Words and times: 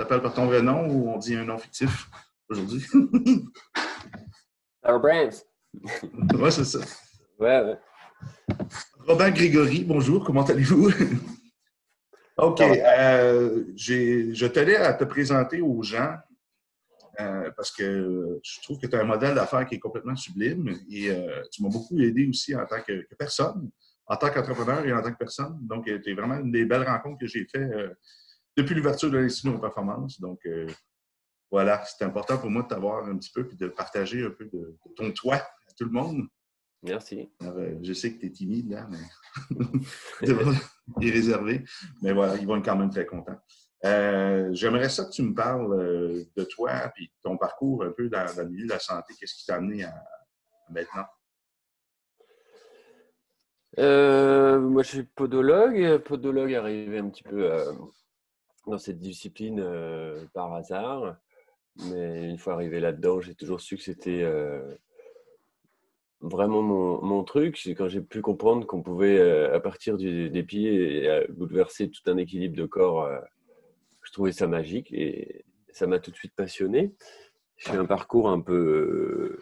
t'appelle 0.00 0.22
par 0.22 0.32
ton 0.32 0.46
vrai 0.46 0.62
nom 0.62 0.88
ou 0.88 1.10
on 1.10 1.18
dit 1.18 1.36
un 1.36 1.44
nom 1.44 1.58
fictif 1.58 2.08
aujourd'hui? 2.48 2.82
Our 4.82 4.98
Brands. 4.98 5.44
ouais, 6.40 6.50
c'est 6.50 6.64
ça. 6.64 6.78
Ouais, 7.38 7.60
ouais. 7.62 7.78
Robin 9.06 9.30
Grégory, 9.30 9.84
bonjour, 9.84 10.24
comment 10.24 10.42
allez-vous? 10.44 10.90
OK. 12.38 12.62
Euh, 12.62 13.64
je 13.76 14.46
tenais 14.46 14.76
à 14.76 14.94
te 14.94 15.04
présenter 15.04 15.60
aux 15.60 15.82
gens 15.82 16.16
euh, 17.20 17.50
parce 17.54 17.70
que 17.70 18.40
je 18.42 18.62
trouve 18.62 18.78
que 18.78 18.86
tu 18.86 18.96
as 18.96 19.00
un 19.00 19.04
modèle 19.04 19.34
d'affaires 19.34 19.66
qui 19.66 19.74
est 19.74 19.80
complètement 19.80 20.16
sublime 20.16 20.78
et 20.90 21.10
euh, 21.10 21.42
tu 21.52 21.62
m'as 21.62 21.68
beaucoup 21.68 22.00
aidé 22.00 22.26
aussi 22.26 22.56
en 22.56 22.64
tant 22.64 22.80
que, 22.80 23.06
personne, 23.18 23.70
en 24.06 24.16
tant 24.16 24.30
qu'entrepreneur 24.30 24.82
et 24.86 24.94
en 24.94 25.02
tant 25.02 25.12
que 25.12 25.18
personne. 25.18 25.58
Donc, 25.60 25.84
tu 25.84 26.10
es 26.10 26.14
vraiment 26.14 26.38
une 26.38 26.52
des 26.52 26.64
belles 26.64 26.88
rencontres 26.88 27.18
que 27.20 27.26
j'ai 27.26 27.46
faites 27.52 27.70
depuis 28.56 28.74
l'ouverture 28.74 29.10
de 29.10 29.18
l'Institut 29.18 29.52
de 29.52 29.58
performance. 29.58 30.20
Donc, 30.20 30.40
voilà, 31.50 31.82
c'est 31.84 32.04
important 32.04 32.38
pour 32.38 32.50
moi 32.50 32.62
de 32.62 32.68
t'avoir 32.68 33.06
un 33.06 33.16
petit 33.16 33.30
peu 33.30 33.48
et 33.50 33.56
de 33.56 33.68
partager 33.68 34.24
un 34.24 34.30
peu 34.30 34.46
de, 34.46 34.76
ton 34.96 35.10
toit 35.12 35.36
à 35.36 35.72
tout 35.76 35.84
le 35.84 35.90
monde. 35.90 36.26
Merci. 36.82 37.30
je 37.82 37.92
sais 37.92 38.14
que 38.14 38.20
tu 38.20 38.26
es 38.26 38.30
timide, 38.30 38.70
là, 38.70 38.88
mais 38.88 38.98
il 41.00 41.08
est 41.08 41.10
réservé. 41.12 41.64
Mais 42.02 42.12
voilà, 42.12 42.36
ils 42.36 42.46
vont 42.46 42.56
être 42.56 42.64
quand 42.64 42.76
même 42.76 42.90
très 42.90 43.04
contents. 43.04 43.38
Euh, 43.84 44.50
j'aimerais 44.52 44.88
ça 44.88 45.06
que 45.06 45.10
tu 45.10 45.22
me 45.22 45.34
parles 45.34 45.72
euh, 45.72 46.24
de 46.36 46.44
toi 46.44 46.92
et 47.00 47.10
ton 47.22 47.38
parcours 47.38 47.82
un 47.82 47.92
peu 47.92 48.08
dans, 48.08 48.26
le 48.36 48.48
milieu 48.48 48.66
de 48.66 48.72
la 48.72 48.78
santé. 48.78 49.14
Qu'est-ce 49.18 49.34
qui 49.34 49.46
t'a 49.46 49.56
amené 49.56 49.84
à, 49.84 49.94
maintenant? 50.70 51.06
Euh, 53.78 54.60
moi, 54.60 54.82
je 54.82 54.88
suis 54.88 55.02
podologue. 55.04 55.98
Podologue 55.98 56.54
arrivé 56.54 56.98
un 56.98 57.08
petit 57.08 57.22
peu 57.22 57.50
dans 58.70 58.78
cette 58.78 58.98
discipline 58.98 59.64
par 60.32 60.54
hasard. 60.54 61.16
Mais 61.90 62.28
une 62.28 62.38
fois 62.38 62.54
arrivé 62.54 62.80
là-dedans, 62.80 63.20
j'ai 63.20 63.34
toujours 63.34 63.60
su 63.60 63.76
que 63.76 63.82
c'était 63.82 64.24
vraiment 66.20 66.62
mon, 66.62 67.02
mon 67.02 67.24
truc. 67.24 67.58
C'est 67.58 67.74
quand 67.74 67.88
j'ai 67.88 68.00
pu 68.00 68.20
comprendre 68.22 68.66
qu'on 68.66 68.82
pouvait, 68.82 69.20
à 69.50 69.60
partir 69.60 69.96
des 69.96 70.42
pieds, 70.42 71.26
bouleverser 71.30 71.90
tout 71.90 72.02
un 72.10 72.16
équilibre 72.16 72.56
de 72.56 72.66
corps 72.66 73.08
je 74.02 74.12
trouvais 74.12 74.32
ça 74.32 74.46
magique 74.46 74.92
et 74.92 75.44
ça 75.72 75.86
m'a 75.86 75.98
tout 75.98 76.10
de 76.10 76.16
suite 76.16 76.34
passionné. 76.34 76.94
J'ai 77.56 77.72
un 77.72 77.84
parcours 77.84 78.28
un 78.28 78.40
peu 78.40 79.38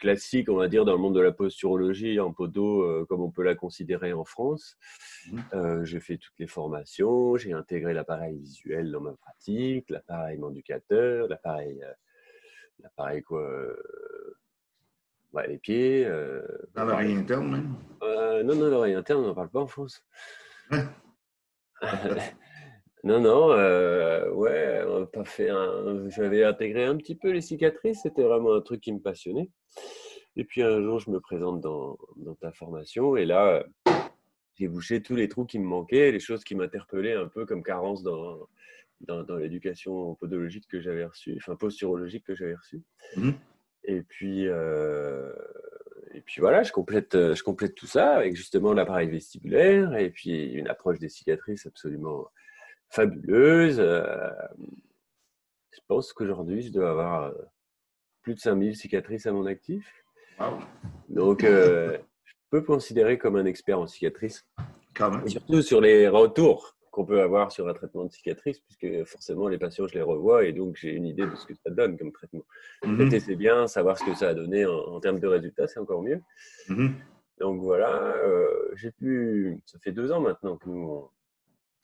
classique, 0.00 0.48
on 0.48 0.56
va 0.56 0.66
dire, 0.66 0.84
dans 0.84 0.92
le 0.92 0.98
monde 0.98 1.14
de 1.14 1.20
la 1.20 1.30
posturologie 1.30 2.18
en 2.18 2.32
podo, 2.32 2.82
euh, 2.82 3.06
comme 3.08 3.20
on 3.20 3.30
peut 3.30 3.44
la 3.44 3.54
considérer 3.54 4.12
en 4.12 4.24
France. 4.24 4.76
Mmh. 5.30 5.40
Euh, 5.54 5.84
j'ai 5.84 6.00
fait 6.00 6.16
toutes 6.16 6.38
les 6.38 6.48
formations, 6.48 7.36
j'ai 7.36 7.52
intégré 7.52 7.94
l'appareil 7.94 8.38
visuel 8.38 8.90
dans 8.90 9.00
ma 9.00 9.12
pratique, 9.12 9.88
l'appareil 9.90 10.38
manducateur, 10.38 11.28
l'appareil, 11.28 11.84
l'appareil 12.80 13.22
quoi, 13.22 13.76
les 15.46 15.58
pieds. 15.58 16.08
l'oreille 16.74 17.14
interne 17.14 17.50
même 17.50 17.74
Non, 18.44 18.56
non, 18.56 18.68
l'oreille 18.68 18.94
interne, 18.94 19.20
on 19.22 19.28
n'en 19.28 19.34
parle 19.34 19.50
pas 19.50 19.60
en 19.60 19.68
France. 19.68 20.04
non, 23.02 23.20
non, 23.20 23.52
euh, 23.52 24.30
ouais, 24.30 24.82
on 24.86 25.06
pas 25.06 25.24
fait 25.24 25.48
un... 25.48 26.08
j'avais 26.08 26.44
intégré 26.44 26.84
un 26.84 26.96
petit 26.96 27.14
peu 27.14 27.30
les 27.30 27.40
cicatrices, 27.40 28.00
c'était 28.02 28.22
vraiment 28.22 28.54
un 28.54 28.60
truc 28.60 28.80
qui 28.80 28.92
me 28.92 29.00
passionnait. 29.00 29.50
Et 30.36 30.44
puis 30.44 30.62
un 30.62 30.82
jour, 30.82 31.00
je 31.00 31.10
me 31.10 31.20
présente 31.20 31.60
dans, 31.60 31.98
dans 32.16 32.34
ta 32.34 32.52
formation 32.52 33.16
et 33.16 33.24
là, 33.24 33.64
j'ai 34.54 34.68
bouché 34.68 35.02
tous 35.02 35.16
les 35.16 35.28
trous 35.28 35.46
qui 35.46 35.58
me 35.58 35.64
manquaient, 35.64 36.12
les 36.12 36.20
choses 36.20 36.44
qui 36.44 36.54
m'interpellaient 36.54 37.14
un 37.14 37.26
peu 37.26 37.46
comme 37.46 37.62
carence 37.62 38.02
dans, 38.02 38.48
dans, 39.00 39.22
dans 39.24 39.36
l'éducation 39.36 40.14
podologique 40.16 40.68
que 40.68 40.80
j'avais 40.80 41.04
reçue, 41.04 41.34
enfin 41.38 41.56
posturologique 41.56 42.24
que 42.24 42.34
j'avais 42.34 42.54
reçue. 42.54 42.82
Mmh 43.16 43.30
et 43.84 44.02
puis, 44.02 44.46
euh, 44.46 45.32
et 46.12 46.20
puis 46.20 46.42
voilà, 46.42 46.62
je 46.62 46.70
complète, 46.70 47.14
je 47.14 47.42
complète 47.42 47.74
tout 47.74 47.86
ça 47.86 48.14
avec 48.14 48.36
justement 48.36 48.74
l'appareil 48.74 49.08
vestibulaire 49.08 49.96
et 49.96 50.10
puis 50.10 50.52
une 50.52 50.68
approche 50.68 50.98
des 50.98 51.08
cicatrices 51.08 51.64
absolument 51.64 52.28
fabuleuse. 52.90 53.80
Euh, 53.80 54.30
je 55.72 55.80
pense 55.88 56.12
qu'aujourd'hui, 56.12 56.62
je 56.62 56.72
dois 56.72 56.90
avoir 56.90 57.22
euh, 57.24 57.32
plus 58.22 58.34
de 58.34 58.40
5000 58.40 58.76
cicatrices 58.76 59.26
à 59.26 59.32
mon 59.32 59.46
actif. 59.46 59.92
Donc, 61.08 61.42
je 61.42 61.98
peux 62.50 62.62
considérer 62.62 63.18
comme 63.18 63.36
un 63.36 63.44
expert 63.44 63.78
en 63.78 63.86
cicatrices. 63.86 64.46
Quand 64.94 65.26
surtout 65.28 65.62
sur 65.62 65.80
les 65.80 66.08
retours 66.08 66.76
qu'on 66.90 67.04
peut 67.04 67.20
avoir 67.22 67.52
sur 67.52 67.68
un 67.68 67.74
traitement 67.74 68.04
de 68.04 68.10
cicatrice, 68.10 68.60
puisque 68.60 69.04
forcément 69.08 69.48
les 69.48 69.58
patients, 69.58 69.86
je 69.86 69.94
les 69.94 70.02
revois 70.02 70.44
et 70.44 70.52
donc 70.52 70.76
j'ai 70.76 70.90
une 70.90 71.06
idée 71.06 71.26
de 71.26 71.36
ce 71.36 71.46
que 71.46 71.54
ça 71.54 71.70
donne 71.70 71.96
comme 71.96 72.12
traitement. 72.12 72.44
Mm 72.84 73.18
c'est 73.20 73.36
bien, 73.36 73.66
savoir 73.68 73.98
ce 73.98 74.04
que 74.04 74.14
ça 74.14 74.28
a 74.28 74.34
donné 74.34 74.66
en, 74.66 74.98
termes 75.00 75.20
de 75.20 75.26
résultats, 75.26 75.68
c'est 75.68 75.78
encore 75.78 76.02
mieux. 76.02 76.20
Mhm. 76.68 76.94
Donc 77.38 77.60
voilà, 77.62 77.94
euh, 78.16 78.70
j'ai 78.74 78.90
pu. 78.90 79.58
Ça 79.66 79.78
fait 79.78 79.92
deux 79.92 80.12
ans 80.12 80.20
maintenant 80.20 80.56
que 80.56 80.68
nous 80.68 81.08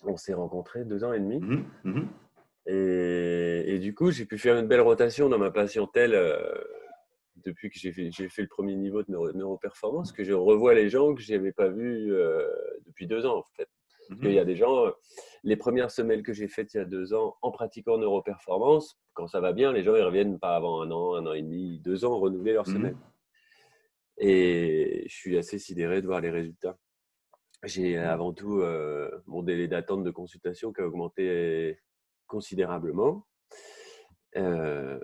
on, 0.04 0.16
s'est 0.16 0.34
rencontrés, 0.34 0.84
deux 0.84 1.04
ans 1.04 1.12
et 1.12 1.20
demi. 1.20 1.40
Mhm. 1.40 1.64
Mhm. 1.84 2.08
Et, 2.66 3.78
du 3.78 3.94
coup, 3.94 4.10
j'ai 4.10 4.24
pu 4.24 4.38
faire 4.38 4.56
une 4.56 4.66
belle 4.66 4.80
rotation 4.80 5.28
dans 5.28 5.38
ma 5.38 5.50
patientèle. 5.50 6.14
Euh, 6.14 6.38
depuis 7.44 7.70
que 7.70 7.78
j'ai 7.78 7.92
fait, 7.92 8.10
fait, 8.10 8.42
le 8.42 8.48
premier 8.48 8.74
niveau 8.76 9.02
de 9.02 9.10
neuroperformance, 9.10 10.10
que 10.10 10.24
je 10.24 10.32
revois 10.32 10.74
les 10.74 10.88
gens 10.88 11.14
que 11.14 11.20
je 11.20 11.32
n'avais 11.32 11.52
pas 11.52 11.68
vus 11.68 12.12
euh, 12.12 12.48
depuis 12.86 13.06
deux 13.06 13.26
ans 13.26 13.38
en 13.38 13.44
fait. 13.56 13.68
Parce 14.08 14.20
qu'il 14.20 14.32
y 14.32 14.38
a 14.38 14.44
des 14.44 14.56
gens, 14.56 14.86
euh, 14.86 14.90
les 15.44 15.56
premières 15.56 15.90
semaines 15.90 16.22
que 16.22 16.32
j'ai 16.32 16.48
faites 16.48 16.74
il 16.74 16.78
y 16.78 16.80
a 16.80 16.84
deux 16.84 17.12
ans 17.12 17.36
en 17.42 17.50
pratiquant 17.50 17.98
neuroperformance, 17.98 18.98
quand 19.14 19.26
ça 19.26 19.40
va 19.40 19.52
bien, 19.52 19.72
les 19.72 19.82
gens 19.82 19.94
ils 19.96 20.02
reviennent 20.02 20.38
pas 20.38 20.56
avant 20.56 20.82
un 20.82 20.90
an, 20.90 21.14
un 21.14 21.26
an 21.26 21.32
et 21.32 21.42
demi, 21.42 21.80
deux 21.80 22.04
ans 22.04 22.18
renouveler 22.18 22.52
leur 22.52 22.66
semaine. 22.66 22.96
Et 24.18 25.04
je 25.08 25.14
suis 25.14 25.36
assez 25.36 25.58
sidéré 25.58 26.00
de 26.00 26.06
voir 26.06 26.20
les 26.20 26.30
résultats. 26.30 26.78
J'ai 27.64 27.96
avant 27.96 28.32
tout 28.32 28.60
euh, 28.60 29.10
mon 29.26 29.42
délai 29.42 29.66
d'attente 29.66 30.04
de 30.04 30.10
consultation 30.10 30.72
qui 30.72 30.80
a 30.80 30.86
augmenté 30.86 31.78
considérablement. 32.26 33.26
Euh, 34.36 35.00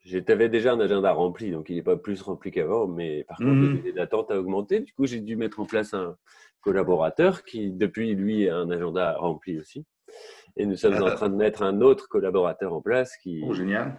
J'avais 0.00 0.48
déjà 0.48 0.72
un 0.72 0.80
agenda 0.80 1.12
rempli, 1.12 1.50
donc 1.50 1.70
il 1.70 1.76
n'est 1.76 1.82
pas 1.82 1.96
plus 1.96 2.20
rempli 2.22 2.50
qu'avant, 2.50 2.86
mais 2.86 3.24
par 3.24 3.38
contre, 3.38 3.50
le 3.50 3.54
mmh 3.54 3.76
délai 3.76 3.92
d'attente 3.92 4.30
a 4.30 4.38
augmenté. 4.38 4.80
Du 4.80 4.92
coup, 4.92 5.06
j'ai 5.06 5.20
dû 5.20 5.36
mettre 5.36 5.60
en 5.60 5.66
place 5.66 5.94
un, 5.94 6.16
collaborateur 6.62 7.44
qui, 7.44 7.70
depuis, 7.70 8.14
lui, 8.14 8.48
a 8.48 8.56
un 8.56 8.70
agenda 8.70 9.16
rempli 9.18 9.58
aussi. 9.58 9.84
Et 10.56 10.64
nous 10.64 10.76
sommes 10.76 11.02
en 11.02 11.14
train 11.14 11.28
de 11.28 11.34
mettre 11.34 11.62
un 11.62 11.80
autre 11.80 12.08
collaborateur 12.08 12.72
en 12.72 12.80
place 12.80 13.16
qui, 13.18 13.42
oh, 13.44 13.52
génial. 13.52 13.98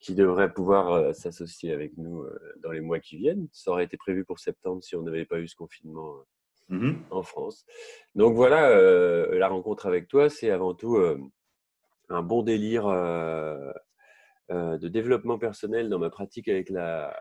qui 0.00 0.14
devrait 0.14 0.52
pouvoir 0.52 0.92
euh, 0.92 1.12
s'associer 1.12 1.72
avec 1.72 1.96
nous 1.96 2.22
euh, 2.22 2.38
dans 2.62 2.72
les 2.72 2.80
mois 2.80 3.00
qui 3.00 3.16
viennent. 3.16 3.48
Ça 3.52 3.70
aurait 3.70 3.84
été 3.84 3.96
prévu 3.96 4.24
pour 4.24 4.40
septembre 4.40 4.82
si 4.82 4.96
on 4.96 5.02
n'avait 5.02 5.24
pas 5.24 5.38
eu 5.38 5.48
ce 5.48 5.56
confinement 5.56 6.16
euh, 6.70 6.76
mm-hmm. 6.76 6.96
en 7.10 7.22
France. 7.22 7.64
Donc 8.14 8.34
voilà, 8.34 8.74
la 9.30 9.48
rencontre 9.48 9.86
avec 9.86 10.08
toi, 10.08 10.28
c'est 10.28 10.50
avant 10.50 10.74
tout 10.74 10.98
un 12.08 12.22
bon 12.22 12.42
délire 12.42 12.86
de 14.50 14.88
développement 14.88 15.38
personnel 15.38 15.88
dans 15.88 15.98
ma 15.98 16.10
pratique 16.10 16.48
avec 16.48 16.70
la, 16.70 17.14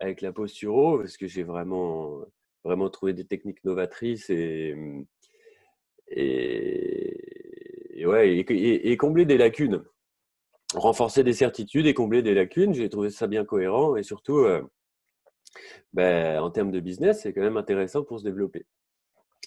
avec 0.00 0.20
la 0.20 0.32
posturo, 0.32 0.98
parce 0.98 1.16
que 1.16 1.26
j'ai 1.26 1.42
vraiment 1.42 2.24
vraiment 2.64 2.88
trouver 2.90 3.12
des 3.12 3.24
techniques 3.24 3.64
novatrices 3.64 4.30
et, 4.30 4.74
et, 6.08 8.06
ouais, 8.06 8.96
combler 8.98 9.24
des 9.24 9.38
lacunes. 9.38 9.82
Renforcer 10.74 11.22
des 11.22 11.34
certitudes 11.34 11.86
et 11.86 11.94
combler 11.94 12.22
des 12.22 12.34
lacunes, 12.34 12.72
j'ai 12.72 12.88
trouvé 12.88 13.10
ça 13.10 13.26
bien 13.26 13.44
cohérent 13.44 13.96
et 13.96 14.02
surtout, 14.02 14.38
euh, 14.38 14.62
ben, 15.92 16.40
en 16.40 16.50
termes 16.50 16.70
de 16.70 16.80
business, 16.80 17.22
c'est 17.22 17.34
quand 17.34 17.42
même 17.42 17.58
intéressant 17.58 18.02
pour 18.02 18.20
se 18.20 18.24
développer. 18.24 18.64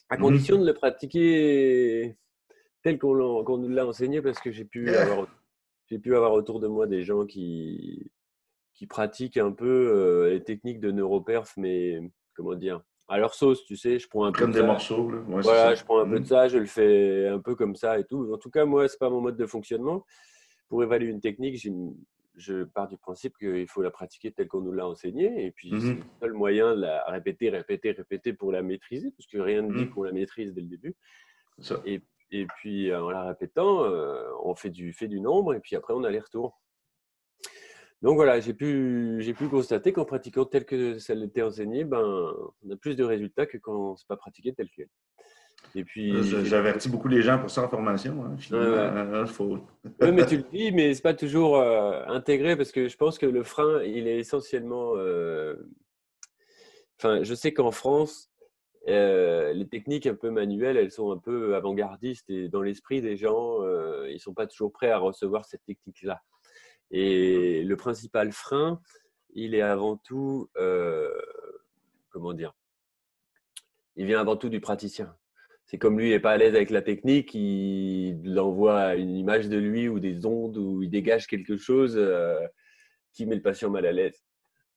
À 0.10 0.18
mmh 0.18 0.20
condition 0.20 0.60
de 0.60 0.66
le 0.66 0.74
pratiquer 0.74 2.16
tel 2.84 3.00
qu'on 3.00 3.58
nous 3.58 3.70
l'a 3.70 3.88
enseigné, 3.88 4.22
parce 4.22 4.40
que 4.40 4.52
j'ai 4.52 4.66
pu, 4.66 4.90
avoir, 4.90 5.28
pu 5.88 6.16
avoir 6.16 6.34
autour 6.34 6.60
de 6.60 6.68
moi 6.68 6.86
des 6.86 7.04
gens 7.04 7.26
qui, 7.26 8.12
qui 8.76 8.86
pratiquent 8.86 9.38
un 9.38 9.52
peu 9.52 9.66
euh, 9.66 10.30
les 10.30 10.44
techniques 10.44 10.80
de 10.80 10.92
neuroperf, 10.92 11.54
mais 11.58 12.00
comment 12.36 12.54
dire, 12.54 12.82
à 13.08 13.18
leur 13.18 13.34
sauce, 13.34 13.64
tu 13.66 13.76
sais, 13.76 14.00
je 14.00 14.08
prends 14.08 14.26
un 14.26 14.32
peu 14.32 14.42
comme 14.42 14.52
des 14.52 14.62
morceaux. 14.62 15.12
voilà, 15.28 15.76
je 15.76 15.84
prends 15.84 16.00
un 16.00 16.10
peu 16.10 16.20
de 16.20 16.28
ça, 16.28 16.48
je 16.48 16.58
le 16.58 16.66
fais 16.66 17.28
un 17.28 17.40
peu 17.40 17.56
comme 17.56 17.76
ça 17.76 18.00
et 18.00 18.04
tout. 18.04 18.32
En 18.34 18.38
tout 18.38 18.50
cas, 18.50 18.66
moi, 18.66 18.88
c'est 18.88 19.00
pas 19.00 19.10
mon 19.10 19.22
mode 19.22 19.38
de 19.38 19.46
fonctionnement. 19.46 20.06
Pour 20.68 20.84
évaluer 20.84 21.10
une 21.10 21.22
technique, 21.22 21.64
je 22.36 22.64
pars 22.64 22.88
du 22.88 22.98
principe 22.98 23.38
qu'il 23.38 23.68
faut 23.68 23.82
la 23.82 23.92
pratiquer 23.92 24.32
telle 24.32 24.48
qu'on 24.48 24.62
nous 24.62 24.72
l'a 24.72 24.88
enseignée. 24.88 25.46
Et 25.46 25.52
puis, 25.52 25.70
c'est 25.70 25.94
mmh 25.94 25.98
le 25.98 26.04
seul 26.20 26.34
moyen 26.34 26.76
de 26.76 26.82
la 26.82 27.04
répéter, 27.06 27.50
répéter, 27.50 27.92
répéter 27.92 28.34
pour 28.34 28.52
la 28.52 28.62
maîtriser, 28.62 29.12
parce 29.12 29.28
que 29.28 29.38
rien 29.38 29.62
ne 29.62 29.74
dit 29.74 29.86
mmh. 29.86 29.90
qu'on 29.92 30.04
la 30.04 30.12
maîtrise 30.12 30.54
dès 30.54 30.62
le 30.62 30.68
début. 30.68 30.96
Et, 31.86 32.02
et, 32.32 32.46
puis, 32.46 32.94
en 32.94 33.10
la 33.10 33.24
répétant, 33.24 33.86
euh, 33.86 34.24
on 34.44 34.56
fait 34.56 34.70
du, 34.70 34.94
fait 34.94 35.08
du 35.08 35.22
nombre, 35.22 35.54
et 35.54 35.60
puis 35.60 35.76
après, 35.76 35.94
on 35.94 36.04
a 36.04 36.12
les 36.12 36.20
retours. 36.20 36.62
Donc 38.02 38.16
voilà, 38.16 38.40
j'ai 38.40 38.54
pu, 38.54 39.18
j'ai 39.20 39.34
pu 39.34 39.48
constater 39.48 39.94
qu'en 39.94 40.06
pratiquant 40.06 40.46
tel 40.46 40.66
que 40.66 41.00
ça 41.00 41.16
l'était 41.16 41.42
enseigné, 41.42 41.86
ben, 41.86 42.34
on 42.64 42.70
a 42.70 42.76
plus 42.76 42.96
de 42.96 43.04
résultats 43.04 43.46
que 43.46 43.58
quand 43.58 43.96
c'est 43.96 44.08
pas 44.08 44.18
pratiqué 44.18 44.54
tel 44.54 44.70
quel. 44.70 44.90
Et 45.74 45.84
puis. 45.84 46.14
J'avertis 46.46 46.90
beaucoup 46.90 47.08
les 47.08 47.22
gens 47.22 47.40
pour 47.40 47.50
ça 47.50 47.64
en 47.64 47.70
formation. 47.70 48.24
Hein, 48.26 48.38
euh, 48.54 49.26
oui, 50.02 50.12
mais 50.12 50.26
tu 50.26 50.38
le 50.38 50.44
dis, 50.54 50.72
mais 50.72 50.94
c'est 50.94 51.02
pas 51.02 51.14
toujours 51.14 51.62
intégré 51.62 52.56
parce 52.56 52.72
que 52.72 52.88
je 52.88 52.98
pense 52.98 53.18
que 53.18 53.26
le 53.26 53.44
frein, 53.44 53.82
il 53.84 54.08
est 54.08 54.18
essentiellement. 54.18 54.94
Enfin, 56.98 57.24
je 57.24 57.34
sais 57.34 57.54
qu'en 57.54 57.72
France, 57.72 58.30
les 58.88 59.68
techniques 59.70 60.08
un 60.08 60.16
peu 60.16 60.30
manuelles, 60.30 60.78
elles 60.78 60.92
sont 60.92 61.12
un 61.12 61.18
peu 61.18 61.56
avant-gardistes 61.56 62.30
et 62.30 62.48
dans 62.50 62.62
l'esprit 62.62 63.02
des 63.02 63.18
gens, 63.18 63.62
ils 64.08 64.14
ne 64.14 64.20
sont 64.20 64.34
pas 64.34 64.48
toujours 64.48 64.72
prêts 64.72 64.92
à 64.92 64.98
recevoir 64.98 65.46
cette 65.46 65.66
technique-là. 65.66 66.22
Et 66.92 67.64
le 67.64 67.76
principal 67.76 68.32
frein, 68.32 68.80
il 69.34 69.56
est 69.56 69.62
avant 69.62 69.98
tout, 69.98 70.50
comment 72.10 72.34
dire, 72.34 72.54
il 73.96 74.06
vient 74.06 74.20
avant 74.20 74.36
tout 74.36 74.50
du 74.50 74.60
praticien. 74.60 75.16
C'est 75.66 75.78
comme 75.78 76.00
lui 76.00 76.12
n'est 76.12 76.20
pas 76.20 76.32
à 76.32 76.38
l'aise 76.38 76.56
avec 76.56 76.70
la 76.70 76.82
technique, 76.82 77.34
il 77.34 78.40
envoie 78.40 78.96
une 78.96 79.16
image 79.16 79.50
de 79.50 79.58
lui 79.58 79.90
ou 79.90 80.00
des 80.00 80.26
ondes 80.26 80.58
ou 80.58 80.84
il 80.84 80.90
dégage 80.90 81.26
quelque 81.26 81.58
chose 81.58 82.00
qui 83.14 83.26
met 83.26 83.36
le 83.36 83.42
patient 83.42 83.72
mal 83.72 83.86
à 83.86 83.92
l'aise. 83.92 84.24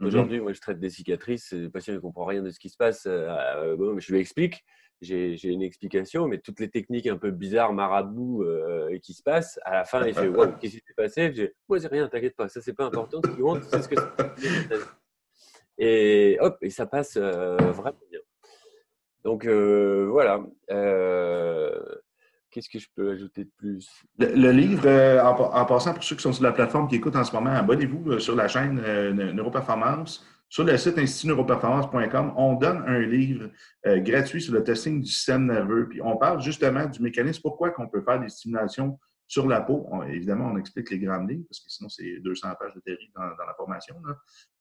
Mmh 0.00 0.06
Aujourd'hui, 0.06 0.40
moi, 0.40 0.52
je 0.52 0.60
traite 0.60 0.78
des 0.78 0.90
cicatrices. 0.90 1.52
Le 1.52 1.70
patient 1.70 1.92
ne 1.92 1.98
comprend 1.98 2.24
rien 2.24 2.42
de 2.42 2.50
ce 2.50 2.58
qui 2.58 2.68
se 2.68 2.76
passe. 2.76 3.04
Euh, 3.06 3.76
bon, 3.76 3.98
je 3.98 4.12
lui 4.12 4.20
explique. 4.20 4.64
J'ai 5.00 5.36
une 5.44 5.62
explication, 5.62 6.26
mais 6.26 6.38
toutes 6.38 6.58
les 6.58 6.68
techniques 6.68 7.06
un 7.06 7.16
peu 7.16 7.30
bizarres, 7.30 7.72
marabout, 7.72 8.42
euh, 8.42 8.98
qui 8.98 9.12
se 9.12 9.22
passent, 9.22 9.60
à 9.64 9.74
la 9.74 9.84
fin, 9.84 10.04
il 10.04 10.12
fait 10.12 10.28
Qu'est-ce 10.60 10.76
qui 10.76 10.82
s'est 10.84 10.94
passé? 10.96 11.26
Je 11.28 11.42
dis 11.42 11.48
Moi, 11.68 11.78
c'est 11.78 11.86
rien, 11.86 12.08
t'inquiète 12.08 12.34
pas, 12.34 12.48
ça, 12.48 12.60
c'est 12.60 12.72
pas 12.72 12.86
important. 12.86 13.20
Ce 13.24 13.30
qui 13.30 13.40
compte, 13.40 13.62
c'est 13.62 13.82
ce 13.82 13.88
que 13.88 13.94
c'est. 14.36 14.78
Et 15.80 16.36
hop, 16.40 16.58
et 16.62 16.70
ça 16.70 16.86
passe 16.86 17.16
euh, 17.16 17.56
vraiment. 17.56 17.96
Donc, 19.28 19.46
voilà. 19.46 20.40
Qu'est-ce 22.50 22.70
que 22.70 22.78
je 22.78 22.88
peux 22.94 23.10
ajouter 23.10 23.44
de 23.44 23.50
plus? 23.56 23.88
Le, 24.18 24.50
livre, 24.50 24.86
euh, 24.86 25.22
en, 25.22 25.64
passant, 25.66 25.92
pour 25.92 26.02
ceux 26.02 26.16
qui 26.16 26.22
sont 26.22 26.32
sur 26.32 26.44
la 26.44 26.52
plateforme 26.52 26.88
qui 26.88 26.96
écoutent 26.96 27.16
en 27.16 27.24
ce 27.24 27.32
moment, 27.32 27.50
abonnez-vous 27.50 28.12
euh, 28.12 28.18
sur 28.18 28.34
la 28.34 28.48
chaîne 28.48 28.80
euh, 28.82 29.12
Neuroperformance. 29.32 30.24
Sur 30.48 30.64
le 30.64 30.78
site 30.78 30.96
institutneuroperformance.com, 30.96 32.32
on 32.36 32.54
donne 32.54 32.82
un 32.86 33.00
livre 33.00 33.50
gratuit 33.84 34.40
sur 34.40 34.54
le 34.54 34.64
testing 34.64 35.02
du 35.02 35.06
système 35.06 35.44
nerveux. 35.44 35.86
Puis 35.90 36.00
on 36.00 36.16
parle 36.16 36.40
justement 36.40 36.86
du 36.86 37.02
mécanisme, 37.02 37.42
pourquoi 37.42 37.68
qu'on 37.68 37.86
peut 37.86 38.00
faire 38.00 38.18
des 38.18 38.30
stimulations 38.30 38.98
sur 39.26 39.46
la 39.46 39.60
peau. 39.60 39.86
évidemment, 40.08 40.50
on 40.50 40.56
explique 40.56 40.88
les 40.88 41.00
grandes 41.00 41.30
lignes, 41.30 41.44
parce 41.44 41.60
que 41.60 41.68
sinon, 41.68 41.90
c'est 41.90 42.20
200 42.20 42.48
pages 42.58 42.72
de 42.74 42.80
théorie 42.80 43.12
dans, 43.14 43.24
la 43.24 43.54
formation. 43.58 43.94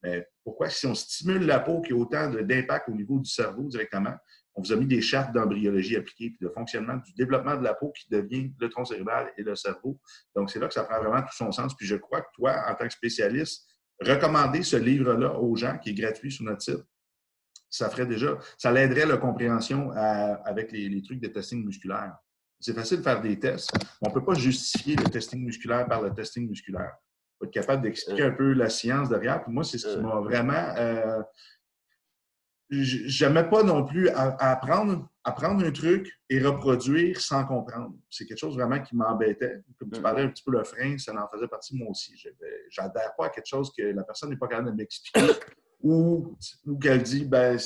Mais 0.04 0.28
pourquoi, 0.44 0.68
si 0.68 0.86
on 0.88 0.94
stimule 0.94 1.46
la 1.46 1.62
peau, 1.62 1.80
qui 1.80 1.94
a 1.94 1.96
autant 1.96 2.30
d'impact 2.32 2.90
au 2.90 2.92
niveau 2.92 3.18
du 3.18 3.30
cerveau 3.30 3.64
directement, 3.70 4.16
on 4.58 4.64
vous 4.64 4.74
a 4.74 4.76
mis 4.76 4.88
des 4.88 5.02
chartes 5.02 5.34
d'embryologie 5.34 5.96
appliquées, 5.96 6.32
puis 6.32 6.40
de 6.42 6.50
fonctionnement 6.50 6.96
du 6.98 7.14
développement 7.14 7.56
de 7.56 7.64
la 7.64 7.76
peau 7.76 7.92
qui 7.92 8.10
devient 8.10 8.52
le 8.60 8.70
tronc 8.70 8.86
cérébral 8.86 9.32
et 9.38 9.44
le 9.44 9.56
cerveau. 9.56 10.00
Donc, 10.36 10.50
c'est 10.50 10.58
là 10.58 10.68
que 10.68 10.74
ça 10.74 10.84
prend 10.84 11.00
vraiment 11.00 11.22
tout 11.22 11.36
son 11.36 11.52
sens. 11.52 11.76
Puis 11.76 11.86
je 11.86 11.96
crois 11.96 12.22
que 12.22 12.28
toi, 12.34 12.56
en 12.68 12.74
tant 12.74 12.88
que 12.88 12.94
spécialiste, 12.94 13.68
recommander 14.02 14.64
ce 14.64 14.76
livre-là 14.76 15.40
aux 15.40 15.56
gens, 15.56 15.78
qui 15.78 15.92
est 15.92 15.94
gratuit 15.94 16.32
sur 16.32 16.44
notre 16.44 16.64
site, 16.64 16.84
ça 17.70 17.90
ferait 17.90 18.08
déjà, 18.08 18.36
ça 18.58 18.72
l'aiderait 18.72 19.06
la 19.06 19.18
compréhension 19.18 19.92
avec 19.92 20.72
les, 20.72 21.02
trucs 21.04 21.20
de 21.20 21.28
testing 21.28 21.64
musculaire. 21.64 22.16
C'est 22.60 22.74
facile 22.74 22.98
de 22.98 23.04
faire 23.04 23.22
des 23.22 23.38
tests. 23.38 23.72
On 24.02 24.10
ne 24.10 24.14
peut 24.14 24.26
pas 24.26 24.34
justifier 24.34 24.96
le 24.96 25.04
testing 25.04 25.46
musculaire 25.46 25.88
par 25.88 26.02
le 26.02 26.12
testing 26.12 26.50
musculaire. 26.50 26.94
Il 26.96 27.38
faut 27.38 27.46
être 27.46 27.54
capable 27.54 27.84
d'expliquer 27.84 28.24
un 28.24 28.32
peu 28.32 28.54
la 28.54 28.70
science 28.70 29.10
derrière. 29.10 29.44
Puis 29.44 29.54
moi, 29.54 29.64
c'est 29.64 29.78
ce 29.78 29.96
qui 29.96 30.02
m'a 30.02 30.20
vraiment 30.22 30.74
euh, 30.78 31.22
j'aimais 32.70 33.48
pas 33.50 33.64
non 33.64 33.86
plus 33.86 34.10
apprendre, 34.10 35.08
apprendre 35.24 35.66
un 35.66 35.72
truc 35.72 36.12
et 36.30 36.40
reproduire 36.40 37.20
sans 37.22 37.46
comprendre. 37.46 37.96
C'est 38.10 38.26
quelque 38.26 38.40
chose 38.40 38.56
vraiment 38.56 38.82
qui 38.82 38.96
m'embêtait. 38.96 39.62
Comme 39.80 39.92
tu 39.92 40.02
parlais 40.02 40.24
un 40.24 40.30
petit 40.30 40.44
peu 40.44 40.52
le 40.52 40.64
frein, 40.64 40.98
ça 40.98 41.14
en 41.14 41.28
faisait 41.30 41.48
partie 41.48 41.78
moi 41.78 41.90
aussi. 41.90 42.14
J'adhère 42.70 43.14
pas 43.18 43.28
à 43.28 43.30
quelque 43.30 43.48
chose 43.48 43.72
que 43.78 43.84
la 43.84 44.04
personne 44.04 44.30
n'est 44.30 44.38
pas 44.38 44.48
capable 44.48 44.72
de 44.72 44.76
m'expliquer 44.76 45.34
ou, 45.82 46.36
ou 46.66 46.80
qu'elle 46.80 47.04
dit, 47.04 47.26
ben, 47.26 47.58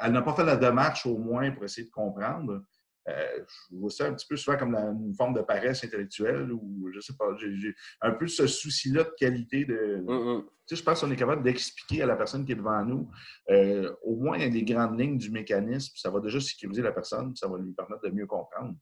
elle 0.00 0.12
n'a 0.12 0.22
pas 0.22 0.34
fait 0.34 0.44
la 0.44 0.56
démarche 0.56 1.06
au 1.06 1.18
moins 1.18 1.50
pour 1.52 1.64
essayer 1.64 1.86
de 1.86 1.92
comprendre. 1.92 2.62
Euh, 3.08 3.44
je 3.70 3.76
vois 3.76 3.90
ça 3.90 4.06
un 4.06 4.14
petit 4.14 4.26
peu 4.26 4.36
souvent 4.36 4.56
comme 4.56 4.74
une 4.74 5.14
forme 5.14 5.34
de 5.34 5.40
paresse 5.40 5.84
intellectuelle 5.84 6.52
ou 6.52 6.90
je 6.92 7.00
sais 7.00 7.14
pas, 7.18 7.34
j'ai 7.36 7.74
un 8.02 8.12
peu 8.12 8.26
ce 8.26 8.46
souci-là 8.46 9.04
de 9.04 9.14
qualité 9.18 9.64
de. 9.64 10.02
Mm, 10.06 10.38
mm. 10.38 10.42
Tu 10.66 10.76
sais, 10.76 10.80
je 10.80 10.84
pense 10.84 11.00
qu'on 11.00 11.10
est 11.10 11.16
capable 11.16 11.42
d'expliquer 11.42 12.02
à 12.02 12.06
la 12.06 12.16
personne 12.16 12.44
qui 12.44 12.52
est 12.52 12.56
devant 12.56 12.84
nous 12.84 13.10
euh, 13.50 13.90
au 14.02 14.16
moins 14.16 14.38
des 14.48 14.62
grandes 14.64 15.00
lignes 15.00 15.16
du 15.16 15.30
mécanisme, 15.30 15.94
ça 15.96 16.10
va 16.10 16.20
déjà 16.20 16.40
sécuriser 16.40 16.82
la 16.82 16.92
personne, 16.92 17.34
ça 17.36 17.48
va 17.48 17.56
lui 17.56 17.72
permettre 17.72 18.02
de 18.02 18.10
mieux 18.10 18.26
comprendre. 18.26 18.74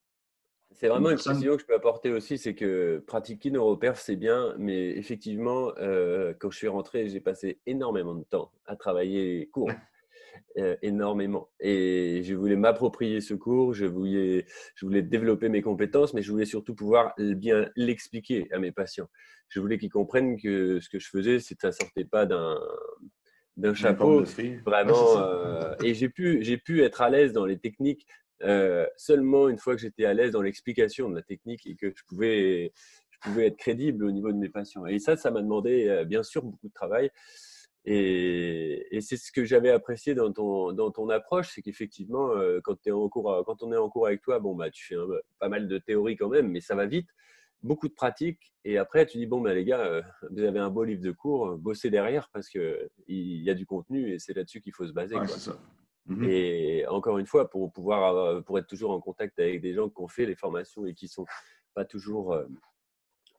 C'est 0.73 0.89
vraiment 0.89 1.11
une 1.11 1.17
précision 1.17 1.55
que 1.55 1.63
je 1.63 1.67
peux 1.67 1.75
apporter 1.75 2.11
aussi, 2.13 2.39
c'est 2.39 2.55
que 2.55 3.03
pratiquer 3.07 3.51
neuroperf, 3.51 3.99
c'est 3.99 4.17
bien, 4.17 4.55
mais 4.59 4.91
effectivement, 4.91 5.73
euh, 5.79 6.35
quand 6.39 6.51
je 6.51 6.59
suis 6.59 6.69
rentré, 6.69 7.09
j'ai 7.09 7.21
passé 7.21 7.61
énormément 7.67 8.15
de 8.15 8.25
temps 8.25 8.51
à 8.67 8.77
travailler 8.77 9.49
court. 9.53 9.71
Euh, 10.59 10.77
énormément. 10.81 11.51
Et 11.61 12.23
je 12.25 12.35
voulais 12.35 12.57
m'approprier 12.57 13.21
ce 13.21 13.35
cours, 13.35 13.75
je 13.75 13.85
voulais, 13.85 14.47
je 14.75 14.87
voulais 14.87 15.03
développer 15.03 15.51
mes 15.51 15.61
compétences, 15.61 16.15
mais 16.15 16.23
je 16.23 16.31
voulais 16.31 16.47
surtout 16.47 16.75
pouvoir 16.75 17.15
bien 17.19 17.69
l'expliquer 17.77 18.49
à 18.53 18.59
mes 18.59 18.73
patients. 18.73 19.09
Je 19.49 19.61
voulais 19.61 19.77
qu'ils 19.77 19.91
comprennent 19.91 20.41
que 20.41 20.81
ce 20.81 20.89
que 20.89 20.99
je 20.99 21.09
faisais, 21.09 21.41
c'est 21.41 21.55
que 21.55 21.61
ça 21.61 21.73
sortait 21.73 22.07
pas 22.07 22.25
d'un 22.25 22.59
d'un 23.59 23.75
chapeau, 23.75 24.23
vraiment. 24.67 25.19
Euh, 25.19 25.75
et 25.83 25.95
j'ai 25.95 26.11
pu, 26.11 26.43
j'ai 26.43 26.59
pu 26.59 26.83
être 26.83 27.01
à 27.01 27.09
l'aise 27.09 27.33
dans 27.33 27.47
les 27.47 27.59
techniques 27.59 28.07
euh, 28.43 28.87
seulement 28.99 29.49
une 29.49 29.57
fois 29.59 29.75
que 29.75 29.81
j'étais 29.81 30.05
à 30.05 30.13
l'aise 30.13 30.33
dans 30.33 30.43
l'explication 30.43 31.09
de 31.09 31.15
la 31.15 31.23
technique 31.23 31.67
et 31.67 31.75
que 31.75 31.91
je 31.97 32.03
pouvais, 32.07 32.73
je 33.11 33.19
pouvais 33.21 33.47
être 33.47 33.57
crédible 33.57 34.05
au 34.05 34.11
niveau 34.11 34.31
de 34.31 34.37
mes 34.37 34.51
patients. 34.51 34.85
Et 34.85 34.99
ça, 34.99 35.17
ça 35.17 35.31
m'a 35.31 35.41
demandé 35.41 36.05
bien 36.07 36.23
sûr 36.23 36.43
beaucoup 36.43 36.69
de 36.69 36.75
travail. 36.75 37.11
Et, 37.89 38.99
c'est 39.01 39.17
ce 39.17 39.31
que 39.31 39.45
j'avais 39.45 39.71
apprécié 39.71 40.15
dans 40.15 40.33
ton, 40.33 40.73
dans 40.73 40.91
ton 40.91 41.09
approche, 41.09 41.53
c'est 41.55 41.63
qu'effectivement, 41.63 42.31
euh, 42.33 42.61
quand, 42.63 42.85
es 42.87 42.91
en 42.91 43.09
cours, 43.09 43.45
quand 43.47 43.63
on 43.63 43.73
est 43.73 43.77
en 43.77 43.89
cours 43.89 44.09
avec 44.09 44.23
toi, 44.23 44.41
bon, 44.41 44.57
bah, 44.57 44.71
tu 44.71 44.85
fais 44.85 44.97
pas 45.39 45.49
mal 45.49 45.69
de 45.69 45.79
théorie 45.79 46.17
quand 46.17 46.29
même, 46.29 46.51
mais 46.51 46.61
ça 46.61 46.75
va 46.75 46.87
vite, 46.87 47.09
beaucoup 47.63 47.89
de 47.89 47.95
pratique. 47.95 48.53
Et 48.65 48.77
après, 48.77 49.07
tu 49.07 49.19
dis, 49.19 49.27
bon, 49.27 49.41
bah, 49.41 49.55
les 49.55 49.65
gars, 49.65 49.81
euh, 49.81 50.03
vous 50.31 50.43
avez 50.43 50.59
un 50.59 50.71
beau 50.71 50.83
livre 50.83 51.01
de 51.01 51.13
cours, 51.13 51.57
bossez 51.59 51.91
derrière 51.91 52.29
parce 52.33 52.49
qu'il 52.49 52.89
y 53.07 53.51
a 53.51 53.55
du 53.55 53.67
contenu 53.67 54.13
et 54.13 54.19
c'est 54.19 54.35
là-dessus 54.35 54.61
qu'il 54.61 54.73
faut 54.73 54.87
se 54.87 54.93
baser. 54.93 55.17
Et 56.23 56.85
encore 56.89 57.19
une 57.19 57.27
fois, 57.27 57.49
pour 57.51 57.73
pouvoir 57.73 58.43
pour 58.45 58.59
être 58.59 58.69
toujours 58.69 58.93
en 58.93 59.01
contact 59.01 59.39
avec 59.41 59.61
des 59.61 59.75
gens 59.75 59.89
qui 59.89 60.01
ont 60.01 60.09
fait 60.09 60.27
les 60.27 60.37
formations 60.37 60.87
et 60.87 60.95
qui 60.95 61.09
sont 61.09 61.27
pas 61.75 61.85
toujours 61.85 62.37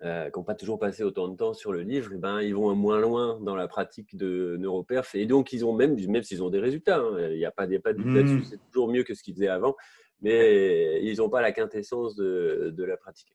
euh, 0.03 0.07
euh, 0.07 0.29
qui 0.29 0.37
n'ont 0.37 0.43
pas 0.43 0.55
toujours 0.55 0.79
passé 0.79 1.03
autant 1.03 1.27
de 1.27 1.35
temps 1.35 1.53
sur 1.53 1.71
le 1.71 1.81
livre, 1.81 2.11
eh 2.13 2.17
ben, 2.17 2.41
ils 2.41 2.55
vont 2.55 2.73
moins 2.75 2.99
loin 2.99 3.39
dans 3.41 3.55
la 3.55 3.67
pratique 3.67 4.15
de 4.15 4.55
neuroperf. 4.59 5.15
Et 5.15 5.25
donc, 5.25 5.53
ils 5.53 5.65
ont 5.65 5.73
même, 5.73 5.95
même 6.07 6.23
s'ils 6.23 6.43
ont 6.43 6.49
des 6.49 6.59
résultats, 6.59 6.99
hein, 6.99 7.29
il 7.31 7.37
n'y 7.37 7.45
a 7.45 7.51
pas, 7.51 7.67
pas 7.83 7.93
de 7.93 7.97
doute 7.97 8.13
là-dessus, 8.13 8.35
mmh. 8.35 8.43
c'est 8.43 8.59
toujours 8.71 8.89
mieux 8.89 9.03
que 9.03 9.13
ce 9.13 9.23
qu'ils 9.23 9.33
faisaient 9.33 9.47
avant, 9.47 9.75
mais 10.21 11.03
ils 11.03 11.17
n'ont 11.17 11.29
pas 11.29 11.41
la 11.41 11.51
quintessence 11.51 12.15
de, 12.15 12.73
de, 12.75 12.83
la 12.83 12.97
pratiquer. 12.97 13.33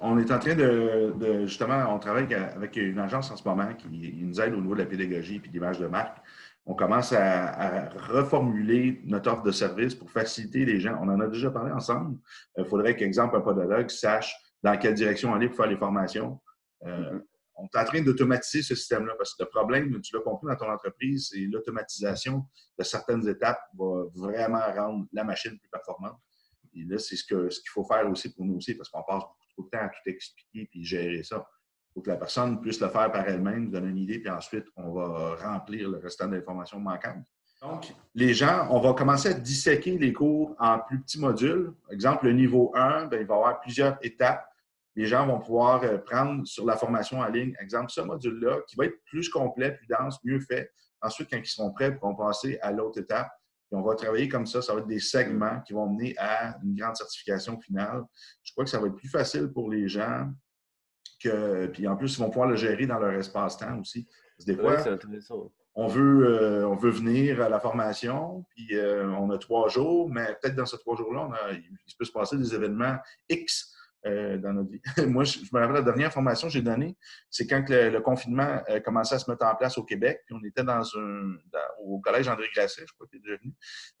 On 0.00 0.18
est 0.18 0.30
en 0.30 0.38
train 0.38 0.54
de, 0.54 1.46
justement, 1.46 1.94
on 1.94 1.98
travaille 1.98 2.32
avec 2.34 2.76
une 2.76 2.98
agence 2.98 3.30
en 3.30 3.36
ce 3.36 3.48
moment 3.48 3.74
qui 3.74 3.88
nous 3.88 4.40
aide 4.40 4.54
au 4.54 4.60
niveau 4.60 4.74
de 4.74 4.80
la 4.80 4.86
pédagogie 4.86 5.36
et 5.36 5.48
de 5.48 5.52
l'image 5.52 5.78
de 5.78 5.86
marque. 5.86 6.18
On 6.66 6.74
commence 6.74 7.12
à, 7.12 7.88
reformuler 7.96 9.00
notre 9.04 9.32
offre 9.32 9.42
de 9.42 9.50
service 9.50 9.94
pour 9.94 10.10
faciliter 10.10 10.64
les 10.64 10.78
gens. 10.78 10.98
On 11.00 11.08
en 11.08 11.18
a 11.18 11.26
déjà 11.26 11.50
parlé 11.50 11.72
ensemble. 11.72 12.18
Il 12.56 12.64
faudrait 12.64 12.94
qu'exemple, 12.94 13.36
un 13.36 13.40
podologue 13.40 13.88
sache 13.88 14.36
dans 14.62 14.76
quelle 14.76 14.94
direction 14.94 15.34
aller 15.34 15.48
pour 15.48 15.56
faire 15.56 15.66
les 15.66 15.76
formations. 15.76 16.40
Euh, 16.86 17.20
on 17.56 17.64
est 17.64 17.78
en 17.78 17.84
train 17.84 18.00
d'automatiser 18.00 18.62
ce 18.62 18.74
système-là 18.74 19.14
parce 19.18 19.34
que 19.34 19.42
le 19.42 19.48
problème, 19.48 20.00
tu 20.00 20.16
l'as 20.16 20.22
compris 20.22 20.46
dans 20.46 20.56
ton 20.56 20.70
entreprise, 20.70 21.28
c'est 21.30 21.40
l'automatisation 21.40 22.46
de 22.78 22.84
certaines 22.84 23.28
étapes 23.28 23.60
va 23.78 24.04
vraiment 24.14 24.72
rendre 24.74 25.06
la 25.12 25.24
machine 25.24 25.58
plus 25.58 25.68
performante. 25.68 26.18
Et 26.74 26.84
là, 26.84 26.98
c'est 26.98 27.16
ce 27.16 27.24
qu'il 27.24 27.50
ce 27.50 27.60
faut 27.70 27.84
faire 27.84 28.08
aussi 28.08 28.32
pour 28.32 28.44
nous 28.44 28.56
aussi 28.56 28.74
parce 28.74 28.88
qu'on 28.88 29.02
passe 29.02 29.22
beaucoup 29.22 29.46
trop 29.54 29.62
de 29.64 29.68
temps 29.68 29.84
à 29.84 29.88
tout 29.88 30.08
expliquer 30.08 30.68
puis 30.70 30.84
gérer 30.84 31.22
ça. 31.22 31.44
Il 31.90 31.94
faut 31.94 32.00
que 32.02 32.10
la 32.10 32.16
personne 32.16 32.60
puisse 32.60 32.80
le 32.80 32.88
faire 32.88 33.10
par 33.10 33.28
elle-même, 33.28 33.70
donner 33.70 33.88
une 33.88 33.98
idée, 33.98 34.20
puis 34.20 34.30
ensuite, 34.30 34.66
on 34.76 34.92
va 34.92 35.34
remplir 35.36 35.90
le 35.90 35.98
restant 35.98 36.28
de 36.28 36.36
l'information 36.36 36.78
manquante. 36.78 37.26
Donc, 37.60 37.92
les 38.14 38.32
gens, 38.32 38.68
on 38.70 38.80
va 38.80 38.94
commencer 38.94 39.30
à 39.30 39.34
disséquer 39.34 39.98
les 39.98 40.12
cours 40.12 40.54
en 40.58 40.78
plus 40.78 41.00
petits 41.00 41.20
modules. 41.20 41.74
Exemple, 41.90 42.26
le 42.26 42.32
niveau 42.32 42.72
1, 42.74 43.06
ben, 43.06 43.20
il 43.20 43.26
va 43.26 43.34
y 43.34 43.36
avoir 43.36 43.60
plusieurs 43.60 43.98
étapes 44.02 44.49
les 44.96 45.06
gens 45.06 45.26
vont 45.26 45.38
pouvoir 45.38 45.82
euh, 45.84 45.98
prendre 45.98 46.46
sur 46.46 46.66
la 46.66 46.76
formation 46.76 47.20
en 47.20 47.28
ligne, 47.28 47.54
exemple, 47.60 47.90
ce 47.90 48.00
module-là, 48.00 48.60
qui 48.66 48.76
va 48.76 48.86
être 48.86 48.98
plus 49.04 49.28
complet, 49.28 49.72
plus 49.72 49.86
dense, 49.86 50.18
mieux 50.24 50.40
fait. 50.40 50.70
Ensuite, 51.00 51.28
quand 51.30 51.38
ils 51.38 51.46
seront 51.46 51.72
prêts, 51.72 51.90
ils 51.90 52.00
vont 52.00 52.14
passer 52.14 52.58
à 52.60 52.72
l'autre 52.72 53.00
étape. 53.00 53.30
Et 53.72 53.76
on 53.76 53.82
va 53.82 53.94
travailler 53.94 54.28
comme 54.28 54.46
ça. 54.46 54.60
Ça 54.60 54.74
va 54.74 54.80
être 54.80 54.88
des 54.88 54.98
segments 54.98 55.60
qui 55.60 55.72
vont 55.72 55.88
mener 55.88 56.14
à 56.18 56.58
une 56.62 56.74
grande 56.74 56.96
certification 56.96 57.58
finale. 57.60 58.02
Je 58.42 58.52
crois 58.52 58.64
que 58.64 58.70
ça 58.70 58.80
va 58.80 58.88
être 58.88 58.96
plus 58.96 59.08
facile 59.08 59.48
pour 59.52 59.70
les 59.70 59.88
gens 59.88 60.28
que. 61.22 61.68
Puis 61.68 61.86
en 61.86 61.96
plus, 61.96 62.16
ils 62.16 62.18
vont 62.18 62.30
pouvoir 62.30 62.48
le 62.48 62.56
gérer 62.56 62.86
dans 62.86 62.98
leur 62.98 63.12
espace-temps 63.12 63.78
aussi. 63.78 64.08
Des 64.44 64.56
fois, 64.56 64.76
on 65.74 65.86
veut, 65.86 66.66
on 66.66 66.74
veut 66.74 66.90
venir 66.90 67.40
à 67.40 67.48
la 67.48 67.60
formation, 67.60 68.44
puis 68.50 68.72
on 69.16 69.30
a 69.30 69.38
trois 69.38 69.68
jours, 69.68 70.10
mais 70.10 70.36
peut-être 70.42 70.56
dans 70.56 70.66
ces 70.66 70.78
trois 70.78 70.96
jours-là, 70.96 71.30
il 71.52 71.94
peut 71.96 72.04
se 72.04 72.12
passer 72.12 72.36
des 72.36 72.52
événements 72.52 72.96
X 73.28 73.72
euh, 74.06 74.38
dans 74.38 74.52
notre 74.52 74.70
vie. 74.70 74.80
Moi, 75.08 75.24
je, 75.24 75.40
me 75.52 75.60
rappelle 75.60 75.74
la 75.76 75.82
dernière 75.82 76.12
formation 76.12 76.48
que 76.48 76.54
j'ai 76.54 76.62
donnée, 76.62 76.96
c'est 77.28 77.46
quand 77.46 77.64
le, 77.68 77.98
confinement 78.00 78.62
euh, 78.70 78.80
commençait 78.80 79.16
à 79.16 79.18
se 79.18 79.30
mettre 79.30 79.44
en 79.44 79.54
place 79.54 79.76
au 79.76 79.84
Québec. 79.84 80.22
Puis 80.26 80.34
on 80.34 80.44
était 80.46 80.64
dans 80.64 80.82
un 80.98 81.36
au 81.84 82.00
collège 82.00 82.28
André 82.28 82.46
Grasset, 82.54 82.84
je 82.86 82.94
crois 82.94 83.06
qu'il 83.08 83.18
est 83.18 83.22
déjà 83.22 83.36
venu, 83.36 83.54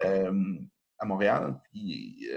euh, 0.04 0.60
à 0.98 1.04
Montréal. 1.04 1.60
Puis 1.70 2.28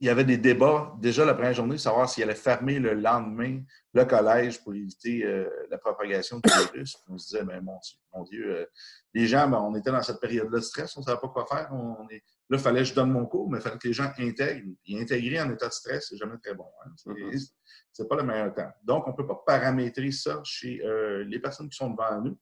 il 0.00 0.06
y 0.06 0.10
avait 0.10 0.24
des 0.24 0.38
débats 0.38 0.94
déjà 1.00 1.24
la 1.24 1.34
première 1.34 1.54
journée, 1.54 1.76
savoir 1.76 2.08
s'il 2.08 2.22
allait 2.22 2.34
fermer 2.34 2.78
le 2.78 2.94
lendemain 2.94 3.60
le 3.94 4.04
collège 4.04 4.62
pour 4.62 4.74
éviter 4.74 5.24
la 5.70 5.78
propagation 5.78 6.38
du 6.38 6.50
virus. 6.50 6.96
On 7.08 7.18
se 7.18 7.30
disait, 7.30 7.44
mais 7.44 7.60
mon 7.60 7.78
Dieu, 7.82 7.98
mon 8.14 8.22
Dieu 8.22 8.68
les 9.12 9.26
gens, 9.26 9.48
ben, 9.48 9.58
on 9.58 9.74
était 9.74 9.90
dans 9.90 10.02
cette 10.02 10.20
période-là 10.20 10.58
de 10.58 10.64
stress, 10.64 10.96
on 10.96 11.00
ne 11.00 11.06
savait 11.06 11.18
pas 11.20 11.28
quoi 11.28 11.46
faire. 11.46 11.68
On 11.72 12.08
est, 12.10 12.22
Là, 12.50 12.56
il 12.56 12.62
fallait 12.62 12.80
que 12.80 12.86
je 12.86 12.94
donne 12.94 13.10
mon 13.10 13.26
cours, 13.26 13.50
mais 13.50 13.58
il 13.58 13.60
fallait 13.60 13.76
que 13.76 13.88
les 13.88 13.92
gens 13.92 14.10
intègrent. 14.18 14.72
Et 14.86 15.00
intégrer 15.00 15.40
en 15.40 15.50
état 15.50 15.68
de 15.68 15.72
stress, 15.72 16.06
c'est 16.08 16.16
jamais 16.16 16.38
très 16.42 16.54
bon. 16.54 16.64
Hein. 16.82 16.90
Mm-hmm. 17.06 17.52
C'est 17.92 18.08
pas 18.08 18.16
le 18.16 18.22
meilleur 18.22 18.54
temps. 18.54 18.70
Donc, 18.82 19.06
on 19.06 19.10
ne 19.10 19.16
peut 19.16 19.26
pas 19.26 19.42
paramétrer 19.46 20.10
ça 20.12 20.40
chez 20.44 20.82
euh, 20.82 21.24
les 21.24 21.38
personnes 21.40 21.68
qui 21.68 21.76
sont 21.76 21.90
devant 21.90 22.22
nous. 22.22 22.38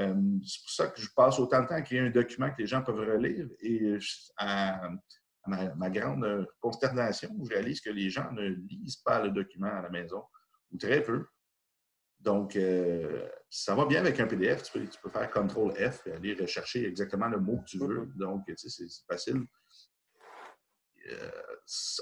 Euh, 0.00 0.14
c'est 0.42 0.62
pour 0.62 0.70
ça 0.70 0.86
que 0.86 1.00
je 1.00 1.08
passe 1.14 1.38
autant 1.38 1.62
de 1.62 1.68
temps 1.68 1.74
à 1.74 1.82
créer 1.82 2.00
un 2.00 2.08
document 2.08 2.50
que 2.50 2.62
les 2.62 2.66
gens 2.66 2.82
peuvent 2.82 2.98
relire. 2.98 3.46
Et 3.60 3.98
à, 4.38 4.88
ma, 5.46 5.90
grande 5.90 6.46
consternation, 6.60 7.30
je 7.42 7.48
réalise 7.48 7.80
que 7.80 7.90
les 7.90 8.10
gens 8.10 8.30
ne 8.32 8.48
lisent 8.48 8.96
pas 8.96 9.22
le 9.22 9.30
document 9.30 9.72
à 9.72 9.82
la 9.82 9.90
maison, 9.90 10.22
ou 10.70 10.78
très 10.78 11.02
peu. 11.02 11.26
Donc, 12.22 12.54
euh, 12.54 13.28
ça 13.50 13.74
va 13.74 13.84
bien 13.84 14.00
avec 14.00 14.20
un 14.20 14.26
PDF. 14.26 14.62
Tu 14.62 14.78
peux, 15.02 15.10
faire 15.10 15.28
CTRL 15.30 15.90
F 15.90 16.06
et 16.06 16.12
aller 16.12 16.34
rechercher 16.34 16.86
exactement 16.86 17.28
le 17.28 17.40
mot 17.40 17.58
que 17.58 17.64
tu 17.64 17.78
veux. 17.78 18.06
Mm-hmm. 18.06 18.16
Donc, 18.16 18.44
tu 18.46 18.56
sais, 18.56 18.68
c'est 18.68 19.06
facile. 19.08 19.44
Euh, 21.10 21.30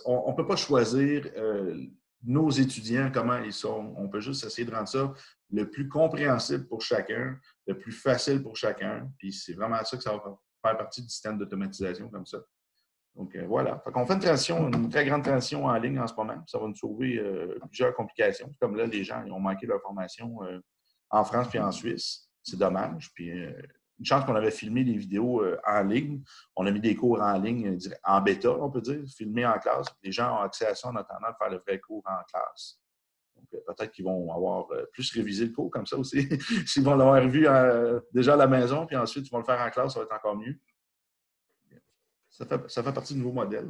on 0.05 0.31
ne 0.31 0.37
peut 0.37 0.47
pas 0.47 0.57
choisir 0.57 1.27
euh, 1.37 1.87
nos 2.23 2.51
étudiants, 2.51 3.11
comment 3.13 3.39
ils 3.39 3.53
sont. 3.53 3.95
On 3.97 4.09
peut 4.09 4.21
juste 4.21 4.45
essayer 4.45 4.67
de 4.67 4.75
rendre 4.75 4.89
ça 4.89 5.13
le 5.51 5.71
plus 5.71 5.89
compréhensible 5.89 6.69
pour 6.69 6.83
chacun, 6.83 7.39
le 7.67 7.79
plus 7.79 7.93
facile 7.93 8.43
pour 8.43 8.57
chacun. 8.57 9.11
Puis 9.19 9.33
c'est 9.33 9.55
vraiment 9.55 9.83
ça 9.85 9.97
que 9.97 10.03
ça 10.03 10.13
va 10.13 10.23
faire 10.63 10.77
partie 10.77 11.01
du 11.01 11.09
système 11.09 11.39
d'automatisation 11.39 12.11
comme 12.11 12.27
ça. 12.27 12.39
Donc 13.17 13.35
euh, 13.35 13.45
voilà. 13.47 13.83
on 13.95 14.07
fait 14.07 14.15
une 14.15 14.21
transition, 14.21 14.69
une 14.69 14.89
très 14.89 15.05
grande 15.05 15.25
transition 15.25 15.67
en 15.67 15.75
ligne 15.75 15.99
en 15.99 16.07
ce 16.07 16.15
moment. 16.15 16.43
Ça 16.47 16.59
va 16.59 16.67
nous 16.67 16.75
sauver 16.75 17.19
euh, 17.19 17.59
plusieurs 17.69 17.95
complications. 17.95 18.55
Comme 18.61 18.77
là, 18.77 18.87
les 18.87 19.05
gens 19.05 19.25
ont 19.31 19.41
manqué 19.41 19.67
leur 19.67 19.81
formation 19.81 20.43
euh, 20.45 20.59
en 21.11 21.25
France 21.25 21.49
puis 21.49 21.59
en 21.59 21.73
Suisse. 21.73 22.29
C'est 22.43 22.59
dommage. 22.59 23.11
Puis 23.15 23.29
une 23.31 24.05
chance 24.05 24.25
qu'on 24.25 24.35
avait 24.35 24.51
filmé 24.51 24.83
des 24.83 24.97
vidéos 24.97 25.45
en 25.67 25.83
ligne. 25.83 26.23
On 26.57 26.65
a 26.65 26.71
mis 26.71 26.81
des 26.81 26.97
cours 26.97 27.21
en 27.21 27.39
ligne, 27.39 27.77
en 28.03 28.21
bêta, 28.23 28.51
on 28.51 28.71
peut 28.71 28.81
dire, 28.81 29.01
filmés 29.15 29.45
en 29.45 29.59
classe. 29.59 29.89
Les 30.03 30.11
gens 30.11 30.39
ont 30.39 30.41
accès 30.41 30.67
à 30.67 30.75
ça 30.75 30.89
en 30.89 30.97
attendant 30.97 31.29
de 31.29 31.37
faire 31.37 31.51
le 31.51 31.59
vrai 31.59 31.79
cours 31.79 32.03
en 32.07 32.25
classe. 32.33 32.81
Donc, 33.37 33.51
peut-être 33.51 33.91
qu'ils 33.91 34.07
vont 34.07 34.33
avoir 34.33 34.69
plus 34.93 35.13
révisé 35.13 35.45
le 35.45 35.53
cours 35.53 35.71
comme 35.71 35.85
ça 35.85 35.99
aussi. 35.99 36.27
S'ils 36.67 36.83
vont 36.83 36.95
l'avoir 36.95 37.21
vu 37.29 37.47
déjà 38.15 38.33
à 38.33 38.37
la 38.37 38.47
maison, 38.47 38.87
puis 38.87 38.97
ensuite 38.97 39.27
ils 39.27 39.31
vont 39.31 39.39
le 39.39 39.45
faire 39.45 39.61
en 39.61 39.69
classe, 39.69 39.93
ça 39.93 39.99
va 39.99 40.07
être 40.07 40.15
encore 40.15 40.37
mieux. 40.37 40.59
Ça 42.69 42.83
fait, 42.83 42.93
partie 42.93 43.15
du 43.15 43.21
nouveau 43.21 43.33
modèle. 43.33 43.69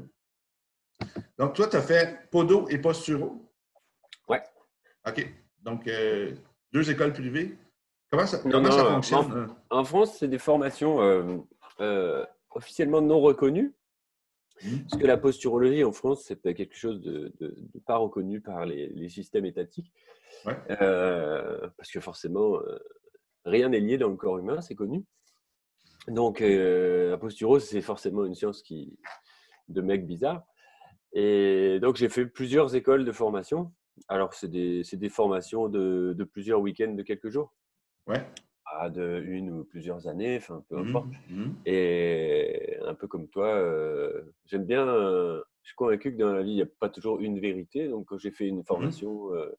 Donc, 1.39 1.55
toi, 1.55 1.67
tu 1.67 1.77
as 1.77 1.83
fait 1.83 2.29
Podo 2.31 2.69
et 2.69 2.79
Posturo? 2.79 3.50
Oui. 4.29 4.37
OK. 5.09 5.35
Donc, 5.62 5.89
euh, 5.89 6.33
deux 6.73 6.91
écoles 6.91 7.12
privées. 7.12 7.59
Comment 8.11 8.27
ça, 8.27 8.39
fonctionne? 8.39 9.55
En, 9.71 9.85
France, 9.85 10.19
c'est 10.19 10.29
des 10.29 10.39
formations 10.39 11.00
euh, 11.00 11.39
euh, 11.81 12.25
officiellement 12.50 13.00
non 13.00 13.21
reconnues. 13.21 13.75
Mmh. 14.62 14.79
Parce 14.89 15.03
que 15.03 15.07
la 15.07 15.17
posturologie 15.17 15.85
en 15.85 15.93
France, 15.93 16.25
c'est 16.27 16.41
quelque 16.55 16.77
chose 16.77 17.00
de, 17.00 17.33
pas 17.87 17.97
reconnu 17.97 18.41
par 18.41 18.67
les, 18.67 19.09
systèmes 19.09 19.47
étatiques. 19.47 19.93
Ouais. 20.45 20.57
parce 20.69 21.91
que 21.93 21.99
forcément, 21.99 22.59
rien 23.45 23.69
n'est 23.71 23.81
lié 23.81 23.99
dans 23.99 24.09
le 24.09 24.17
corps 24.17 24.39
humain, 24.39 24.61
c'est 24.61 24.75
connu. 24.75 25.05
Donc, 26.11 26.40
euh, 26.40 27.11
la 27.11 27.19
posturose, 27.19 27.64
c'est 27.64 27.81
forcément 27.81 28.25
une 28.25 28.35
science 28.35 28.62
qui, 28.62 28.99
de 29.69 29.81
mecs 29.81 30.07
bizarres. 30.07 30.45
Et 31.12 31.79
donc, 31.81 31.97
j'ai 31.97 32.09
fait 32.09 32.26
plusieurs 32.26 32.75
écoles 32.75 33.05
de 33.05 33.12
formation. 33.12 33.73
Alors, 34.09 34.35
c'est 34.35 34.49
des, 34.49 34.83
des, 34.93 35.09
formations 35.09 35.69
de, 35.69 36.14
de 36.17 36.25
plusieurs 36.25 36.61
week-ends 36.61 36.95
de 36.95 37.02
quelques 37.02 37.31
jours. 37.31 37.52
Ouais. 38.07 38.25
Ah, 38.67 38.88
de 38.88 39.23
une 39.26 39.50
ou 39.50 39.64
plusieurs 39.64 40.07
années, 40.09 40.37
enfin, 40.37 40.64
peu 40.69 40.76
mmh 40.76 40.88
importe. 40.88 41.09
Mmh 41.29 41.50
Et 41.67 42.76
un 42.85 42.95
peu 42.95 43.07
comme 43.07 43.29
toi, 43.29 43.47
euh, 43.47 44.23
j'aime 44.47 44.64
bien. 44.64 44.87
je 44.87 45.43
suis 45.62 45.75
convaincu 45.76 46.12
que 46.12 46.19
dans 46.19 46.33
la 46.33 46.43
vie, 46.43 46.52
il 46.52 46.57
n'y 46.57 46.62
a 46.62 46.69
pas 46.79 46.88
toujours 46.88 47.21
une 47.21 47.38
vérité. 47.40 47.88
Donc, 47.88 48.07
quand 48.07 48.19
j'ai 48.19 48.31
fait 48.31 48.47
une 48.47 48.61
mmh 48.61 48.64
formation, 48.64 49.35
euh, 49.35 49.50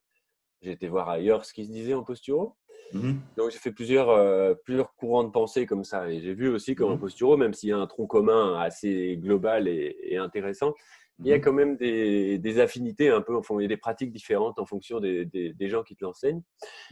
j'ai 0.61 0.71
été 0.71 0.87
voir 0.87 1.09
ailleurs 1.09 1.45
ce 1.45 1.53
qui 1.53 1.65
se 1.65 1.71
disait 1.71 1.93
en 1.93 2.03
posturo. 2.03 2.55
Mhm. 2.93 3.19
Donc, 3.37 3.51
j'ai 3.51 3.57
fait 3.57 3.71
plusieurs, 3.71 4.09
euh, 4.09 4.53
plusieurs 4.65 4.93
courants 4.95 5.23
de 5.23 5.31
pensée 5.31 5.65
comme 5.65 5.83
ça. 5.83 6.09
Et 6.09 6.19
j'ai 6.19 6.33
vu 6.33 6.49
aussi 6.49 6.75
qu'en 6.75 6.95
mmh. 6.95 6.99
posturo, 6.99 7.37
même 7.37 7.53
s'il 7.53 7.69
y 7.69 7.71
a 7.71 7.77
un 7.77 7.87
tronc 7.87 8.07
commun 8.07 8.59
assez 8.59 9.17
global 9.17 9.67
et, 9.67 10.17
intéressant, 10.17 10.73
il 11.19 11.27
y 11.27 11.33
a 11.33 11.37
mhm. 11.37 11.43
quand 11.43 11.53
même 11.53 11.77
des, 11.77 12.39
des, 12.39 12.59
affinités 12.59 13.09
un 13.09 13.21
peu, 13.21 13.39
il 13.59 13.61
y 13.61 13.65
a 13.65 13.67
des 13.67 13.77
pratiques 13.77 14.11
différentes 14.11 14.59
en 14.59 14.65
fonction 14.65 14.99
des, 14.99 15.25
des, 15.25 15.69
gens 15.69 15.83
qui 15.83 15.95
te 15.95 16.03
l'enseignent. 16.03 16.41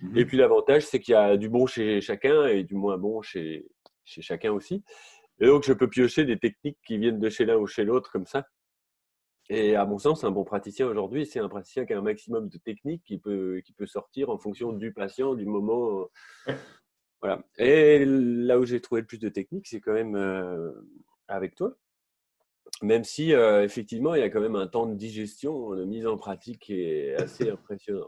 Mhm. 0.02 0.18
Et 0.18 0.26
puis 0.26 0.38
l'avantage, 0.38 0.86
c'est 0.86 1.00
qu'il 1.00 1.14
y 1.14 1.16
a 1.16 1.36
du 1.36 1.50
bon 1.50 1.66
chez 1.66 2.00
chacun 2.00 2.46
et 2.46 2.64
du 2.64 2.76
moins 2.76 2.98
bon 2.98 3.22
chez, 3.22 3.66
chez 4.06 4.22
chacun 4.22 4.52
aussi. 4.52 4.84
Et 5.42 5.48
donc, 5.48 5.64
je 5.64 5.74
peux 5.74 5.90
piocher 5.90 6.26
des 6.26 6.38
techniques 6.38 6.78
qui 6.86 6.98
viennent 6.98 7.20
de 7.20 7.30
chez 7.30 7.46
l'un 7.46 7.58
ou 7.58 7.66
chez 7.66 7.84
l'autre 7.84 8.12
comme 8.12 8.26
ça. 8.26 8.46
Et 9.50 9.76
à 9.76 9.86
mon 9.86 9.98
sens, 9.98 10.24
un 10.24 10.32
bon 10.32 10.44
praticien 10.44 10.88
aujourd'hui, 10.88 11.26
c'est 11.26 11.40
un 11.40 11.50
praticien 11.50 11.86
qui 11.86 11.94
a 11.94 11.98
un 11.98 12.04
maximum 12.04 12.50
de 12.50 12.58
techniques 12.60 13.04
qui 13.04 13.18
peut, 13.18 13.62
qui 13.66 13.74
peut 13.74 13.88
sortir 13.88 14.30
en 14.30 14.38
fonction 14.38 14.74
du 14.74 14.94
patient, 14.94 15.34
du 15.34 15.46
moment. 15.46 16.08
Voilà. 17.22 17.44
Et 17.58 18.06
là 18.06 18.60
où 18.60 18.66
j'ai 18.66 18.80
trouvé 18.80 19.02
le 19.02 19.08
plus 19.08 19.20
de 19.20 19.30
techniques, 19.30 19.68
c'est 19.68 19.82
quand 19.82 19.94
même 19.94 20.16
euh, 20.16 20.72
avec 21.28 21.56
toi. 21.56 21.76
Même 22.82 23.04
si, 23.04 23.34
euh, 23.34 23.64
effectivement, 23.64 24.16
il 24.16 24.22
y 24.22 24.24
a 24.24 24.30
quand 24.30 24.40
même 24.40 24.56
un 24.56 24.68
temps 24.68 24.86
de 24.86 24.96
digestion, 24.96 25.72
de 25.72 25.84
mise 25.84 26.08
en 26.08 26.18
pratique 26.18 26.60
qui 26.60 26.80
est 26.82 27.16
assez 27.16 27.50
impressionnant. 27.50 28.08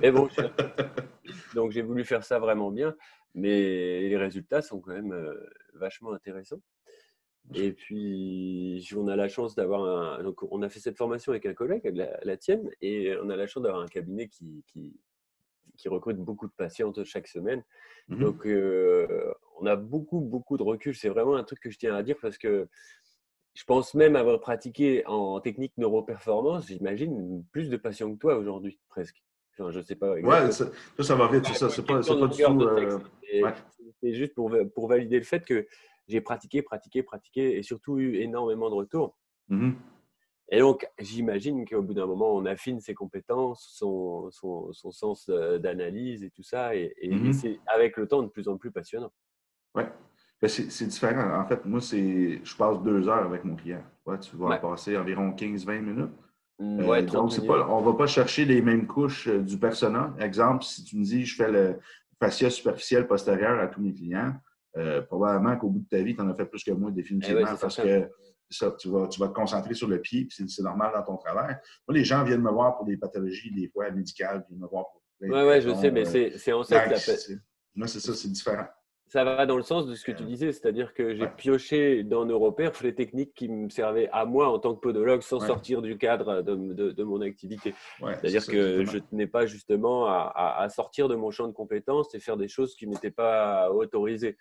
Mais 0.00 0.10
bon, 0.10 0.28
donc 1.54 1.70
j'ai 1.70 1.82
voulu 1.82 2.04
faire 2.04 2.24
ça 2.24 2.38
vraiment 2.38 2.70
bien, 2.70 2.94
mais 3.34 4.08
les 4.08 4.16
résultats 4.16 4.62
sont 4.62 4.80
quand 4.80 4.92
même 4.92 5.12
euh, 5.12 5.34
vachement 5.74 6.12
intéressants. 6.12 6.60
Et 7.54 7.72
puis, 7.72 8.88
on 8.96 9.08
a 9.08 9.16
la 9.16 9.28
chance 9.28 9.54
d'avoir 9.54 9.84
un. 9.84 10.22
Donc, 10.22 10.42
on 10.50 10.62
a 10.62 10.68
fait 10.68 10.80
cette 10.80 10.96
formation 10.96 11.32
avec 11.32 11.44
un 11.46 11.54
collègue, 11.54 11.82
la, 12.22 12.36
tienne, 12.36 12.70
et 12.80 13.14
on 13.22 13.28
a 13.30 13.36
la 13.36 13.46
chance 13.46 13.62
d'avoir 13.62 13.82
un 13.82 13.88
cabinet 13.88 14.28
qui, 14.28 14.64
qui, 14.68 14.98
qui, 15.76 15.88
recrute 15.88 16.16
beaucoup 16.16 16.46
de 16.46 16.52
patientes 16.52 17.02
chaque 17.04 17.26
semaine. 17.26 17.62
Mmh 18.08 18.20
Donc, 18.20 18.46
euh, 18.46 19.32
on 19.60 19.66
a 19.66 19.76
beaucoup, 19.76 20.20
beaucoup 20.20 20.56
de 20.56 20.62
recul. 20.62 20.94
C'est 20.94 21.08
vraiment 21.08 21.36
un 21.36 21.44
truc 21.44 21.60
que 21.60 21.70
je 21.70 21.78
tiens 21.78 21.94
à 21.94 22.02
dire 22.02 22.16
parce 22.22 22.38
que 22.38 22.68
je 23.54 23.64
pense 23.64 23.94
même 23.94 24.16
avoir 24.16 24.40
pratiqué 24.40 25.04
en 25.06 25.40
technique 25.40 25.76
neuroperformance, 25.76 26.68
j'imagine, 26.68 27.44
plus 27.52 27.68
de 27.68 27.76
patients 27.76 28.12
que 28.12 28.18
toi 28.18 28.36
aujourd'hui, 28.36 28.78
presque. 28.88 29.22
Enfin, 29.52 29.70
je 29.70 29.80
sais 29.82 29.96
pas. 29.96 30.14
Ouais, 30.14 30.50
ça, 30.50 30.70
ça, 31.00 31.14
va 31.14 31.28
vite, 31.28 31.44
c'est 31.46 31.54
ça. 31.54 31.68
C'est 31.68 31.84
pas, 31.84 32.00
pas 32.00 32.26
du 32.26 32.42
tout. 32.42 32.62
Euh, 32.62 32.98
c'est 34.02 34.14
juste 34.14 34.34
pour, 34.34 34.50
pour 34.74 34.88
valider 34.88 35.18
le 35.18 35.24
fait 35.24 35.44
que 35.44 35.66
j'ai 36.08 36.20
pratiqué, 36.20 36.62
pratiqué, 36.62 37.02
pratiqué 37.02 37.56
et 37.56 37.62
surtout 37.62 37.98
eu 37.98 38.16
énormément 38.16 38.70
de 38.70 38.74
retours. 38.74 39.16
Mmh 39.48 39.72
et 40.54 40.58
donc, 40.58 40.86
j'imagine 40.98 41.66
qu'au 41.66 41.80
bout 41.80 41.94
d'un 41.94 42.04
moment, 42.04 42.34
on 42.34 42.44
affine 42.44 42.78
ses 42.78 42.92
compétences, 42.92 43.72
son, 43.74 44.28
son, 44.30 44.70
son 44.74 44.90
sens 44.90 45.30
euh, 45.30 45.58
d'analyse 45.58 46.22
et 46.24 46.30
tout 46.30 46.42
ça. 46.42 46.76
Et, 46.76 46.92
mmh 47.02 47.32
c'est 47.32 47.60
avec 47.66 47.96
le 47.96 48.06
temps 48.06 48.22
de 48.22 48.28
plus 48.28 48.48
en 48.48 48.58
plus 48.58 48.70
passionnant. 48.70 49.10
Oui. 49.74 49.84
Ben, 50.42 50.48
c'est 50.48 50.86
différent. 50.86 51.40
En 51.40 51.46
fait, 51.46 51.64
moi, 51.64 51.80
je 51.80 52.56
passe 52.56 52.82
deux 52.82 53.08
heures 53.08 53.24
avec 53.24 53.44
mon 53.44 53.56
client. 53.56 53.82
Ouais, 54.04 54.18
tu 54.18 54.36
vas 54.36 54.58
passer 54.58 54.94
environ 54.96 55.30
15-20 55.30 55.80
minutes. 55.80 56.10
Mmh, 56.58 56.80
euh, 56.80 56.86
ouais, 56.86 57.02
donc, 57.02 57.46
pas, 57.46 57.66
on 57.68 57.80
ne 57.80 57.86
va 57.86 57.94
pas 57.94 58.06
chercher 58.06 58.44
les 58.44 58.60
mêmes 58.60 58.86
couches 58.86 59.28
euh, 59.28 59.40
du 59.40 59.56
persona. 59.56 60.14
Exemple, 60.18 60.64
si 60.64 60.84
tu 60.84 60.96
me 60.96 61.04
dis 61.04 61.24
je 61.24 61.34
fais 61.34 61.50
le 61.50 61.78
fascia 62.20 62.50
superficiel 62.50 63.06
postérieur 63.06 63.58
à 63.58 63.68
tous 63.68 63.80
mes 63.80 63.94
clients, 63.94 64.34
euh, 64.76 65.02
probablement 65.02 65.56
qu'au 65.56 65.68
bout 65.68 65.80
de 65.80 65.88
ta 65.88 66.02
vie, 66.02 66.14
tu 66.14 66.22
en 66.22 66.28
as 66.28 66.34
fait 66.34 66.46
plus 66.46 66.64
que 66.64 66.70
moi, 66.72 66.90
définitivement, 66.90 67.40
eh 67.42 67.60
parce 67.60 67.76
que 67.76 68.08
ça, 68.48 68.70
tu, 68.78 68.88
vas, 68.88 69.08
tu 69.08 69.20
vas 69.20 69.28
te 69.28 69.34
concentrer 69.34 69.74
sur 69.74 69.88
le 69.88 70.00
pied, 70.00 70.26
puis 70.26 70.46
c'est 70.48 70.62
normal 70.62 70.92
dans 70.94 71.02
ton 71.02 71.16
travail. 71.16 71.56
Moi, 71.88 71.96
les 71.96 72.04
gens 72.04 72.22
viennent 72.24 72.42
me 72.42 72.50
voir 72.50 72.76
pour 72.76 72.86
des 72.86 72.96
pathologies, 72.96 73.52
des 73.52 73.68
fois 73.68 73.90
médicales, 73.90 74.44
viennent 74.48 74.60
me 74.60 74.68
voir 74.68 74.86
pour. 74.90 75.02
Oui, 75.20 75.28
oui, 75.30 75.60
je 75.60 75.72
sais, 75.74 75.90
mais 75.90 76.04
c'est 76.04 76.52
en 76.52 76.62
ça 76.62 76.88
que 76.88 76.94
Moi, 77.74 77.86
c'est 77.86 78.00
ça, 78.00 78.12
c'est 78.12 78.28
différent. 78.28 78.66
ça 79.06 79.22
va 79.24 79.46
dans 79.46 79.56
le 79.56 79.62
sens 79.62 79.86
de 79.86 79.94
ce 79.94 80.04
que 80.04 80.10
tu 80.10 80.24
disais, 80.24 80.52
c'est-à-dire 80.52 80.94
que 80.94 81.14
j'ai 81.14 81.28
pioché 81.28 82.02
dans 82.02 82.24
Neuroperf 82.24 82.82
les 82.82 82.94
techniques 82.94 83.32
qui 83.34 83.48
me 83.48 83.68
servaient 83.68 84.08
à 84.10 84.24
moi 84.24 84.48
en 84.48 84.58
tant 84.58 84.74
que 84.74 84.80
podologue 84.80 85.22
sans 85.22 85.38
sortir 85.38 85.80
du 85.80 85.96
cadre 85.96 86.42
de, 86.42 87.02
mon 87.04 87.20
activité. 87.20 87.74
c'est-à-dire 88.00 88.46
que 88.46 88.84
je 88.84 88.96
ne 88.96 89.02
tenais 89.02 89.26
pas 89.28 89.46
justement 89.46 90.06
à, 90.06 90.66
sortir 90.70 91.08
de 91.08 91.14
mon 91.14 91.30
champ 91.30 91.46
de 91.46 91.52
compétences 91.52 92.14
et 92.14 92.20
faire 92.20 92.36
des 92.36 92.48
choses 92.48 92.74
qui 92.74 92.86
ne 92.86 92.92
m'étaient 92.92 93.10
pas 93.10 93.70
autorisées. 93.70 94.36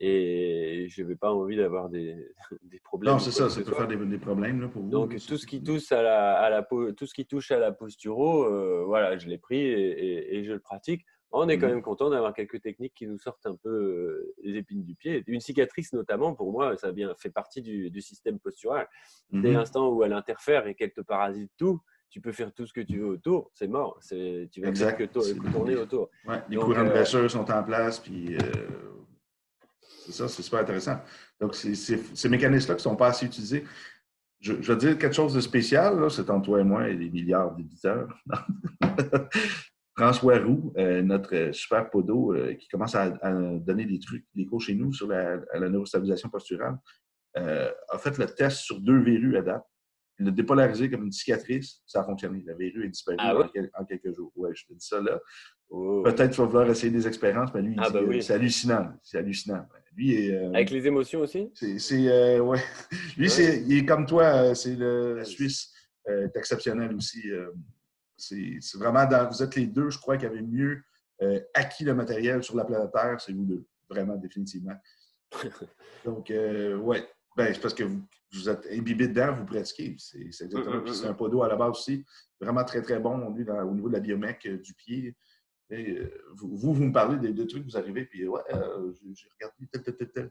Et 0.00 0.88
je 0.88 1.02
n'avais 1.02 1.14
pas 1.14 1.32
envie 1.32 1.56
d'avoir 1.56 1.88
des, 1.88 2.32
problèmes. 2.84 3.12
Non, 3.14 3.18
c'est 3.18 3.30
ça, 3.30 3.48
ça 3.48 3.60
peut 3.62 3.72
faire 3.72 3.86
des, 3.86 4.18
problèmes 4.18 4.68
pour 4.70 4.82
vous. 4.82 4.90
Donc, 4.90 5.16
tout 5.26 5.36
ce, 5.36 5.46
qui 5.46 5.62
touche 5.62 5.92
à 5.92 6.02
la, 6.02 6.38
à 6.38 6.50
la, 6.50 6.62
tout 6.62 7.06
ce 7.06 7.14
qui 7.14 7.24
touche 7.24 7.52
à 7.52 7.58
la 7.58 7.72
posturo, 7.72 8.44
euh, 8.44 8.82
voilà, 8.84 9.16
je 9.16 9.28
l'ai 9.28 9.38
pris 9.38 9.60
et, 9.60 10.44
je 10.44 10.52
le 10.52 10.58
pratique. 10.58 11.04
On 11.34 11.48
est 11.48 11.56
quand 11.56 11.66
mmh 11.66 11.70
même 11.70 11.82
content 11.82 12.10
d'avoir 12.10 12.34
quelques 12.34 12.60
techniques 12.60 12.92
qui 12.94 13.06
nous 13.06 13.16
sortent 13.16 13.46
un 13.46 13.56
peu 13.56 13.70
euh, 13.70 14.34
les 14.42 14.58
épines 14.58 14.82
du 14.82 14.94
pied. 14.94 15.24
Une 15.26 15.40
cicatrice, 15.40 15.94
notamment, 15.94 16.34
pour 16.34 16.52
moi, 16.52 16.76
ça 16.76 16.92
bien, 16.92 17.14
fait 17.18 17.30
partie 17.30 17.62
du, 17.62 18.00
système 18.02 18.38
postural. 18.38 18.86
Dès 19.30 19.50
mmh 19.50 19.54
l'instant 19.54 19.88
où 19.88 20.04
elle 20.04 20.12
interfère 20.12 20.66
et 20.66 20.74
qu'elle 20.74 20.92
te 20.92 21.00
parasite 21.00 21.50
tout, 21.56 21.80
tu 22.10 22.20
peux 22.20 22.32
faire 22.32 22.52
tout 22.52 22.66
ce 22.66 22.74
que 22.74 22.82
tu 22.82 22.98
veux 22.98 23.06
autour, 23.06 23.50
c'est 23.54 23.66
mort. 23.66 23.98
Tu 24.10 24.60
vas 24.60 24.74
faire 24.74 24.94
que, 24.94 25.04
tourner 25.04 25.76
autour. 25.76 26.10
les 26.50 26.56
courants 26.56 26.84
de 26.84 26.90
euh, 26.90 27.28
sont 27.28 27.50
en 27.50 27.62
place, 27.62 28.00
puis 28.00 28.36
c'est 30.04 30.12
ça, 30.12 30.28
c'est 30.28 30.42
super 30.42 30.60
intéressant. 30.60 30.98
Donc, 31.40 31.54
ces 31.54 32.28
mécanismes-là 32.28 32.74
qui 32.74 32.80
ne 32.80 32.90
sont 32.90 32.96
pas 32.96 33.08
assez 33.08 33.26
utilisés. 33.26 33.64
Je, 34.40 34.54
vais 34.54 34.76
dire 34.76 34.98
quelque 34.98 35.14
chose 35.14 35.34
de 35.34 35.40
spécial, 35.40 36.10
c'est 36.10 36.28
entre 36.28 36.46
toi 36.46 36.60
et 36.60 36.64
moi 36.64 36.88
et 36.88 36.94
les 36.94 37.10
milliards 37.10 37.54
d'éditeurs. 37.54 38.08
François 39.96 40.38
Roux, 40.38 40.72
euh, 40.78 41.02
notre 41.02 41.50
super 41.52 41.90
podo, 41.90 42.34
euh, 42.34 42.54
qui 42.54 42.66
commence 42.68 42.94
à, 42.94 43.10
donner 43.10 43.84
des 43.84 44.00
trucs, 44.00 44.24
des 44.34 44.46
cours 44.46 44.60
chez 44.60 44.74
nous 44.74 44.92
sur 44.92 45.06
la, 45.06 45.36
la 45.54 45.68
neurostabilisation 45.68 46.28
posturale, 46.28 46.78
euh, 47.36 47.70
a 47.88 47.98
fait 47.98 48.18
le 48.18 48.26
test 48.26 48.58
sur 48.58 48.80
deux 48.80 48.98
verrues 48.98 49.36
à 49.36 49.42
date. 49.42 49.64
Il 50.22 50.26
l'a 50.26 50.30
dépolarisé 50.30 50.90
comme 50.90 51.04
une 51.04 51.12
cicatrice, 51.12 51.82
ça 51.86 52.00
a 52.00 52.04
fonctionné. 52.04 52.42
La 52.46 52.54
verrue 52.54 52.86
est 52.86 52.88
disparue 52.88 53.16
ah 53.18 53.36
en, 53.74 53.84
quelques 53.84 54.14
jours. 54.14 54.32
Ouais, 54.36 54.50
je 54.54 54.64
te 54.66 54.72
dis 54.72 54.86
ça 54.86 55.00
là. 55.00 55.20
Oh. 55.68 56.02
Peut-être 56.04 56.30
qu'il 56.30 56.40
va 56.40 56.46
vouloir 56.46 56.70
essayer 56.70 56.92
des 56.92 57.06
expériences, 57.06 57.50
mais 57.54 57.62
lui, 57.62 57.74
ah, 57.78 57.90
ben 57.90 58.20
c'est 58.20 58.34
hallucinant. 58.34 58.92
C'est 59.02 59.18
hallucinant. 59.18 59.66
Lui 59.96 60.34
Avec 60.34 60.70
les 60.70 60.86
émotions 60.86 61.20
aussi? 61.20 61.50
C'est, 61.54 62.40
ouais. 62.40 62.60
Lui, 63.16 63.28
c'est, 63.28 63.62
il 63.62 63.78
est 63.78 63.84
comme 63.84 64.06
toi, 64.06 64.54
c'est 64.54 64.76
le 64.76 65.22
Suisse. 65.24 65.72
est 66.06 66.36
exceptionnel 66.36 66.94
aussi. 66.94 67.22
C'est 68.16 68.78
vraiment 68.78 69.06
dans, 69.06 69.28
vous 69.28 69.42
êtes 69.42 69.56
les 69.56 69.66
deux, 69.66 69.90
je 69.90 69.98
crois, 69.98 70.16
qui 70.16 70.26
avez 70.26 70.42
mieux 70.42 70.82
euh, 71.22 71.40
acquis 71.54 71.84
le 71.84 71.94
matériel 71.94 72.42
sur 72.42 72.56
la 72.56 72.64
planète 72.64 72.90
Terre, 72.92 73.20
c'est 73.20 73.32
vous 73.32 73.44
deux, 73.44 73.64
vraiment, 73.88 74.16
définitivement. 74.16 74.76
Donc, 76.04 76.30
euh, 76.30 76.76
ouais, 76.76 77.06
ben, 77.36 77.52
c'est 77.52 77.60
parce 77.60 77.74
que 77.74 77.84
vous, 77.84 78.48
êtes 78.48 78.66
imbibé 78.70 79.08
dedans, 79.08 79.32
vous 79.32 79.44
pratiquez. 79.44 79.96
C'est 79.98 80.20
exactement. 80.20 80.82
Mm, 80.82 80.88
c'est 80.88 81.06
un 81.06 81.14
podo 81.14 81.42
à 81.42 81.48
la 81.48 81.56
base 81.56 81.70
aussi, 81.70 82.04
vraiment 82.40 82.64
très, 82.64 82.82
très 82.82 82.98
bon, 82.98 83.30
lui, 83.30 83.48
au 83.48 83.74
niveau 83.74 83.88
de 83.88 83.94
la 83.94 84.00
biomec 84.00 84.46
euh, 84.46 84.58
du 84.58 84.74
pied. 84.74 85.16
vous, 86.34 86.56
vous, 86.56 86.74
me 86.74 86.92
parlez 86.92 87.32
des, 87.32 87.46
trucs, 87.46 87.64
vous 87.64 87.76
arrivez, 87.76 88.04
puis 88.04 88.26
ouais, 88.26 88.40
j'ai 88.50 89.28
regardé 89.34 89.66
tel, 89.70 89.82
tel, 89.82 89.96
tel, 89.96 90.10
tel 90.10 90.30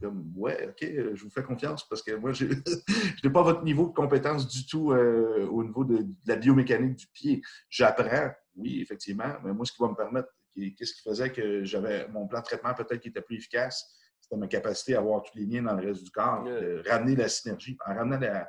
comme, 0.00 0.32
ouais, 0.36 0.68
OK, 0.68 0.82
euh, 0.82 1.14
je 1.14 1.24
vous 1.24 1.30
fais 1.30 1.42
confiance 1.42 1.86
parce 1.88 2.02
que 2.02 2.12
moi, 2.12 2.32
je 2.32 2.46
n'ai 2.46 3.32
pas 3.32 3.42
votre 3.42 3.62
niveau 3.62 3.86
de 3.88 3.92
compétence 3.92 4.48
du 4.48 4.66
tout 4.66 4.92
euh, 4.92 5.46
au 5.46 5.62
niveau 5.62 5.84
de, 5.84 6.06
la 6.26 6.36
biomécanique 6.36 6.96
du 6.96 7.06
pied. 7.08 7.42
J'apprends, 7.68 8.30
oui, 8.56 8.80
effectivement, 8.80 9.34
mais 9.44 9.52
moi, 9.52 9.64
ce 9.64 9.72
qui 9.72 9.82
va 9.82 9.88
me 9.88 9.94
permettre, 9.94 10.28
qu'est-ce 10.54 10.94
qui 10.94 11.02
faisait 11.02 11.30
que 11.30 11.64
j'avais 11.64 12.08
mon 12.08 12.26
plan 12.26 12.40
de 12.40 12.44
traitement 12.44 12.74
peut-être 12.74 13.00
qui 13.00 13.08
était 13.08 13.20
plus 13.20 13.36
efficace, 13.36 13.96
c'était 14.30 14.40
ma 14.40 14.46
capacité 14.46 14.94
à 14.94 15.00
avoir 15.00 15.22
tous 15.22 15.36
les 15.36 15.44
liens 15.44 15.62
dans 15.62 15.74
le 15.74 15.88
reste 15.88 16.04
du 16.04 16.10
corps, 16.10 16.46
ramener 16.86 17.16
la 17.16 17.28
synergie. 17.28 17.76
En 17.84 17.94
ramenant 17.94 18.44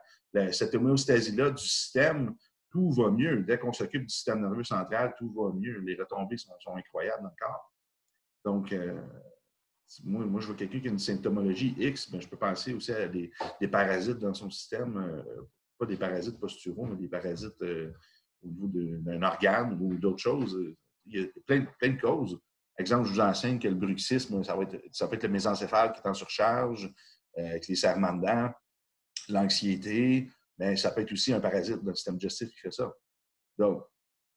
cette 0.51 0.75
homéostasie-là 0.75 1.49
du 1.49 1.63
système, 1.63 2.35
tout 2.69 2.91
va 2.91 3.09
mieux. 3.09 3.43
Dès 3.43 3.57
qu'on 3.57 3.73
s'occupe 3.73 4.03
du 4.03 4.13
système 4.13 4.41
nerveux 4.41 4.63
central, 4.63 5.13
tout 5.17 5.31
va 5.33 5.51
mieux. 5.53 5.79
Les 5.79 5.95
retombées 5.95 6.37
sont, 6.37 6.53
incroyables 6.75 7.23
dans 7.23 7.29
le 7.29 7.35
corps. 7.39 7.73
Donc, 8.45 8.71
euh, 8.73 9.01
moi, 10.03 10.25
moi, 10.25 10.39
je 10.39 10.47
vois 10.47 10.55
quelqu'un 10.55 10.79
qui 10.79 10.87
a 10.87 10.91
une 10.91 10.99
symptomologie 10.99 11.75
X, 11.77 12.11
mais 12.11 12.21
je 12.21 12.27
peux 12.29 12.37
penser 12.37 12.73
aussi 12.73 12.91
à 12.91 13.07
des, 13.07 13.31
parasites 13.69 14.19
dans 14.19 14.33
son 14.33 14.51
système, 14.51 14.97
euh, 14.97 15.41
pas 15.79 15.85
des 15.87 15.97
parasites 15.97 16.39
posturaux, 16.39 16.85
mais 16.85 16.95
des 16.95 17.09
parasites 17.09 17.61
euh, 17.63 17.91
au 18.43 18.47
niveau 18.47 18.67
d'un 18.67 19.23
organe 19.23 19.77
ou 19.81 19.97
d'autres 19.97 20.21
choses. 20.21 20.57
Il 21.07 21.19
y 21.19 21.23
a 21.23 21.27
plein, 21.47 21.65
plein 21.79 21.89
de 21.89 21.99
causes. 21.99 22.39
Exemple, 22.77 23.07
je 23.07 23.13
vous 23.13 23.19
enseigne 23.19 23.59
que 23.59 23.67
le 23.67 23.75
bruxisme, 23.75 24.43
ça 24.43 24.55
va 24.55 24.63
être, 24.63 24.77
ça 24.91 25.07
peut 25.07 25.15
être 25.15 25.23
le 25.23 25.29
mésencéphale 25.29 25.91
qui 25.91 25.99
est 25.99 26.07
en 26.07 26.13
surcharge, 26.13 26.91
euh, 27.37 27.49
avec 27.49 27.67
les 27.67 27.75
serrements 27.75 28.13
de 28.13 28.25
dents, 28.25 28.51
l'anxiété, 29.29 30.29
mais 30.57 30.75
ça 30.75 30.91
peut 30.91 31.01
être 31.01 31.11
aussi 31.11 31.33
un 31.33 31.39
parasite 31.39 31.83
dans 31.83 31.91
le 31.91 31.95
système 31.95 32.17
digestif 32.17 32.49
qui 32.49 32.59
fait 32.59 32.71
ça. 32.71 32.91
Donc, 33.57 33.83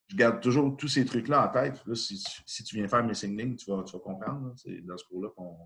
je 0.09 0.17
garde 0.17 0.41
toujours 0.41 0.77
tous 0.77 0.89
ces 0.89 1.05
trucs-là 1.05 1.49
en 1.49 1.53
tête. 1.53 1.83
si, 1.95 2.65
tu 2.65 2.77
viens 2.77 2.89
faire 2.89 3.05
mes 3.05 3.15
signing, 3.15 3.57
tu 3.57 3.71
vas, 3.71 3.83
tu 3.85 3.93
vas 3.93 4.01
comprendre. 4.01 4.53
C'est 4.57 4.81
dans 4.83 4.97
ce 4.97 5.05
cours-là 5.05 5.31
qu'on 5.37 5.57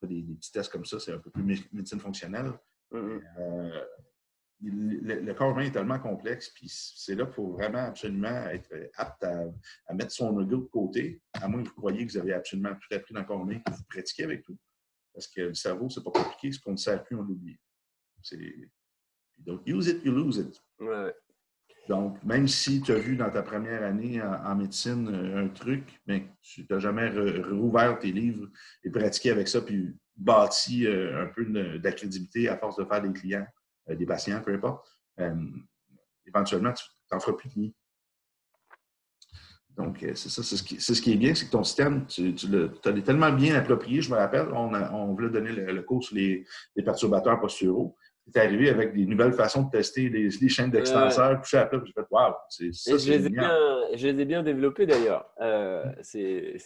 fait 0.00 0.06
des, 0.06 0.22
petits 0.22 0.52
tests 0.52 0.72
comme 0.72 0.84
ça. 0.84 0.98
C'est 0.98 1.12
un 1.12 1.18
peu 1.18 1.30
plus 1.30 1.44
médecine 1.72 2.00
fonctionnelle. 2.00 2.52
Mm-hmm. 2.92 3.22
Euh, 3.38 3.84
le, 4.60 5.32
corps 5.34 5.52
humain 5.52 5.66
est 5.66 5.70
tellement 5.70 5.98
complexe, 5.98 6.50
puis 6.50 6.68
c'est 6.68 7.14
là 7.14 7.24
qu'il 7.24 7.34
faut 7.34 7.52
vraiment 7.52 7.84
absolument 7.84 8.48
être 8.48 8.74
apte 8.96 9.22
à, 9.24 9.94
mettre 9.94 10.10
son 10.10 10.40
ego 10.40 10.56
de 10.56 10.66
côté, 10.66 11.20
à 11.34 11.48
moins 11.48 11.62
que 11.62 11.68
vous 11.68 11.74
croyiez 11.74 12.06
que 12.06 12.12
vous 12.12 12.18
avez 12.18 12.32
absolument 12.32 12.74
tout 12.74 12.94
appris 12.94 13.14
dans 13.14 13.20
le 13.20 13.26
corps 13.26 13.42
humain, 13.42 13.60
que 13.60 13.72
vous 13.72 13.84
pratiquez 13.88 14.24
avec 14.24 14.42
tout. 14.42 14.58
Parce 15.14 15.28
que 15.28 15.42
le 15.42 15.54
cerveau, 15.54 15.88
c'est 15.88 16.02
pas 16.02 16.10
compliqué. 16.10 16.52
Ce 16.52 16.60
qu'on 16.60 16.72
ne 16.72 16.76
sait 16.76 16.98
plus, 17.02 17.16
on 17.16 17.22
l'oublie. 17.22 17.58
Donc, 19.38 19.62
use 19.66 19.88
it, 19.88 20.04
you 20.04 20.12
lose 20.12 20.38
it. 20.38 20.62
Ouais. 20.80 21.14
Donc, 21.88 22.22
même 22.22 22.46
si 22.46 22.82
tu 22.82 22.92
as 22.92 22.98
vu 22.98 23.16
dans 23.16 23.30
ta 23.30 23.42
première 23.42 23.82
année 23.82 24.20
en, 24.22 24.54
médecine 24.54 25.08
euh, 25.08 25.44
un 25.44 25.48
truc, 25.48 26.00
mais 26.06 26.28
tu 26.42 26.66
n'as 26.68 26.78
jamais 26.78 27.08
rouvert 27.40 27.98
tes 27.98 28.12
livres 28.12 28.46
et 28.84 28.90
pratiqué 28.90 29.30
avec 29.30 29.48
ça, 29.48 29.62
puis 29.62 29.96
bâti 30.14 30.86
euh, 30.86 31.22
un 31.22 31.26
peu 31.26 31.46
de, 31.46 31.80
la 31.82 31.92
crédibilité 31.92 32.48
à 32.48 32.58
force 32.58 32.76
de 32.76 32.84
faire 32.84 33.00
des 33.00 33.12
clients, 33.12 33.46
des 33.88 34.06
patients, 34.06 34.40
peu 34.42 34.54
importe, 34.54 34.86
éventuellement, 36.26 36.72
tu 36.72 36.84
n'en 37.12 37.20
feras 37.20 37.32
plus 37.32 37.48
de 37.54 37.60
nuit. 37.60 37.74
Donc, 39.76 39.98
c'est 40.00 40.28
ça, 40.28 40.42
c'est 40.42 40.56
ce, 40.56 41.02
qui 41.02 41.12
est 41.12 41.16
bien, 41.16 41.34
c'est 41.34 41.46
que 41.46 41.52
ton 41.52 41.62
système, 41.62 42.04
tu, 42.06 42.34
tu 42.34 42.48
l'as 42.48 43.00
tellement 43.02 43.30
bien 43.30 43.54
approprié. 43.54 44.00
Je 44.00 44.10
me 44.10 44.16
rappelle, 44.16 44.48
on, 44.52 45.14
voulait 45.14 45.30
donner 45.30 45.52
le, 45.52 45.82
cours 45.82 46.02
sur 46.02 46.16
les 46.16 46.44
perturbateurs 46.84 47.38
posturaux 47.40 47.96
c'est 48.30 48.40
arrivé 48.40 48.68
avec 48.68 48.94
des 48.94 49.06
nouvelles 49.06 49.32
façons 49.32 49.62
de 49.62 49.70
tester 49.70 50.08
les, 50.08 50.48
chaînes 50.48 50.70
d'extenseurs, 50.70 51.40
puis 51.40 51.56
après, 51.56 51.78
j'ai 51.84 51.92
fait 51.92 52.04
Waouh, 52.10 52.34
c'est 52.48 52.72
ça. 52.72 52.96
Je 52.96 53.12
les, 53.12 53.26
ai 53.26 53.28
bien, 53.30 53.80
je 53.94 54.06
les 54.08 54.20
ai 54.20 54.24
bien 54.24 54.42
développés 54.42 54.86
d'ailleurs. 54.86 55.30
Euh, 55.40 55.84
c'est 56.02 56.56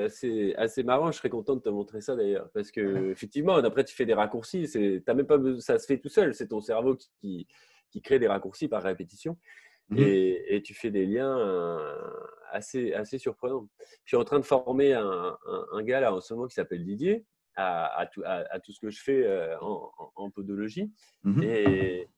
assez, 0.00 0.54
assez 0.56 0.82
marrant, 0.82 1.10
je 1.10 1.18
serais 1.18 1.30
content 1.30 1.56
de 1.56 1.60
te 1.60 1.68
montrer 1.68 2.00
ça 2.00 2.16
d'ailleurs. 2.16 2.50
Parce 2.52 2.70
que, 2.70 2.80
effectivement, 3.10 3.56
après, 3.56 3.84
tu 3.84 3.94
fais 3.94 4.06
des 4.06 4.14
raccourcis, 4.14 5.02
as 5.06 5.14
même 5.14 5.26
pas 5.26 5.38
ça 5.58 5.78
se 5.78 5.86
fait 5.86 5.98
tout 5.98 6.08
seul. 6.08 6.34
C'est 6.34 6.48
ton 6.48 6.60
cerveau 6.60 6.96
qui, 7.20 7.46
qui, 7.90 8.02
crée 8.02 8.18
des 8.18 8.28
raccourcis 8.28 8.68
par 8.68 8.82
répétition. 8.82 9.36
Mm-hmm. 9.90 10.02
et, 10.02 10.56
et, 10.56 10.62
tu 10.62 10.74
fais 10.74 10.90
des 10.90 11.06
liens 11.06 11.38
euh, 11.38 11.94
assez, 12.50 12.92
assez 12.92 13.18
surprenants. 13.18 13.68
Je 14.04 14.08
suis 14.08 14.16
en 14.16 14.24
train 14.24 14.40
de 14.40 14.44
former 14.44 14.94
un, 14.94 15.38
un, 15.46 15.66
un 15.72 15.82
gars 15.84 16.00
là 16.00 16.12
en 16.12 16.20
ce 16.20 16.34
moment 16.34 16.48
qui 16.48 16.54
s'appelle 16.54 16.84
Didier, 16.84 17.24
à, 17.56 18.08
tout, 18.12 18.22
à, 18.24 18.60
tout, 18.60 18.72
ce 18.72 18.80
que 18.80 18.90
je 18.90 19.02
fais 19.02 19.24
euh, 19.24 19.56
en, 19.60 20.30
podologie. 20.30 20.92
Mmh 21.24 21.42
et, 21.42 22.08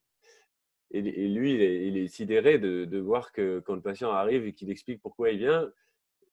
et, 0.90 1.28
lui, 1.28 1.52
il 1.52 1.96
est, 1.98 2.08
sidéré 2.08 2.58
de, 2.58 2.86
de, 2.86 2.98
voir 2.98 3.32
que 3.32 3.60
quand 3.60 3.74
le 3.74 3.82
patient 3.82 4.10
arrive 4.10 4.46
et 4.46 4.54
qu'il 4.54 4.70
explique 4.70 5.02
pourquoi 5.02 5.30
il 5.30 5.38
vient, 5.38 5.70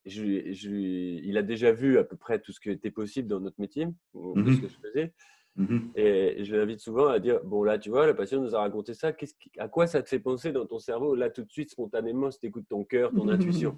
je, 0.06 0.54
je, 0.54 0.70
il 0.70 1.38
a 1.38 1.41
déjà 1.41 1.72
vu 1.72 1.98
à 1.98 2.04
peu 2.04 2.15
près 2.15 2.39
tout 2.39 2.54
ce 2.54 2.60
qui 2.60 2.70
était 2.70 2.91
possible 2.91 3.28
dans 3.28 3.39
notre 3.39 3.60
métier, 3.60 3.88
mmh 4.13 4.54
ce 4.54 4.62
que 4.62 4.68
je 4.68 4.78
faisais. 4.78 5.13
Mmh 5.58 5.80
et 5.96 6.44
je 6.44 6.56
l'invite 6.56 6.80
souvent 6.80 7.08
à 7.08 7.20
dire 7.20 7.41
Bon, 7.44 7.63
là, 7.63 7.80
tu 7.80 7.89
vois, 7.89 8.08
le 8.08 8.15
patient 8.15 8.41
nous 8.41 8.56
a 8.56 8.60
raconté 8.60 8.94
ça. 8.94 9.13
à 9.58 9.68
quoi 9.68 9.88
ça 9.88 10.02
te 10.02 10.10
fait 10.10 10.20
penser 10.20 10.52
dans 10.52 10.65
ton 10.65 10.80
cerveau, 10.80 11.15
là, 11.15 11.30
tout 11.30 11.44
de 11.44 11.52
suite, 11.52 11.70
spontanément, 11.70 12.32
si 12.32 12.39
tu 12.39 12.48
écoutes 12.48 12.68
ton 12.70 12.84
cœur, 12.84 13.12
ton 13.13 13.28
intuition? 13.30 13.78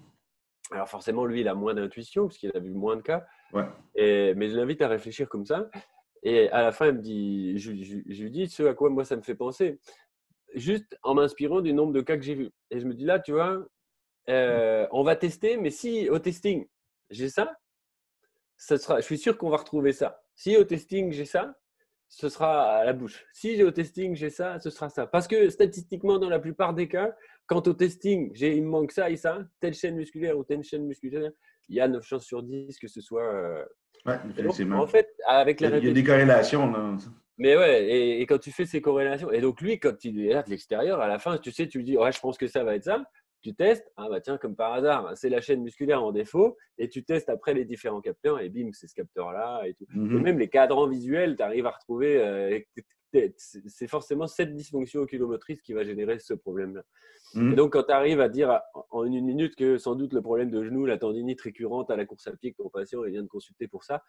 Alors 0.72 0.90
forcément, 0.90 1.26
lui, 1.26 1.42
il 1.42 1.48
a 1.48 1.54
moins 1.54 1.74
d'intuition 1.74 2.28
parce 2.28 2.38
qu'il 2.38 2.52
a 2.54 2.60
vu 2.60 2.74
moins 2.74 2.96
de 2.96 3.02
cas. 3.02 3.26
Et, 3.96 4.34
mais 4.36 4.50
je 4.50 4.58
l'invite 4.58 4.82
à 4.82 4.88
réfléchir 4.88 5.30
comme 5.30 5.46
ça. 5.46 5.70
Et 6.24 6.50
à 6.50 6.62
la 6.62 6.72
fin, 6.72 6.88
il 6.88 6.94
me 6.94 7.02
dit, 7.02 7.58
je, 7.58 7.72
lui 7.72 8.32
dis 8.32 8.50
ce 8.50 8.64
à 8.64 8.74
quoi 8.74 8.90
moi 8.90 9.06
ça 9.06 9.16
me 9.16 9.22
fait 9.22 9.36
penser, 9.36 9.80
juste 10.56 10.98
en 11.04 11.14
m'inspirant 11.14 11.62
du 11.62 11.74
nombre 11.74 11.94
de 11.94 12.02
cas 12.02 12.18
que 12.18 12.24
j'ai 12.24 12.36
vus. 12.36 12.52
Et 12.70 12.80
je 12.80 12.86
me 12.86 12.94
dis 12.94 13.06
là, 13.06 13.20
tu 13.20 13.32
vois, 13.32 13.66
euh, 14.30 14.88
on 14.92 15.04
va 15.04 15.16
tester, 15.16 15.58
mais 15.58 15.70
si 15.70 16.10
au 16.10 16.20
testing 16.20 16.68
j'ai 17.10 17.30
ça, 17.30 17.56
ça 18.58 18.78
sera, 18.78 19.00
je 19.00 19.06
suis 19.06 19.18
sûr 19.18 19.38
qu'on 19.38 19.50
va 19.50 19.58
retrouver 19.58 19.94
ça. 19.94 20.22
Si 20.36 20.58
au 20.58 20.64
testing 20.64 21.12
j'ai 21.12 21.26
ça, 21.26 21.56
ce 22.10 22.30
sera 22.30 22.78
à 22.78 22.86
la 22.86 22.94
bouche. 22.94 23.26
Si 23.34 23.62
au 23.64 23.72
testing 23.72 24.16
j'ai 24.16 24.30
ça, 24.30 24.60
ce 24.60 24.70
sera 24.70 24.90
ça. 24.90 25.08
Parce 25.08 25.28
que 25.28 25.50
statistiquement, 25.50 26.20
dans 26.20 26.30
la 26.30 26.40
plupart 26.40 26.74
des 26.74 26.88
cas, 26.88 27.14
Quant 27.48 27.64
au 27.66 27.74
testing, 27.74 28.32
il 28.36 28.64
me 28.64 28.68
manque 28.68 28.92
ça 28.92 29.10
et 29.10 29.16
ça, 29.16 29.40
telle 29.62 29.74
chaîne 29.74 29.96
musculaire 29.96 30.38
ou 30.38 30.44
telle 30.44 30.64
chaîne 30.64 30.86
musculaire, 30.86 31.32
il 31.70 31.78
y 31.78 31.80
a 31.80 31.88
9 31.88 32.06
chances 32.06 32.26
sur 32.26 32.44
10 32.44 32.78
que 32.78 32.90
ce 32.90 33.00
soit, 33.00 33.24
euh, 33.24 33.64
Oui, 34.06 34.14
effectivement. 34.38 34.82
en 34.82 34.88
fait, 34.88 35.08
avec 35.26 35.62
la 35.62 35.78
Il 35.78 35.86
y 35.88 35.90
a 35.90 35.94
des 35.94 36.04
corrélations. 36.04 36.70
Là. 36.70 36.98
Mais 37.38 37.56
ouais, 37.56 38.20
et, 38.20 38.26
quand 38.26 38.38
tu 38.38 38.52
fais 38.52 38.66
ces 38.66 38.82
corrélations, 38.82 39.32
et 39.32 39.40
donc 39.40 39.62
lui, 39.62 39.80
quand 39.80 40.04
il 40.04 40.26
est 40.26 40.34
là 40.34 40.44
de 40.44 40.50
l'extérieur, 40.50 41.00
à 41.00 41.08
la 41.08 41.20
fin, 41.20 41.38
tu 41.38 41.52
sais, 41.52 41.68
tu 41.68 41.78
lui 41.78 41.86
dis, 41.86 41.98
ouais, 41.98 42.12
je 42.12 42.20
pense 42.20 42.38
que 42.38 42.48
ça 42.48 42.66
va 42.66 42.76
être 42.76 42.84
ça. 42.84 43.02
Tu 43.42 43.54
testes, 43.54 43.92
ah 43.98 44.08
bah 44.10 44.20
tiens, 44.20 44.38
comme 44.38 44.56
par 44.56 44.74
hasard, 44.74 45.16
c'est 45.16 45.30
la 45.30 45.42
chaîne 45.42 45.62
musculaire 45.62 46.04
en 46.04 46.12
défaut, 46.12 46.58
et 46.78 46.90
tu 46.90 47.04
testes 47.04 47.30
après 47.30 47.54
les 47.54 47.66
différents 47.66 48.02
capteurs, 48.02 48.40
et 48.40 48.50
bim, 48.50 48.70
c'est 48.74 48.88
ce 48.88 48.96
capteur-là, 48.96 49.64
et 49.66 49.74
tout. 49.74 49.86
Mmh 49.90 50.22
même 50.22 50.40
les 50.40 50.50
cadrans 50.50 50.88
visuels, 50.88 51.36
tu 51.36 51.44
arrives 51.44 51.66
à 51.66 51.72
retrouver, 51.72 52.18
euh, 52.18 52.60
c'est 53.38 53.88
forcément 53.88 54.28
cette 54.28 54.54
dysfonction 54.54 55.02
oculomotrice 55.02 55.62
qui 55.62 55.74
va 55.74 55.84
générer 55.84 56.20
ce 56.20 56.34
problème-là. 56.34 56.84
Et 57.36 57.56
donc, 57.56 57.74
quand 57.74 57.84
tu 57.84 57.92
arrives 57.92 58.22
à 58.22 58.30
dire 58.30 58.62
en 58.90 59.04
une 59.04 59.26
minute 59.26 59.56
que 59.56 59.78
sans 59.78 59.96
doute 59.96 60.14
le 60.14 60.22
problème 60.22 60.50
de 60.50 60.64
genou, 60.64 60.86
la 60.86 60.98
tendinite 60.98 61.42
récurrente 61.42 61.92
à 61.92 61.98
la 61.98 62.06
course 62.06 62.26
à 62.28 62.36
pied 62.36 62.54
que 62.54 62.58
ton 62.58 62.70
patient 62.70 63.04
il 63.04 63.12
vient 63.12 63.22
de 63.22 63.28
consulter 63.28 63.68
pour 63.68 63.84
ça, 63.84 64.04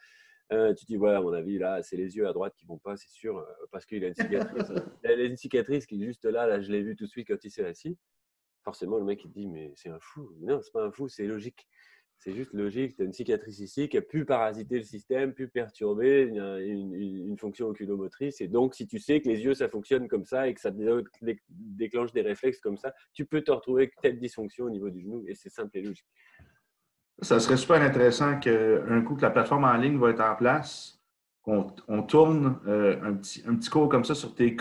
euh, 0.52 0.72
tu 0.72 0.86
te 0.86 0.92
dis, 0.92 0.96
ouais, 0.96 1.12
à 1.12 1.20
mon 1.20 1.32
avis, 1.32 1.58
là, 1.58 1.82
c'est 1.82 1.96
les 1.96 2.16
yeux 2.16 2.26
à 2.26 2.32
droite 2.32 2.54
qui 2.56 2.64
vont 2.64 2.78
pas, 2.78 2.96
c'est 2.96 3.10
sûr, 3.10 3.38
euh, 3.38 3.44
parce 3.70 3.84
qu'il 3.84 4.02
a 4.04 4.08
une 4.08 4.14
cicatrice. 4.14 4.72
il 5.04 5.10
a 5.10 5.24
une 5.24 5.36
cicatrice 5.36 5.86
qui 5.86 6.02
est 6.02 6.06
juste 6.06 6.24
là, 6.24 6.46
là, 6.46 6.60
je 6.60 6.70
l'ai 6.72 6.82
vu 6.82 6.96
tout 6.96 7.04
de 7.04 7.10
suite 7.10 7.28
quand 7.28 7.42
il 7.44 7.50
s'est 7.50 7.64
assis. 7.64 7.98
Forcément, 8.68 8.98
le 8.98 9.04
mec, 9.04 9.24
il 9.24 9.30
te 9.30 9.38
dit, 9.38 9.46
mais 9.46 9.72
c'est 9.76 9.88
un 9.88 9.98
fou. 9.98 10.30
Non, 10.42 10.60
c'est 10.60 10.72
pas 10.74 10.84
un 10.84 10.90
fou, 10.90 11.08
c'est 11.08 11.24
logique. 11.24 11.66
C'est 12.18 12.34
juste 12.34 12.52
logique. 12.52 12.96
Tu 12.96 13.00
as 13.00 13.06
une 13.06 13.14
cicatrice 13.14 13.60
ici 13.60 13.88
qui 13.88 13.96
a 13.96 14.02
pu 14.02 14.26
parasiter 14.26 14.76
le 14.76 14.82
système, 14.82 15.32
pu 15.32 15.48
perturber 15.48 16.24
une, 16.24 17.38
fonction 17.38 17.68
oculomotrice. 17.68 18.42
Et 18.42 18.48
donc, 18.48 18.74
si 18.74 18.86
tu 18.86 18.98
sais 18.98 19.22
que 19.22 19.28
les 19.30 19.42
yeux, 19.42 19.54
ça 19.54 19.70
fonctionne 19.70 20.06
comme 20.06 20.26
ça 20.26 20.48
et 20.48 20.52
que 20.52 20.60
ça 20.60 20.70
déclenche 21.48 22.12
des 22.12 22.20
réflexes 22.20 22.60
comme 22.60 22.76
ça, 22.76 22.92
tu 23.14 23.24
peux 23.24 23.40
te 23.40 23.50
retrouver 23.50 23.84
avec 23.84 23.94
telle 24.02 24.18
dysfonction 24.18 24.66
au 24.66 24.70
niveau 24.70 24.90
du 24.90 25.00
genou. 25.00 25.24
Et 25.26 25.34
c'est 25.34 25.48
simple 25.48 25.78
et 25.78 25.80
logique. 25.80 26.04
Ça 27.22 27.40
serait 27.40 27.56
super 27.56 27.80
intéressant 27.80 28.38
qu'un 28.38 29.00
coup 29.00 29.16
que 29.16 29.22
la 29.22 29.30
plateforme 29.30 29.64
en 29.64 29.78
ligne 29.78 29.96
va 29.96 30.10
être 30.10 30.20
en 30.20 30.36
place, 30.36 31.00
qu'on 31.40 31.68
on 31.88 32.02
tourne 32.02 32.60
euh, 32.66 33.00
un, 33.02 33.14
petit, 33.14 33.42
un 33.46 33.54
petit 33.54 33.70
cours 33.70 33.88
comme 33.88 34.04
ça 34.04 34.14
sur 34.14 34.34
tes, 34.34 34.54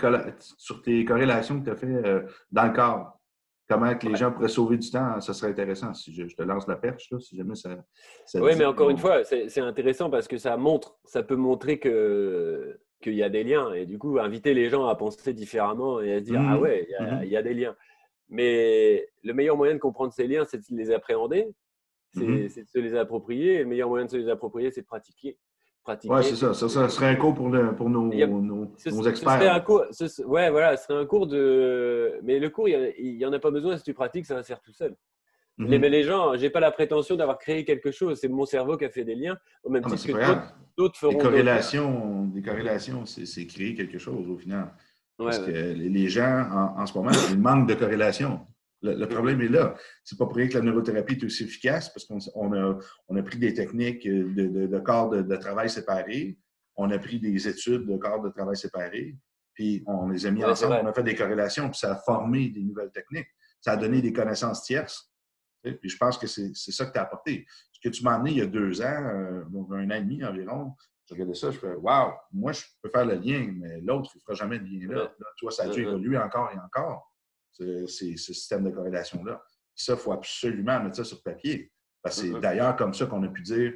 sur 0.56 0.80
tes 0.80 1.04
corrélations 1.04 1.60
que 1.60 1.66
tu 1.66 1.70
as 1.70 1.76
fait 1.76 1.86
euh, 1.86 2.22
dans 2.50 2.64
le 2.64 2.72
corps. 2.72 3.17
Comment 3.68 3.94
que 3.96 4.08
les 4.08 4.16
gens 4.16 4.32
pourraient 4.32 4.48
sauver 4.48 4.78
du 4.78 4.90
temps, 4.90 5.20
ça 5.20 5.34
serait 5.34 5.50
intéressant. 5.50 5.92
Si 5.92 6.14
je, 6.14 6.34
te 6.34 6.42
lance 6.42 6.66
la 6.66 6.76
perche, 6.76 7.10
là, 7.10 7.18
si 7.20 7.36
jamais 7.36 7.54
ça. 7.54 7.76
oui, 8.36 8.52
mais 8.56 8.64
encore 8.64 8.88
une 8.88 8.98
fois, 8.98 9.24
c'est 9.24 9.60
intéressant 9.60 10.08
parce 10.08 10.26
que 10.26 10.38
ça 10.38 10.56
montre, 10.56 10.98
ça 11.04 11.22
peut 11.22 11.36
montrer 11.36 11.78
que 11.78 12.80
qu'il 13.00 13.14
y 13.14 13.22
a 13.22 13.28
des 13.28 13.44
liens 13.44 13.72
et 13.74 13.86
du 13.86 13.96
coup 13.96 14.18
inviter 14.18 14.54
les 14.54 14.70
gens 14.70 14.86
à 14.86 14.96
penser 14.96 15.32
différemment 15.32 16.00
et 16.00 16.14
à 16.14 16.18
se 16.18 16.24
dire 16.24 16.40
ah 16.40 16.56
mmh 16.56 16.60
ouais, 16.60 16.88
mmh 16.98 17.20
il 17.22 17.28
y, 17.28 17.36
a 17.36 17.42
des 17.42 17.54
liens. 17.54 17.76
Mais 18.28 19.08
le 19.22 19.32
meilleur 19.34 19.56
moyen 19.56 19.74
de 19.74 19.78
comprendre 19.78 20.12
ces 20.12 20.26
liens, 20.26 20.44
c'est 20.44 20.58
de 20.58 20.76
les 20.76 20.90
appréhender 20.90 21.46
Mmh 22.14 22.48
c'est 22.48 22.62
de 22.62 22.68
se 22.68 22.78
les 22.78 22.94
approprier. 22.94 23.54
Et 23.54 23.58
le 23.60 23.66
meilleur 23.66 23.88
moyen 23.88 24.06
de 24.06 24.10
se 24.10 24.16
les 24.16 24.28
approprier, 24.28 24.70
c'est 24.70 24.82
de 24.82 24.86
pratiquer. 24.86 25.38
Pratiquer. 25.88 26.12
Ouais, 26.12 26.22
c'est 26.22 26.36
ça. 26.36 26.54
ça. 26.54 26.68
ça. 26.68 26.88
serait 26.88 27.06
un 27.06 27.16
cours 27.16 27.34
pour, 27.34 27.50
pour 27.76 27.90
nos, 27.90 28.06
nos, 28.06 28.64
experts. 29.08 29.14
Ce 29.14 29.20
serait 29.20 29.48
un 29.48 29.60
cours, 29.60 29.84
ouais, 30.26 30.50
voilà, 30.50 30.76
ce 30.76 30.84
serait 30.84 31.00
un 31.00 31.06
cours 31.06 31.26
de. 31.26 32.20
Mais 32.22 32.38
le 32.38 32.50
cours, 32.50 32.68
il 32.68 33.16
n'y 33.16 33.24
en 33.24 33.32
a 33.32 33.38
pas 33.38 33.50
besoin. 33.50 33.76
Si 33.76 33.84
tu 33.84 33.94
pratiques, 33.94 34.26
ça 34.26 34.34
va 34.34 34.42
se 34.42 34.48
faire 34.48 34.60
tout 34.60 34.72
seul. 34.72 34.94
Mmh 35.58 35.76
mais 35.76 35.88
les 35.88 36.04
gens, 36.04 36.36
j'ai 36.36 36.50
pas 36.50 36.60
la 36.60 36.70
prétention 36.70 37.16
d'avoir 37.16 37.36
créé 37.36 37.64
quelque 37.64 37.90
chose. 37.90 38.18
C'est 38.20 38.28
mon 38.28 38.46
cerveau 38.46 38.76
qui 38.76 38.84
a 38.84 38.90
fait 38.90 39.04
des 39.04 39.16
liens, 39.16 39.36
au 39.64 39.70
même 39.70 39.82
ah, 39.84 39.90
titre 39.90 40.16
que 40.16 40.34
d'autres 40.76 40.96
feront. 40.96 41.14
Des 41.14 41.18
corrélations, 41.18 42.26
des 42.26 42.42
corrélations, 42.42 43.04
c'est 43.06 43.46
créer 43.46 43.74
quelque 43.74 43.98
chose 43.98 44.28
au 44.28 44.36
final. 44.36 44.72
Parce 45.16 45.40
que 45.40 45.50
les 45.50 46.08
gens, 46.08 46.46
en, 46.52 46.80
en, 46.80 46.86
ce 46.86 46.96
moment, 46.96 47.10
ils 47.30 47.40
manquent 47.40 47.68
de 47.68 47.74
corrélation. 47.74 48.46
Le, 48.82 49.06
problème 49.06 49.40
est 49.40 49.48
là. 49.48 49.74
C'est 50.04 50.16
pas 50.16 50.26
pour 50.26 50.36
rien 50.36 50.46
que 50.46 50.54
la 50.54 50.60
neurothérapie 50.60 51.14
est 51.14 51.24
aussi 51.24 51.44
efficace 51.44 51.88
parce 51.88 52.06
qu'on 52.06 52.52
a, 52.52 52.78
on 53.08 53.16
a 53.16 53.22
pris 53.22 53.38
des 53.38 53.52
techniques 53.52 54.06
de, 54.06 54.66
de, 54.66 54.78
corps 54.78 55.10
de, 55.10 55.36
travail 55.36 55.68
séparés, 55.68 56.38
on 56.76 56.90
a 56.90 56.98
pris 56.98 57.18
des 57.18 57.48
études 57.48 57.86
de 57.86 57.96
corps 57.96 58.22
de 58.22 58.28
travail 58.28 58.56
séparés, 58.56 59.16
puis 59.52 59.82
on 59.86 60.08
les 60.08 60.26
a 60.26 60.30
mis 60.30 60.44
ensemble, 60.44 60.78
on 60.80 60.86
a 60.86 60.92
fait 60.92 61.02
des 61.02 61.16
corrélations, 61.16 61.68
puis 61.68 61.78
ça 61.78 61.92
a 61.92 61.96
formé 61.96 62.50
des 62.50 62.62
nouvelles 62.62 62.92
techniques. 62.92 63.26
Ça 63.60 63.72
a 63.72 63.76
donné 63.76 64.00
des 64.00 64.12
connaissances 64.12 64.62
tierces. 64.62 65.12
Puis 65.64 65.90
je 65.90 65.96
pense 65.96 66.16
que 66.16 66.28
c'est 66.28 66.54
ça 66.54 66.86
que 66.86 66.92
tu 66.92 66.98
as 66.98 67.02
apporté. 67.02 67.44
Ce 67.72 67.80
que 67.80 67.92
tu 67.92 68.04
m'as 68.04 68.14
amené 68.14 68.30
il 68.30 68.36
y 68.38 68.42
a 68.42 68.46
deux 68.46 68.80
ans, 68.80 68.84
euh, 68.86 69.42
un 69.72 69.90
an 69.90 69.94
et 69.94 70.02
demi 70.02 70.24
environ, 70.24 70.74
je 71.06 71.14
regardais 71.14 71.34
ça, 71.34 71.50
je 71.50 71.58
fais 71.58 71.74
Waouh, 71.74 72.12
moi 72.32 72.52
je 72.52 72.62
peux 72.80 72.90
faire 72.90 73.06
le 73.06 73.14
lien, 73.14 73.52
mais 73.56 73.80
l'autre, 73.80 74.10
il 74.14 74.18
ne 74.18 74.22
fera 74.22 74.34
jamais 74.34 74.58
le 74.58 74.64
lien 74.64 74.94
là. 74.94 75.12
toi, 75.38 75.50
ça 75.50 75.64
a 75.64 75.68
dû 75.68 75.82
évoluer 75.82 76.18
encore 76.18 76.50
et 76.54 76.58
encore 76.58 77.07
ces, 77.52 77.86
ce 78.16 78.32
système 78.32 78.64
de 78.64 78.70
corrélation-là. 78.70 79.42
Ça, 79.74 79.94
il 79.94 79.98
faut 79.98 80.12
absolument 80.12 80.82
mettre 80.82 80.96
ça 80.96 81.04
sur 81.04 81.22
papier. 81.22 81.72
Parce 82.02 82.20
que 82.20 82.32
c'est 82.32 82.40
d'ailleurs 82.40 82.76
comme 82.76 82.94
ça 82.94 83.06
qu'on 83.06 83.22
a 83.22 83.28
pu 83.28 83.42
dire 83.42 83.74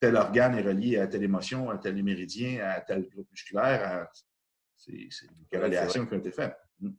tel 0.00 0.16
organe 0.16 0.54
est 0.54 0.62
relié 0.62 0.98
à 0.98 1.06
telle 1.06 1.24
émotion, 1.24 1.70
à 1.70 1.78
tel 1.78 2.02
méridien, 2.02 2.60
à 2.64 2.80
tel 2.80 3.08
groupe 3.08 3.30
musculaire. 3.30 4.08
C'est 4.76 4.92
une 4.92 5.46
corrélation 5.50 6.06
qui 6.06 6.14
a 6.14 6.18
été 6.18 6.30
faite. 6.30 6.56
Mm. 6.80 6.90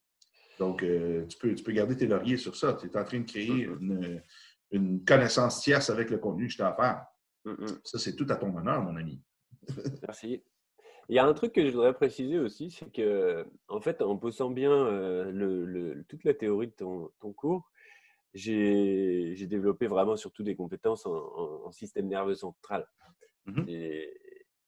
Donc, 0.59 0.83
euh, 0.83 1.25
tu, 1.27 1.37
peux, 1.37 1.55
tu 1.55 1.63
peux 1.63 1.71
garder 1.71 1.95
tes 1.95 2.07
lauriers 2.07 2.37
sur 2.37 2.55
ça. 2.55 2.73
Tu 2.73 2.87
es 2.87 2.97
en 2.97 3.05
train 3.05 3.19
de 3.19 3.25
créer 3.25 3.69
une, 4.71 5.03
connaissance 5.05 5.61
tierce 5.61 5.89
avec 5.89 6.09
le 6.09 6.17
contenu 6.17 6.47
que 6.47 6.53
je 6.53 6.57
t'ai 6.57 6.63
offert. 6.63 7.05
Mm-hmm. 7.45 7.79
Ça, 7.83 7.97
c'est 7.99 8.15
tout 8.15 8.27
à 8.29 8.35
ton 8.35 8.55
honneur, 8.55 8.83
mon 8.83 8.95
ami. 8.97 9.21
Merci. 10.03 10.43
Il 11.09 11.15
y 11.15 11.19
a 11.19 11.25
un 11.25 11.33
truc 11.33 11.53
que 11.53 11.65
je 11.65 11.71
voudrais 11.71 11.93
préciser 11.93 12.37
aussi, 12.37 12.69
c'est 12.69 12.91
que, 12.91 13.43
en 13.67 13.81
fait, 13.81 14.03
en 14.03 14.15
posant 14.15 14.51
bien 14.51 14.71
euh, 14.71 15.31
le, 15.31 16.05
toute 16.07 16.23
la 16.23 16.35
théorie 16.35 16.67
de 16.67 16.73
ton, 16.73 17.33
cours, 17.33 17.71
j'ai 18.35 19.35
développé 19.47 19.87
vraiment 19.87 20.15
surtout 20.15 20.43
des 20.43 20.55
compétences 20.55 21.07
en, 21.07 21.71
système 21.71 22.07
nerveux 22.07 22.35
central. 22.35 22.87
Mmh 23.45 23.63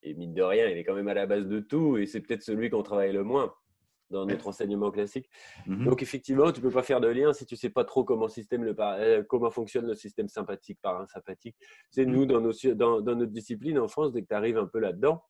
et, 0.03 0.15
mine 0.15 0.33
de 0.33 0.41
rien, 0.41 0.67
il 0.67 0.79
est 0.79 0.83
quand 0.83 0.95
même 0.95 1.09
à 1.09 1.13
la 1.13 1.27
base 1.27 1.47
de 1.47 1.59
tout, 1.59 1.97
et 1.97 2.07
c'est 2.07 2.21
peut-être 2.21 2.41
celui 2.41 2.71
qu'on 2.71 2.81
travaille 2.81 3.13
le 3.13 3.23
moins 3.23 3.53
dans 4.09 4.25
notre 4.25 4.47
enseignement 4.47 4.89
classique. 4.89 5.29
Mmh 5.67 5.85
Donc 5.85 6.01
effectivement, 6.01 6.51
tu 6.51 6.59
peux 6.59 6.71
pas 6.71 6.81
faire 6.81 7.01
de 7.01 7.07
lien 7.07 7.33
si 7.33 7.45
tu 7.45 7.55
sais 7.55 7.69
pas 7.69 7.85
trop 7.85 8.03
comment, 8.03 8.27
système 8.27 8.63
le, 8.63 8.75
euh, 8.79 9.21
comment 9.29 9.51
fonctionne 9.51 9.85
le 9.85 9.93
système 9.93 10.27
sympathique, 10.27 10.79
parasympathique. 10.81 11.55
C'est 11.91 12.07
nous, 12.07 12.25
dans, 12.25 12.41
nos, 12.41 12.51
dans, 12.73 12.99
dans, 12.99 13.15
notre 13.15 13.31
discipline 13.31 13.77
en 13.77 13.87
France, 13.87 14.11
dès 14.11 14.23
que 14.23 14.27
tu 14.27 14.33
arrives 14.33 14.57
un 14.57 14.65
peu 14.65 14.79
là-dedans, 14.79 15.21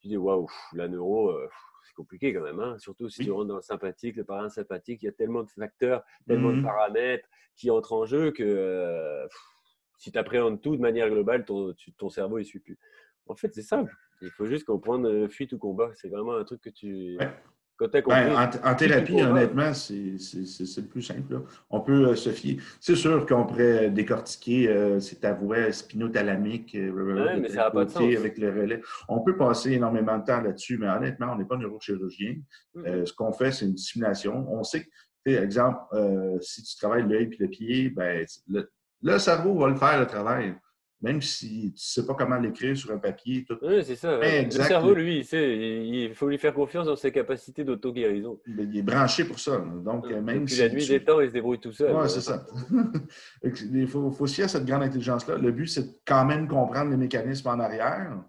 tu 0.00 0.08
dis 0.08 0.16
waouh, 0.16 0.48
la 0.72 0.88
neuro, 0.88 1.30
euh, 1.30 1.48
c'est 1.84 1.94
compliqué 1.94 2.32
quand 2.32 2.42
même. 2.42 2.60
Hein. 2.60 2.78
Surtout 2.78 3.08
si 3.08 3.24
tu 3.24 3.30
rentres 3.30 3.48
dans 3.48 3.56
le 3.56 3.62
sympathique, 3.62 4.16
le 4.16 4.24
parasympathique, 4.24 5.02
il 5.02 5.06
y 5.06 5.08
a 5.08 5.12
tellement 5.12 5.42
de 5.42 5.50
facteurs, 5.50 6.02
tellement 6.26 6.50
de 6.50 6.56
mmh 6.56 6.64
paramètres 6.64 7.28
qui 7.56 7.70
entrent 7.70 7.92
en 7.92 8.06
jeu 8.06 8.30
que 8.30 8.42
euh, 8.42 9.26
si 9.98 10.10
tu 10.10 10.18
appréhendes 10.18 10.62
tout 10.62 10.76
de 10.76 10.80
manière 10.80 11.10
globale, 11.10 11.44
ton, 11.44 11.74
ton 11.98 12.08
cerveau 12.08 12.38
ne 12.38 12.44
suit 12.44 12.60
plus. 12.60 12.78
En 13.26 13.36
fait, 13.36 13.52
c'est 13.54 13.62
simple. 13.62 13.94
Il 14.22 14.30
faut 14.30 14.46
juste 14.46 14.64
comprendre 14.64 15.08
euh, 15.08 15.28
fuite 15.28 15.52
ou 15.52 15.58
combat. 15.58 15.90
C'est 15.94 16.08
vraiment 16.08 16.34
un 16.34 16.44
truc 16.44 16.60
que 16.62 16.70
tu. 16.70 17.18
Ben, 18.06 18.50
en, 18.62 18.74
thérapie, 18.74 19.22
honnêtement, 19.22 19.72
c'est 19.72 19.96
le 19.96 20.86
plus 20.86 21.02
simple. 21.02 21.42
On 21.70 21.80
peut 21.80 22.08
euh, 22.08 22.14
se 22.14 22.30
fier. 22.30 22.58
C'est 22.78 22.94
sûr 22.94 23.24
qu'on 23.26 23.46
pourrait 23.46 23.90
décortiquer, 23.90 24.68
euh, 24.68 25.00
c'est 25.00 25.20
ta 25.20 25.38
spinothalamique, 25.72 26.74
euh, 26.74 27.38
mais 27.40 27.48
ça 27.48 27.70
pas 27.70 27.86
de 27.86 27.90
sens. 27.90 28.02
avec 28.02 28.36
le 28.38 28.50
relais. 28.50 28.82
On 29.08 29.20
peut 29.20 29.36
passer 29.36 29.72
énormément 29.72 30.18
de 30.18 30.24
temps 30.24 30.42
là-dessus, 30.42 30.76
mais 30.78 30.88
honnêtement, 30.88 31.32
on 31.32 31.38
n'est 31.38 31.44
pas 31.44 31.56
neurochirurgien. 31.56 32.36
Ce 32.74 33.12
qu'on 33.12 33.32
fait, 33.32 33.52
c'est 33.52 33.66
une 33.66 33.76
simulation. 33.76 34.46
On 34.52 34.62
sait 34.62 34.84
que, 34.84 34.88
par 35.24 35.42
exemple, 35.42 35.80
si 36.40 36.62
tu 36.62 36.76
travailles 36.76 37.08
l'œil 37.08 37.30
et 37.32 37.36
le 37.38 37.48
pied, 37.48 37.90
ben, 37.90 38.26
le 39.02 39.18
cerveau 39.18 39.58
va 39.58 39.68
le 39.68 39.76
faire 39.76 39.98
le 39.98 40.06
travail 40.06 40.54
même 41.02 41.22
si 41.22 41.48
tu 41.48 41.66
ne 41.66 41.72
sais 41.76 42.06
pas 42.06 42.14
comment 42.14 42.36
l'écrire 42.36 42.76
sur 42.76 42.90
un 42.90 42.98
papier. 42.98 43.44
Tout. 43.44 43.56
Oui, 43.62 43.82
c'est 43.82 43.96
ça. 43.96 44.18
le 44.18 44.50
cerveau, 44.50 44.94
lui, 44.94 45.26
il, 45.32 46.14
faut 46.14 46.28
lui 46.28 46.36
faire 46.36 46.52
confiance 46.52 46.86
dans 46.86 46.96
ses 46.96 47.10
capacités 47.10 47.64
d'auto-guérison. 47.64 48.38
Il 48.46 48.76
est 48.76 48.82
branché 48.82 49.24
pour 49.24 49.38
ça. 49.38 49.58
Donc, 49.58 50.06
même 50.10 50.46
si 50.46 50.60
la 50.60 50.68
nuit 50.68 50.86
des 50.86 51.02
temps, 51.02 51.20
il 51.20 51.28
se 51.28 51.32
débrouille 51.32 51.58
tout 51.58 51.72
seul. 51.72 51.94
Oui, 51.94 52.08
c'est 52.08 52.20
ça. 52.20 52.44
il 53.42 53.88
faut, 53.88 54.10
faut 54.10 54.26
se 54.26 54.42
à 54.42 54.48
cette 54.48 54.66
grande 54.66 54.82
intelligence-là. 54.82 55.38
Le 55.38 55.52
but, 55.52 55.66
c'est 55.66 56.04
quand 56.06 56.24
même 56.26 56.46
comprendre 56.46 56.90
les 56.90 56.96
mécanismes 56.96 57.48
en 57.48 57.60
arrière, 57.60 58.22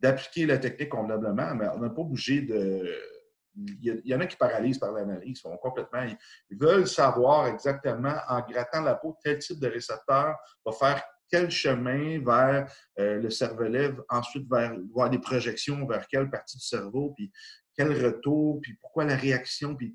d'appliquer 0.00 0.46
la 0.46 0.58
technique 0.58 0.88
convenablement, 0.88 1.54
mais 1.54 1.66
on 1.74 1.78
n'a 1.78 1.90
pas 1.90 2.02
bougé 2.02 2.42
de. 2.42 2.84
Il 3.54 4.02
y, 4.04 4.14
en 4.14 4.20
a 4.20 4.26
qui 4.26 4.36
paralysent 4.36 4.78
par 4.78 4.92
l'analyse, 4.92 5.40
sont 5.40 5.56
complètement. 5.56 6.04
Ils 6.48 6.56
veulent 6.56 6.86
savoir 6.86 7.48
exactement, 7.48 8.14
en 8.28 8.40
grattant 8.40 8.82
la 8.82 8.94
peau, 8.94 9.16
tel 9.20 9.38
type 9.38 9.58
de 9.58 9.66
récepteur 9.66 10.36
va 10.64 10.72
faire 10.72 11.02
quel 11.30 11.50
chemin 11.50 12.20
vers 12.24 12.72
euh, 12.98 13.20
le 13.20 13.30
cervelet, 13.30 13.94
ensuite 14.08 14.48
vers 14.50 14.76
voir 14.92 15.10
des 15.10 15.18
projections 15.18 15.86
vers 15.86 16.06
quelle 16.08 16.30
partie 16.30 16.58
du 16.58 16.64
cerveau, 16.64 17.12
puis 17.16 17.30
quel 17.76 17.92
retour, 18.04 18.60
puis 18.60 18.74
pourquoi 18.80 19.04
la 19.04 19.16
réaction, 19.16 19.76
puis 19.76 19.94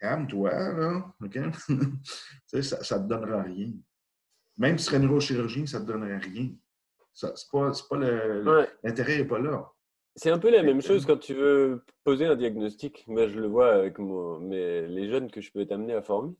calme-toi, 0.00 0.50
là, 0.50 1.14
OK? 1.22 1.38
ça 2.62 2.98
ne 2.98 3.02
te 3.02 3.08
donnera 3.08 3.42
rien. 3.42 3.72
Même 4.58 4.78
si 4.78 4.84
tu 4.84 4.90
serais 4.90 4.98
neurochirurgien, 5.00 5.66
ça 5.66 5.80
ne 5.80 5.84
te 5.84 5.92
donnerait 5.92 6.18
rien. 6.18 6.50
C'est 7.12 7.28
pas, 7.50 7.72
pas 7.88 7.96
l'intérêt 8.82 9.18
n'est 9.18 9.24
pas 9.24 9.38
là. 9.38 9.70
C'est 10.14 10.30
un 10.30 10.38
peu 10.38 10.50
la 10.50 10.62
même 10.62 10.80
chose 10.80 11.04
quand 11.04 11.18
tu 11.18 11.34
veux 11.34 11.84
poser 12.04 12.24
un 12.24 12.36
diagnostic. 12.36 13.04
Moi, 13.06 13.28
je 13.28 13.38
le 13.38 13.48
vois 13.48 13.74
avec 13.74 13.98
mais 13.98 14.86
les 14.86 15.10
jeunes 15.10 15.30
que 15.30 15.42
je 15.42 15.52
peux 15.52 15.66
t'amener 15.66 15.92
à 15.92 16.00
former. 16.00 16.34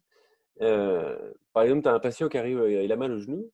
Euh, 0.63 1.33
par 1.53 1.65
exemple, 1.65 1.83
tu 1.83 1.89
as 1.89 1.95
un 1.95 2.01
patient 2.01 2.29
qui 2.29 2.39
arrive, 2.39 2.63
il 2.69 2.91
a 2.91 2.97
mal 2.97 3.13
au 3.13 3.19
genou. 3.19 3.51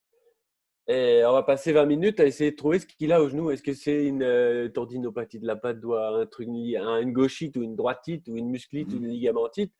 Et 0.88 1.22
on 1.24 1.32
va 1.32 1.44
passer 1.44 1.72
20 1.72 1.86
minutes 1.86 2.18
à 2.18 2.26
essayer 2.26 2.50
de 2.50 2.56
trouver 2.56 2.80
ce 2.80 2.86
qu'il 2.86 3.12
a 3.12 3.22
au 3.22 3.28
genou. 3.28 3.50
Est-ce 3.50 3.62
que 3.62 3.72
c'est 3.72 4.04
une 4.04 4.24
euh, 4.24 4.68
tendinopathie 4.68 5.38
de 5.38 5.46
la 5.46 5.54
patte 5.54 5.78
doigt, 5.78 6.08
un 6.08 6.26
truc, 6.26 6.48
une 6.48 7.12
gauchite 7.12 7.56
ou 7.56 7.62
une 7.62 7.76
droitite 7.76 8.26
ou 8.28 8.36
une 8.36 8.50
musclite 8.50 8.92
ou 8.92 8.96
une 8.96 9.06
ligamentite? 9.06 9.72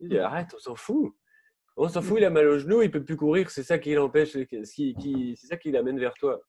Il 0.00 0.08
dit 0.08 0.18
arrête, 0.18 0.48
on 0.54 0.58
s'en 0.58 0.74
fout. 0.74 1.14
On 1.76 1.88
s'en 1.88 2.02
fout, 2.02 2.18
il 2.18 2.24
a 2.24 2.30
mal 2.30 2.48
au 2.48 2.58
genou, 2.58 2.82
il 2.82 2.90
peut 2.90 3.04
plus 3.04 3.16
courir. 3.16 3.50
C'est 3.50 3.62
ça 3.62 3.78
qui 3.78 3.94
l'empêche, 3.94 4.32
c'est 4.32 5.36
ça 5.36 5.56
qui 5.56 5.70
l'amène 5.70 6.00
vers 6.00 6.14
toi. 6.14 6.40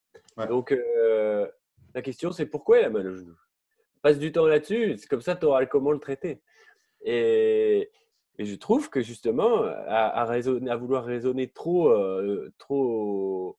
Donc 0.50 0.72
euh, 0.72 1.48
la 1.94 2.02
question 2.02 2.32
c'est 2.32 2.48
pourquoi 2.48 2.80
il 2.80 2.86
a 2.86 2.90
mal 2.90 3.08
au 3.08 3.16
genou? 3.16 3.36
Passe 4.02 4.18
du 4.18 4.32
temps 4.32 4.48
là-dessus, 4.48 4.96
c'est 4.98 5.08
comme 5.08 5.22
ça 5.22 5.36
tu 5.36 5.46
auras 5.46 5.66
comment 5.68 5.92
le 5.92 6.00
traiter. 6.00 6.42
Et, 7.04 7.92
et 8.40 8.46
je 8.46 8.56
trouve 8.56 8.90
que 8.90 9.02
justement, 9.02 9.64
à, 9.66 10.26
raisonner, 10.26 10.72
à 10.72 10.78
vouloir 10.78 11.04
raisonner 11.04 11.50
trop, 11.50 11.90
euh, 11.90 12.52
trop 12.58 13.58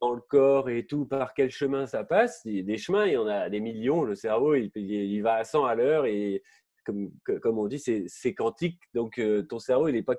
dans 0.00 0.14
le 0.14 0.20
corps 0.20 0.68
et 0.70 0.86
tout, 0.86 1.06
par 1.06 1.34
quel 1.34 1.50
chemin 1.50 1.86
ça 1.86 2.04
passe, 2.04 2.46
des 2.46 2.76
chemins, 2.76 3.06
il 3.06 3.12
y 3.12 3.16
en 3.16 3.26
a 3.26 3.48
des 3.48 3.60
millions. 3.60 4.04
Le 4.04 4.14
cerveau, 4.14 4.54
il, 4.54 4.70
il 4.74 5.20
va 5.22 5.34
à 5.34 5.44
100 5.44 5.64
à 5.64 5.74
l'heure 5.74 6.06
et 6.06 6.42
comme, 6.86 7.10
comme 7.42 7.58
on 7.58 7.66
dit, 7.66 7.78
c'est 7.78 8.34
quantique. 8.34 8.80
Donc, 8.94 9.18
euh, 9.18 9.42
ton 9.42 9.58
cerveau, 9.58 9.88
il 9.88 9.94
n'est 9.94 10.02
pas. 10.02 10.14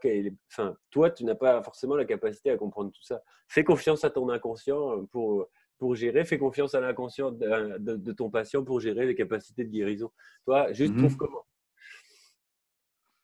enfin, 0.51 0.75
toi, 0.91 1.09
tu 1.09 1.23
n'as 1.23 1.35
pas 1.35 1.63
forcément 1.63 1.95
la 1.95 2.05
capacité 2.05 2.51
à 2.51 2.57
comprendre 2.57 2.91
tout 2.91 3.03
ça. 3.03 3.23
Fais 3.47 3.63
confiance 3.63 4.03
à 4.03 4.09
ton 4.09 4.29
inconscient 4.29 5.05
pour, 5.07 5.47
pour 5.77 5.95
gérer. 5.95 6.25
Fais 6.25 6.37
confiance 6.37 6.75
à 6.75 6.81
l'inconscient 6.81 7.31
de, 7.31 8.11
ton 8.11 8.29
patient 8.29 8.63
pour 8.63 8.81
gérer 8.81 9.05
les 9.05 9.15
capacités 9.15 9.63
de 9.63 9.69
guérison. 9.69 10.11
Toi, 10.45 10.73
juste 10.73 10.93
mmh 10.93 10.97
trouve 10.97 11.17
comment. 11.17 11.45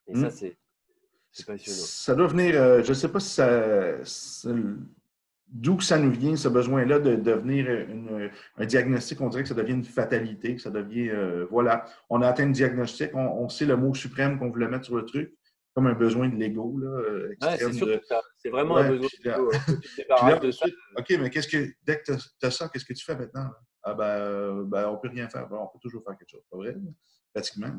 Et 0.07 0.15
ça, 0.15 0.27
mmh. 0.27 0.53
c'est 1.31 1.45
passionnant. 1.45 1.77
Ça 1.77 2.15
doit 2.15 2.27
venir, 2.27 2.55
euh, 2.55 2.81
je 2.81 2.89
ne 2.89 2.93
sais 2.93 3.09
pas 3.09 3.19
si 3.19 3.29
ça, 3.29 4.49
d'où 5.53 5.77
que 5.77 5.83
ça 5.83 5.97
nous 5.97 6.11
vient, 6.11 6.35
ce 6.35 6.47
besoin-là 6.47 6.99
de 6.99 7.15
devenir 7.15 7.87
un 8.57 8.65
diagnostic. 8.65 9.21
On 9.21 9.29
dirait 9.29 9.43
que 9.43 9.49
ça 9.49 9.55
devient 9.55 9.73
une 9.73 9.83
fatalité, 9.83 10.55
que 10.55 10.61
ça 10.61 10.71
devient, 10.71 11.09
euh, 11.09 11.45
voilà, 11.49 11.85
on 12.09 12.21
a 12.21 12.27
atteint 12.27 12.47
le 12.47 12.51
diagnostic, 12.51 13.11
on, 13.13 13.47
sait 13.49 13.65
le 13.65 13.77
mot 13.77 13.93
suprême 13.93 14.39
qu'on 14.39 14.49
voulait 14.49 14.67
mettre 14.67 14.85
sur 14.85 14.97
le 14.97 15.05
truc, 15.05 15.33
comme 15.75 15.87
un 15.87 15.93
besoin 15.93 16.27
de 16.27 16.35
l'ego. 16.35 16.79
Euh, 16.81 17.35
c'est 18.37 18.49
vraiment 18.49 18.77
un 18.77 18.89
besoin 18.89 19.09
de 20.41 20.51
ça. 20.51 20.65
OK, 20.97 21.17
mais 21.19 21.29
qu'est-ce 21.29 21.47
que, 21.47 21.71
dès 21.83 21.99
que 21.99 22.11
tu 22.11 22.45
as, 22.45 22.51
ça, 22.51 22.67
qu'est-ce 22.69 22.85
que 22.85 22.93
tu 22.93 23.05
fais 23.05 23.15
maintenant? 23.15 23.49
Ah 23.83 23.93
ben, 23.93 24.63
ben, 24.63 24.87
on 24.87 24.93
ne 24.93 24.97
peut 24.97 25.09
rien 25.09 25.29
faire. 25.29 25.47
on 25.51 25.67
peut 25.67 25.79
toujours 25.81 26.03
faire 26.03 26.17
quelque 26.17 26.31
chose, 26.31 26.43
pas 26.49 26.57
vrai? 26.57 26.75
pratiquement, 27.33 27.71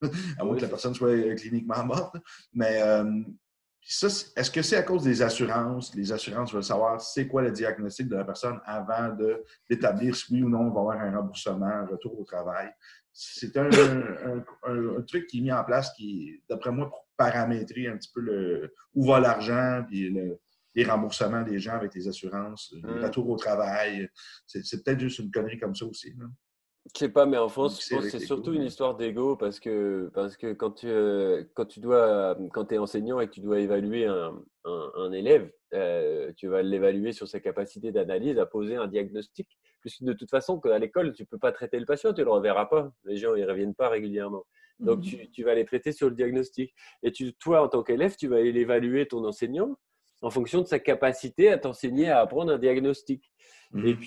à 0.38 0.44
moins 0.44 0.56
que 0.56 0.62
la 0.62 0.68
personne 0.68 0.94
soit 0.94 1.10
euh, 1.10 1.34
cliniquement 1.34 1.84
morte. 1.84 2.16
Mais 2.52 2.80
euh, 2.82 3.22
ça, 3.88 4.08
est-ce 4.36 4.50
que 4.50 4.62
c'est 4.62 4.76
à 4.76 4.82
cause 4.82 5.04
des 5.04 5.22
assurances? 5.22 5.94
Les 5.94 6.10
assurances 6.10 6.52
veulent 6.52 6.64
savoir 6.64 7.00
c'est 7.00 7.28
quoi 7.28 7.42
le 7.42 7.52
diagnostic 7.52 8.08
de 8.08 8.16
la 8.16 8.24
personne 8.24 8.58
avant 8.64 9.16
d'établir 9.70 10.16
si 10.16 10.32
oui 10.32 10.42
ou 10.42 10.48
non 10.48 10.62
on 10.62 10.70
va 10.70 10.80
avoir 10.80 11.00
un 11.00 11.16
remboursement, 11.16 11.66
un 11.66 11.86
retour 11.86 12.18
au 12.18 12.24
travail. 12.24 12.68
C'est 13.12 13.56
un, 13.56 13.70
truc 15.06 15.26
qui 15.28 15.38
est 15.38 15.40
mis 15.40 15.52
en 15.52 15.64
place 15.64 15.92
qui, 15.94 16.42
d'après 16.48 16.72
moi, 16.72 16.90
pour 16.90 17.06
paramétrer 17.16 17.86
un 17.86 17.96
petit 17.96 18.10
peu 18.12 18.20
le, 18.20 18.74
où 18.94 19.06
va 19.06 19.20
l'argent, 19.20 19.84
puis 19.86 20.14
les 20.74 20.84
remboursements 20.84 21.42
des 21.42 21.58
gens 21.58 21.74
avec 21.74 21.94
les 21.94 22.08
assurances, 22.08 22.74
le 22.82 23.00
mmh. 23.00 23.04
retour 23.04 23.30
au 23.30 23.36
travail. 23.36 24.10
C'est 24.46 24.84
peut-être 24.84 25.00
juste 25.00 25.20
une 25.20 25.30
connerie 25.30 25.58
comme 25.58 25.74
ça 25.74 25.86
aussi. 25.86 26.12
Je 26.94 26.98
sais 27.00 27.08
pas, 27.08 27.26
mais 27.26 27.36
en 27.36 27.48
France, 27.48 27.84
je 27.84 27.94
pense 27.94 28.04
que 28.04 28.10
c'est 28.10 28.24
surtout 28.24 28.52
une 28.52 28.62
histoire 28.62 28.96
d'ego 28.96 29.36
parce 29.36 29.58
que, 29.58 30.10
parce 30.14 30.36
que 30.36 30.52
quand 30.52 30.70
tu, 30.70 30.88
euh, 30.88 31.42
quand 31.54 31.66
tu 31.66 31.80
dois, 31.80 32.36
quand 32.52 32.70
es 32.70 32.78
enseignant 32.78 33.18
et 33.20 33.26
que 33.26 33.32
tu 33.32 33.40
dois 33.40 33.58
évaluer 33.58 34.06
un, 34.06 34.40
un, 34.64 35.12
élève, 35.12 35.50
euh, 35.74 36.32
tu 36.36 36.48
vas 36.48 36.62
l'évaluer 36.62 37.12
sur 37.12 37.26
sa 37.26 37.40
capacité 37.40 37.90
d'analyse 37.90 38.38
à 38.38 38.46
poser 38.46 38.76
un 38.76 38.86
diagnostic. 38.86 39.48
Puisque 39.80 40.02
de 40.02 40.12
toute 40.12 40.30
façon, 40.30 40.60
à 40.60 40.78
l'école, 40.78 41.12
tu 41.12 41.26
peux 41.26 41.38
pas 41.38 41.52
traiter 41.52 41.78
le 41.78 41.86
patient, 41.86 42.12
tu 42.12 42.22
le 42.22 42.30
reverras 42.30 42.66
pas. 42.66 42.92
Les 43.04 43.16
gens, 43.16 43.34
ils 43.34 43.44
reviennent 43.44 43.74
pas 43.74 43.88
régulièrement. 43.88 44.44
Donc, 44.78 44.98
mmh 44.98 45.02
tu, 45.02 45.30
tu, 45.30 45.42
vas 45.42 45.54
les 45.54 45.64
traiter 45.64 45.92
sur 45.92 46.08
le 46.08 46.14
diagnostic. 46.14 46.72
Et 47.02 47.10
tu, 47.10 47.32
toi, 47.34 47.62
en 47.62 47.68
tant 47.68 47.82
qu'élève, 47.82 48.14
tu 48.16 48.28
vas 48.28 48.40
évaluer 48.40 49.06
ton 49.06 49.24
enseignant 49.24 49.76
en 50.22 50.30
fonction 50.30 50.60
de 50.60 50.66
sa 50.66 50.78
capacité 50.78 51.48
à 51.50 51.58
t'enseigner 51.58 52.08
à 52.08 52.20
apprendre 52.20 52.52
un 52.52 52.58
diagnostic. 52.58 53.32
Et 53.74 53.94
mmh 53.94 53.98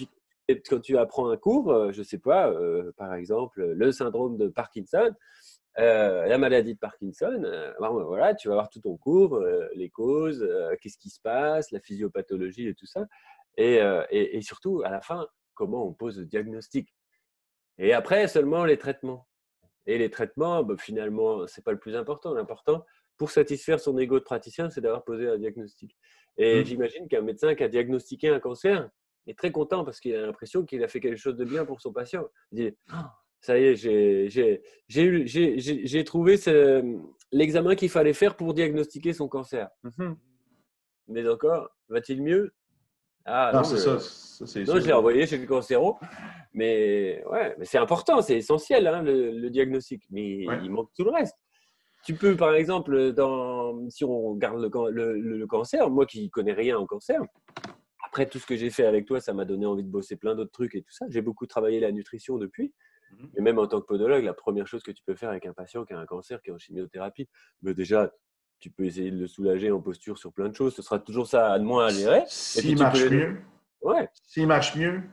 puis, 0.56 0.64
quand 0.70 0.80
tu 0.80 0.98
apprends 0.98 1.30
un 1.30 1.38
cours, 1.38 1.72
euh, 1.72 1.92
je 1.92 2.00
ne 2.00 2.04
sais 2.04 2.18
pas, 2.18 2.50
euh, 2.50 2.92
par 2.98 3.14
exemple, 3.14 3.64
le 3.64 3.92
syndrome 3.92 4.38
de 4.38 4.48
Parkinson, 4.48 5.14
euh, 5.78 6.26
la 6.26 6.38
maladie 6.38 6.74
de 6.74 6.80
Parkinson, 6.80 7.42
ben 7.80 7.90
voilà, 7.90 8.34
tu 8.36 8.48
vas 8.48 8.56
avoir 8.56 8.70
tout 8.70 8.82
ton 8.82 8.98
cours, 8.98 9.40
les 9.76 9.90
causes, 9.90 10.46
qu'est-ce 10.82 10.98
qui 10.98 11.10
se 11.10 11.22
passe, 11.22 11.72
la 11.72 11.80
physiopathologie 11.80 12.68
et 12.68 12.74
tout 12.74 12.88
ça. 12.88 13.06
Et, 13.56 13.80
et, 14.10 14.42
surtout, 14.42 14.82
à 14.84 14.90
la 14.90 15.00
fin, 15.00 15.28
comment 15.54 15.88
on 15.88 15.94
pose 15.94 16.20
le 16.20 16.26
diagnostic. 16.26 16.94
Et 17.78 17.94
après, 17.94 18.28
seulement 18.28 18.66
les 18.66 18.78
traitements. 18.78 19.28
Et 19.86 19.98
les 19.98 20.10
traitements, 20.10 20.64
ben, 20.64 20.78
finalement, 20.78 21.48
ce 21.48 21.60
n'est 21.60 21.64
pas 21.64 21.72
le 21.72 21.80
plus 21.80 21.96
important. 21.96 22.34
L'important, 22.34 22.86
pour 23.18 23.32
satisfaire 23.32 23.80
son 23.80 23.98
ego 23.98 24.20
de 24.20 24.24
praticien, 24.24 24.70
c'est 24.70 24.82
d'avoir 24.82 25.04
posé 25.04 25.30
un 25.30 25.38
diagnostic. 25.38 25.96
Et 26.38 26.62
mmh. 26.62 26.66
j'imagine 26.66 27.08
qu'un 27.08 27.22
médecin 27.22 27.56
qui 27.56 27.64
a 27.64 27.68
diagnostiqué 27.70 28.30
un 28.30 28.40
cancer, 28.40 28.90
est 29.28 29.38
très 29.38 29.52
content 29.52 29.84
parce 29.84 30.00
qu'il 30.00 30.16
a 30.16 30.26
l'impression 30.26 30.66
qu'il 30.66 30.84
a 30.84 30.88
fait 30.88 31.00
quelque 31.00 31.18
chose 31.18 31.36
de 31.36 31.46
bien 31.46 31.66
pour 31.66 31.82
son 31.82 31.92
patient. 31.92 32.26
Il 32.52 32.66
dit 32.66 32.78
ah, 32.92 33.14
Ça 33.42 33.58
y 33.58 33.64
est, 33.64 33.76
j'ai 34.88 36.04
trouvé 36.04 36.36
l'examen 37.32 37.76
qu'il 37.76 37.90
fallait 37.90 38.14
faire 38.14 38.36
pour 38.36 38.54
diagnostiquer 38.54 39.14
son 39.14 39.28
cancer. 39.28 39.70
Mhm. 39.84 40.18
Mais 41.08 41.28
encore, 41.28 41.70
va-t-il 41.90 42.22
mieux? 42.22 42.54
Ah, 43.26 43.52
non, 43.54 43.64
c'est 43.64 43.78
ça. 43.78 43.94
non, 43.94 44.80
je 44.80 44.88
l'ai 44.88 44.94
envoyé 44.94 45.28
chez 45.28 45.38
le 45.38 45.46
cancéro. 45.46 45.98
Mais 46.54 47.24
ouais, 47.30 47.56
mais 47.60 47.66
c'est 47.66 47.78
important, 47.78 48.22
c'est 48.22 48.38
essentiel 48.38 48.88
hein, 48.88 49.04
le, 49.04 49.50
diagnostic. 49.50 50.04
Mais 50.10 50.40
il 50.64 50.72
manque 50.72 50.90
tout 50.96 51.04
le 51.04 51.12
reste. 51.12 51.36
Tu 52.06 52.14
peux, 52.16 52.36
par 52.36 52.56
exemple, 52.56 53.12
dans, 53.12 53.90
si 53.90 54.06
on 54.06 54.34
regarde 54.34 54.62
le, 54.90 55.20
le 55.20 55.48
cancer, 55.48 55.90
moi 55.90 56.06
qui 56.06 56.30
connais 56.30 56.54
rien 56.54 56.78
en 56.78 56.86
cancer, 56.86 57.22
après, 58.10 58.26
tout 58.28 58.40
ce 58.40 58.48
que 58.48 58.56
j'ai 58.56 58.72
fait 58.72 58.86
avec 58.86 59.06
toi, 59.06 59.22
ça 59.22 59.34
m'a 59.36 59.46
donné 59.46 59.68
envie 59.68 59.84
de 59.84 59.90
bosser 59.90 60.16
plein 60.16 60.34
d'autres 60.34 60.52
trucs 60.52 60.74
et 60.74 60.82
tout 60.82 60.92
ça. 60.92 61.06
J'ai 61.10 61.22
beaucoup 61.22 61.46
travaillé 61.46 61.80
la 61.80 61.92
nutrition 61.92 62.38
depuis. 62.38 62.74
Mmh 63.12 63.26
et 63.38 63.42
même 63.42 63.60
en 63.60 63.68
tant 63.68 63.82
que 63.82 63.86
podologue, 63.86 64.24
la 64.24 64.34
première 64.34 64.68
chose 64.68 64.82
que 64.82 64.92
tu 64.92 65.04
peux 65.04 65.14
faire 65.14 65.30
avec 65.30 65.46
un 65.46 65.54
patient 65.54 65.86
qui 65.86 65.94
a 65.94 66.00
un 66.00 66.06
cancer, 66.08 66.42
qui 66.42 66.50
est 66.50 66.54
en 66.54 66.58
chimiothérapie, 66.58 67.28
bah, 67.62 67.74
déjà, 67.74 68.12
tu 68.60 68.72
peux 68.72 68.86
essayer 68.86 69.12
de 69.12 69.18
le 69.18 69.28
soulager 69.28 69.70
en 69.72 69.80
posture 69.80 70.18
sur 70.18 70.34
plein 70.34 70.50
de 70.50 70.56
choses. 70.56 70.76
Ce 70.76 70.82
sera 70.82 70.98
toujours 70.98 71.28
ça 71.28 71.54
à 71.54 71.60
moins 71.60 71.86
à 71.86 71.90
gérer. 71.90 72.24
S'il 72.28 72.80
marche 72.80 73.06
mieux, 73.06 73.38
ouais. 73.84 74.10
s'il 74.24 74.48
marche 74.48 74.76
mieux, 74.76 75.04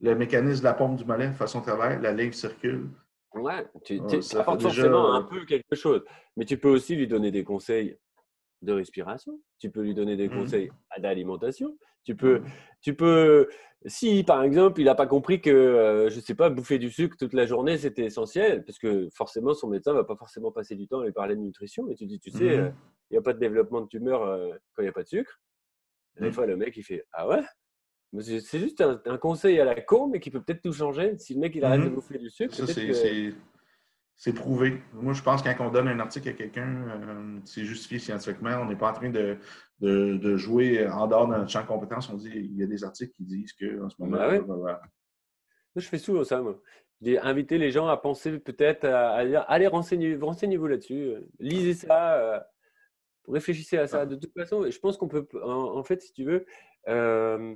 le 0.00 0.16
mécanisme 0.16 0.60
de 0.60 0.64
la 0.64 0.74
pompe 0.74 0.96
du 0.96 1.04
mollet 1.04 1.32
fait 1.32 1.46
son 1.46 1.60
travail, 1.60 2.00
la 2.02 2.12
ligne 2.12 2.32
circule. 2.32 2.88
Ouais, 3.34 3.64
tu, 3.84 4.00
apportes 4.36 4.62
forcément 4.62 5.14
un 5.14 5.22
peu 5.22 5.44
quelque 5.44 5.76
chose. 5.76 6.02
Mais 6.36 6.44
tu 6.44 6.58
peux 6.58 6.68
aussi 6.68 6.96
lui 6.96 7.06
donner 7.06 7.30
des 7.30 7.44
conseils 7.44 7.96
de 8.62 8.72
respiration, 8.72 9.40
tu 9.58 9.70
peux 9.70 9.82
lui 9.82 9.94
donner 9.94 10.16
des 10.16 10.28
mmh. 10.28 10.34
conseils 10.38 10.70
d'alimentation, 10.98 11.76
tu 12.04 12.14
peux, 12.14 12.40
mmh. 12.40 12.44
tu 12.82 12.94
peux, 12.94 13.48
si 13.86 14.22
par 14.24 14.42
exemple 14.42 14.80
il 14.80 14.84
n'a 14.84 14.94
pas 14.94 15.06
compris 15.06 15.40
que, 15.40 15.50
euh, 15.50 16.10
je 16.10 16.16
ne 16.16 16.20
sais 16.20 16.34
pas, 16.34 16.50
bouffer 16.50 16.78
du 16.78 16.90
sucre 16.90 17.16
toute 17.18 17.32
la 17.32 17.46
journée 17.46 17.78
c'était 17.78 18.04
essentiel, 18.04 18.64
parce 18.64 18.78
que 18.78 19.08
forcément 19.12 19.54
son 19.54 19.68
médecin 19.68 19.92
ne 19.92 19.98
va 19.98 20.04
pas 20.04 20.16
forcément 20.16 20.52
passer 20.52 20.76
du 20.76 20.86
temps 20.86 21.00
à 21.00 21.06
lui 21.06 21.12
parler 21.12 21.36
de 21.36 21.40
nutrition, 21.40 21.88
et 21.88 21.94
tu 21.94 22.06
dis, 22.06 22.18
tu 22.18 22.30
sais, 22.30 22.44
mmh. 22.44 22.60
euh, 22.60 22.70
il 23.10 23.14
n'y 23.14 23.18
a 23.18 23.22
pas 23.22 23.32
de 23.32 23.38
développement 23.38 23.80
de 23.80 23.88
tumeur 23.88 24.22
euh, 24.22 24.50
quand 24.74 24.82
il 24.82 24.86
n'y 24.86 24.90
a 24.90 24.92
pas 24.92 25.02
de 25.02 25.08
sucre. 25.08 25.40
des 26.20 26.32
fois 26.32 26.46
le 26.46 26.56
mec 26.56 26.76
il 26.76 26.82
fait, 26.82 27.04
ah 27.12 27.28
ouais? 27.28 27.42
C'est 28.18 28.58
juste 28.58 28.80
un, 28.80 29.18
conseil 29.18 29.60
à 29.60 29.64
la 29.64 29.80
con, 29.80 30.08
mais 30.08 30.18
qui 30.18 30.32
peut 30.32 30.42
peut-être 30.42 30.62
tout 30.62 30.72
changer. 30.72 31.16
Si 31.18 31.34
le 31.34 31.38
mec 31.38 31.54
il 31.54 31.64
arrête 31.64 31.84
de 31.84 31.88
bouffer 31.88 32.18
du 32.18 32.28
sucre, 32.28 32.52
c'est 34.20 34.34
prouvé. 34.34 34.82
Moi, 34.92 35.14
je 35.14 35.22
pense 35.22 35.40
que 35.40 35.48
quand 35.48 35.66
on 35.66 35.70
donne 35.70 35.88
un 35.88 35.98
article 35.98 36.28
à 36.28 36.32
quelqu'un, 36.34 36.68
euh, 36.88 37.38
c'est 37.46 37.64
justifié 37.64 37.98
scientifiquement. 37.98 38.50
On 38.60 38.66
n'est 38.66 38.76
pas 38.76 38.90
en 38.90 38.92
train 38.92 39.08
de, 39.08 39.38
de, 39.80 40.36
jouer 40.36 40.86
en 40.86 41.06
dehors 41.06 41.26
de 41.26 41.36
notre 41.36 41.48
champ 41.48 41.62
de 41.62 41.66
compétences. 41.66 42.10
On 42.10 42.16
dit 42.16 42.30
il 42.34 42.54
y 42.54 42.62
a 42.62 42.66
des 42.66 42.84
articles 42.84 43.12
qui 43.14 43.24
disent 43.24 43.54
qu'en 43.54 43.88
ce 43.88 43.96
moment. 43.98 44.18
Bah 44.18 44.38
Moi, 44.42 44.78
je 45.74 45.88
fais 45.88 45.96
souvent 45.96 46.22
ça, 46.22 46.42
moi. 46.42 46.60
J'ai 47.00 47.18
invité 47.18 47.56
les 47.56 47.70
gens 47.70 47.88
à 47.88 47.96
penser 47.96 48.38
peut-être 48.38 48.84
à, 48.84 49.24
dire 49.24 49.46
allez, 49.48 49.66
renseignez-vous 49.66 50.26
renseignez 50.26 50.58
là-dessus, 50.58 51.14
lisez 51.38 51.72
ça, 51.72 52.16
euh, 52.16 52.40
réfléchissez 53.26 53.78
à 53.78 53.86
ça. 53.86 54.04
De 54.04 54.16
toute 54.16 54.34
façon, 54.34 54.70
je 54.70 54.78
pense 54.80 54.98
qu'on 54.98 55.08
peut, 55.08 55.26
en, 55.42 55.82
fait, 55.82 56.02
si 56.02 56.12
tu 56.12 56.24
veux, 56.24 56.44
euh, 56.88 57.54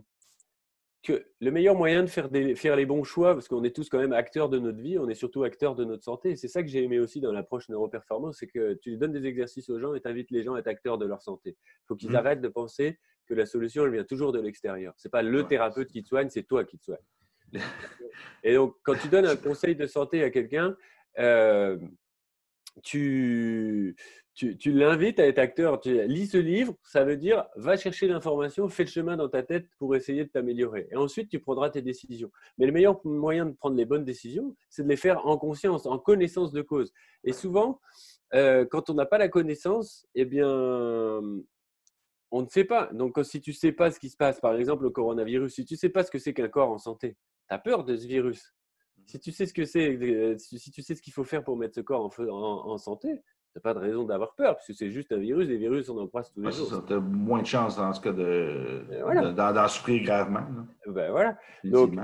que 1.04 1.26
le 1.40 1.50
meilleur 1.50 1.76
moyen 1.76 2.02
de 2.02 2.08
faire, 2.08 2.30
faire 2.56 2.76
les 2.76 2.86
bons 2.86 3.04
choix, 3.04 3.34
parce 3.34 3.46
qu'on 3.46 3.62
est 3.62 3.76
tous 3.76 3.90
quand 3.90 3.98
même 3.98 4.14
acteurs 4.14 4.48
de 4.48 4.58
notre 4.58 4.80
vie, 4.80 4.98
on 4.98 5.08
est 5.08 5.14
surtout 5.14 5.44
acteurs 5.44 5.74
de 5.74 5.84
notre 5.84 6.02
santé. 6.02 6.34
C'est 6.34 6.48
ça 6.48 6.62
que 6.62 6.68
j'ai 6.68 6.82
aimé 6.82 6.98
aussi 6.98 7.20
dans 7.20 7.30
l'approche 7.30 7.68
neuroperformance, 7.68 8.38
c'est 8.38 8.46
que 8.46 8.74
tu 8.74 8.96
donnes 8.96 9.12
des 9.12 9.26
exercices 9.26 9.68
aux 9.68 9.78
gens 9.78 9.94
et 9.94 10.00
tu 10.00 10.08
invites 10.08 10.30
les 10.30 10.42
gens 10.42 10.54
à 10.54 10.60
être 10.60 10.66
acteurs 10.66 10.96
de 10.96 11.06
leur 11.06 11.20
santé. 11.20 11.56
Il 11.60 11.86
faut 11.86 11.94
qu'ils 11.94 12.12
mmh. 12.12 12.16
arrêtent 12.16 12.40
de 12.40 12.48
penser 12.48 12.98
que 13.26 13.34
la 13.34 13.44
solution, 13.44 13.84
elle 13.84 13.92
vient 13.92 14.04
toujours 14.04 14.32
de 14.32 14.40
l'extérieur. 14.40 14.94
Ce 14.96 15.06
n'est 15.06 15.10
pas 15.10 15.22
le 15.22 15.46
thérapeute 15.46 15.90
qui 15.90 16.02
te 16.02 16.08
soigne, 16.08 16.30
c'est 16.30 16.42
toi 16.42 16.64
qui 16.64 16.78
te 16.78 16.84
soigne. 16.84 16.98
et 18.42 18.54
donc, 18.54 18.76
quand 18.82 18.94
tu 18.94 19.08
donnes 19.08 19.26
un 19.26 19.36
conseil 19.36 19.76
de 19.76 19.86
santé 19.86 20.22
à 20.22 20.30
quelqu'un, 20.30 20.74
euh, 21.18 21.78
tu, 22.82 23.94
tu, 24.34 24.72
l'invites 24.72 25.20
à 25.20 25.26
être 25.26 25.38
acteur. 25.38 25.80
Tu 25.80 26.06
lis 26.06 26.26
ce 26.26 26.38
livre, 26.38 26.74
ça 26.82 27.04
veut 27.04 27.16
dire 27.16 27.46
va 27.56 27.76
chercher 27.76 28.08
l'information, 28.08 28.68
fais 28.68 28.84
le 28.84 28.90
chemin 28.90 29.16
dans 29.16 29.28
ta 29.28 29.42
tête 29.42 29.68
pour 29.78 29.94
essayer 29.94 30.24
de 30.24 30.28
t'améliorer. 30.28 30.88
Et 30.90 30.96
ensuite, 30.96 31.30
tu 31.30 31.38
prendras 31.38 31.70
tes 31.70 31.82
décisions. 31.82 32.30
Mais 32.58 32.66
le 32.66 32.72
meilleur 32.72 33.00
moyen 33.06 33.46
de 33.46 33.52
prendre 33.52 33.76
les 33.76 33.84
bonnes 33.84 34.04
décisions, 34.04 34.56
c'est 34.68 34.82
de 34.82 34.88
les 34.88 34.96
faire 34.96 35.24
en 35.26 35.38
conscience, 35.38 35.86
en 35.86 35.98
connaissance 35.98 36.52
de 36.52 36.62
cause. 36.62 36.92
Et 37.22 37.32
souvent, 37.32 37.80
euh, 38.34 38.64
quand 38.64 38.90
on 38.90 38.94
n'a 38.94 39.06
pas 39.06 39.18
la 39.18 39.28
connaissance, 39.28 40.06
eh 40.14 40.24
bien, 40.24 40.48
on 40.48 42.42
ne 42.42 42.48
sait 42.48 42.64
pas. 42.64 42.90
Donc, 42.92 43.18
si 43.22 43.40
tu 43.40 43.50
ne 43.50 43.54
sais 43.54 43.72
pas 43.72 43.92
ce 43.92 44.00
qui 44.00 44.08
se 44.08 44.16
passe, 44.16 44.40
par 44.40 44.56
exemple 44.56 44.82
le 44.82 44.90
coronavirus, 44.90 45.54
si 45.54 45.64
tu 45.64 45.74
ne 45.74 45.78
sais 45.78 45.90
pas 45.90 46.02
ce 46.02 46.10
que 46.10 46.18
c'est 46.18 46.34
qu'un 46.34 46.48
corps 46.48 46.70
en 46.70 46.78
santé, 46.78 47.16
tu 47.48 47.54
as 47.54 47.58
peur 47.58 47.84
de 47.84 47.96
ce 47.96 48.06
virus. 48.06 48.52
Si 49.06 49.20
tu 49.20 49.30
sais 49.30 49.46
ce 49.46 49.54
que 49.54 49.64
c'est, 49.64 49.96
euh, 49.96 50.36
si 50.38 50.70
tu 50.72 50.82
sais 50.82 50.94
ce 50.96 51.02
qu'il 51.02 51.12
faut 51.12 51.24
faire 51.24 51.44
pour 51.44 51.56
mettre 51.56 51.74
ce 51.74 51.80
corps 51.82 52.10
en, 52.18 52.32
en 52.32 52.78
santé, 52.78 53.22
n'as 53.54 53.62
pas 53.62 53.74
de 53.74 53.78
raison 53.78 54.04
d'avoir 54.04 54.34
peur, 54.34 54.54
parce 54.54 54.66
que 54.66 54.72
c'est 54.72 54.90
juste 54.90 55.12
un 55.12 55.18
virus. 55.18 55.48
Les 55.48 55.56
virus, 55.56 55.88
on 55.88 55.98
en 55.98 56.08
croise 56.08 56.30
tous 56.32 56.42
les 56.42 56.50
jours. 56.50 56.84
Tu 56.86 56.92
as 56.92 57.00
moins 57.00 57.42
de 57.42 57.46
chances 57.46 57.76
dans 57.76 57.92
ce 57.92 58.00
cas 58.00 58.12
de, 58.12 59.32
d'en, 59.32 59.68
souffrir 59.68 60.02
gravement. 60.02 60.40
Ben 60.86 61.10
voilà. 61.10 61.38
Donc, 61.62 61.94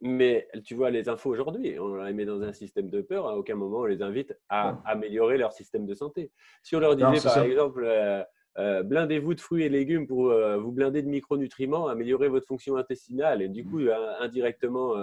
mais 0.00 0.48
tu 0.64 0.74
vois, 0.74 0.90
les 0.90 1.08
infos 1.08 1.30
aujourd'hui, 1.30 1.78
on 1.78 1.96
les 2.02 2.12
met 2.12 2.24
dans 2.24 2.42
un 2.42 2.52
système 2.52 2.90
de 2.90 3.00
peur. 3.00 3.28
À 3.28 3.36
aucun 3.36 3.56
moment, 3.56 3.78
on 3.78 3.84
les 3.86 4.02
invite 4.02 4.36
à 4.48 4.78
améliorer 4.84 5.36
leur 5.36 5.52
système 5.52 5.86
de 5.86 5.94
santé. 5.94 6.30
Si 6.62 6.76
on 6.76 6.80
leur 6.80 6.94
disait, 6.94 7.28
par 7.28 7.42
exemple, 7.42 7.84
euh, 7.84 8.22
euh, 8.58 8.82
blindez-vous 8.82 9.34
de 9.34 9.40
fruits 9.40 9.64
et 9.64 9.68
légumes 9.68 10.06
pour 10.06 10.30
euh, 10.30 10.58
vous 10.58 10.72
blinder 10.72 11.02
de 11.02 11.08
micronutriments, 11.08 11.88
améliorer 11.88 12.28
votre 12.28 12.46
fonction 12.46 12.76
intestinale, 12.76 13.42
et 13.42 13.48
du 13.48 13.64
coup, 13.64 13.80
mmh. 13.80 13.90
indirectement, 14.20 14.94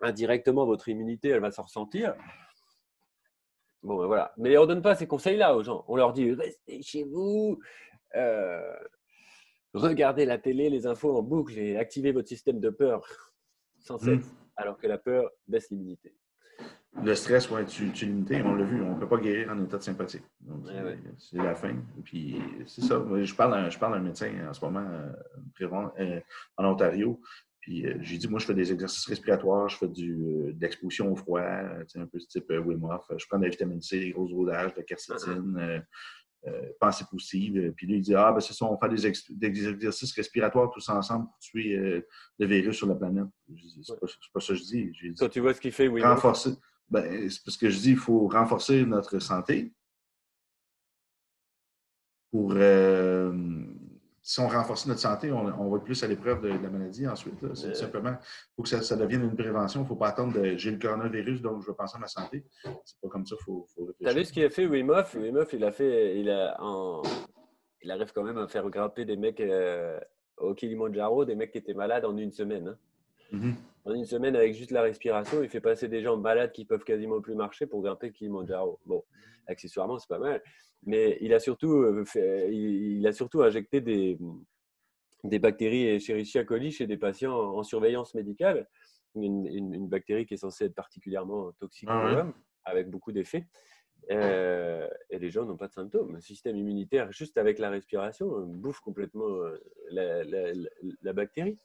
indirectement, 0.00 0.64
votre 0.64 0.88
immunité, 0.88 1.28
elle 1.28 1.40
va 1.40 1.50
s'en 1.50 1.64
ressentir. 1.64 2.14
Bon, 3.84 3.98
ben 3.98 4.06
voilà. 4.06 4.32
Mais 4.38 4.56
on 4.56 4.62
ne 4.62 4.66
donne 4.66 4.82
pas 4.82 4.94
ces 4.94 5.06
conseils-là 5.06 5.54
aux 5.54 5.62
gens. 5.62 5.84
On 5.88 5.96
leur 5.96 6.14
dit 6.14 6.32
restez 6.32 6.80
chez 6.82 7.04
vous, 7.04 7.60
euh, 8.16 8.76
regardez 9.74 10.24
la 10.24 10.38
télé, 10.38 10.70
les 10.70 10.86
infos 10.86 11.16
en 11.16 11.22
boucle 11.22 11.58
et 11.58 11.76
activez 11.76 12.10
votre 12.10 12.28
système 12.28 12.60
de 12.60 12.70
peur 12.70 13.06
sans 13.78 13.98
cesse, 13.98 14.26
mmh. 14.26 14.36
alors 14.56 14.78
que 14.78 14.86
la 14.86 14.96
peur 14.96 15.30
baisse 15.46 15.70
l'immunité. 15.70 16.16
Le 17.02 17.14
stress, 17.16 17.50
ouais, 17.50 17.66
tu, 17.66 17.90
tu 17.90 18.06
limité, 18.06 18.40
on 18.42 18.54
l'a 18.54 18.64
vu, 18.64 18.80
on 18.80 18.94
ne 18.94 19.00
peut 19.00 19.08
pas 19.08 19.18
guérir 19.18 19.50
en 19.50 19.62
état 19.64 19.78
de 19.78 19.82
sympathie. 19.82 20.22
C'est 21.18 21.36
la 21.36 21.56
fin. 21.56 21.74
Puis 22.04 22.40
c'est 22.66 22.82
ça. 22.82 23.02
Je 23.20 23.34
parle, 23.34 23.68
je 23.68 23.78
parle 23.78 23.94
à 23.94 23.96
un 23.96 24.00
médecin 24.00 24.30
en 24.48 24.52
ce 24.52 24.64
moment 24.64 24.86
euh, 24.88 25.66
euh, 25.98 26.20
en 26.56 26.64
Ontario. 26.66 27.20
Puis 27.64 27.86
euh, 27.86 27.96
j'ai 28.02 28.18
dit, 28.18 28.28
moi, 28.28 28.38
je 28.38 28.44
fais 28.44 28.52
des 28.52 28.70
exercices 28.74 29.06
respiratoires, 29.06 29.70
je 29.70 29.78
fais 29.78 29.88
du, 29.88 30.12
euh, 30.12 30.52
de 30.52 30.60
l'exposition 30.60 31.10
au 31.10 31.16
froid, 31.16 31.40
euh, 31.40 31.82
un 31.94 32.04
peu 32.04 32.18
ce 32.18 32.26
type 32.26 32.50
Wim 32.50 32.84
Hof. 32.84 33.06
Je 33.16 33.24
prends 33.26 33.38
de 33.38 33.44
la 33.44 33.48
vitamine 33.48 33.80
C, 33.80 33.98
des 33.98 34.10
grosses 34.10 34.32
rodages, 34.32 34.74
de 34.74 34.80
la 34.80 34.82
quercétine, 34.82 35.82
pensée 36.78 37.06
positive. 37.10 37.72
Puis 37.74 37.86
lui, 37.86 37.96
il 37.96 38.00
dit, 38.02 38.14
ah, 38.14 38.32
ben 38.32 38.40
c'est 38.40 38.52
ça, 38.52 38.66
on 38.66 38.78
fait 38.78 38.90
des, 38.90 39.06
exercices 39.46 40.12
respiratoires 40.12 40.70
tous 40.72 40.86
ensemble 40.90 41.24
pour 41.24 41.38
tuer 41.38 41.74
le 42.38 42.46
virus 42.46 42.76
sur 42.76 42.86
la 42.86 42.96
planète. 42.96 43.24
C'est 43.86 43.98
pas, 43.98 44.06
pas, 44.34 44.40
ça 44.40 44.48
que 44.48 44.56
je 44.56 44.64
dis. 44.64 44.90
dit 44.90 45.14
Quand 45.18 45.30
tu 45.30 45.40
vois 45.40 45.54
ce 45.54 45.60
qu'il 45.62 45.72
fait, 45.72 45.88
Wim 45.88 46.04
Hof? 46.04 46.16
Renforcer. 46.16 46.50
Ben, 46.90 47.30
c'est 47.30 47.42
parce 47.42 47.56
que 47.56 47.70
je 47.70 47.78
dis, 47.78 47.92
il 47.92 47.96
faut 47.96 48.28
renforcer 48.28 48.84
notre 48.84 49.18
santé 49.20 49.72
pour 52.30 52.52
si 54.26 54.40
on 54.40 54.48
renforce 54.48 54.86
notre 54.86 55.00
santé, 55.00 55.30
on, 55.30 55.68
va 55.68 55.78
plus 55.80 56.02
à 56.02 56.06
l'épreuve 56.06 56.40
de, 56.40 56.48
la 56.48 56.70
maladie 56.70 57.06
ensuite. 57.06 57.34
C'est 57.52 57.76
simplement, 57.76 58.16
il 58.18 58.54
faut 58.56 58.62
que 58.62 58.68
ça, 58.70 58.96
devienne 58.96 59.22
une 59.22 59.36
prévention. 59.36 59.80
Il 59.80 59.82
ne 59.82 59.88
faut 59.88 59.96
pas 59.96 60.08
attendre 60.08 60.40
de 60.40 60.56
j'ai 60.56 60.70
le 60.70 60.78
coronavirus, 60.78 61.42
donc 61.42 61.60
je 61.60 61.66
vais 61.66 61.74
penser 61.74 61.96
à 61.96 62.00
ma 62.00 62.06
santé. 62.06 62.42
C'est 62.86 62.98
pas 63.02 63.08
comme 63.08 63.26
ça, 63.26 63.36
il 63.38 63.44
faut, 63.44 63.66
faut 63.76 63.92
Tu 64.00 64.08
as 64.08 64.14
vu 64.14 64.24
ce 64.24 64.32
qu'il 64.32 64.42
a 64.42 64.48
fait, 64.48 64.66
Wim 64.66 64.88
Hof? 64.88 65.14
Wim 65.14 65.36
Hof, 65.36 65.52
il 65.52 65.62
a 65.62 65.72
fait, 65.72 66.18
il, 66.18 66.30
a, 66.30 66.56
il 67.82 67.90
arrive 67.90 68.12
quand 68.14 68.22
même 68.22 68.38
à 68.38 68.48
faire 68.48 68.66
grimper 68.70 69.04
des 69.04 69.18
mecs 69.18 69.40
euh, 69.40 70.00
au 70.38 70.54
Kilimanjaro, 70.54 71.26
des 71.26 71.34
mecs 71.34 71.52
qui 71.52 71.58
étaient 71.58 71.74
malades 71.74 72.06
en 72.06 72.16
une 72.16 72.32
semaine. 72.32 72.68
Hein. 72.68 72.78
En 73.86 73.94
une 73.94 74.06
semaine, 74.06 74.34
avec 74.34 74.54
juste 74.54 74.70
la 74.70 74.82
respiration, 74.82 75.42
il 75.42 75.48
fait 75.48 75.60
passer 75.60 75.88
des 75.88 76.02
gens 76.02 76.16
malades 76.16 76.52
qui 76.52 76.64
peuvent 76.64 76.84
quasiment 76.84 77.20
plus 77.20 77.34
marcher 77.34 77.66
pour 77.66 77.82
grimper 77.82 78.06
le 78.06 78.12
Kilimanjaro. 78.12 78.80
Bon, 78.86 79.04
accessoirement, 79.46 79.98
c'est 79.98 80.08
pas 80.08 80.18
mal. 80.18 80.42
Mais 80.86 81.18
il 81.20 81.34
a 81.34 81.40
surtout, 81.40 81.82
euh, 81.82 82.04
fait, 82.04 82.52
il 82.52 83.06
a 83.06 83.12
surtout 83.12 83.42
injecté 83.42 83.80
des, 83.80 84.18
des 85.24 85.38
bactéries 85.38 85.86
Escherichia 85.88 86.44
coli 86.44 86.70
chez 86.70 86.86
des 86.86 86.96
patients 86.96 87.34
en 87.34 87.62
surveillance 87.62 88.14
médicale, 88.14 88.68
une, 89.14 89.46
une, 89.46 89.88
bactérie 89.88 90.26
qui 90.26 90.34
est 90.34 90.38
censée 90.38 90.66
être 90.66 90.74
particulièrement 90.74 91.52
toxique 91.52 91.88
pour 91.88 91.96
ah 91.96 92.12
l'homme, 92.12 92.34
avec 92.64 92.90
beaucoup 92.90 93.12
d'effets. 93.12 93.46
Euh, 94.10 94.86
et 95.08 95.18
les 95.18 95.30
gens 95.30 95.44
n'ont 95.44 95.56
pas 95.56 95.68
de 95.68 95.72
symptômes. 95.72 96.14
Le 96.14 96.20
système 96.20 96.56
immunitaire, 96.56 97.10
juste 97.12 97.38
avec 97.38 97.58
la 97.58 97.70
respiration, 97.70 98.40
bouffe 98.46 98.80
complètement 98.80 99.28
euh, 99.28 99.58
la, 99.90 100.24
la, 100.24 100.52
la 101.02 101.12
bactérie. 101.12 101.58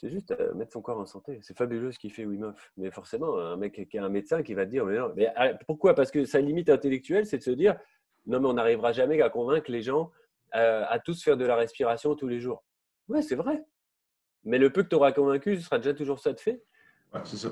C'est 0.00 0.08
juste 0.08 0.30
euh, 0.30 0.54
mettre 0.54 0.72
son 0.72 0.80
corps 0.80 0.98
en 0.98 1.04
santé. 1.04 1.40
C'est 1.42 1.54
fabuleux 1.54 1.92
ce 1.92 1.98
qu'il 1.98 2.10
fait 2.10 2.24
Wim 2.24 2.42
Hof. 2.42 2.72
Mais 2.78 2.90
forcément, 2.90 3.38
un 3.38 3.58
mec 3.58 3.86
qui 3.86 3.96
est 3.98 4.00
un 4.00 4.08
médecin 4.08 4.42
qui 4.42 4.54
va 4.54 4.64
te 4.64 4.70
dire 4.70 4.86
mais 4.86 4.96
non. 4.96 5.12
Mais 5.14 5.30
ah, 5.36 5.52
pourquoi? 5.66 5.94
Parce 5.94 6.10
que 6.10 6.24
sa 6.24 6.40
limite 6.40 6.70
intellectuelle, 6.70 7.26
c'est 7.26 7.36
de 7.36 7.42
se 7.42 7.50
dire 7.50 7.78
non, 8.26 8.40
mais 8.40 8.48
on 8.48 8.54
n'arrivera 8.54 8.92
jamais 8.92 9.20
à 9.20 9.28
convaincre 9.28 9.70
les 9.70 9.82
gens 9.82 10.10
euh, 10.54 10.84
à 10.88 10.98
tous 11.00 11.22
faire 11.22 11.36
de 11.36 11.44
la 11.44 11.54
respiration 11.54 12.14
tous 12.14 12.28
les 12.28 12.40
jours. 12.40 12.64
Ouais, 13.08 13.20
c'est 13.20 13.34
vrai. 13.34 13.62
Mais 14.44 14.56
le 14.56 14.72
peu 14.72 14.82
que 14.82 14.88
tu 14.88 14.94
auras 14.94 15.12
convaincu, 15.12 15.56
ce 15.56 15.62
sera 15.62 15.76
déjà 15.76 15.92
toujours 15.92 16.18
ça 16.18 16.32
de 16.32 16.40
fait. 16.40 16.62
Ouais, 17.12 17.20
c'est 17.24 17.36
ça. 17.36 17.50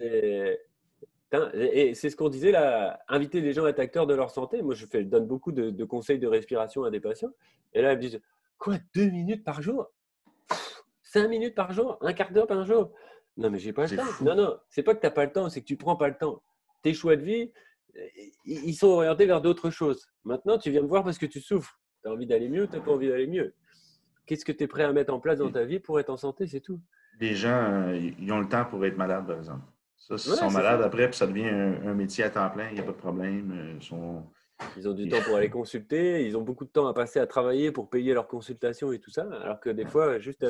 Et, 0.00 1.94
c'est 1.94 2.10
ce 2.10 2.16
qu'on 2.16 2.30
disait 2.30 2.50
là, 2.50 3.00
inviter 3.06 3.40
les 3.40 3.52
gens 3.52 3.64
à 3.64 3.70
être 3.70 3.78
acteurs 3.78 4.08
de 4.08 4.14
leur 4.14 4.32
santé. 4.32 4.60
Moi, 4.60 4.74
je 4.74 4.86
fais, 4.86 5.04
donne 5.04 5.28
beaucoup 5.28 5.52
de, 5.52 5.70
de 5.70 5.84
conseils 5.84 6.18
de 6.18 6.26
respiration 6.26 6.82
à 6.82 6.90
des 6.90 6.98
patients. 6.98 7.30
Et 7.74 7.80
là, 7.80 7.92
ils 7.92 7.96
me 7.96 8.00
disent 8.00 8.20
Quoi, 8.58 8.78
deux 8.92 9.08
minutes 9.08 9.44
par 9.44 9.62
jour? 9.62 9.88
5 11.12 11.28
minutes 11.28 11.54
par 11.54 11.72
jour, 11.72 11.98
un 12.00 12.12
quart 12.14 12.32
d'heure 12.32 12.46
par 12.46 12.64
jour. 12.64 12.92
Non, 13.36 13.50
mais 13.50 13.58
j'ai 13.58 13.72
pas 13.72 13.86
le 13.86 13.96
temps. 13.96 14.04
Non, 14.22 14.34
non, 14.34 14.56
c'est 14.70 14.82
pas 14.82 14.94
que 14.94 15.00
tu 15.00 15.06
n'as 15.06 15.10
pas 15.10 15.24
le 15.24 15.32
temps, 15.32 15.48
c'est 15.50 15.60
que 15.60 15.66
tu 15.66 15.76
prends 15.76 15.96
pas 15.96 16.08
le 16.08 16.16
temps. 16.16 16.42
Tes 16.82 16.94
choix 16.94 17.16
de 17.16 17.22
vie, 17.22 17.52
ils 18.44 18.74
sont 18.74 18.88
orientés 18.88 19.26
vers 19.26 19.42
d'autres 19.42 19.70
choses. 19.70 20.08
Maintenant, 20.24 20.58
tu 20.58 20.70
viens 20.70 20.82
me 20.82 20.86
voir 20.86 21.04
parce 21.04 21.18
que 21.18 21.26
tu 21.26 21.40
souffres. 21.40 21.78
Tu 22.02 22.08
as 22.08 22.12
envie 22.12 22.26
d'aller 22.26 22.48
mieux, 22.48 22.66
tu 22.66 22.76
n'as 22.76 22.82
pas 22.82 22.92
envie 22.92 23.08
d'aller 23.08 23.26
mieux. 23.26 23.54
Qu'est-ce 24.26 24.44
que 24.44 24.52
tu 24.52 24.64
es 24.64 24.66
prêt 24.66 24.84
à 24.84 24.92
mettre 24.92 25.12
en 25.12 25.20
place 25.20 25.38
dans 25.38 25.50
ta 25.50 25.64
vie 25.64 25.80
pour 25.80 26.00
être 26.00 26.10
en 26.10 26.16
santé, 26.16 26.46
c'est 26.46 26.60
tout. 26.60 26.80
Les 27.20 27.34
gens, 27.34 27.62
euh, 27.70 28.10
ils 28.18 28.32
ont 28.32 28.40
le 28.40 28.48
temps 28.48 28.64
pour 28.64 28.84
être 28.86 28.96
malades, 28.96 29.26
par 29.26 29.36
exemple. 29.36 29.64
Ça, 29.96 30.16
s'ils 30.16 30.32
sont 30.32 30.50
malades 30.50 30.80
après, 30.80 31.08
puis 31.08 31.16
ça 31.16 31.26
devient 31.26 31.48
un, 31.48 31.94
métier 31.94 32.24
à 32.24 32.30
temps 32.30 32.48
plein, 32.50 32.68
il 32.70 32.74
n'y 32.74 32.80
a 32.80 32.84
pas 32.84 32.92
de 32.92 32.96
problème. 32.96 33.52
Euh, 33.52 33.74
ils, 33.76 33.84
sont... 33.84 34.24
ils 34.76 34.88
ont 34.88 34.94
du 34.94 35.08
temps 35.08 35.20
pour 35.24 35.36
aller 35.36 35.50
consulter, 35.50 36.26
ils 36.26 36.36
ont 36.36 36.42
beaucoup 36.42 36.64
de 36.64 36.70
temps 36.70 36.86
à 36.86 36.94
passer 36.94 37.20
à 37.20 37.26
travailler 37.26 37.70
pour 37.70 37.90
payer 37.90 38.14
leurs 38.14 38.26
consultations 38.26 38.92
et 38.92 38.98
tout 38.98 39.10
ça, 39.10 39.28
alors 39.42 39.60
que 39.60 39.70
des 39.70 39.84
fois, 39.84 40.18
juste 40.18 40.42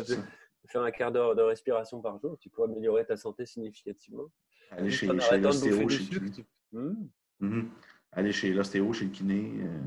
faire 0.69 0.83
un 0.83 0.91
quart 0.91 1.13
d'heure 1.13 1.35
de 1.35 1.43
respiration 1.43 2.01
par 2.01 2.19
jour, 2.19 2.39
tu 2.39 2.49
peux 2.49 2.63
améliorer 2.63 3.05
ta 3.05 3.17
santé 3.17 3.47
significativement. 3.47 4.31
Aller 4.71 4.91
chez, 4.91 5.07
l'ostéo, 5.07 5.89
chez 5.89 6.05
le 6.15 6.29
kiné. 6.29 6.47
Hmm? 6.73 7.09
Mhm. 7.41 7.71
Aller 8.13 8.33
chez 8.33 8.53
l'ostéo, 8.53 8.93
chez 8.93 9.05
le 9.07 9.11
kiné, 9.11 9.53
euh, 9.65 9.81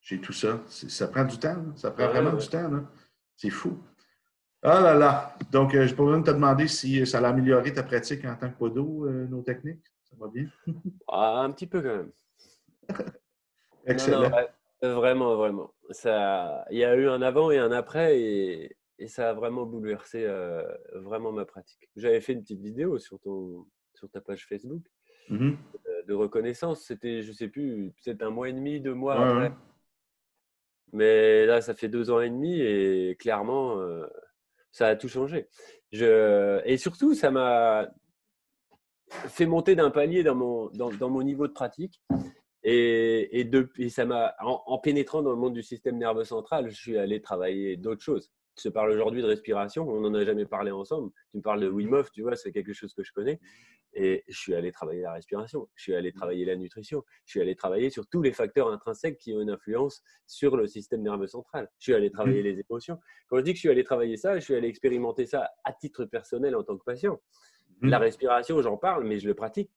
chez 0.00 0.20
tout 0.20 0.32
ça. 0.32 0.62
Ça 0.68 1.08
prend 1.08 1.24
du 1.24 1.38
temps. 1.38 1.76
Ça 1.76 1.90
prend 1.90 2.08
vraiment 2.08 2.32
du 2.32 2.48
temps. 2.48 2.70
C'est 3.36 3.50
fou. 3.50 3.78
Ah 4.62 4.80
là 4.80 4.94
là! 4.94 5.36
Donc, 5.52 5.74
euh, 5.74 5.86
je 5.86 5.94
pourrais 5.94 6.20
te 6.20 6.30
demander 6.30 6.66
si 6.66 7.06
ça 7.06 7.20
a 7.20 7.28
amélioré 7.28 7.72
ta 7.72 7.84
pratique 7.84 8.24
en 8.24 8.34
tant 8.34 8.50
que 8.50 8.56
podo, 8.56 9.06
euh, 9.06 9.26
nos 9.28 9.42
techniques. 9.42 9.84
Ça 10.02 10.16
va 10.18 10.26
bien? 10.26 10.46
ah, 11.08 11.42
un 11.42 11.52
petit 11.52 11.68
peu 11.68 11.80
quand 11.80 11.96
même. 11.96 12.12
Excellent. 13.86 14.30
vraiment, 14.82 15.36
vraiment. 15.36 15.72
Ça, 15.90 16.64
il 16.70 16.78
y 16.78 16.84
a 16.84 16.96
eu 16.96 17.08
un 17.08 17.22
avant 17.22 17.52
et 17.52 17.58
un 17.58 17.70
après 17.70 18.20
et 18.20 18.77
et 18.98 19.08
ça 19.08 19.30
a 19.30 19.32
vraiment 19.32 19.64
bouleversé 19.64 20.24
euh, 20.24 20.62
vraiment 20.94 21.32
ma 21.32 21.44
pratique. 21.44 21.88
J'avais 21.96 22.20
fait 22.20 22.32
une 22.32 22.42
petite 22.42 22.60
vidéo 22.60 22.98
sur, 22.98 23.18
ton, 23.20 23.66
sur 23.94 24.10
ta 24.10 24.20
page 24.20 24.46
Facebook 24.46 24.82
mmh 25.30 25.52
euh, 25.86 26.02
de 26.06 26.14
reconnaissance. 26.14 26.84
C'était, 26.84 27.22
je 27.22 27.32
sais 27.32 27.48
plus, 27.48 27.92
peut-être 28.02 28.22
un 28.22 28.30
mois 28.30 28.48
et 28.48 28.52
demi, 28.52 28.80
deux 28.80 28.94
mois 28.94 29.14
après. 29.14 29.52
Mais 30.92 31.44
là, 31.44 31.60
ça 31.60 31.74
fait 31.74 31.88
deux 31.88 32.10
ans 32.10 32.20
et 32.20 32.30
demi 32.30 32.60
et 32.60 33.14
clairement, 33.18 33.78
euh, 33.78 34.06
ça 34.72 34.88
a 34.88 34.96
tout 34.96 35.08
changé. 35.08 35.48
Je, 35.92 36.60
et 36.64 36.78
surtout, 36.78 37.14
ça 37.14 37.30
m'a 37.30 37.90
fait 39.10 39.46
monter 39.46 39.76
d'un 39.76 39.90
palier 39.90 40.22
dans 40.22 40.34
mon, 40.34 40.70
dans, 40.70 40.90
dans, 40.90 41.10
mon 41.10 41.22
niveau 41.22 41.46
de 41.46 41.52
pratique. 41.52 42.02
Et, 42.64 43.38
et, 43.38 43.44
de, 43.44 43.70
et 43.76 43.90
ça 43.90 44.04
m'a, 44.06 44.34
en, 44.40 44.62
en, 44.66 44.78
pénétrant 44.78 45.22
dans 45.22 45.30
le 45.30 45.36
monde 45.36 45.54
du 45.54 45.62
système 45.62 45.98
nerveux 45.98 46.24
central, 46.24 46.68
je 46.68 46.74
suis 46.74 46.98
allé 46.98 47.20
travailler 47.20 47.76
d'autres 47.76 48.02
choses 48.02 48.30
je 48.58 48.68
te 48.68 48.72
parle 48.72 48.90
aujourd'hui 48.90 49.22
de 49.22 49.26
respiration, 49.26 49.88
on 49.88 50.00
n'en 50.00 50.14
a 50.14 50.24
jamais 50.24 50.46
parlé 50.46 50.70
ensemble. 50.70 51.10
Tu 51.30 51.38
me 51.38 51.42
parles 51.42 51.60
de 51.60 51.68
Wim 51.68 51.92
Hof, 51.92 52.10
tu 52.10 52.22
vois, 52.22 52.36
c'est 52.36 52.52
quelque 52.52 52.72
chose 52.72 52.94
que 52.94 53.02
je 53.02 53.12
connais. 53.12 53.40
Et 53.94 54.24
je 54.28 54.38
suis 54.38 54.54
allé 54.54 54.70
travailler 54.70 55.02
la 55.02 55.12
respiration, 55.12 55.68
je 55.74 55.82
suis 55.82 55.94
allé 55.94 56.12
travailler 56.12 56.44
la 56.44 56.56
nutrition, 56.56 57.04
je 57.24 57.30
suis 57.30 57.40
allé 57.40 57.56
travailler 57.56 57.90
sur 57.90 58.06
tous 58.06 58.20
les 58.20 58.32
facteurs 58.32 58.70
intrinsèques 58.70 59.16
qui 59.16 59.32
ont 59.32 59.40
une 59.40 59.50
influence 59.50 60.02
sur 60.26 60.56
le 60.56 60.66
système 60.66 61.02
nerveux 61.02 61.26
central. 61.26 61.70
Je 61.78 61.84
suis 61.84 61.94
allé 61.94 62.10
travailler 62.10 62.42
les 62.42 62.60
émotions. 62.60 62.98
Quand 63.28 63.38
je 63.38 63.42
dis 63.42 63.52
que 63.52 63.56
je 63.56 63.60
suis 63.60 63.70
allé 63.70 63.84
travailler 63.84 64.16
ça, 64.16 64.38
je 64.38 64.44
suis 64.44 64.54
allé 64.54 64.68
expérimenter 64.68 65.24
ça 65.26 65.50
à 65.64 65.72
titre 65.72 66.04
personnel 66.04 66.54
en 66.54 66.62
tant 66.62 66.76
que 66.76 66.84
patient. 66.84 67.18
La 67.80 67.98
respiration, 67.98 68.60
j'en 68.60 68.76
parle, 68.76 69.04
mais 69.04 69.18
je 69.20 69.26
le 69.26 69.34
pratique. 69.34 69.70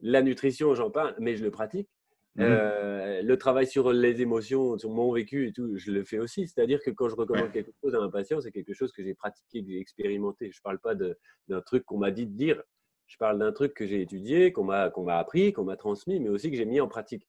la 0.00 0.22
nutrition, 0.22 0.74
j'en 0.74 0.90
parle, 0.90 1.14
mais 1.18 1.34
je 1.36 1.42
le 1.42 1.50
pratique. 1.50 1.88
Mmh 2.36 2.42
euh, 2.42 3.22
le 3.22 3.38
travail 3.38 3.66
sur 3.66 3.92
les 3.92 4.20
émotions, 4.20 4.76
sur 4.76 4.90
mon 4.90 5.12
vécu 5.12 5.48
et 5.48 5.52
tout, 5.52 5.76
je 5.76 5.90
le 5.92 6.04
fais 6.04 6.18
aussi. 6.18 6.46
C'est-à-dire 6.46 6.80
que 6.82 6.90
quand 6.90 7.08
je 7.08 7.14
recommande 7.14 7.50
quelque 7.52 7.72
chose 7.80 7.94
à 7.94 7.98
un 7.98 8.10
patient, 8.10 8.40
c'est 8.40 8.50
quelque 8.50 8.74
chose 8.74 8.92
que 8.92 9.02
j'ai 9.02 9.14
pratiqué, 9.14 9.62
que 9.62 9.70
j'ai 9.70 9.78
expérimenté. 9.78 10.50
Je 10.50 10.58
ne 10.58 10.62
parle 10.62 10.78
pas 10.78 10.94
d'un 10.94 11.60
truc 11.62 11.84
qu'on 11.84 11.98
m'a 11.98 12.10
dit 12.10 12.26
de 12.26 12.36
dire. 12.36 12.62
Je 13.06 13.16
parle 13.16 13.38
d'un 13.38 13.52
truc 13.52 13.74
que 13.74 13.86
j'ai 13.86 14.00
étudié, 14.00 14.52
qu'on 14.52 14.64
m'a 14.64 14.90
appris, 15.16 15.52
qu'on 15.52 15.64
m'a 15.64 15.76
transmis, 15.76 16.20
mais 16.20 16.28
aussi 16.28 16.50
que 16.50 16.56
j'ai 16.56 16.64
mis 16.64 16.80
en 16.80 16.88
pratique. 16.88 17.26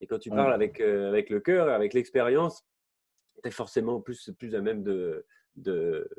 Et 0.00 0.06
quand 0.06 0.18
tu 0.18 0.30
parles 0.30 0.52
avec, 0.52 0.80
euh, 0.80 1.08
avec 1.08 1.30
le 1.30 1.40
cœur, 1.40 1.68
avec 1.68 1.94
l'expérience, 1.94 2.66
tu 3.42 3.48
es 3.48 3.52
forcément 3.52 4.00
plus, 4.00 4.30
plus 4.38 4.54
à 4.54 4.60
même 4.60 4.82
de, 4.82 5.24
de, 5.54 6.10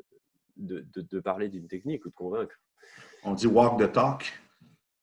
de, 0.56 0.86
de 0.92 1.20
parler 1.20 1.48
d'une 1.48 1.68
technique 1.68 2.04
ou 2.06 2.08
de 2.08 2.14
convaincre. 2.14 2.58
On 3.22 3.34
dit 3.34 3.46
walk 3.46 3.78
the 3.78 3.92
talk. 3.92 4.24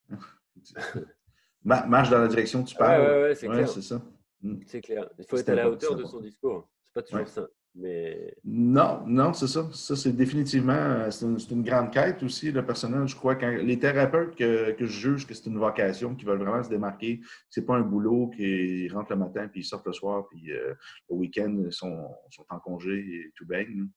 marche 1.63 2.09
dans 2.09 2.19
la 2.19 2.27
direction 2.27 2.63
que 2.63 2.69
tu 2.69 2.75
parles. 2.75 3.01
Oui, 3.01 3.21
ouais, 3.21 3.35
c'est 3.35 3.47
clair. 3.47 3.69
C'est 3.69 3.81
ça. 3.81 4.01
Mm. 4.41 4.55
C'est 4.65 4.81
clair. 4.81 5.09
Il 5.19 5.25
faut 5.25 5.37
être 5.37 5.49
à 5.49 5.55
la 5.55 5.69
hauteur 5.69 5.95
de 5.95 6.03
son 6.03 6.19
discours. 6.19 6.69
C'est 6.87 6.93
pas 6.93 7.01
toujours 7.03 7.27
ça. 7.27 7.47
Mais... 7.73 8.35
Non, 8.43 9.03
non, 9.07 9.33
c'est 9.33 9.47
ça. 9.47 9.69
Ça, 9.71 9.95
c'est 9.95 10.11
définitivement, 10.11 11.09
c'est 11.09 11.25
une, 11.25 11.63
grande 11.63 11.91
quête 11.91 12.21
aussi, 12.21 12.51
le 12.51 12.65
personnel. 12.65 13.07
Je 13.07 13.15
crois 13.15 13.35
que 13.35 13.45
les 13.45 13.79
thérapeutes 13.79 14.35
que, 14.35 14.71
que, 14.71 14.85
je 14.85 14.99
juge 14.99 15.25
que 15.25 15.33
c'est 15.33 15.45
une 15.45 15.57
vocation, 15.57 16.13
qui 16.15 16.25
veulent 16.25 16.39
vraiment 16.39 16.63
se 16.63 16.69
démarquer, 16.69 17.21
c'est 17.49 17.65
pas 17.65 17.75
un 17.75 17.81
boulot 17.81 18.29
qui 18.35 18.89
rentre 18.89 19.11
le 19.11 19.19
matin 19.19 19.47
puis 19.47 19.61
ils 19.61 19.65
sortent 19.65 19.87
le 19.87 19.93
soir, 19.93 20.27
puis 20.29 20.51
euh, 20.51 20.73
le 21.09 21.15
week-end 21.15 21.67
sont, 21.69 22.09
sont 22.29 22.45
en 22.49 22.59
congé 22.59 22.97
et 22.99 23.31
tout 23.35 23.45
baigne. 23.45 23.87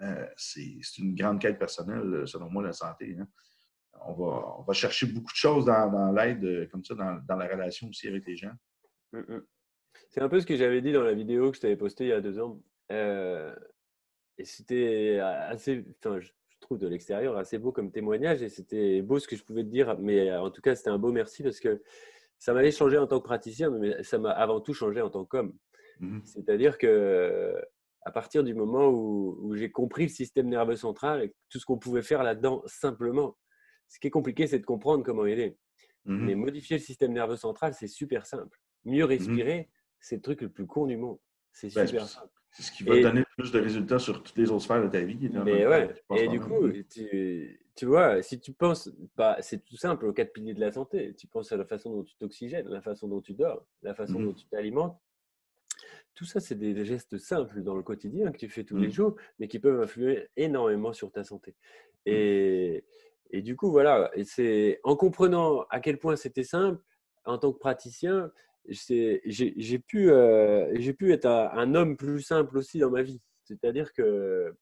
Euh, 0.00 0.26
c'est 0.36 0.80
une 0.98 1.14
grande 1.14 1.40
quête 1.40 1.58
personnelle, 1.58 2.22
selon 2.26 2.48
moi, 2.48 2.62
la 2.62 2.72
santé. 2.72 3.16
Hein 3.20 3.26
on 4.06 4.12
va, 4.12 4.56
on 4.58 4.62
va 4.62 4.72
chercher 4.72 5.06
beaucoup 5.06 5.32
de 5.32 5.36
choses 5.36 5.64
dans, 5.64 6.12
l'aide, 6.12 6.44
euh, 6.44 6.66
comme 6.70 6.84
ça, 6.84 6.94
dans, 6.94 7.36
la 7.36 7.46
relation 7.48 7.88
aussi 7.88 8.08
avec 8.08 8.26
les 8.26 8.36
gens. 8.36 8.52
Mm, 9.12 9.18
mm. 9.18 9.46
C'est 10.10 10.20
un 10.20 10.28
peu 10.28 10.40
ce 10.40 10.46
que 10.46 10.56
j'avais 10.56 10.80
dit 10.80 10.92
dans 10.92 11.02
la 11.02 11.14
vidéo 11.14 11.50
que 11.50 11.56
je 11.56 11.62
t'avais 11.62 11.76
postée 11.76 12.04
il 12.04 12.10
y 12.10 12.12
a 12.12 12.20
deux 12.20 12.38
ans. 12.40 12.60
Euh, 12.92 13.54
et 14.38 14.44
c'était 14.44 15.18
assez, 15.20 15.84
enfin, 15.98 16.20
je 16.20 16.30
trouve 16.60 16.78
de 16.78 16.88
l'extérieur 16.88 17.36
assez 17.36 17.58
beau 17.58 17.72
comme 17.72 17.90
témoignage 17.90 18.42
et 18.42 18.48
c'était 18.48 19.02
beau 19.02 19.18
ce 19.18 19.28
que 19.28 19.36
je 19.36 19.44
pouvais 19.44 19.64
te 19.64 19.68
dire. 19.68 19.98
Mais 19.98 20.34
en 20.34 20.50
tout 20.50 20.62
cas, 20.62 20.74
c'était 20.74 20.90
un 20.90 20.98
beau 20.98 21.12
merci 21.12 21.42
parce 21.42 21.60
que 21.60 21.82
ça 22.38 22.54
m'avait 22.54 22.70
changé 22.70 22.96
en 22.96 23.06
tant 23.06 23.18
que 23.18 23.24
praticien, 23.24 23.70
mais 23.70 24.02
ça 24.02 24.18
m'a 24.18 24.30
avant 24.30 24.60
tout 24.60 24.72
changé 24.72 25.00
en 25.02 25.10
tant 25.10 25.24
qu'homme. 25.24 25.54
Mm-hmm. 26.00 26.20
C'est-à-dire 26.24 26.78
que 26.78 27.54
à 28.02 28.10
partir 28.10 28.44
du 28.44 28.54
moment 28.54 28.88
où, 28.88 29.36
où 29.42 29.54
j'ai 29.54 29.70
compris 29.70 30.04
le 30.04 30.08
système 30.08 30.48
nerveux 30.48 30.76
central 30.76 31.22
et 31.22 31.34
tout 31.50 31.58
ce 31.58 31.66
qu'on 31.66 31.78
pouvait 31.78 32.02
faire 32.02 32.22
là-dedans 32.22 32.62
simplement, 32.66 33.36
ce 33.88 33.98
qui 33.98 34.06
est 34.06 34.10
compliqué, 34.10 34.46
c'est 34.46 34.58
de 34.58 34.66
comprendre 34.66 35.04
comment 35.04 35.26
il 35.26 35.40
est. 35.40 35.56
Mmh 36.04 36.24
Mais 36.24 36.34
modifier 36.34 36.76
le 36.76 36.82
système 36.82 37.12
nerveux 37.12 37.36
central, 37.36 37.74
c'est 37.74 37.88
super 37.88 38.26
simple. 38.26 38.60
Mieux 38.84 39.04
mmh 39.04 39.08
respirer, 39.08 39.70
c'est 40.00 40.16
le 40.16 40.22
truc 40.22 40.42
le 40.42 40.48
plus 40.48 40.66
con 40.66 40.86
du 40.86 40.96
monde. 40.96 41.18
C'est 41.52 41.74
ben, 41.74 41.86
super 41.86 42.08
simple. 42.08 42.32
C'est 42.50 42.62
ce 42.62 42.72
qui 42.72 42.82
va 42.84 43.00
donner 43.00 43.24
plus 43.36 43.52
de 43.52 43.58
résultats 43.58 43.98
sur 43.98 44.22
toutes 44.22 44.36
les 44.36 44.50
autres 44.50 44.64
sphères 44.64 44.82
de 44.82 44.88
ta 44.88 45.00
vie. 45.00 45.28
Mais 45.44 45.66
ouais. 45.66 45.94
Et 46.16 46.28
du 46.28 46.40
coup, 46.40 46.68
tu, 46.96 47.86
vois, 47.86 48.22
si 48.22 48.40
tu 48.40 48.52
penses, 48.52 48.90
bah, 49.16 49.36
c'est 49.40 49.64
tout 49.64 49.76
simple 49.76 50.06
aux 50.06 50.12
quatre 50.12 50.32
piliers 50.32 50.54
de 50.54 50.60
la 50.60 50.72
santé. 50.72 51.14
Tu 51.14 51.26
penses 51.26 51.52
à 51.52 51.56
la 51.56 51.64
façon 51.64 51.90
dont 51.90 52.02
tu 52.02 52.16
t'oxygènes, 52.16 52.68
la 52.68 52.80
façon 52.80 53.06
dont 53.06 53.20
tu 53.20 53.34
dors, 53.34 53.66
la 53.82 53.94
façon 53.94 54.18
mmh 54.18 54.24
dont 54.24 54.32
tu 54.32 54.46
t'alimentes. 54.46 54.98
Tout 56.14 56.24
ça, 56.24 56.40
c'est 56.40 56.56
des 56.56 56.84
gestes 56.84 57.18
simples 57.18 57.62
dans 57.62 57.76
le 57.76 57.82
quotidien 57.82 58.32
que 58.32 58.38
tu 58.38 58.48
fais 58.48 58.64
tous 58.64 58.76
les 58.76 58.90
jours, 58.90 59.14
mais 59.38 59.46
qui 59.46 59.60
peuvent 59.60 59.80
influer 59.80 60.28
énormément 60.36 60.92
sur 60.92 61.12
ta 61.12 61.22
santé. 61.22 61.54
Et, 62.06 62.84
et 63.30 63.42
du 63.42 63.56
coup, 63.56 63.70
voilà, 63.70 64.10
c'est 64.24 64.80
en 64.84 64.96
comprenant 64.96 65.62
à 65.70 65.80
quel 65.80 65.98
point 65.98 66.16
c'était 66.16 66.44
simple, 66.44 66.82
en 67.24 67.38
tant 67.38 67.52
que 67.52 67.58
praticien, 67.58 68.32
j'ai 68.68 69.78
pu, 69.86 70.10
euh, 70.10 70.92
pu 70.98 71.12
être 71.12 71.26
un, 71.26 71.74
homme 71.74 71.96
plus 71.96 72.22
simple 72.22 72.56
aussi 72.58 72.78
dans 72.78 72.90
ma 72.90 73.02
vie. 73.02 73.20
C'est-à-dire 73.44 73.92
que 73.92 74.54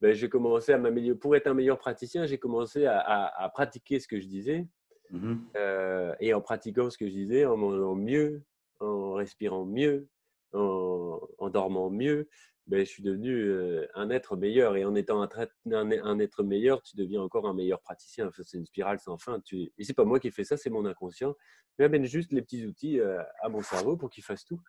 ben, 0.00 0.14
j'ai 0.14 0.28
commencé 0.28 0.72
à 0.72 0.78
m'améliorer. 0.78 1.18
Pour 1.18 1.36
être 1.36 1.46
un 1.46 1.54
meilleur 1.54 1.78
praticien, 1.78 2.26
j'ai 2.26 2.38
commencé 2.38 2.86
à, 2.86 3.50
pratiquer 3.54 4.00
ce 4.00 4.08
que 4.08 4.20
je 4.20 4.26
disais. 4.26 4.66
Mmh 5.10 5.38
euh, 5.56 6.14
et 6.20 6.32
en 6.34 6.40
pratiquant 6.40 6.88
ce 6.88 6.96
que 6.96 7.08
je 7.08 7.12
disais, 7.12 7.44
en 7.44 7.56
mangeant 7.56 7.96
mieux, 7.96 8.44
en 8.78 9.14
respirant 9.14 9.64
mieux, 9.64 10.06
en, 10.52 11.18
en 11.38 11.50
dormant 11.50 11.90
mieux, 11.90 12.28
ben, 12.66 12.80
je 12.80 12.90
suis 12.90 13.02
devenu 13.02 13.52
un 13.94 14.10
être 14.10 14.36
meilleur. 14.36 14.76
Et 14.76 14.84
en 14.84 14.94
étant 14.94 15.22
un, 15.22 15.28
un, 15.72 16.18
être 16.18 16.42
meilleur, 16.42 16.82
tu 16.82 16.96
deviens 16.96 17.22
encore 17.22 17.46
un 17.46 17.54
meilleur 17.54 17.80
praticien. 17.80 18.28
Enfin, 18.28 18.42
c'est 18.44 18.58
une 18.58 18.66
spirale 18.66 18.98
sans 19.00 19.18
fin. 19.18 19.40
Tu... 19.40 19.72
Et 19.78 19.84
c'est 19.84 19.94
pas 19.94 20.04
moi 20.04 20.20
qui 20.20 20.30
fais 20.30 20.44
ça, 20.44 20.56
c'est 20.56 20.70
mon 20.70 20.84
inconscient. 20.86 21.34
Je 21.78 21.84
amène 21.84 22.04
juste 22.04 22.32
les 22.32 22.42
petits 22.42 22.66
outils 22.66 23.00
à 23.00 23.48
mon 23.48 23.62
cerveau 23.62 23.96
pour 23.96 24.10
qu'il 24.10 24.22
fasse 24.22 24.44
tout. 24.44 24.60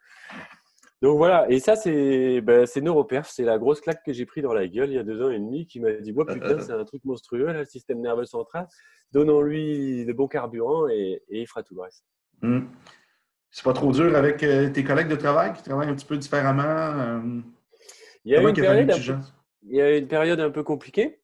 Donc 1.01 1.17
voilà, 1.17 1.49
et 1.49 1.59
ça, 1.59 1.75
c'est 1.75 2.41
ben, 2.41 2.67
Neuroperf. 2.77 3.27
C'est 3.27 3.43
la 3.43 3.57
grosse 3.57 3.81
claque 3.81 4.03
que 4.05 4.13
j'ai 4.13 4.25
pris 4.25 4.41
dans 4.41 4.53
la 4.53 4.67
gueule 4.67 4.89
il 4.91 4.95
y 4.95 4.99
a 4.99 5.03
deux 5.03 5.21
ans 5.25 5.31
et 5.31 5.39
demi 5.39 5.65
qui 5.65 5.79
m'a 5.79 5.93
dit 5.93 6.13
putain, 6.13 6.59
c'est 6.59 6.71
un 6.71 6.85
truc 6.85 7.03
monstrueux, 7.05 7.51
le 7.51 7.65
système 7.65 8.01
nerveux 8.01 8.25
central. 8.25 8.67
Donnons-lui 9.11 10.05
le 10.05 10.13
bon 10.13 10.27
carburant 10.27 10.87
et, 10.87 11.23
il 11.29 11.47
fera 11.47 11.63
tout 11.63 11.73
le 11.73 11.81
reste. 11.81 12.05
Mmh. 12.43 12.61
C'est 13.49 13.65
pas 13.65 13.73
trop 13.73 13.91
dur 13.91 14.15
avec 14.15 14.43
euh, 14.43 14.69
tes 14.69 14.83
collègues 14.83 15.09
de 15.09 15.15
travail 15.15 15.53
qui 15.53 15.63
travaillent 15.63 15.89
un 15.89 15.95
petit 15.95 16.05
peu 16.05 16.17
différemment 16.17 17.21
il 18.25 18.31
y 18.31 18.35
a, 18.35 18.41
eu 18.41 18.47
une 18.47 18.53
période, 18.53 18.91
un 18.91 18.99
peu, 18.99 19.17
il 19.63 19.75
y 19.75 19.81
a 19.81 19.97
une 19.97 20.07
période 20.07 20.39
un 20.39 20.51
peu 20.51 20.63
compliquée 20.63 21.21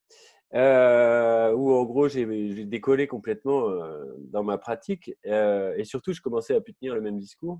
euh, 0.53 1.51
où, 1.51 1.73
en 1.73 1.83
gros, 1.83 2.07
j'ai 2.07 2.25
décollé 2.65 3.07
complètement 3.07 3.69
euh, 3.69 4.05
dans 4.31 4.43
ma 4.43 4.57
pratique 4.57 5.11
euh, 5.25 5.73
et 5.77 5.83
surtout, 5.83 6.13
je 6.13 6.21
commençais 6.21 6.55
à 6.55 6.61
plus 6.61 6.73
tenir 6.73 6.95
le 6.95 7.01
même 7.01 7.17
discours. 7.17 7.59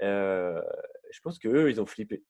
je 0.00 1.20
pense 1.22 1.38
qu'eux, 1.38 1.70
ils 1.70 1.80
ont 1.80 1.86
flippé. 1.86 2.22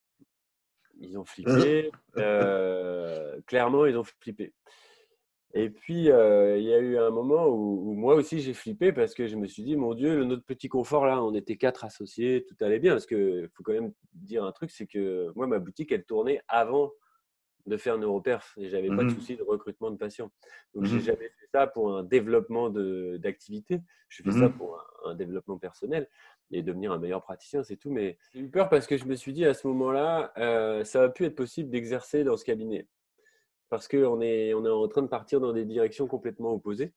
Ils 0.99 1.17
ont 1.17 1.25
flippé. 1.25 1.91
clairement, 3.45 3.85
ils 3.85 3.97
ont 3.97 4.03
flippé. 4.03 4.53
Et 5.57 5.71
puis, 5.71 5.95
il 5.95 6.03
y 6.03 6.11
a 6.11 6.77
eu 6.77 6.99
un 6.99 7.09
moment 7.09 7.47
où, 7.47 7.95
moi 7.95 8.13
aussi 8.13 8.41
j'ai 8.41 8.53
flippé 8.53 8.93
parce 8.93 9.15
que 9.15 9.25
je 9.25 9.35
me 9.35 9.47
suis 9.47 9.63
dit, 9.63 9.75
mon 9.75 9.95
Dieu, 9.95 10.23
notre 10.23 10.43
petit 10.43 10.69
confort 10.69 11.07
là, 11.07 11.23
on 11.23 11.33
était 11.33 11.57
quatre 11.57 11.83
associés, 11.83 12.45
tout 12.47 12.55
allait 12.63 12.77
bien. 12.77 12.93
Parce 12.93 13.07
qu'il 13.07 13.49
faut 13.55 13.63
quand 13.63 13.73
même 13.73 13.91
dire 14.13 14.43
un 14.43 14.51
truc, 14.51 14.69
c'est 14.69 14.85
que 14.85 15.31
moi, 15.35 15.47
ma 15.47 15.57
boutique, 15.57 15.91
elle 15.91 16.03
tournait 16.03 16.41
avant 16.47 16.91
de 17.65 17.75
faire 17.75 17.97
Neuroperf 17.97 18.53
et 18.57 18.69
j'avais 18.69 18.89
pas 18.89 18.97
de 18.97 19.09
mmh 19.09 19.15
souci 19.15 19.35
de 19.35 19.41
recrutement 19.41 19.89
de 19.89 19.97
patients. 19.97 20.31
Donc, 20.75 20.83
mmh 20.83 20.85
j'ai 20.85 20.99
jamais 20.99 21.27
fait 21.27 21.47
ça 21.51 21.65
pour 21.65 21.97
un 21.97 22.03
développement 22.03 22.69
d'activité. 22.69 23.81
Je 24.09 24.21
fais 24.21 24.31
ça 24.31 24.49
mmh 24.49 24.53
pour 24.53 24.79
un, 25.05 25.15
développement 25.15 25.57
personnel 25.57 26.07
et 26.51 26.61
devenir 26.61 26.91
un 26.91 26.99
meilleur 26.99 27.23
praticien, 27.23 27.63
c'est 27.63 27.77
tout. 27.77 27.89
Mais 27.89 28.19
j'ai 28.31 28.41
eu 28.41 28.49
peur 28.49 28.69
parce 28.69 28.85
que 28.85 28.95
je 28.95 29.05
me 29.05 29.15
suis 29.15 29.33
dit 29.33 29.43
à 29.43 29.55
ce 29.55 29.65
moment-là, 29.67 30.33
euh, 30.37 30.83
ça 30.83 30.99
va 30.99 31.09
plus 31.09 31.25
être 31.25 31.35
possible 31.35 31.71
d'exercer 31.71 32.23
dans 32.23 32.37
ce 32.37 32.45
cabinet 32.45 32.87
parce 33.69 33.87
qu'on 33.87 34.21
est, 34.21 34.53
on 34.53 34.65
est 34.65 34.69
en 34.69 34.87
train 34.87 35.01
de 35.01 35.07
partir 35.07 35.39
dans 35.39 35.53
des 35.53 35.65
directions 35.65 36.07
complètement 36.07 36.53
opposées. 36.53 36.93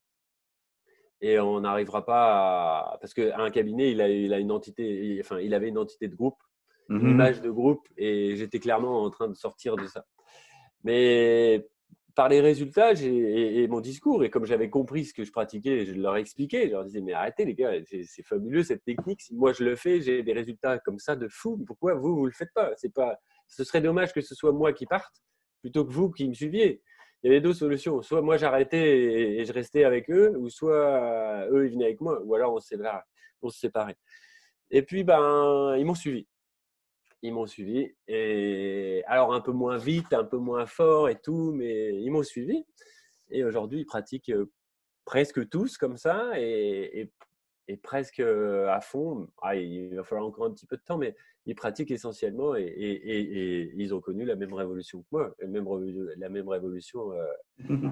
Et 1.21 1.39
on 1.39 1.61
n'arrivera 1.61 2.05
pas 2.05 2.93
à. 2.93 2.97
Parce 2.99 3.13
qu'un 3.13 3.49
cabinet, 3.51 3.91
il 3.91 4.01
a, 4.01 4.09
il 4.09 4.33
a 4.33 4.39
une 4.39 4.51
entité, 4.51 5.19
enfin, 5.21 5.39
il 5.39 5.53
avait 5.53 5.67
une 5.67 5.77
entité 5.77 6.07
de 6.07 6.15
groupe, 6.15 6.41
une 6.89 6.97
mmh 6.97 7.09
image 7.09 7.41
de 7.41 7.51
groupe, 7.51 7.87
et 7.97 8.35
j'étais 8.35 8.59
clairement 8.59 9.03
en 9.03 9.09
train 9.11 9.27
de 9.27 9.35
sortir 9.35 9.75
de 9.75 9.85
ça. 9.85 10.05
Mais 10.83 11.67
par 12.15 12.27
les 12.27 12.41
résultats 12.41 12.93
et, 12.93 13.67
mon 13.67 13.79
discours, 13.79 14.23
et 14.23 14.29
comme 14.29 14.45
j'avais 14.45 14.69
compris 14.69 15.05
ce 15.05 15.13
que 15.13 15.23
je 15.23 15.31
pratiquais, 15.31 15.85
je 15.85 15.93
leur 15.93 16.17
expliquais, 16.17 16.67
je 16.67 16.71
leur 16.71 16.83
disais, 16.83 17.01
mais 17.01 17.13
arrêtez 17.13 17.45
les 17.45 17.55
gars, 17.55 17.73
c'est 17.85 18.23
fabuleux 18.23 18.63
cette 18.63 18.83
technique. 18.83 19.21
Si 19.21 19.35
moi 19.35 19.53
je 19.53 19.63
le 19.63 19.75
fais, 19.75 20.01
j'ai 20.01 20.23
des 20.23 20.33
résultats 20.33 20.79
comme 20.79 20.99
ça 20.99 21.15
de 21.15 21.27
fou. 21.29 21.57
Pourquoi 21.65 21.93
vous, 21.93 22.15
vous 22.15 22.25
le 22.25 22.31
faites 22.31 22.51
pas? 22.53 22.71
Pas. 22.95 23.17
Ce 23.47 23.63
serait 23.63 23.81
dommage 23.81 24.13
que 24.13 24.21
ce 24.21 24.35
soit 24.35 24.51
moi 24.51 24.73
qui 24.73 24.85
parte 24.85 25.21
plutôt 25.61 25.85
que 25.85 25.91
vous 25.91 26.11
qui 26.11 26.27
me 26.27 26.33
suiviez. 26.33 26.81
Il 27.23 27.27
y 27.27 27.29
avait 27.29 27.41
deux 27.41 27.53
solutions. 27.53 28.01
Soit 28.01 28.21
moi 28.21 28.37
j'arrêtais 28.37 29.39
et 29.39 29.45
je 29.45 29.53
restais 29.53 29.83
avec 29.83 30.09
eux, 30.09 30.35
ou 30.37 30.49
soit 30.49 31.47
eux 31.51 31.67
ils 31.67 31.73
venaient 31.73 31.85
avec 31.85 32.01
moi, 32.01 32.19
ou 32.23 32.35
alors 32.35 32.53
on 32.53 32.59
se 33.49 33.59
séparait. 33.59 33.97
Et 34.71 34.81
puis 34.81 35.03
ben 35.03 35.75
ils 35.77 35.85
m'ont 35.85 35.95
suivi. 35.95 36.27
Ils 37.21 37.33
m'ont 37.33 37.45
suivi. 37.45 37.93
Et 38.07 39.03
alors 39.05 39.33
un 39.33 39.41
peu 39.41 39.51
moins 39.51 39.77
vite, 39.77 40.13
un 40.13 40.23
peu 40.23 40.37
moins 40.37 40.65
fort 40.65 41.09
et 41.09 41.19
tout, 41.19 41.53
mais 41.53 41.93
ils 42.01 42.09
m'ont 42.09 42.23
suivi. 42.23 42.65
Et 43.29 43.43
aujourd'hui 43.43 43.81
ils 43.81 43.85
pratiquent 43.85 44.31
euh, 44.31 44.51
presque 45.05 45.47
tous 45.49 45.77
comme 45.77 45.97
ça 45.97 46.31
et 47.71 47.77
presque 47.77 48.19
à 48.19 48.81
fond. 48.81 49.27
Ah, 49.41 49.55
il 49.55 49.95
va 49.95 50.03
falloir 50.03 50.27
encore 50.27 50.45
un 50.45 50.51
petit 50.51 50.65
peu 50.65 50.75
de 50.75 50.81
temps, 50.81 50.97
mais 50.97 51.15
ils 51.45 51.55
pratiquent 51.55 51.91
essentiellement 51.91 52.55
et, 52.55 52.63
et, 52.63 53.71
ils 53.75 53.93
ont 53.93 54.01
connu 54.01 54.25
la 54.25 54.35
même 54.35 54.53
révolution 54.53 55.01
que 55.01 55.07
moi, 55.11 55.33
la 55.39 55.47
même, 55.47 55.65
la 56.17 56.29
même 56.29 56.49
révolution 56.49 57.11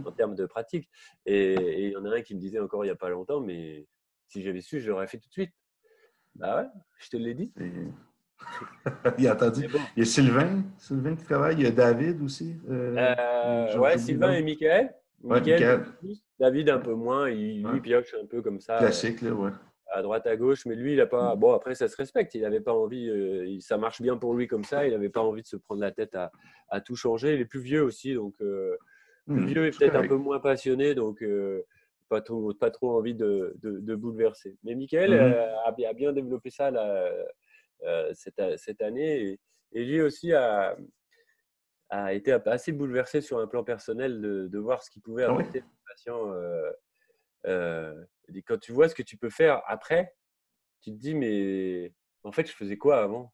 en 0.06 0.12
termes 0.12 0.36
de 0.36 0.46
pratique. 0.46 0.90
Et 1.26 1.86
il 1.86 1.92
y 1.92 1.96
en 1.96 2.06
a 2.06 2.18
un 2.18 2.22
qui 2.22 2.36
me 2.36 2.40
disait 2.40 2.60
encore 2.60 2.84
il 2.84 2.88
n'y 2.88 2.92
a 2.92 2.96
pas 2.96 3.10
longtemps, 3.10 3.40
mais 3.40 3.88
si 4.28 4.44
j'avais 4.44 4.62
su, 4.62 4.82
je 4.82 4.90
l'aurais 4.90 5.08
fait 5.08 5.18
tout 5.18 5.30
de 5.30 5.34
suite. 5.34 5.54
Bah 6.36 6.62
ouais, 6.62 6.68
je 7.00 7.10
te 7.10 7.18
l'ai 7.18 7.34
dit. 7.34 7.54
il, 9.18 9.28
a 9.28 9.34
entendu. 9.34 9.68
il 9.96 10.00
y 10.00 10.02
a 10.02 10.06
Sylvain, 10.06 10.64
Sylvain 10.78 11.16
qui 11.16 11.24
travaille, 11.24 11.56
il 11.56 11.64
y 11.64 11.68
a 11.68 11.72
David 11.72 12.22
aussi. 12.22 12.56
Euh, 12.70 13.78
ouais, 13.78 13.98
Sylvain 13.98 14.34
et 14.34 14.44
Michael. 14.44 14.94
David 16.40 16.70
un 16.70 16.80
peu 16.80 16.94
moins, 16.94 17.30
il, 17.30 17.66
lui 17.68 17.82
pioche 17.82 18.16
un 18.22 18.26
peu 18.26 18.42
comme 18.42 18.60
ça. 18.62 18.78
Classique, 18.78 19.22
là, 19.22 19.34
ouais. 19.34 19.52
À 19.92 20.04
droite, 20.04 20.28
à 20.28 20.36
gauche, 20.36 20.68
mais 20.68 20.76
lui, 20.76 20.94
il 20.94 20.98
n'a 20.98 21.08
pas. 21.08 21.36
Bon, 21.36 21.52
après, 21.54 21.74
ça 21.74 21.88
se 21.88 21.96
respecte. 21.96 22.36
Il 22.36 22.42
n'avait 22.42 22.60
pas 22.60 22.74
envie. 22.74 23.10
Euh, 23.10 23.58
ça 23.60 23.78
marche 23.78 24.02
bien 24.04 24.18
pour 24.18 24.36
lui 24.36 24.48
comme 24.48 24.64
ça. 24.64 24.86
Il 24.86 24.92
n'avait 24.92 25.10
pas 25.10 25.22
envie 25.22 25.42
de 25.42 25.48
se 25.48 25.56
prendre 25.56 25.82
la 25.82 25.92
tête 25.92 26.14
à, 26.14 26.32
à, 26.70 26.80
tout 26.80 26.96
changer. 26.96 27.34
Il 27.34 27.42
est 27.42 27.46
plus 27.46 27.60
vieux 27.60 27.82
aussi, 27.82 28.14
donc 28.14 28.36
euh, 28.42 28.78
plus 29.26 29.42
mmh, 29.42 29.46
vieux 29.48 29.66
et 29.66 29.72
peut-être 29.72 29.96
un 29.96 30.08
peu 30.08 30.16
moins 30.16 30.40
passionné, 30.40 30.94
donc 30.94 31.24
euh, 31.24 31.66
pas 32.08 32.22
trop, 32.22 32.54
pas 32.54 32.70
trop 32.70 32.98
envie 32.98 33.16
de, 33.16 33.56
de, 33.64 33.96
bouleverser. 33.96 34.58
Mais 34.64 34.76
Michael 34.76 35.12
mmh. 35.12 35.86
a, 35.86 35.94
bien 35.94 36.14
développé 36.14 36.52
ça 36.52 36.70
là, 36.70 37.12
cette, 38.14 38.42
cette, 38.58 38.82
année, 38.82 39.40
et, 39.72 39.86
lui 39.86 40.02
aussi 40.02 40.34
a, 40.34 40.78
a 41.90 42.14
été 42.14 42.32
assez 42.46 42.74
bouleversé 42.74 43.22
sur 43.22 43.40
un 43.40 43.48
plan 43.48 43.64
personnel 43.64 44.22
de, 44.22 44.48
de 44.48 44.60
voir 44.60 44.84
ce 44.84 44.92
qu'il 44.92 45.02
pouvait 45.02 45.24
ah 45.24 45.32
apporter 45.32 45.62
aux 45.62 45.88
patients. 45.88 46.32
Euh, 47.46 48.04
et 48.34 48.42
quand 48.42 48.58
tu 48.58 48.72
vois 48.72 48.90
ce 48.90 48.96
que 48.96 49.04
tu 49.04 49.18
peux 49.18 49.30
faire 49.30 49.62
après, 49.68 50.16
tu 50.82 50.92
te 50.92 50.98
dis, 50.98 51.16
mais 51.16 51.94
en 52.24 52.32
fait, 52.32 52.48
je 52.48 52.54
faisais 52.54 52.78
quoi 52.78 53.02
avant? 53.02 53.34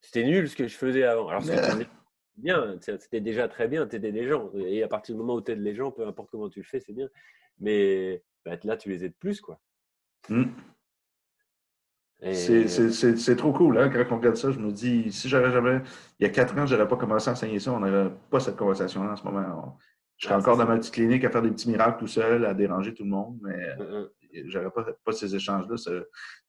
C'était 0.00 0.24
nul 0.24 0.48
ce 0.48 0.56
que 0.56 0.68
je 0.68 0.76
faisais 0.76 1.04
avant. 1.04 1.28
Alors, 1.28 1.42
c'était 1.42 1.86
bien, 2.36 2.76
c'était 2.80 3.20
déjà 3.20 3.48
très 3.48 3.68
bien, 3.68 3.86
tu 3.86 3.98
des 3.98 4.28
gens. 4.28 4.50
Et 4.54 4.82
à 4.82 4.88
partir 4.88 5.14
du 5.14 5.20
moment 5.20 5.34
où 5.34 5.42
tu 5.42 5.52
aides 5.52 5.62
les 5.62 5.74
gens, 5.74 5.90
peu 5.90 6.06
importe 6.06 6.30
comment 6.30 6.48
tu 6.48 6.60
le 6.60 6.64
fais, 6.64 6.80
c'est 6.80 6.92
bien. 6.92 7.08
Mais 7.58 8.22
bah, 8.44 8.56
là, 8.64 8.76
tu 8.76 8.88
les 8.88 9.04
aides 9.04 9.16
plus, 9.16 9.40
quoi. 9.40 9.60
Mmh. 10.28 10.44
C'est 12.32 13.36
trop 13.36 13.52
cool. 13.52 13.78
Hein? 13.78 13.90
Quand 13.90 14.04
on 14.14 14.18
regarde 14.18 14.36
ça, 14.36 14.50
je 14.50 14.58
me 14.58 14.72
dis, 14.72 15.12
si 15.12 15.28
j'avais 15.28 15.50
jamais, 15.50 15.80
il 16.18 16.24
y 16.24 16.26
a 16.26 16.30
quatre 16.30 16.56
ans, 16.56 16.66
je 16.66 16.74
n'aurais 16.74 16.88
pas 16.88 16.96
commencé 16.96 17.28
à 17.28 17.32
enseigner 17.32 17.58
ça, 17.58 17.72
on 17.72 17.80
n'aurait 17.80 18.10
pas 18.30 18.40
cette 18.40 18.56
conversation-là 18.56 19.12
en 19.12 19.16
ce 19.16 19.24
moment. 19.24 19.78
Je 20.24 20.30
serais 20.30 20.40
encore 20.40 20.56
dans 20.56 20.64
ma 20.64 20.78
petite 20.78 20.94
clinique 20.94 21.22
à 21.24 21.30
faire 21.30 21.42
des 21.42 21.50
petits 21.50 21.68
miracles 21.68 21.98
tout 21.98 22.06
seul, 22.06 22.46
à 22.46 22.54
déranger 22.54 22.94
tout 22.94 23.04
le 23.04 23.10
monde, 23.10 23.38
mais 23.42 23.76
je 24.32 24.58
n'aurais 24.58 24.70
pas, 24.70 24.86
pas, 25.04 25.12
ces 25.12 25.36
échanges-là. 25.36 25.76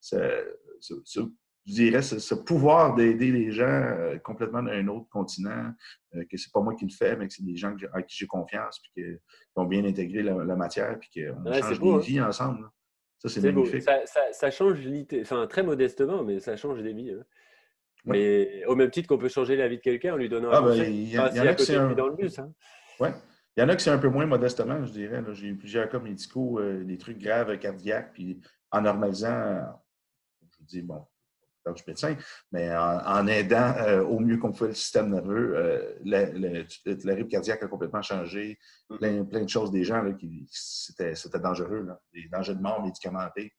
je 0.08 1.24
dirais 1.66 2.02
ce, 2.02 2.36
pouvoir 2.36 2.96
d'aider 2.96 3.34
les 3.34 3.52
gens 3.52 3.66
euh, 3.66 4.18
complètement 4.20 4.64
d'un 4.64 4.88
autre 4.88 5.10
continent, 5.10 5.74
euh, 6.16 6.24
que 6.32 6.38
c'est 6.38 6.54
pas 6.54 6.62
moi 6.62 6.74
qui 6.74 6.86
le 6.86 6.94
fais, 6.94 7.18
mais 7.18 7.28
que 7.28 7.34
c'est 7.34 7.44
des 7.44 7.58
gens 7.58 7.76
à 7.92 8.02
qui 8.02 8.16
j'ai 8.16 8.28
confiance, 8.28 8.80
puis 8.80 8.92
qui 8.94 9.20
ont 9.58 9.66
bien 9.66 9.84
intégré 9.84 10.24
la, 10.24 10.56
matière, 10.56 10.98
puis 10.98 11.10
qu'on 11.14 11.52
change 11.52 11.80
des 11.82 11.90
hein. 11.90 11.98
vies 11.98 12.22
ensemble. 12.22 12.70
Ça, 13.18 13.28
c'est 13.28 13.42
magnifique. 13.42 13.82
Ça, 13.82 14.00
ça, 14.32 14.52
change, 14.52 14.80
enfin, 15.20 15.48
très 15.48 15.64
modestement, 15.64 16.24
mais 16.24 16.40
ça 16.40 16.56
change 16.56 16.82
des 16.82 16.94
vies. 16.94 17.12
Hein. 17.12 17.26
Mais 18.06 18.64
au 18.68 18.76
même 18.76 18.90
titre 18.90 19.10
qu'on 19.10 19.18
peut 19.18 19.28
changer 19.28 19.58
la 19.58 19.68
vie 19.68 19.78
de 19.78 19.82
quelqu'un 19.82 20.14
en 20.14 20.18
lui 20.18 20.30
donnant 20.30 20.50
ah, 20.54 20.60
un 20.60 20.62
ben, 20.62 20.84
Il 20.84 21.10
y, 21.10 21.20
en 21.20 21.26
a 21.26 21.54
qui 21.56 21.66
c'est 21.66 21.76
un... 21.76 21.92
dans 21.92 22.08
le 22.08 22.16
bus. 22.16 22.40
Hein. 22.40 22.54
Ouais. 23.02 23.12
Il 23.56 23.62
y 23.62 23.64
en 23.64 23.70
a 23.70 23.76
qui 23.76 23.84
c'est 23.84 23.92
un 23.92 23.98
peu 23.98 24.10
moins 24.10 24.26
modestement, 24.26 24.84
je 24.86 24.92
dirais. 24.92 25.24
J'ai 25.32 25.48
eu 25.48 25.58
plusieurs 25.58 25.88
cas 25.88 26.00
médicaux, 26.00 26.60
euh, 26.60 26.84
des 26.84 26.98
trucs 26.98 27.20
graves 27.20 27.58
cardiaques, 27.58 28.12
puis 28.14 28.42
en 28.72 28.82
normalisant, 28.82 29.62
je 30.42 30.58
vous 30.60 30.66
dis, 30.66 30.82
bon, 30.82 31.06
je 31.66 31.82
suis 31.82 31.84
médecin, 31.88 32.16
mais 32.52 32.76
en, 32.76 33.28
aidant 33.28 33.74
euh, 33.78 34.04
au 34.04 34.20
mieux 34.20 34.38
qu'on 34.38 34.52
pouvait 34.52 34.70
le 34.70 34.76
système 34.76 35.10
nerveux, 35.10 35.54
euh, 35.56 35.96
le, 36.04 37.14
rythme 37.14 37.28
cardiaque 37.28 37.64
a 37.64 37.68
complètement 37.68 38.02
changé. 38.02 38.60
Mm. 38.90 38.98
Plein, 38.98 39.26
plein 39.26 39.44
de 39.44 39.50
choses 39.50 39.72
des 39.72 39.84
gens, 39.84 40.02
là, 40.02 40.14
qui, 40.14 40.48
c'était, 40.52 41.14
dangereux, 41.40 41.84
là, 41.84 42.00
des 42.14 42.28
dangers 42.30 42.56
de 42.56 42.62
mort 42.62 42.84
médicamentés. 42.84 43.54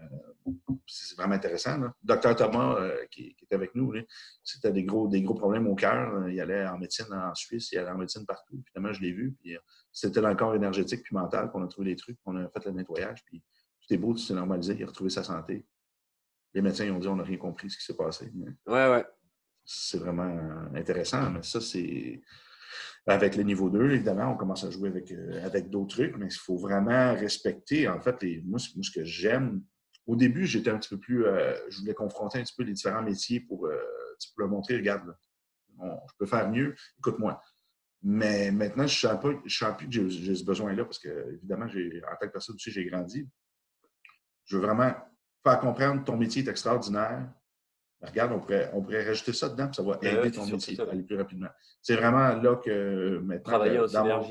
Euh, 0.00 0.52
c'est 0.86 1.16
vraiment 1.16 1.34
intéressant. 1.34 1.78
Là. 1.78 1.94
Docteur 2.02 2.34
Thomas, 2.34 2.76
qui, 3.10 3.34
qui, 3.34 3.46
est 3.48 3.54
avec 3.54 3.74
nous, 3.74 3.94
c'était 4.42 4.72
des 4.72 4.84
gros, 4.84 5.06
des 5.06 5.22
gros 5.22 5.34
problèmes 5.34 5.66
au 5.68 5.74
cœur. 5.74 6.28
Il 6.28 6.40
allait 6.40 6.66
en 6.66 6.78
médecine 6.78 7.12
en 7.12 7.34
Suisse, 7.34 7.70
il 7.72 7.78
allait 7.78 7.90
en 7.90 7.98
médecine 7.98 8.26
partout. 8.26 8.60
Finalement, 8.72 8.92
je 8.92 9.00
l'ai 9.00 9.12
vu. 9.12 9.36
Puis, 9.40 9.56
c'était 9.92 10.20
dans 10.20 10.30
le 10.30 10.34
corps 10.34 10.54
énergétique 10.54 11.02
puis 11.04 11.14
mental 11.14 11.50
qu'on 11.50 11.62
a 11.62 11.68
trouvé 11.68 11.90
les 11.90 11.96
trucs, 11.96 12.18
qu'on 12.24 12.36
a 12.36 12.48
fait 12.48 12.64
le 12.64 12.72
nettoyage. 12.72 13.22
Puis, 13.24 13.42
tout 13.80 13.94
est 13.94 13.98
beau, 13.98 14.12
tout 14.12 14.18
s'est 14.18 14.34
normalisé. 14.34 14.74
Il 14.76 14.82
a 14.82 14.86
retrouvé 14.86 15.10
sa 15.10 15.22
santé 15.22 15.64
les 16.54 16.62
médecins 16.62 16.90
ont 16.90 16.98
dit 16.98 17.08
on 17.08 17.16
n'a 17.16 17.22
rien 17.22 17.36
compris 17.36 17.70
ce 17.70 17.78
qui 17.78 17.84
s'est 17.84 17.96
passé. 17.96 18.30
ouais, 18.66 18.90
ouais. 18.90 19.04
C'est 19.64 19.98
vraiment 19.98 20.68
intéressant, 20.74 21.30
mais 21.30 21.42
ça, 21.42 21.60
c'est. 21.60 22.20
Avec 23.06 23.36
le 23.36 23.42
niveau 23.42 23.70
2, 23.70 23.92
évidemment, 23.92 24.32
on 24.32 24.36
commence 24.36 24.64
à 24.64 24.70
jouer 24.70 24.88
avec, 24.88 25.10
euh, 25.10 25.44
avec 25.44 25.70
d'autres 25.70 25.96
trucs, 25.96 26.16
mais 26.16 26.26
il 26.26 26.38
faut 26.38 26.56
vraiment 26.56 27.14
respecter, 27.14 27.88
en 27.88 28.00
fait, 28.00 28.22
les, 28.22 28.42
moi, 28.42 28.58
ce 28.58 28.90
que 28.90 29.04
j'aime. 29.04 29.62
Au 30.06 30.16
début, 30.16 30.46
j'étais 30.46 30.70
un 30.70 30.78
petit 30.78 30.88
peu 30.88 30.98
plus. 30.98 31.26
Euh, 31.26 31.54
je 31.68 31.80
voulais 31.80 31.94
confronter 31.94 32.38
un 32.38 32.42
petit 32.42 32.54
peu 32.56 32.64
les 32.64 32.72
différents 32.72 33.02
métiers 33.02 33.40
pour, 33.40 33.66
euh, 33.66 33.78
leur 34.36 34.48
montrer 34.48 34.76
regarde, 34.76 35.14
je 35.78 36.14
peux 36.18 36.26
faire 36.26 36.50
mieux, 36.50 36.74
écoute-moi. 36.98 37.40
Mais 38.02 38.50
maintenant, 38.50 38.86
je 38.86 39.06
ne 39.06 39.12
sens, 39.12 39.24
sens 39.46 39.76
plus 39.76 39.88
que 39.88 40.08
j'ai 40.08 40.34
ce 40.34 40.44
besoin-là 40.44 40.84
parce 40.84 40.98
que, 40.98 41.34
évidemment, 41.34 41.66
en 41.66 42.16
tant 42.16 42.26
que 42.26 42.32
personne 42.32 42.54
aussi, 42.54 42.70
j'ai 42.70 42.84
grandi. 42.86 43.28
Je 44.46 44.56
veux 44.56 44.62
vraiment 44.62 44.92
faire 45.44 45.60
comprendre 45.60 46.04
ton 46.04 46.16
métier 46.16 46.42
est 46.42 46.48
extraordinaire. 46.48 47.28
Regarde, 48.02 48.32
on 48.32 48.40
pourrait, 48.40 48.70
on 48.72 48.80
pourrait 48.80 49.04
rajouter 49.04 49.34
ça 49.34 49.50
dedans, 49.50 49.66
puis 49.66 49.76
ça 49.76 49.82
va 49.82 49.98
aider 50.00 50.30
ton 50.30 50.46
métier 50.46 50.80
à 50.80 50.84
aller 50.84 51.02
plus 51.02 51.16
rapidement. 51.16 51.50
C'est 51.82 51.96
vraiment 51.96 52.34
là 52.34 52.56
que 52.56 53.18
maintenant, 53.18 53.52
Travailler 53.52 53.78
euh, 53.78 53.88
dans, 53.88 54.04
mon, 54.06 54.26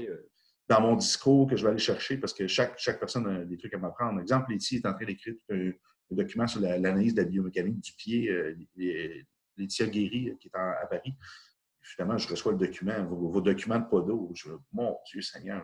dans 0.69 0.81
mon 0.81 0.95
discours 0.95 1.49
que 1.49 1.55
je 1.55 1.63
vais 1.63 1.71
aller 1.71 1.79
chercher, 1.79 2.17
parce 2.17 2.33
que 2.33 2.47
chaque, 2.47 2.77
chaque 2.77 2.99
personne 2.99 3.27
a 3.27 3.43
des 3.43 3.57
trucs 3.57 3.73
à 3.73 3.79
m'apprendre. 3.79 4.21
Exemple, 4.21 4.51
Letty 4.51 4.77
est 4.77 4.85
en 4.85 4.93
train 4.93 5.05
d'écrire 5.05 5.33
un, 5.49 5.71
document 6.11 6.47
sur 6.47 6.61
l'analyse 6.61 7.13
de 7.13 7.21
la 7.21 7.27
biomécanique 7.27 7.81
du 7.81 7.91
pied. 7.93 8.29
Euh, 8.29 8.55
Laetitia 9.57 9.87
Guéry, 9.87 10.29
euh, 10.29 10.35
qui 10.39 10.47
est 10.47 10.55
à 10.55 10.87
Paris. 10.89 11.13
Finalement, 11.81 12.17
je 12.17 12.27
reçois 12.27 12.51
le 12.51 12.57
document, 12.57 13.03
vos, 13.05 13.41
documents 13.41 13.79
de 13.79 13.85
podo. 13.85 14.31
Je, 14.35 14.49
mon 14.71 14.97
Dieu 15.07 15.21
Seigneur, 15.21 15.63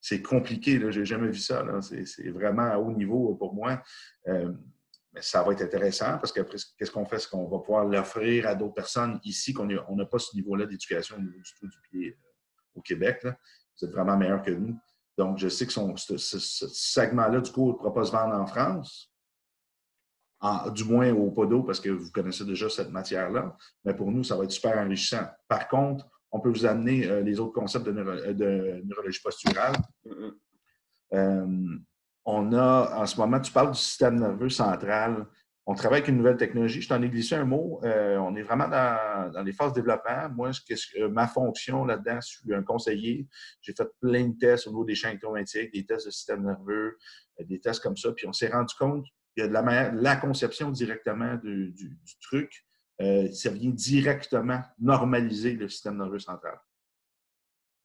c'est 0.00 0.22
compliqué. 0.22 0.80
Je 0.90 0.98
n'ai 0.98 1.04
jamais 1.04 1.28
vu 1.28 1.38
ça. 1.38 1.64
C'est 1.80 2.30
vraiment 2.30 2.62
à 2.62 2.78
haut 2.78 2.92
niveau 2.92 3.34
pour 3.36 3.54
moi. 3.54 3.82
Euh, 4.26 4.52
mais 5.12 5.22
ça 5.22 5.42
va 5.42 5.52
être 5.52 5.62
intéressant 5.62 6.18
parce 6.18 6.32
qu'après, 6.32 6.58
qu'est-ce 6.76 6.90
qu'on 6.90 7.06
fait? 7.06 7.18
C'est 7.18 7.30
qu'on 7.30 7.48
va 7.48 7.58
pouvoir 7.58 7.84
l'offrir 7.84 8.46
à 8.46 8.54
d'autres 8.54 8.74
personnes 8.74 9.20
ici 9.24 9.52
qu'on 9.52 9.66
n'a 9.66 10.06
pas 10.06 10.18
ce 10.18 10.34
niveau-là 10.34 10.66
d'éducation 10.66 11.16
au 11.16 11.20
niveau 11.20 11.40
du 11.40 11.52
tout 11.58 11.66
du 11.66 11.78
pied 11.90 12.08
euh, 12.10 12.16
au 12.74 12.82
Québec. 12.82 13.26
Vous 13.80 13.86
êtes 13.86 13.92
vraiment 13.92 14.16
meilleur 14.16 14.42
que 14.42 14.50
nous. 14.50 14.78
Donc, 15.16 15.38
je 15.38 15.48
sais 15.48 15.66
que 15.66 15.72
ce, 15.72 16.38
segment-là, 16.48 17.40
du 17.40 17.50
coup, 17.50 17.68
ne 17.68 17.72
pourra 17.72 17.92
pas 17.92 18.04
se 18.04 18.12
vendre 18.12 18.34
en 18.34 18.46
France, 18.46 19.12
du 20.72 20.84
moins 20.84 21.12
au 21.12 21.30
Podo, 21.32 21.64
parce 21.64 21.80
que 21.80 21.90
vous 21.90 22.10
connaissez 22.12 22.44
déjà 22.44 22.68
cette 22.68 22.90
matière-là. 22.90 23.56
Mais 23.84 23.94
pour 23.94 24.10
nous, 24.12 24.22
ça 24.22 24.36
va 24.36 24.44
être 24.44 24.52
super 24.52 24.78
enrichissant. 24.78 25.26
Par 25.48 25.68
contre, 25.68 26.08
on 26.30 26.40
peut 26.40 26.50
vous 26.50 26.66
amener 26.66 27.06
euh, 27.06 27.22
les 27.22 27.40
autres 27.40 27.54
concepts 27.54 27.86
de, 27.86 27.98
euh, 27.98 28.82
neurologie 28.84 29.20
posturale. 29.20 29.74
Euh, 31.14 31.78
on 32.24 32.52
a, 32.52 33.00
en 33.00 33.06
ce 33.06 33.18
moment, 33.18 33.40
tu 33.40 33.50
parles 33.50 33.72
du 33.72 33.78
système 33.78 34.20
nerveux 34.20 34.50
central. 34.50 35.26
On 35.70 35.74
travaille 35.74 35.98
avec 35.98 36.08
une 36.08 36.16
nouvelle 36.16 36.38
technologie. 36.38 36.80
Je 36.80 36.88
t'en 36.88 37.02
ai 37.02 37.10
glissé 37.10 37.34
un 37.34 37.44
mot. 37.44 37.78
on 37.82 38.36
est 38.36 38.42
vraiment 38.42 38.68
dans, 38.68 39.42
les 39.44 39.52
phases 39.52 39.72
de 39.72 39.80
développement. 39.80 40.30
Moi, 40.34 40.50
ma 41.10 41.26
fonction 41.26 41.84
là-dedans, 41.84 42.18
je 42.22 42.26
suis 42.26 42.54
un 42.54 42.62
conseiller. 42.62 43.28
J'ai 43.60 43.74
fait 43.74 43.88
plein 44.00 44.28
de 44.28 44.38
tests 44.38 44.66
au 44.66 44.70
niveau 44.70 44.86
des 44.86 44.94
champs 44.94 45.10
électromagnétiques, 45.10 45.72
des 45.74 45.84
tests 45.84 46.06
de 46.06 46.10
système 46.10 46.42
nerveux, 46.42 46.96
des 47.40 47.60
tests 47.60 47.82
comme 47.82 47.98
ça. 47.98 48.12
Puis 48.12 48.26
on 48.26 48.32
s'est 48.32 48.48
rendu 48.48 48.74
compte 48.78 49.04
a 49.38 49.46
de 49.46 49.52
la, 49.52 49.92
la 49.92 50.16
conception 50.16 50.70
directement 50.70 51.36
du 51.36 51.74
truc 52.22 52.64
euh, 53.00 53.30
ça 53.32 53.50
vient 53.50 53.70
directement 53.70 54.60
normaliser 54.80 55.52
le 55.52 55.68
système 55.68 55.98
nerveux 55.98 56.18
central. 56.18 56.58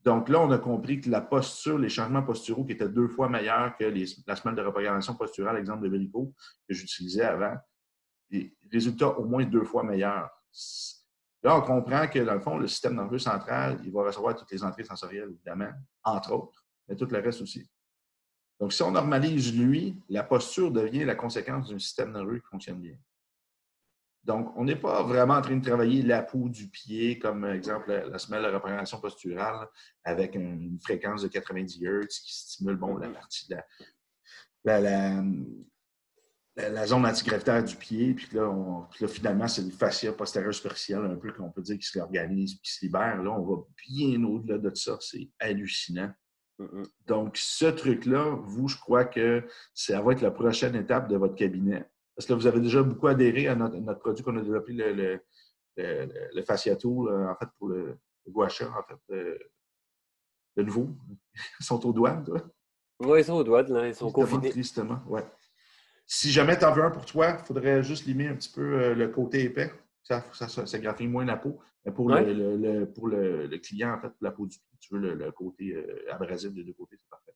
Donc 0.04 0.28
là, 0.28 0.42
on 0.42 0.52
a 0.52 0.58
compris 0.58 1.00
que 1.00 1.10
la 1.10 1.22
posture, 1.22 1.78
les 1.78 1.88
changements 1.88 2.24
posturaux 2.24 2.66
qui 2.66 2.74
étaient 2.74 2.90
deux 2.90 3.08
fois 3.08 3.30
meilleurs 3.30 3.78
que 3.78 3.86
la 4.28 4.36
semaine 4.36 4.56
de 4.56 4.62
reprogrammation 4.62 5.16
posturale, 5.16 5.58
exemple 5.58 5.84
de 5.84 5.90
Verico, 5.90 6.34
que 6.68 6.74
j'utilisais 6.74 7.24
avant, 7.24 7.56
résultats 8.72 9.10
au 9.10 9.26
moins 9.26 9.46
deux 9.46 9.64
fois 9.64 9.84
meilleurs. 9.84 10.30
Là, 11.44 11.58
on 11.58 11.62
comprend 11.62 12.08
que, 12.08 12.20
dans 12.20 12.34
le 12.34 12.40
fond, 12.40 12.58
le 12.58 12.68
système 12.68 12.96
nerveux 12.96 13.20
central, 13.20 13.80
il 13.84 13.92
va 13.92 14.04
recevoir 14.04 14.36
toutes 14.36 14.52
les 14.52 14.64
entrées 14.64 14.86
sensorielles, 14.86 15.30
évidemment, 15.30 15.72
entre 16.04 16.32
autres, 16.32 16.66
mais 16.88 16.96
tout 16.96 17.06
le 17.06 17.20
reste 17.20 17.42
aussi. 17.42 17.70
Donc, 18.60 18.72
si 18.72 18.82
on 18.82 18.92
normalise 18.92 19.58
lui, 19.58 19.98
la 20.08 20.24
posture 20.24 20.72
devient 20.72 21.04
la 21.04 21.16
conséquence 21.16 21.70
d'un 21.70 21.80
système 21.80 22.14
nerveux 22.14 22.40
qui 22.40 22.48
fonctionne 22.48 22.80
bien. 22.80 22.96
Donc, 24.24 24.54
on 24.56 24.64
n'est 24.64 24.78
pas 24.78 25.04
vraiment 25.04 25.34
en 25.34 25.42
train 25.42 25.58
de 25.58 25.66
travailler 25.66 26.02
la 26.02 26.24
peau 26.24 26.48
du 26.48 26.70
pied, 26.70 27.20
comme 27.20 27.44
exemple 27.44 27.92
la, 28.10 28.18
semelle 28.18 28.44
de 28.44 28.56
représentation 28.56 29.02
posturale, 29.02 29.68
avec 30.06 30.36
une 30.36 30.80
fréquence 30.82 31.24
de 31.24 31.28
90 31.28 31.82
Hz 31.84 32.08
qui 32.08 32.34
stimule 32.34 32.78
bon, 32.78 32.96
la 32.96 33.10
partie 33.10 33.50
de 33.50 33.58
la, 34.64 35.22
zone 36.86 37.06
antigravitaire 37.06 37.64
du 37.64 37.76
pied. 37.76 38.14
Puis 38.14 38.30
là, 38.34 39.08
finalement, 39.08 39.48
c'est 39.48 39.64
le 39.64 39.72
fascia 39.72 40.12
postérieur 40.14 40.54
superficiel, 40.54 41.00
un 41.00 41.16
peu 41.16 41.32
qu'on 41.32 41.52
peut 41.52 41.62
dire, 41.62 41.78
qui 41.78 41.86
se 41.86 41.98
réorganise 41.98 42.60
qui 42.62 42.72
se 42.72 42.86
libère. 42.86 43.22
Là, 43.24 43.32
on 43.32 43.44
va 43.44 43.64
bien 43.88 44.24
au-delà 44.24 44.58
de 44.58 44.74
ça. 44.76 44.98
C'est 45.02 45.30
hallucinant. 45.40 46.12
Donc, 47.08 47.36
ce 47.38 47.66
truc-là, 47.66 48.38
vous, 48.44 48.68
je 48.68 48.78
crois 48.78 49.06
que 49.06 49.44
ça 49.74 50.02
va 50.02 50.14
être 50.14 50.22
la 50.22 50.32
prochaine 50.32 50.76
étape 50.76 51.10
de 51.10 51.18
votre 51.18 51.36
cabinet. 51.36 51.86
Parce 52.16 52.28
que 52.28 52.34
vous 52.34 52.46
avez 52.46 52.60
déjà 52.60 52.84
beaucoup 52.84 53.08
adhéré 53.08 53.48
à 53.48 53.56
notre, 53.56 54.00
produit 54.00 54.24
qu'on 54.24 54.38
a 54.38 54.42
développé, 54.42 54.74
le, 54.74 54.94
le, 54.94 55.20
le, 55.78 56.10
le 56.36 56.42
Fascia 56.44 56.76
Tool, 56.76 57.10
euh, 57.10 57.32
en 57.32 57.36
fait, 57.36 57.48
pour 57.58 57.70
le, 57.70 57.98
le 58.26 58.42
en 58.42 58.50
fait. 58.50 59.40
De 60.56 60.64
nouveau. 60.64 60.90
Ils 61.60 61.66
sont 61.66 61.84
aux 61.86 61.94
douanes, 61.94 62.24
toi? 62.24 62.42
Oui, 63.00 63.20
ils 63.20 63.26
sont 63.26 63.34
aux 63.34 63.44
douanes, 63.44 63.74
là. 63.74 63.88
Ils 63.88 63.96
sont 63.96 64.12
confinés. 64.12 64.52
Tristement, 64.52 65.02
ouais. 65.08 65.24
Si 66.06 66.32
jamais 66.32 66.58
tu 66.58 66.66
en 66.66 66.74
veux 66.74 66.84
un 66.84 66.92
pour 66.92 67.06
toi, 67.06 67.38
il 67.40 67.46
faudrait 67.46 67.84
juste 67.84 68.06
limer 68.06 68.28
un 68.28 68.36
petit 68.36 68.52
peu 68.52 68.62
euh, 68.62 68.96
le 68.96 69.08
côté 69.08 69.44
épais. 69.44 69.72
Ça, 70.04 70.24
ça, 70.34 70.48
ça, 70.48 70.80
moins 71.02 71.26
la 71.26 71.38
peau. 71.38 71.60
Mais 71.86 71.92
pour, 71.92 72.10
le, 72.10 72.86
pour 72.86 73.08
le, 73.08 73.58
client, 73.58 73.94
en 73.94 74.00
fait, 74.00 74.10
pour 74.10 74.24
la 74.24 74.32
peau 74.32 74.46
du 74.46 74.58
pied, 74.58 74.78
tu 74.80 74.94
veux 74.94 75.16
le, 75.16 75.32
côté 75.32 75.76
euh, 75.76 76.14
abrasif 76.14 76.52
des 76.54 76.64
deux 76.64 76.74
côtés, 76.74 76.98
c'est 77.00 77.10
parfait. 77.10 77.32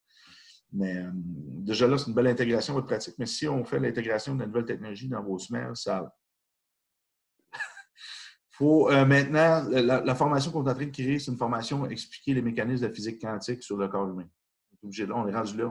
Mais 0.73 0.97
euh, 0.97 1.11
déjà 1.13 1.87
là, 1.87 1.97
c'est 1.97 2.07
une 2.07 2.13
belle 2.13 2.27
intégration 2.27 2.73
votre 2.73 2.87
pratique. 2.87 3.15
Mais 3.17 3.25
si 3.25 3.47
on 3.47 3.63
fait 3.63 3.79
l'intégration 3.79 4.35
de 4.35 4.41
la 4.41 4.47
nouvelle 4.47 4.65
technologie 4.65 5.07
dans 5.07 5.23
vos 5.23 5.39
semelles, 5.39 5.75
ça. 5.75 6.13
faut 8.51 8.89
maintenant, 8.89 9.63
la, 9.69 10.15
formation 10.15 10.51
qu'on 10.51 10.65
est 10.65 10.71
en 10.71 10.75
train 10.75 10.85
de 10.85 10.91
créer, 10.91 11.19
c'est 11.19 11.31
une 11.31 11.37
formation 11.37 11.85
expliquer 11.89 12.33
les 12.33 12.41
mécanismes 12.41 12.87
de 12.87 12.93
physique 12.93 13.21
quantique 13.21 13.63
sur 13.63 13.77
le 13.77 13.87
corps 13.87 14.09
humain 14.09 14.27
on 15.13 15.27
est 15.27 15.35
rendu 15.35 15.57
là, 15.57 15.69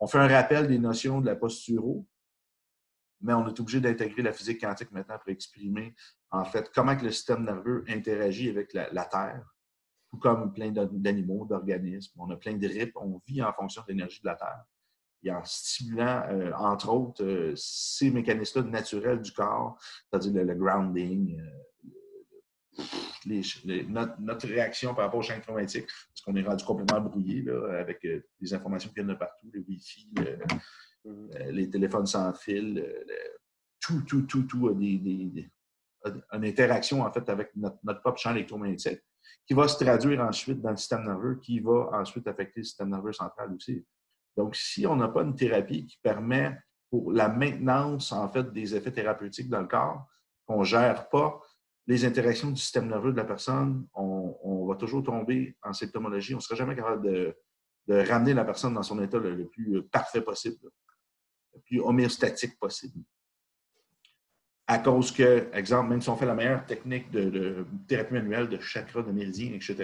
on, 0.00 0.06
fait 0.06 0.18
un 0.18 0.28
rappel 0.28 0.68
des 0.68 0.78
notions 0.78 1.20
de 1.20 1.26
la 1.26 1.36
posturo, 1.36 2.06
mais 3.20 3.32
on 3.32 3.46
est 3.48 3.60
obligé 3.60 3.80
d'intégrer 3.80 4.22
la 4.22 4.32
physique 4.32 4.60
quantique 4.60 4.92
maintenant 4.92 5.18
pour 5.18 5.30
exprimer, 5.30 5.94
en 6.30 6.44
fait, 6.44 6.70
comment 6.74 6.94
le 6.94 7.10
système 7.10 7.44
nerveux 7.44 7.84
interagit 7.88 8.50
avec 8.50 8.72
la, 8.74 9.04
Terre, 9.06 9.54
tout 10.10 10.18
comme 10.18 10.52
plein 10.52 10.70
d'animaux, 10.70 11.46
d'organismes. 11.46 12.12
On 12.18 12.30
a 12.30 12.36
plein 12.36 12.56
de 12.56 12.66
rythmes, 12.66 12.98
on 12.98 13.20
vit 13.26 13.42
en 13.42 13.52
fonction 13.52 13.82
de 13.82 13.92
l'énergie 13.92 14.20
de 14.20 14.26
la 14.26 14.36
Terre. 14.36 14.64
Et 15.24 15.32
en 15.32 15.42
stimulant, 15.44 16.22
euh, 16.30 16.52
entre 16.52 16.90
autres, 16.90 17.24
euh, 17.24 17.52
ces 17.56 18.10
mécanismes-là 18.10 18.68
naturels 18.68 19.20
du 19.20 19.32
corps, 19.32 19.76
c'est-à-dire 20.08 20.44
le, 20.44 20.54
grounding, 20.54 21.40
euh, 21.40 21.57
notre, 23.26 24.46
réaction 24.46 24.94
par 24.94 25.06
rapport 25.06 25.20
au 25.20 25.22
champ 25.22 25.34
électromagnétique, 25.34 25.86
parce 25.86 26.20
qu'on 26.24 26.36
est 26.36 26.42
rendu 26.42 26.64
complètement 26.64 27.00
brouillé 27.00 27.42
là, 27.42 27.78
avec 27.80 28.04
euh, 28.04 28.24
des 28.40 28.54
informations 28.54 28.88
qui 28.88 28.96
viennent 28.96 29.08
de 29.08 29.14
partout, 29.14 29.48
le 29.52 29.60
Wi-Fi, 29.60 30.10
mm-hmm. 30.14 30.60
euh, 31.06 31.50
les 31.50 31.68
téléphones 31.70 32.06
sans 32.06 32.32
fil, 32.34 32.84
tout, 33.80 34.02
tout, 34.02 34.22
tout, 34.22 34.42
tout 34.42 34.68
a, 34.68 34.74
des, 34.74 35.50
une 36.04 36.44
interaction 36.44 37.02
en 37.02 37.12
fait 37.12 37.28
avec 37.28 37.50
notre, 37.56 37.78
propre 38.00 38.18
champ 38.18 38.32
électromagnétique 38.32 39.00
qui 39.46 39.54
va 39.54 39.66
se 39.66 39.82
traduire 39.82 40.20
ensuite 40.20 40.60
dans 40.60 40.70
le 40.70 40.76
système 40.76 41.04
nerveux, 41.04 41.36
qui 41.36 41.60
va 41.60 41.88
ensuite 41.92 42.26
affecter 42.28 42.60
le 42.60 42.64
système 42.64 42.90
nerveux 42.90 43.12
central 43.12 43.52
aussi. 43.54 43.84
Donc, 44.36 44.54
si 44.54 44.86
on 44.86 44.94
n'a 44.94 45.08
pas 45.08 45.22
une 45.22 45.34
thérapie 45.34 45.86
qui 45.86 45.98
permet 46.02 46.56
pour 46.90 47.12
la 47.12 47.28
maintenance 47.28 48.12
en 48.12 48.28
fait 48.28 48.52
des 48.52 48.74
effets 48.74 48.92
thérapeutiques 48.92 49.48
dans 49.48 49.60
le 49.60 49.66
corps, 49.66 50.06
qu'on 50.46 50.60
ne 50.60 50.64
gère 50.64 51.08
pas 51.08 51.40
les 51.88 52.04
interactions 52.04 52.50
du 52.50 52.60
système 52.60 52.86
nerveux 52.86 53.12
de 53.12 53.16
la 53.16 53.24
personne, 53.24 53.86
on, 53.94 54.66
va 54.66 54.76
toujours 54.76 55.02
tomber 55.02 55.56
en 55.62 55.72
symptomologie. 55.72 56.34
On 56.34 56.36
ne 56.36 56.42
sera 56.42 56.54
jamais 56.54 56.76
capable 56.76 57.02
de, 57.10 57.34
ramener 57.88 58.34
la 58.34 58.44
personne 58.44 58.74
dans 58.74 58.82
son 58.82 59.02
état 59.02 59.16
le, 59.18 59.48
plus 59.48 59.82
parfait 59.84 60.20
possible, 60.20 60.58
le 61.54 61.60
plus 61.62 61.80
homéostatique 61.80 62.58
possible. 62.58 63.02
À 64.66 64.78
cause 64.80 65.10
que, 65.10 65.48
exemple, 65.54 65.88
même 65.88 66.02
si 66.02 66.10
on 66.10 66.16
fait 66.16 66.26
la 66.26 66.34
meilleure 66.34 66.66
technique 66.66 67.10
de, 67.10 67.64
thérapie 67.88 68.12
manuelle, 68.12 68.50
de 68.50 68.60
chakra, 68.60 69.02
de 69.02 69.10
méridien, 69.10 69.54
etc., 69.54 69.74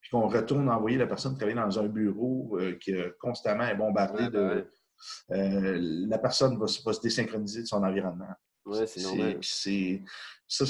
puis 0.00 0.10
qu'on 0.10 0.26
retourne 0.26 0.68
envoyer 0.68 0.98
la 0.98 1.06
personne 1.06 1.36
travailler 1.36 1.56
dans 1.56 1.78
un 1.78 1.86
bureau 1.86 2.58
euh, 2.58 2.76
qui 2.80 2.92
constamment 3.20 3.68
est 3.68 3.76
bombardé 3.76 4.28
de. 4.28 4.68
Euh, 5.30 5.78
la 6.08 6.18
personne 6.18 6.58
va, 6.58 6.66
va, 6.84 6.92
se 6.92 7.00
désynchroniser 7.00 7.62
de 7.62 7.66
son 7.66 7.84
environnement. 7.84 8.34
Ouais, 8.66 8.86
c'est 8.86 9.02
normal. 9.02 9.40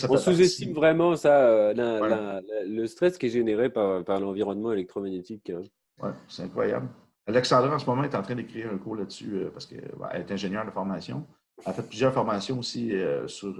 On 0.09 0.16
sous-estime 0.16 0.72
vraiment 0.72 1.16
ça, 1.16 1.47
euh, 1.47 2.40
le 2.66 2.86
stress 2.86 3.18
qui 3.18 3.26
est 3.26 3.30
généré 3.30 3.70
par, 3.70 4.05
par 4.05 4.20
l'environnement 4.20 4.72
électromagnétique. 4.72 5.51
Hein. 5.51 5.62
Oui, 6.03 6.11
c'est 6.28 6.42
incroyable. 6.42 6.88
Alexandra, 7.26 7.74
en 7.74 7.78
ce 7.78 7.86
moment, 7.86 8.05
est 8.05 8.14
en 8.14 8.22
train 8.22 8.34
d'écrire 8.34 8.70
un 8.72 8.78
cours 8.78 8.97
là-dessus 8.97 9.34
euh, 9.34 9.51
parce 9.51 9.66
qu'elle 9.66 9.90
est 10.12 10.30
ingénieure 10.30 10.66
de 10.66 10.70
formation. 10.70 11.26
Elle 11.64 11.70
a 11.70 11.72
fait 11.72 11.86
plusieurs 11.86 12.12
formations 12.12 12.59
aussi 12.59 12.95
euh, 12.95 13.28
sur 13.28 13.55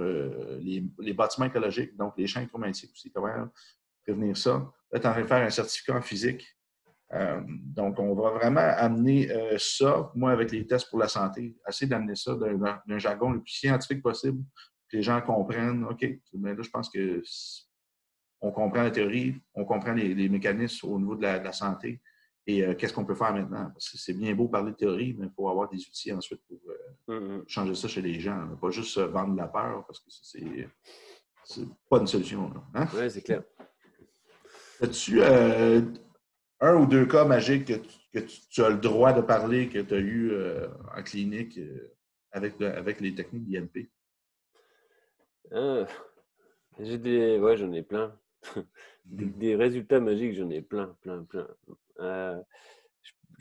les, 0.61 0.85
les, 0.99 1.13
bâtiments 1.13 1.47
écologiques, 1.47 1.97
donc 1.97 2.15
les 2.17 2.27
champs 2.27 2.41
électromagnétiques 2.41 2.91
aussi, 2.93 3.11
comment 3.11 3.49
prévenir 4.05 4.37
ça. 4.37 4.73
Elle 4.91 5.01
est 5.01 5.07
en 5.07 5.13
train 5.13 5.23
de 5.23 5.27
faire 5.27 5.47
un 5.47 5.51
certificat 5.51 5.97
en 5.97 6.03
physique. 6.03 6.45
Donc, 7.11 7.99
on 7.99 8.15
va 8.15 8.31
vraiment 8.31 8.61
amener 8.77 9.29
ça, 9.59 10.11
moi, 10.15 10.33
avec 10.33 10.51
les 10.51 10.67
tests 10.67 10.91
pour 10.91 10.99
la 10.99 11.07
santé, 11.07 11.55
essayer 11.69 11.89
d'amener 11.89 12.17
ça 12.17 12.35
d'un 12.35 12.99
jargon 12.99 13.31
le 13.31 13.41
plus 13.41 13.53
scientifique 13.53 14.03
possible 14.03 14.43
les 14.95 15.03
gens 15.03 15.21
comprennent, 15.21 15.85
OK, 15.85 16.07
mais 16.35 16.55
là, 16.55 16.63
je 16.63 16.71
pense 16.71 16.89
que 16.89 17.23
on 18.41 18.53
comprend 18.53 18.83
la 18.83 18.91
théorie, 18.91 19.35
on 19.55 19.65
comprend 19.65 19.93
les, 19.93 20.29
mécanismes 20.29 20.89
au 20.89 20.99
niveau 20.99 21.17
de 21.17 21.23
la, 21.23 21.53
santé 21.53 22.01
et 22.47 22.63
euh, 22.63 22.75
qu'est-ce 22.75 22.93
qu'on 22.93 23.05
peut 23.05 23.15
faire 23.15 23.33
maintenant? 23.33 23.71
Parce 23.73 23.89
que 23.89 23.97
c'est 23.97 24.13
bien 24.13 24.35
beau 24.35 24.49
parler 24.49 24.73
de 24.73 24.77
théorie, 24.77 25.17
mais 25.19 25.27
il 25.27 25.33
faut 25.35 25.49
avoir 25.49 25.69
des 25.71 25.79
outils 25.79 26.13
ensuite 26.13 26.43
pour 26.47 26.61
euh, 26.69 27.41
mm-hmm. 27.41 27.49
changer 27.49 27.75
ça 27.75 27.89
chez 27.89 28.03
les 28.03 28.21
gens. 28.21 28.47
Pas 28.61 28.71
juste 28.71 28.99
vendre 28.99 29.35
la 29.35 29.49
peur, 29.49 29.85
parce 29.87 29.99
que 30.01 30.11
c'est 30.11 31.67
pas 31.89 31.99
une 31.99 32.07
solution. 32.07 32.53
Hein? 32.75 32.87
Oui, 32.95 33.11
c'est 33.11 33.23
clair. 33.23 33.43
As-tu 34.83 35.23
euh, 35.23 35.81
un 36.61 36.77
ou 36.77 36.87
deux 36.87 37.07
cas 37.07 37.25
magiques 37.25 37.73
que, 38.13 38.21
tu, 38.21 38.63
as 38.63 38.71
le 38.71 38.77
droit 38.77 39.13
de 39.13 39.21
parler, 39.21 39.69
que 39.69 39.79
tu 39.79 39.95
as 39.95 39.99
eu 39.99 40.33
en 40.97 41.03
clinique 41.03 41.59
avec, 42.33 42.61
avec 42.61 43.01
les 43.01 43.15
techniques 43.15 43.47
d'IMP? 43.49 43.89
Ah, 45.53 45.87
j'ai 46.81 46.99
des. 46.99 47.39
Ouais, 47.39 47.57
j'en 47.57 47.73
ai 47.73 47.83
plein. 47.83 48.19
des, 49.05 49.57
résultats 49.57 50.01
magiques, 50.01 50.35
j'en 50.35 50.51
ai 50.51 50.63
plein, 50.63 50.97
plein, 51.01 51.25
plein. 51.25 51.49
Euh, 52.01 52.41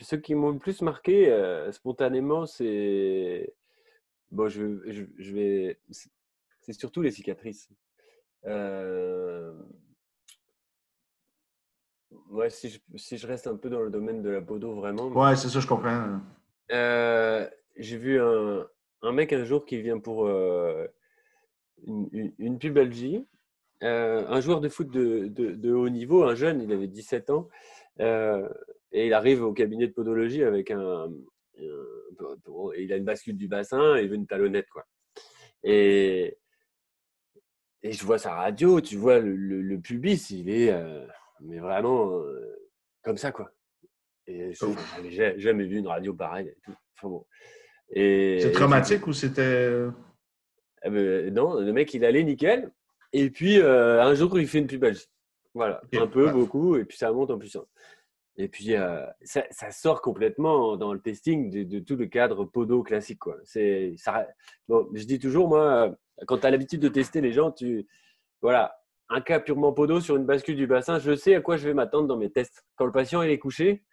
ceux 0.02 0.18
qui 0.18 0.36
m'ont 0.36 0.52
le 0.52 0.60
plus 0.60 0.82
marqué 0.82 1.32
euh, 1.32 1.72
spontanément, 1.72 2.46
c'est. 2.46 3.54
Bon, 4.32 4.48
je, 4.48 4.82
je, 5.18 5.34
vais. 5.34 5.80
C'est 6.62 6.74
surtout 6.74 7.02
les 7.02 7.12
cicatrices. 7.12 7.70
Euh, 8.46 9.54
ouais, 12.30 12.50
si 12.50 12.70
je, 12.70 12.80
si 12.96 13.18
je, 13.18 13.28
reste 13.28 13.48
un 13.48 13.56
peu 13.56 13.70
dans 13.70 13.82
le 13.82 13.90
domaine 13.90 14.22
de 14.22 14.30
la 14.30 14.42
podo, 14.42 14.76
vraiment. 14.76 15.08
Ouais, 15.08 15.36
c'est 15.36 15.50
ça, 15.50 15.60
je 15.60 15.68
comprends. 15.68 16.20
J'ai 16.70 17.98
vu 17.98 18.22
un, 18.22 18.68
un, 19.02 19.12
mec 19.12 19.34
un 19.34 19.44
jour 19.46 19.66
qui 19.66 19.82
vient 19.82 20.00
pour 20.00 20.28
une, 21.88 22.34
une, 22.38 22.60
pubalgie. 22.60 23.26
Euh, 23.84 24.26
un 24.28 24.40
joueur 24.40 24.62
de 24.62 24.70
foot 24.70 24.90
de, 24.90 25.28
de, 25.28 25.74
haut 25.74 25.90
niveau, 25.90 26.24
un 26.24 26.36
jeune, 26.36 26.62
il 26.62 26.72
avait 26.72 26.88
17 26.88 27.30
ans, 27.30 27.50
euh, 28.00 28.48
et 28.94 29.08
il 29.08 29.14
arrive 29.14 29.44
au 29.44 29.52
cabinet 29.52 29.88
de 29.88 29.92
podologie 29.92 30.44
avec 30.44 30.72
un, 30.72 31.12
il 31.58 32.94
a 32.94 32.96
une 32.96 33.04
bascule 33.04 33.36
du 33.36 33.50
bassin 33.50 33.98
et 33.98 34.04
il 34.04 34.10
veut 34.10 34.16
une 34.16 34.28
talonnette 34.28 34.70
quoi. 34.70 34.86
Et, 35.64 36.38
et 37.82 37.92
je 37.92 38.06
vois 38.06 38.20
sa 38.20 38.36
radio, 38.36 38.80
tu 38.80 38.96
vois 38.96 39.20
le, 39.20 39.36
le, 39.36 39.80
pubis, 39.80 40.30
il 40.30 40.50
est 40.50 40.72
euh, 40.72 41.06
mais 41.44 41.60
vraiment 41.60 42.22
comme 43.04 43.18
ça 43.18 43.32
quoi. 43.32 43.52
Et 44.28 44.54
n'avais 44.98 45.40
jamais 45.40 45.66
vu 45.66 45.78
une 45.78 45.88
radio 45.88 46.14
pareille. 46.14 46.54
Et 47.90 48.40
c'est 48.42 48.52
traumatique 48.52 49.06
ou 49.08 49.14
c'était 49.14 49.70
eh 50.86 50.90
ben, 50.90 51.34
non, 51.34 51.60
le 51.60 51.72
mec, 51.72 51.94
il 51.94 52.06
allait 52.06 52.24
nickel. 52.24 52.72
Et 53.14 53.30
puis, 53.30 53.60
euh, 53.60 54.04
un 54.04 54.14
jour, 54.16 54.38
il 54.40 54.48
fait 54.48 54.60
une 54.60 54.68
pubalgie. 54.68 55.08
Voilà, 55.54 55.82
un 55.94 56.08
peu, 56.08 56.32
beaucoup, 56.32 56.78
et 56.78 56.84
puis 56.84 56.98
ça 56.98 57.12
monte 57.12 57.30
en 57.30 57.38
puissance. 57.38 57.68
Et 58.38 58.48
puis, 58.48 58.76
euh, 58.76 59.06
ça, 59.22 59.44
sort 59.72 60.02
complètement 60.02 60.78
dans 60.78 60.94
le 60.94 61.00
testing 61.00 61.66
de, 61.66 61.80
tout 61.80 61.96
le 61.96 62.08
cadre 62.08 62.44
podo 62.46 62.82
classique. 62.82 63.20
Quoi. 63.20 63.38
Ça, 63.44 64.28
bon, 64.68 64.90
je 64.94 65.04
dis 65.04 65.20
toujours, 65.20 65.48
moi, 65.48 65.96
quand 66.26 66.40
tu 66.40 66.48
as 66.48 66.52
l'habitude 66.52 66.82
de 66.82 66.90
tester 66.90 67.22
les 67.22 67.32
gens, 67.32 67.52
tu, 67.52 67.88
voilà, 68.42 68.76
un 69.10 69.22
cas 69.22 69.40
purement 69.40 69.74
podo 69.74 70.00
sur 70.00 70.16
une 70.16 70.26
bascule 70.26 70.56
du 70.56 70.68
bassin, 70.68 71.00
je 71.00 71.16
sais 71.16 71.36
à 71.36 71.42
quoi 71.42 71.58
je 71.58 71.68
vais 71.68 71.74
m'attendre 71.74 72.08
dans 72.08 72.18
mes 72.18 72.32
tests. 72.32 72.66
Quand 72.76 72.86
le 72.86 72.92
patient 72.92 73.22
il 73.22 73.30
est 73.30 73.40
couché, 73.40 73.84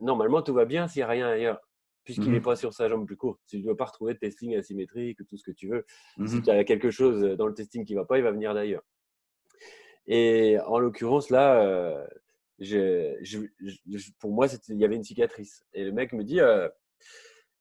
normalement, 0.00 0.42
tout 0.42 0.54
va 0.54 0.64
bien 0.64 0.88
s'il 0.88 1.00
n'y 1.00 1.04
a 1.04 1.08
rien 1.08 1.28
ailleurs 1.28 1.60
puisqu'il 2.08 2.30
n'est 2.30 2.38
mmh 2.38 2.42
pas 2.42 2.56
sur 2.56 2.72
sa 2.72 2.88
jambe 2.88 3.04
plus 3.04 3.18
courte. 3.18 3.38
Tu 3.46 3.58
ne 3.58 3.64
dois 3.64 3.76
pas 3.76 3.84
retrouver 3.84 4.14
de 4.14 4.18
testing 4.18 4.56
asymétrique, 4.56 5.18
tout 5.28 5.36
ce 5.36 5.42
que 5.42 5.50
tu 5.50 5.68
veux. 5.68 5.84
Mmh 6.16 6.26
si 6.26 6.40
tu 6.40 6.48
as 6.48 6.64
quelque 6.64 6.90
chose 6.90 7.20
dans 7.36 7.46
le 7.46 7.52
testing 7.52 7.84
qui 7.84 7.92
ne 7.92 7.98
va 7.98 8.06
pas, 8.06 8.16
il 8.16 8.24
va 8.24 8.30
venir 8.30 8.54
d'ailleurs. 8.54 8.82
Et 10.06 10.56
en 10.64 10.78
l'occurrence, 10.78 11.28
là, 11.28 11.62
euh, 11.62 12.06
pour 14.18 14.32
moi, 14.32 14.46
il 14.70 14.78
y 14.78 14.86
avait 14.86 14.96
une 14.96 15.04
cicatrice. 15.04 15.66
Et 15.74 15.84
le 15.84 15.92
mec 15.92 16.14
me 16.14 16.24
dit 16.24 16.40
euh, 16.40 16.70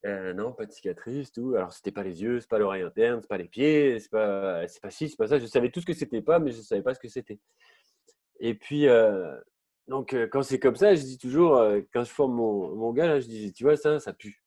euh, 0.07 0.33
Non, 0.33 0.53
pas 0.53 0.65
de 0.65 0.71
cicatrice, 0.71 1.31
tout. 1.31 1.55
Alors, 1.55 1.73
c'était 1.73 1.91
pas 1.91 2.03
les 2.03 2.21
yeux, 2.21 2.39
c'est 2.39 2.49
pas 2.49 2.59
l'oreille 2.59 2.83
interne, 2.83 3.21
c'est 3.21 3.27
pas 3.27 3.37
les 3.37 3.47
pieds, 3.47 3.99
c'est 3.99 4.09
pas, 4.09 4.67
c'est 4.67 4.81
pas 4.81 4.89
ci, 4.89 5.09
c'est 5.09 5.17
pas 5.17 5.27
ça. 5.27 5.39
Je 5.39 5.45
savais 5.45 5.69
tout 5.69 5.81
ce 5.81 5.85
que 5.85 5.93
c'était 5.93 6.21
pas, 6.21 6.39
mais 6.39 6.51
je 6.51 6.61
savais 6.61 6.81
pas 6.81 6.93
ce 6.93 6.99
que 6.99 7.07
c'était. 7.07 7.39
Et 8.39 8.53
puis, 8.55 8.87
donc, 9.87 10.15
quand 10.31 10.43
c'est 10.43 10.59
comme 10.59 10.75
ça, 10.75 10.95
je 10.95 11.01
dis 11.01 11.17
toujours, 11.17 11.61
quand 11.93 12.03
je 12.03 12.11
forme 12.11 12.35
mon, 12.35 12.75
mon 12.75 12.93
gars, 12.93 13.07
là, 13.07 13.19
je 13.19 13.27
dis, 13.27 13.53
tu 13.53 13.63
vois, 13.63 13.77
ça, 13.77 13.99
ça 13.99 14.13
pue. 14.13 14.43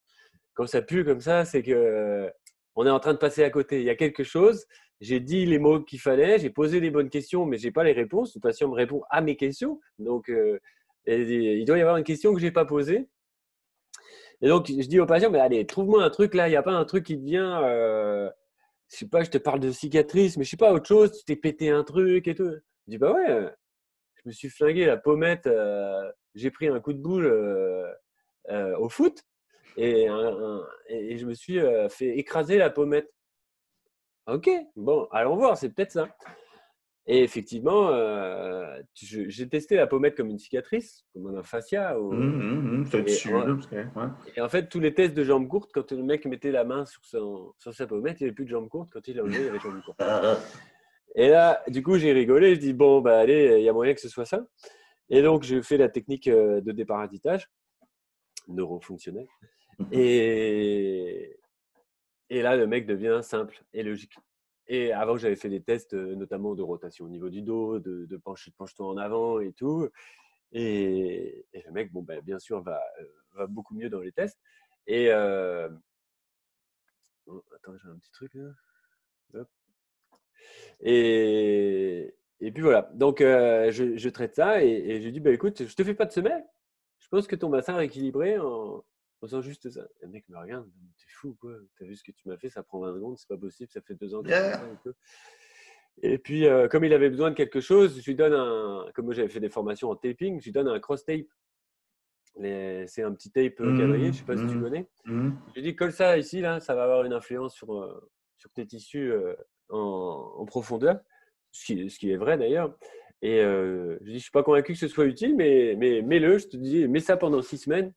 Quand 0.55 0.67
ça 0.67 0.83
pue 0.83 1.05
comme 1.05 1.21
ça, 1.21 1.45
c'est 1.45 1.63
que 1.63 2.31
on 2.77 2.87
est 2.87 2.91
en 2.91 3.01
train 3.01 3.13
de 3.13 3.19
passer 3.19 3.45
à 3.45 3.51
côté. 3.51 3.81
Il 3.81 3.87
y 3.87 3.91
a 3.91 3.97
quelque 3.97 4.25
chose. 4.25 4.67
J'ai 5.01 5.21
dit 5.21 5.47
les 5.47 5.59
mots 5.59 5.81
qu'il 5.81 6.01
fallait, 6.01 6.39
j'ai 6.39 6.51
posé 6.51 6.79
les 6.81 6.91
bonnes 6.91 7.11
questions, 7.11 7.47
mais 7.47 7.59
j'ai 7.59 7.73
pas 7.73 7.85
les 7.85 7.93
réponses. 7.93 8.35
Le 8.35 8.41
patient 8.41 8.69
me 8.69 8.75
répond 8.75 9.03
à 9.11 9.21
mes 9.23 9.37
questions? 9.37 9.81
Donc, 9.99 10.31
il 11.07 11.65
doit 11.65 11.79
y 11.79 11.81
avoir 11.81 11.97
une 11.97 12.05
question 12.05 12.35
que 12.35 12.41
je 12.41 12.47
n'ai 12.47 12.53
pas 12.53 12.65
posée. 12.65 13.09
Et 14.43 14.49
donc, 14.49 14.69
je 14.69 14.87
dis 14.87 15.01
au 15.01 15.07
patient, 15.07 15.31
mais 15.31 15.41
allez, 15.41 15.67
trouve-moi 15.67 16.03
un 16.03 16.11
truc 16.11 16.35
là, 16.35 16.49
il 16.49 16.53
n'y 16.53 16.57
a 16.57 16.63
pas 16.63 16.73
un 16.73 16.85
truc 16.85 17.05
qui 17.05 17.19
te 17.19 17.25
vient, 17.25 17.63
euh, 17.63 18.31
je 18.89 18.97
sais 18.97 19.09
pas, 19.09 19.23
je 19.23 19.31
te 19.31 19.39
parle 19.39 19.61
de 19.61 19.71
cicatrice, 19.71 20.37
mais 20.37 20.45
je 20.45 20.51
sais 20.51 20.57
pas, 20.57 20.73
autre 20.73 20.87
chose, 20.87 21.13
tu 21.13 21.25
t'es 21.25 21.37
pété 21.37 21.71
un 21.71 21.85
truc 21.85 22.27
et 22.27 22.35
tout. 22.35 22.51
Je 22.51 22.91
dis, 22.91 22.99
bah 22.99 23.13
ouais, 23.13 23.31
euh, 23.31 23.51
je 24.17 24.23
me 24.27 24.33
suis 24.33 24.49
flingué 24.49 24.87
la 24.87 24.97
pommette, 24.97 25.47
euh, 25.47 26.11
j'ai 26.35 26.51
pris 26.51 26.69
un 26.69 26.81
coup 26.81 26.93
de 26.93 26.99
boule 26.99 27.27
euh, 27.27 28.77
au 28.79 28.89
foot 28.89 29.23
et, 29.77 30.07
et, 30.89 31.19
je 31.19 31.27
me 31.27 31.35
suis 31.35 31.61
fait 31.91 32.19
écraser 32.19 32.59
la 32.59 32.71
pommette. 32.71 33.13
Ok, 34.27 34.51
bon, 34.77 35.07
allons 35.13 35.37
voir, 35.37 35.57
c'est 35.57 35.71
peut-être 35.71 35.93
ça. 35.93 36.09
Et 37.07 37.23
effectivement, 37.23 37.89
euh, 37.89 38.81
j'ai 38.95 39.49
testé 39.49 39.75
la 39.75 39.87
pommette 39.87 40.17
comme 40.17 40.29
une 40.29 40.39
cicatrice, 40.39 41.07
comme 41.13 41.35
un 41.37 41.43
fascia. 41.43 41.99
Ou... 41.99 42.13
Mmh, 42.13 42.19
mmh, 42.19 42.79
mmh, 42.79 43.07
et, 43.07 44.37
et, 44.37 44.41
en 44.41 44.49
fait, 44.49 44.69
tous 44.69 44.81
les 44.81 44.95
tests 44.95 45.15
de 45.15 45.25
jambes 45.25 45.49
courtes, 45.49 45.71
quand 45.73 45.91
le 45.93 46.03
mec 46.03 46.27
mettait 46.27 46.53
la 46.53 46.65
main 46.65 46.85
sur, 46.85 47.05
son, 47.05 47.53
sur 47.59 47.75
sa 47.75 47.87
pommette, 47.87 48.21
il 48.21 48.25
n'y 48.25 48.29
avait 48.29 48.35
plus 48.35 48.45
de 48.45 48.51
jambes 48.51 48.69
courtes. 48.69 48.91
Quand 48.93 49.07
il 49.09 49.17
l'a 49.17 49.23
enlevé, 49.23 49.41
il 49.43 49.49
avait 49.49 49.59
jambes 49.59 49.83
courtes. 49.83 50.03
Et 51.17 51.29
là, 51.29 51.63
du 51.69 51.83
coup, 51.83 51.97
j'ai 51.97 52.13
rigolé. 52.13 52.55
Je 52.55 52.61
dis, 52.61 52.73
bon, 52.75 53.01
bah 53.01 53.19
allez, 53.19 53.57
il 53.59 53.65
y 53.65 53.69
a 53.69 53.73
moyen 53.73 53.95
que 53.95 54.01
ce 54.01 54.09
soit 54.09 54.27
ça. 54.27 54.47
Et 55.09 55.23
donc, 55.23 55.43
j'ai 55.43 55.63
fait 55.63 55.77
la 55.77 55.89
technique 55.89 56.29
euh, 56.29 56.61
de 56.61 56.71
déparasitage 56.71 57.49
neurofonctionnel. 58.47 59.27
Et, 59.91 61.37
et 62.29 62.43
là, 62.43 62.57
le 62.57 62.67
mec 62.67 62.87
devient 62.87 63.21
simple 63.23 63.63
et 63.73 63.83
logique. 63.83 64.15
Et 64.73 64.93
avant, 64.93 65.17
j'avais 65.17 65.35
fait 65.35 65.49
des 65.49 65.61
tests, 65.61 65.95
notamment 65.95 66.55
de 66.55 66.63
rotation 66.63 67.05
au 67.05 67.09
niveau 67.09 67.29
du 67.29 67.43
dos, 67.43 67.81
de, 67.81 68.07
de 68.07 68.17
penche, 68.17 68.49
toi 68.77 68.89
en 68.89 68.97
avant 68.99 69.41
et 69.41 69.53
tout. 69.53 69.89
Et, 70.53 71.45
le 71.53 71.73
mec, 71.73 71.91
bon, 71.91 72.03
ben, 72.03 72.21
bien 72.21 72.39
sûr, 72.39 72.63
va, 72.63 72.81
va, 73.35 73.49
beaucoup 73.49 73.75
mieux 73.75 73.91
dans 73.91 73.99
les 73.99 74.13
tests. 74.13 74.39
Et 74.87 75.13
oh, 77.27 77.45
attends, 77.57 77.77
j'ai 77.79 77.89
un 77.89 77.99
petit 77.99 78.13
truc. 78.13 78.39
Et, 80.83 82.15
puis 82.41 82.63
voilà. 82.63 82.89
Donc, 82.95 83.19
je, 83.19 84.09
traite 84.09 84.37
ça 84.37 84.63
et, 84.63 84.69
et 84.69 85.03
je 85.03 85.09
dis, 85.09 85.19
bah, 85.19 85.33
écoute, 85.33 85.67
je 85.67 85.75
te 85.75 85.83
fais 85.83 85.95
pas 85.95 86.07
de 86.07 86.13
semelle. 86.13 86.45
Je 87.01 87.09
pense 87.09 87.27
que 87.27 87.35
ton 87.35 87.49
bassin 87.49 87.81
est 87.81 87.87
équilibré 87.87 88.39
en, 88.39 88.85
faisant 89.21 89.43
juste 89.43 89.71
ça. 89.71 89.87
Le 90.01 90.09
mec 90.09 90.29
me 90.29 90.39
regarde, 90.39 90.69
t'es 90.99 91.07
fou 91.09 91.37
quoi, 91.41 91.55
t'as 91.79 91.85
vu 91.85 91.97
ce 91.97 92.03
que 92.03 92.13
tu 92.13 92.29
m'as 92.29 92.37
fait, 92.39 92.49
ça 92.49 92.63
prend 92.63 92.81
20 92.81 92.95
secondes, 92.95 93.19
c'est 93.19 93.29
pas 93.29 93.37
possible, 93.37 93.71
ça 93.71 93.81
fait 93.81 93.95
deux 93.95 94.15
ans 94.15 94.23
que 94.23 94.29
yeah. 94.29 94.61
et, 96.03 96.19
puis, 96.19 96.47
euh, 96.47 96.69
comme 96.69 96.85
il 96.85 96.93
avait 96.93 97.11
besoin 97.11 97.31
de 97.31 97.37
quelque 97.37 97.61
chose, 97.61 98.01
je 98.01 98.07
lui 98.07 98.17
donne 98.17 98.33
un, 98.33 98.87
comme 98.95 99.07
moi 99.07 99.15
j'avais 99.15 99.29
fait 99.29 99.41
des 99.41 99.51
formations 99.51 99.91
en 99.91 99.97
taping, 99.97 100.41
je 100.41 100.45
lui 100.45 100.53
donne 100.53 100.69
un 100.69 100.81
cross 100.81 101.05
tape. 101.05 101.27
C'est 102.37 103.03
un 103.03 103.13
petit 103.13 103.31
tape 103.31 103.61
euh, 103.61 103.67
mmh, 103.67 104.13
je 104.13 104.19
sais 104.19 104.25
pas 104.25 104.37
si 104.37 104.47
tu 104.47 104.55
mmh, 104.55 104.63
connais. 104.63 104.89
Mmh. 105.05 105.31
Je 105.49 105.55
lui 105.55 105.63
dis, 105.63 105.77
colle 105.77 105.93
ça 105.93 106.17
ici, 106.17 106.41
là, 106.41 106.61
ça 106.61 106.75
va 106.75 106.85
avoir 106.85 107.05
une 107.05 107.13
influence 107.13 107.55
sur, 107.55 107.75
euh, 107.75 108.11
sur 108.39 108.51
tes 108.53 108.65
tissus 108.65 109.13
en, 109.69 110.33
en, 110.39 110.45
profondeur, 110.47 111.01
ce 111.51 111.67
qui, 111.67 111.91
ce 111.91 111.99
qui 111.99 112.11
est 112.11 112.17
vrai 112.17 112.39
d'ailleurs. 112.39 112.75
Et 113.21 113.41
je 113.41 114.05
dis, 114.05 114.15
je 114.15 114.23
suis 114.23 114.31
pas 114.31 114.43
convaincu 114.43 114.73
que 114.73 114.79
ce 114.79 114.89
soit 114.89 115.05
utile, 115.05 115.37
mais, 115.37 115.75
mais 115.77 116.01
mets-le, 116.01 116.39
je 116.39 116.47
te 116.47 116.57
dis, 116.57 116.89
mets 116.89 117.01
ça 117.01 117.19
pendant 117.19 117.43
six 117.43 117.59
semaines. 117.59 117.93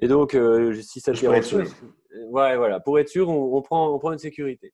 Et 0.00 0.08
donc, 0.08 0.34
euh, 0.34 0.74
si 0.80 1.00
ça 1.00 1.12
te 1.12 1.20
dérange, 1.20 1.54
ouais, 1.54 2.56
voilà, 2.56 2.80
pour 2.80 2.98
être 2.98 3.08
sûr, 3.08 3.28
on, 3.28 3.62
prend, 3.62 3.94
on 3.94 3.98
prend 3.98 4.12
une 4.12 4.18
sécurité. 4.18 4.72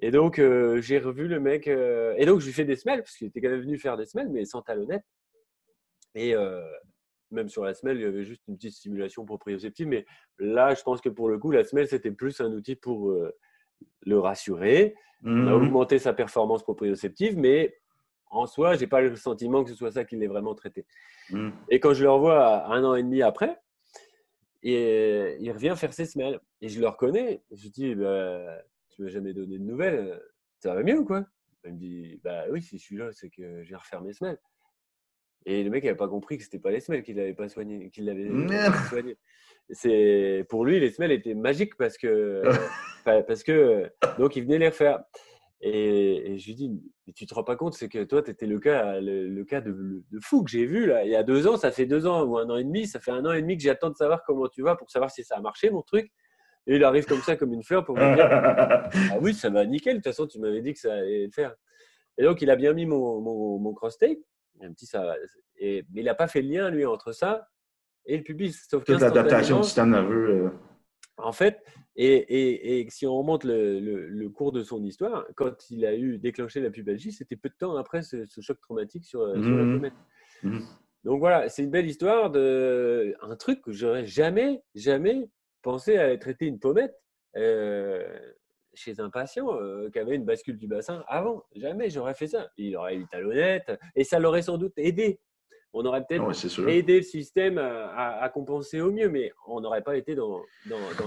Et 0.00 0.10
donc, 0.10 0.38
euh, 0.38 0.80
j'ai 0.80 0.98
revu 0.98 1.28
le 1.28 1.40
mec. 1.40 1.68
Euh, 1.68 2.14
et 2.16 2.24
donc, 2.24 2.40
je 2.40 2.46
lui 2.46 2.52
fais 2.52 2.64
des 2.64 2.76
semelles, 2.76 3.02
parce 3.02 3.16
qu'il 3.16 3.26
était 3.28 3.40
quand 3.40 3.50
même 3.50 3.60
venu 3.60 3.78
faire 3.78 3.98
des 3.98 4.06
semelles, 4.06 4.30
mais 4.30 4.46
sans 4.46 4.62
talonnette. 4.62 5.04
Et 6.14 6.34
même 7.30 7.48
sur 7.48 7.64
la 7.64 7.74
semelle, 7.74 7.98
il 7.98 8.02
y 8.02 8.06
avait 8.06 8.24
juste 8.24 8.42
une 8.48 8.56
petite 8.56 8.74
stimulation 8.74 9.24
proprioceptive. 9.24 9.86
Mais 9.86 10.04
là, 10.38 10.74
je 10.74 10.82
pense 10.82 11.00
que 11.00 11.08
pour 11.08 11.28
le 11.28 11.38
coup, 11.38 11.52
la 11.52 11.62
semelle, 11.62 11.86
c'était 11.86 12.10
plus 12.10 12.40
un 12.40 12.52
outil 12.52 12.74
pour 12.74 13.14
le 14.02 14.18
rassurer. 14.18 14.94
On 15.22 15.46
a 15.46 15.50
mmh 15.50 15.52
augmenté 15.52 15.98
sa 15.98 16.14
performance 16.14 16.62
proprioceptive, 16.62 17.36
mais 17.36 17.76
en 18.30 18.46
soi, 18.46 18.74
je 18.74 18.80
n'ai 18.80 18.86
pas 18.86 19.02
le 19.02 19.14
sentiment 19.14 19.62
que 19.62 19.70
ce 19.70 19.76
soit 19.76 19.92
ça 19.92 20.04
qui 20.04 20.16
l'ait 20.16 20.26
vraiment 20.26 20.54
traité. 20.54 20.86
Mmh. 21.30 21.50
Et 21.68 21.78
quand 21.78 21.92
je 21.92 22.02
le 22.02 22.10
revois 22.10 22.66
un 22.66 22.82
an 22.84 22.94
et 22.94 23.02
demi 23.02 23.22
après, 23.22 23.60
et 24.62 25.36
il 25.40 25.50
revient 25.52 25.74
faire 25.76 25.92
ses 25.92 26.06
semelles. 26.06 26.40
Et 26.60 26.68
je 26.68 26.80
le 26.80 26.88
reconnais. 26.88 27.42
Je 27.50 27.62
lui 27.62 27.70
dis, 27.70 27.94
bah, 27.94 28.62
tu 28.90 29.02
m'as 29.02 29.08
jamais 29.08 29.32
donné 29.32 29.58
de 29.58 29.64
nouvelles. 29.64 30.20
Ça 30.58 30.74
va 30.74 30.82
mieux 30.82 30.98
ou 30.98 31.04
quoi? 31.04 31.24
Il 31.64 31.74
me 31.74 31.78
dit, 31.78 32.20
bah 32.22 32.44
oui, 32.50 32.62
si 32.62 32.78
je 32.78 32.82
suis 32.82 32.96
là, 32.96 33.10
c'est 33.12 33.30
que 33.30 33.62
j'ai 33.62 33.74
refaire 33.74 34.02
mes 34.02 34.12
semelles. 34.12 34.38
Et 35.46 35.62
le 35.64 35.70
mec 35.70 35.84
n'avait 35.84 35.96
pas 35.96 36.08
compris 36.08 36.36
que 36.36 36.44
c'était 36.44 36.58
pas 36.58 36.70
les 36.70 36.80
semelles 36.80 37.02
qu'il 37.02 37.16
n'avait 37.16 37.34
pas 37.34 37.48
soigné, 37.48 37.90
qu'il 37.90 38.04
l'avait 38.04 38.28
soigné. 38.88 39.16
C'est 39.70 40.44
pour 40.48 40.64
lui 40.64 40.80
les 40.80 40.90
semelles 40.90 41.12
étaient 41.12 41.34
magiques 41.34 41.76
parce 41.76 41.96
que 41.96 42.42
parce 43.04 43.42
que 43.42 43.90
donc 44.18 44.36
il 44.36 44.44
venait 44.44 44.58
les 44.58 44.68
refaire. 44.68 45.02
Et, 45.62 46.38
je 46.38 46.46
lui 46.46 46.54
dis, 46.54 46.70
mais 47.06 47.12
tu 47.12 47.26
te 47.26 47.34
rends 47.34 47.44
pas 47.44 47.56
compte, 47.56 47.74
c'est 47.74 47.88
que 47.88 48.02
toi, 48.04 48.22
tu 48.22 48.30
étais 48.30 48.46
le 48.46 48.58
cas, 48.58 49.00
le, 49.00 49.44
cas 49.44 49.60
de, 49.60 50.02
fou 50.22 50.42
que 50.42 50.50
j'ai 50.50 50.64
vu 50.64 50.86
là. 50.86 51.04
Il 51.04 51.10
y 51.10 51.16
a 51.16 51.22
deux 51.22 51.46
ans, 51.46 51.56
ça 51.56 51.70
fait 51.70 51.86
deux 51.86 52.06
ans 52.06 52.24
ou 52.24 52.38
un 52.38 52.48
an 52.48 52.56
et 52.56 52.64
demi, 52.64 52.86
ça 52.86 52.98
fait 52.98 53.10
un 53.10 53.24
an 53.26 53.32
et 53.32 53.42
demi 53.42 53.56
que 53.56 53.62
j'attends 53.62 53.90
de 53.90 53.96
savoir 53.96 54.22
comment 54.24 54.48
tu 54.48 54.62
vas 54.62 54.76
pour 54.76 54.90
savoir 54.90 55.10
si 55.10 55.22
ça 55.22 55.36
a 55.36 55.40
marché, 55.40 55.70
mon 55.70 55.82
truc. 55.82 56.10
Et 56.66 56.76
il 56.76 56.84
arrive 56.84 57.04
comme 57.04 57.20
ça, 57.20 57.36
comme 57.36 57.52
une 57.52 57.62
fleur, 57.62 57.84
pour 57.84 57.96
me 57.96 58.14
dire 58.14 58.28
Ah 59.12 59.18
oui, 59.20 59.34
ça 59.34 59.50
va 59.50 59.66
nickel, 59.66 59.94
de 59.94 59.98
toute 59.98 60.04
façon, 60.04 60.26
tu 60.26 60.38
m'avais 60.38 60.62
dit 60.62 60.72
que 60.72 60.78
ça 60.78 60.94
allait 60.94 61.26
le 61.26 61.32
faire. 61.32 61.54
Et 62.16 62.22
donc, 62.24 62.40
il 62.42 62.50
a 62.50 62.56
bien 62.56 62.72
mis 62.72 62.86
mon, 62.86 63.20
mon, 63.58 63.74
cross-tape, 63.74 64.18
un 64.62 64.72
petit 64.72 64.86
ça. 64.86 65.14
Et, 65.56 65.84
mais 65.92 66.00
il 66.00 66.04
n'a 66.04 66.14
pas 66.14 66.28
fait 66.28 66.42
le 66.42 66.48
lien, 66.48 66.70
lui, 66.70 66.86
entre 66.86 67.12
ça 67.12 67.48
et 68.06 68.16
le 68.16 68.22
public. 68.22 68.54
Sauf 68.54 68.84
Toute 68.84 69.00
l'adaptation 69.00 69.60
du. 69.60 69.68
Euh. 70.12 70.50
En 71.22 71.32
fait, 71.32 71.62
et, 71.96 72.86
si 72.90 73.06
on 73.06 73.16
remonte 73.16 73.44
le, 73.44 74.28
cours 74.28 74.52
de 74.52 74.62
son 74.62 74.82
histoire, 74.84 75.26
quand 75.36 75.70
il 75.70 75.84
a 75.84 75.94
eu 75.94 76.18
déclenché 76.18 76.60
la 76.60 76.70
pubalgie, 76.70 77.12
c'était 77.12 77.36
peu 77.36 77.48
de 77.48 77.54
temps 77.58 77.76
après 77.76 78.02
ce, 78.02 78.24
choc 78.40 78.60
traumatique 78.60 79.04
sur, 79.04 79.26
la 79.26 79.38
mmh. 79.38 79.74
comète. 79.74 79.94
Mmh. 80.42 80.60
Donc 81.04 81.20
voilà, 81.20 81.48
c'est 81.48 81.62
une 81.62 81.70
belle 81.70 81.86
histoire 81.86 82.30
de 82.30 83.14
un 83.22 83.36
truc 83.36 83.62
que 83.62 83.72
j'aurais 83.72 84.06
jamais, 84.06 84.62
jamais 84.74 85.30
pensé 85.62 85.96
à 85.96 86.16
traiter 86.18 86.46
une 86.46 86.58
pommette 86.58 86.94
euh, 87.36 88.04
chez 88.74 89.00
un 89.00 89.10
patient 89.10 89.54
euh, 89.54 89.88
qui 89.90 89.98
avait 89.98 90.16
une 90.16 90.24
bascule 90.24 90.58
du 90.58 90.68
bassin 90.68 91.04
avant. 91.08 91.44
Jamais 91.56 91.90
j'aurais 91.90 92.14
fait 92.14 92.26
ça. 92.26 92.50
Il 92.56 92.76
aurait 92.76 92.96
eu 92.96 93.06
talonnette 93.08 93.78
et 93.96 94.04
ça 94.04 94.18
l'aurait 94.18 94.42
sans 94.42 94.58
doute 94.58 94.74
aidé 94.76 95.20
on 95.72 95.84
aurait 95.84 96.04
peut-être 96.04 96.68
aidé 96.68 96.96
le 96.96 97.02
système 97.02 97.58
à, 97.58 98.28
compenser 98.32 98.80
au 98.80 98.90
mieux, 98.90 99.08
mais 99.08 99.32
on 99.46 99.60
n'aurait 99.60 99.82
pas 99.82 99.96
été 99.96 100.14
dans, 100.14 100.40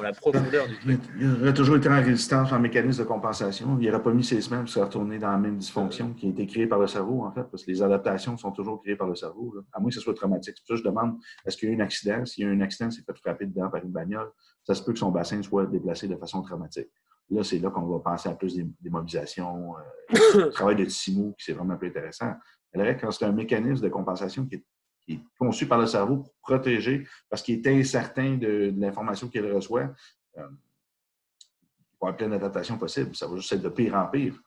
la 0.01 0.13
profondeur 0.13 0.67
du 0.67 0.77
truc. 0.79 0.99
Il 1.19 1.41
aurait 1.41 1.53
toujours 1.53 1.77
été 1.77 1.89
en 1.89 2.01
résistance, 2.01 2.51
en 2.51 2.59
mécanisme 2.59 3.03
de 3.03 3.07
compensation. 3.07 3.77
Il 3.79 3.87
n'aurait 3.87 4.01
pas 4.01 4.13
mis 4.13 4.23
ses 4.23 4.39
semaines 4.41 4.61
pour 4.61 4.69
se 4.69 4.79
retourner 4.79 5.19
dans 5.19 5.31
la 5.31 5.37
même 5.37 5.57
dysfonction 5.57 6.13
qui 6.13 6.27
a 6.27 6.29
été 6.29 6.47
créée 6.47 6.67
par 6.67 6.79
le 6.79 6.87
cerveau, 6.87 7.23
en 7.23 7.31
fait, 7.31 7.43
parce 7.43 7.65
que 7.65 7.71
les 7.71 7.81
adaptations 7.81 8.37
sont 8.37 8.51
toujours 8.51 8.81
créées 8.81 8.95
par 8.95 9.07
le 9.07 9.15
cerveau, 9.15 9.53
à 9.73 9.79
moins 9.79 9.89
que 9.89 9.95
ce 9.95 10.01
soit 10.01 10.13
traumatique. 10.13 10.55
C'est 10.57 10.61
pour 10.61 10.77
ça 10.77 10.81
que 10.81 10.87
je 10.87 10.89
demande 10.89 11.17
est-ce 11.45 11.57
qu'il 11.57 11.69
y 11.69 11.71
a 11.71 11.75
eu 11.75 11.77
un 11.77 11.83
accident? 11.83 12.25
S'il 12.25 12.45
y 12.45 12.47
a 12.47 12.51
eu 12.51 12.55
un 12.55 12.61
accident, 12.61 12.89
c'est 12.89 13.03
fait 13.03 13.17
frapper 13.17 13.45
dedans 13.45 13.69
par 13.69 13.83
une 13.83 13.91
bagnole, 13.91 14.31
ça 14.63 14.75
se 14.75 14.83
peut 14.83 14.93
que 14.93 14.99
son 14.99 15.11
bassin 15.11 15.41
soit 15.43 15.65
déplacé 15.65 16.07
de 16.07 16.15
façon 16.15 16.41
traumatique. 16.41 16.89
Là, 17.29 17.43
c'est 17.43 17.59
là 17.59 17.69
qu'on 17.69 17.87
va 17.87 17.99
penser 17.99 18.29
à 18.29 18.35
plus 18.35 18.55
d'immobilisation, 18.81 19.73
euh, 20.13 20.49
travail 20.51 20.75
de 20.75 20.85
Tissimo, 20.85 21.33
qui 21.37 21.45
c'est 21.45 21.53
vraiment 21.53 21.77
plus 21.77 21.87
intéressant 21.87 22.33
quand 22.73 23.11
c'est 23.11 23.25
un 23.25 23.31
mécanisme 23.31 23.83
de 23.83 23.89
compensation 23.89 24.45
qui 24.45 24.55
est, 24.55 25.19
conçu 25.37 25.67
par 25.67 25.79
le 25.79 25.85
cerveau 25.85 26.17
pour 26.17 26.33
protéger, 26.41 27.05
parce 27.29 27.41
qu'il 27.41 27.55
est 27.55 27.67
incertain 27.67 28.37
de, 28.37 28.73
l'information 28.77 29.27
qu'il 29.27 29.45
reçoit, 29.51 29.93
euh, 30.37 30.37
il 30.37 30.39
va 30.39 30.47
y 30.47 31.95
avoir 32.01 32.17
plein 32.17 32.29
d'adaptations 32.29 32.77
possibles. 32.77 33.13
Ça 33.13 33.27
va 33.27 33.35
juste 33.35 33.51
être 33.51 33.61
de 33.61 33.69
pire 33.69 33.95
en 33.95 34.07
pire. 34.07 34.39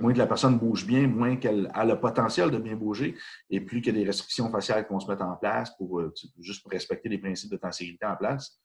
Moins 0.00 0.12
que 0.12 0.18
la 0.18 0.26
personne 0.26 0.56
bouge 0.56 0.86
bien, 0.86 1.06
moins 1.06 1.36
qu'elle 1.36 1.70
a 1.74 1.84
le 1.84 2.00
potentiel 2.00 2.50
de 2.50 2.58
bien 2.58 2.76
bouger, 2.76 3.16
et 3.50 3.60
plus 3.60 3.82
qu'il 3.82 3.94
y 3.94 3.96
a 3.98 4.00
des 4.00 4.06
restrictions 4.06 4.48
faciales 4.50 4.86
qu'on 4.86 5.00
se 5.00 5.10
met 5.10 5.20
en 5.20 5.36
place 5.36 5.76
pour 5.76 6.00
euh, 6.00 6.14
juste 6.38 6.62
pour 6.62 6.70
respecter 6.70 7.08
les 7.08 7.18
principes 7.18 7.50
de 7.50 7.56
tenségrité 7.56 8.06
en 8.06 8.16
place. 8.16 8.58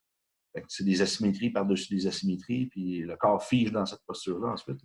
C'est 0.70 0.86
des 0.86 1.01
asymétries 1.01 1.49
par-dessus 1.49 1.93
des 1.93 2.08
asymétries, 2.08 2.68
puis 2.68 3.01
le 3.01 3.18
corps 3.18 3.43
fige 3.43 3.74
dans 3.74 3.86
cette 3.86 4.06
posture-là 4.06 4.53
ensuite. 4.53 4.80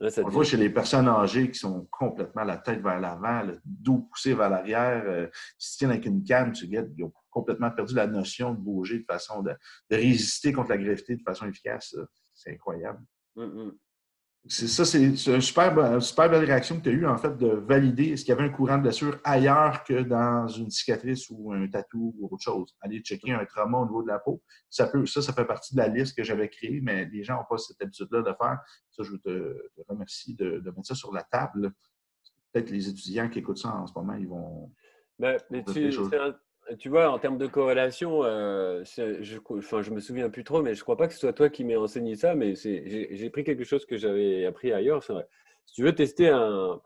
On 0.00 0.28
voit 0.28 0.44
chez 0.44 0.56
les 0.56 0.70
personnes 0.70 1.08
âgées 1.08 1.50
qui 1.50 1.58
sont 1.58 1.86
complètement 1.90 2.44
la 2.44 2.56
tête 2.56 2.82
vers 2.82 2.98
l'avant, 2.98 3.42
le 3.42 3.60
dos 3.64 3.98
poussé 3.98 4.34
vers 4.34 4.50
l'arrière, 4.50 5.04
euh, 5.06 5.28
se 5.58 5.78
tiennent 5.78 5.90
avec 5.90 6.06
une 6.06 6.24
canne, 6.24 6.52
tu 6.52 6.66
guettes, 6.66 6.90
ils 6.96 7.04
ont 7.04 7.12
complètement 7.30 7.70
perdu 7.70 7.94
la 7.94 8.06
notion 8.06 8.52
de 8.52 8.58
bouger 8.58 8.98
de 9.00 9.04
façon 9.04 9.42
de, 9.42 9.54
résister 9.90 10.52
contre 10.52 10.70
la 10.70 10.78
gravité 10.78 11.14
de 11.14 11.22
façon 11.22 11.46
efficace. 11.46 11.96
C'est 12.34 12.52
incroyable. 12.52 13.00
Hum, 13.36 13.76
hum 14.44 14.50
ça, 14.50 14.84
c'est 14.84 15.00
une 15.00 15.16
super, 15.40 16.02
super, 16.02 16.28
belle 16.28 16.44
réaction 16.44 16.78
que 16.78 16.82
tu 16.82 16.88
as 16.88 16.92
eue, 16.92 17.06
en 17.06 17.16
fait, 17.16 17.36
de 17.36 17.46
valider 17.46 18.08
est-ce 18.08 18.24
qu'il 18.24 18.34
y 18.34 18.38
avait 18.38 18.48
un 18.48 18.52
courant 18.52 18.76
de 18.76 18.82
blessure 18.82 19.20
ailleurs 19.22 19.84
que 19.84 20.02
dans 20.02 20.48
une 20.48 20.68
cicatrice 20.68 21.30
ou 21.30 21.52
un 21.52 21.68
tatou 21.68 22.14
ou 22.18 22.26
autre 22.26 22.42
chose. 22.42 22.74
Aller 22.80 22.98
checker 23.00 23.32
un 23.32 23.44
trauma 23.44 23.78
au 23.78 23.86
niveau 23.86 24.02
de 24.02 24.08
la 24.08 24.18
peau. 24.18 24.42
Ça, 24.68 24.88
peut, 24.88 25.06
ça, 25.06 25.22
ça 25.22 25.32
fait 25.32 25.44
partie 25.44 25.74
de 25.76 25.80
la 25.80 25.86
liste 25.86 26.16
que 26.16 26.24
j'avais 26.24 26.48
créée, 26.48 26.80
mais 26.82 27.04
les 27.04 27.22
gens 27.22 27.36
n'ont 27.36 27.46
pas 27.48 27.56
cette 27.56 27.80
habitude-là 27.80 28.22
de 28.22 28.34
faire. 28.36 28.58
Ça, 28.90 29.04
je 29.04 29.12
veux 29.12 29.18
te, 29.20 29.56
remercier 29.88 30.34
de, 30.34 30.60
mettre 30.64 30.86
ça 30.86 30.96
sur 30.96 31.12
la 31.12 31.22
table. 31.22 31.72
Peut-être 32.52 32.70
les 32.70 32.88
étudiants 32.88 33.28
qui 33.28 33.38
écoutent 33.38 33.58
ça 33.58 33.72
en 33.72 33.86
ce 33.86 33.92
moment, 33.94 34.14
ils 34.14 34.28
vont 34.28 34.72
Ben, 35.20 35.38
mais 35.50 35.62
tu, 35.64 35.92
vois, 36.86 37.10
en 37.10 37.18
termes 37.18 37.38
de 37.38 37.46
corrélation, 37.46 38.24
euh, 38.24 38.82
je, 38.84 39.38
enfin, 39.50 39.82
je 39.82 39.90
me 39.90 40.00
souviens 40.00 40.30
plus 40.30 40.44
trop, 40.44 40.62
mais 40.62 40.74
je 40.74 40.82
crois 40.82 40.96
pas 40.96 41.08
que 41.08 41.14
ce 41.14 41.20
soit 41.20 41.32
toi 41.32 41.48
qui 41.48 41.64
m'aies 41.64 41.76
enseigné 41.76 42.14
ça, 42.14 42.34
mais 42.34 42.54
j'ai 42.54 43.30
pris 43.30 43.44
quelque 43.44 43.64
chose 43.64 43.86
que 43.86 43.96
j'avais 43.96 44.44
appris 44.44 44.72
ailleurs. 44.72 45.02
Si 45.02 45.74
tu 45.74 45.82
veux 45.82 45.94
tester 45.94 46.28
un, 46.28 46.80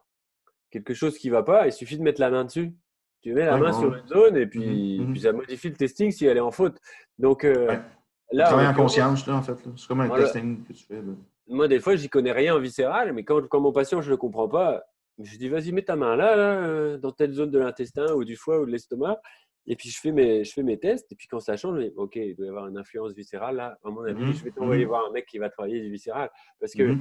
quelque 0.71 0.95
chose 0.95 1.19
qui 1.19 1.31
va 1.31 1.43
pas, 1.43 1.67
il 1.67 1.73
suffit 1.73 1.99
de 1.99 2.03
mettre 2.03 2.21
la 2.21 2.31
main 2.31 2.45
dessus. 2.45 2.75
Tu 3.23 3.33
mets 3.33 3.47
la 3.47 3.57
main 3.57 3.73
sur 3.73 3.95
une 3.95 4.07
zone 4.07 4.37
et 4.37 4.47
puis, 4.47 4.99
mmh, 5.01 5.03
mmh. 5.03 5.13
puis, 5.13 5.21
ça 5.21 5.33
modifie 5.33 5.69
le 5.69 5.77
testing 5.77 6.11
si 6.11 6.27
elle 6.27 6.37
est 6.37 6.41
en 6.41 6.53
faute. 6.53 6.79
Donc 7.19 7.45
euh, 7.45 7.77
là, 8.31 8.71
en 8.71 8.75
conscience, 8.75 9.27
en 9.29 9.43
fait. 9.43 9.57
C'est 9.77 9.89
comme 9.89 10.01
un 10.01 10.09
testing 10.11 10.65
que 10.65 10.73
tu 10.73 10.85
fais. 10.85 11.03
Moi, 11.49 11.69
des 11.69 11.81
fois, 11.81 11.97
j'y 11.97 12.09
connais 12.09 12.33
rien 12.33 12.57
en 12.57 12.61
viscéral, 12.61 13.13
mais 13.13 13.25
quand, 13.25 13.47
quand 13.49 13.61
mon 13.61 13.73
patient, 13.73 14.01
je 14.01 14.09
ne 14.09 14.13
le 14.13 14.17
comprends 14.17 14.49
pas, 14.49 14.85
je 15.19 15.39
dis 15.39 15.49
vas-y, 15.49 15.73
mets 15.73 15.83
ta 15.83 15.97
main 15.97 16.17
là, 16.17 16.37
là, 16.37 16.61
euh, 16.61 16.99
dans 16.99 17.13
telle 17.13 17.33
zone 17.33 17.51
de 17.51 17.59
l'intestin 17.59 18.13
ou 18.15 18.25
du 18.25 18.37
foie 18.37 18.61
ou 18.61 18.67
de 18.67 18.71
l'estomac. 18.71 19.21
Et 19.67 19.77
puis, 19.77 19.89
je 19.91 19.99
fais, 20.01 20.13
mes, 20.13 20.45
je 20.45 20.53
fais 20.53 20.63
mes 20.63 20.79
tests. 20.79 21.11
Et 21.13 21.17
puis, 21.17 21.27
quand 21.27 21.41
ça 21.41 21.57
change, 21.57 21.79
je 21.79 21.87
dis, 21.87 21.93
OK, 21.97 22.17
il 22.17 22.37
doit 22.37 22.47
y 22.47 22.49
avoir 22.49 22.69
une 22.69 22.79
influence 22.79 23.13
viscérale. 23.13 23.57
Là, 23.57 23.79
à 23.85 23.91
mon 23.91 24.03
avis, 24.05 24.25
mmh, 24.25 24.33
je 24.35 24.45
vais 24.45 24.51
t'envoyer 24.53 24.85
voir 24.85 25.07
un 25.09 25.13
mec 25.13 25.27
qui 25.27 25.39
va 25.39 25.51
travailler 25.51 25.81
du 25.81 25.91
viscéral. 25.91 26.31
Parce 26.61 26.73
que, 26.73 26.97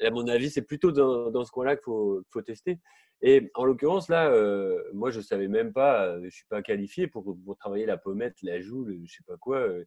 à 0.00 0.10
mon 0.10 0.26
avis, 0.28 0.50
c'est 0.50 0.62
plutôt 0.62 0.92
dans, 0.92 1.30
dans 1.30 1.44
ce 1.44 1.52
coin-là 1.52 1.76
qu'il 1.76 1.84
faut, 1.84 2.22
faut, 2.30 2.42
tester. 2.42 2.80
Et 3.20 3.50
en 3.54 3.64
l'occurrence, 3.64 4.08
là, 4.08 4.30
euh, 4.30 4.82
moi, 4.92 5.10
je 5.10 5.18
ne 5.18 5.22
savais 5.22 5.48
même 5.48 5.72
pas, 5.72 6.06
euh, 6.06 6.20
je 6.20 6.26
ne 6.26 6.30
suis 6.30 6.46
pas 6.46 6.62
qualifié 6.62 7.08
pour, 7.08 7.24
pour, 7.44 7.56
travailler 7.56 7.86
la 7.86 7.96
pommette, 7.96 8.36
la 8.42 8.60
joue, 8.60 8.86
je 8.86 8.92
ne 8.92 9.06
sais 9.06 9.24
pas 9.26 9.36
quoi. 9.36 9.58
Euh, 9.58 9.84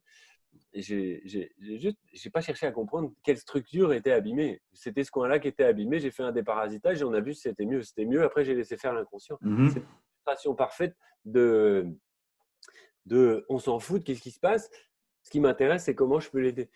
j'ai 0.74 1.22
n'ai 1.60 2.30
pas 2.32 2.40
cherché 2.40 2.66
à 2.66 2.72
comprendre 2.72 3.12
quelle 3.22 3.38
structure 3.38 3.92
était 3.92 4.12
abîmée. 4.12 4.60
C'était 4.72 5.04
ce 5.04 5.10
coin-là 5.10 5.38
qui 5.38 5.48
était 5.48 5.64
abîmé. 5.64 5.98
J'ai 5.98 6.10
fait 6.10 6.22
un 6.22 6.32
déparasitage 6.32 7.00
et 7.00 7.04
on 7.04 7.12
a 7.14 7.20
vu 7.20 7.34
si 7.34 7.42
c'était 7.42 7.64
mieux. 7.64 7.82
C'était 7.82 8.04
mieux. 8.04 8.22
Après, 8.22 8.44
j'ai 8.44 8.54
laissé 8.54 8.76
faire 8.76 8.92
l'inconscient. 8.92 9.38
Mmh 9.40 9.68
C'est 9.70 9.78
une 9.78 9.86
illustration 10.14 10.54
parfaite 10.54 10.94
de, 11.24 11.86
de 13.06 13.44
on 13.48 13.58
s'en 13.58 13.78
fout 13.78 14.00
de 14.00 14.04
qu'est-ce 14.04 14.20
qui 14.20 14.30
se 14.30 14.40
passe. 14.40 14.70
Ce 15.22 15.30
qui 15.30 15.40
m'intéresse, 15.40 15.84
c'est 15.84 15.94
comment 15.94 16.20
je 16.20 16.30
peux 16.30 16.40
l'aider. 16.40 16.70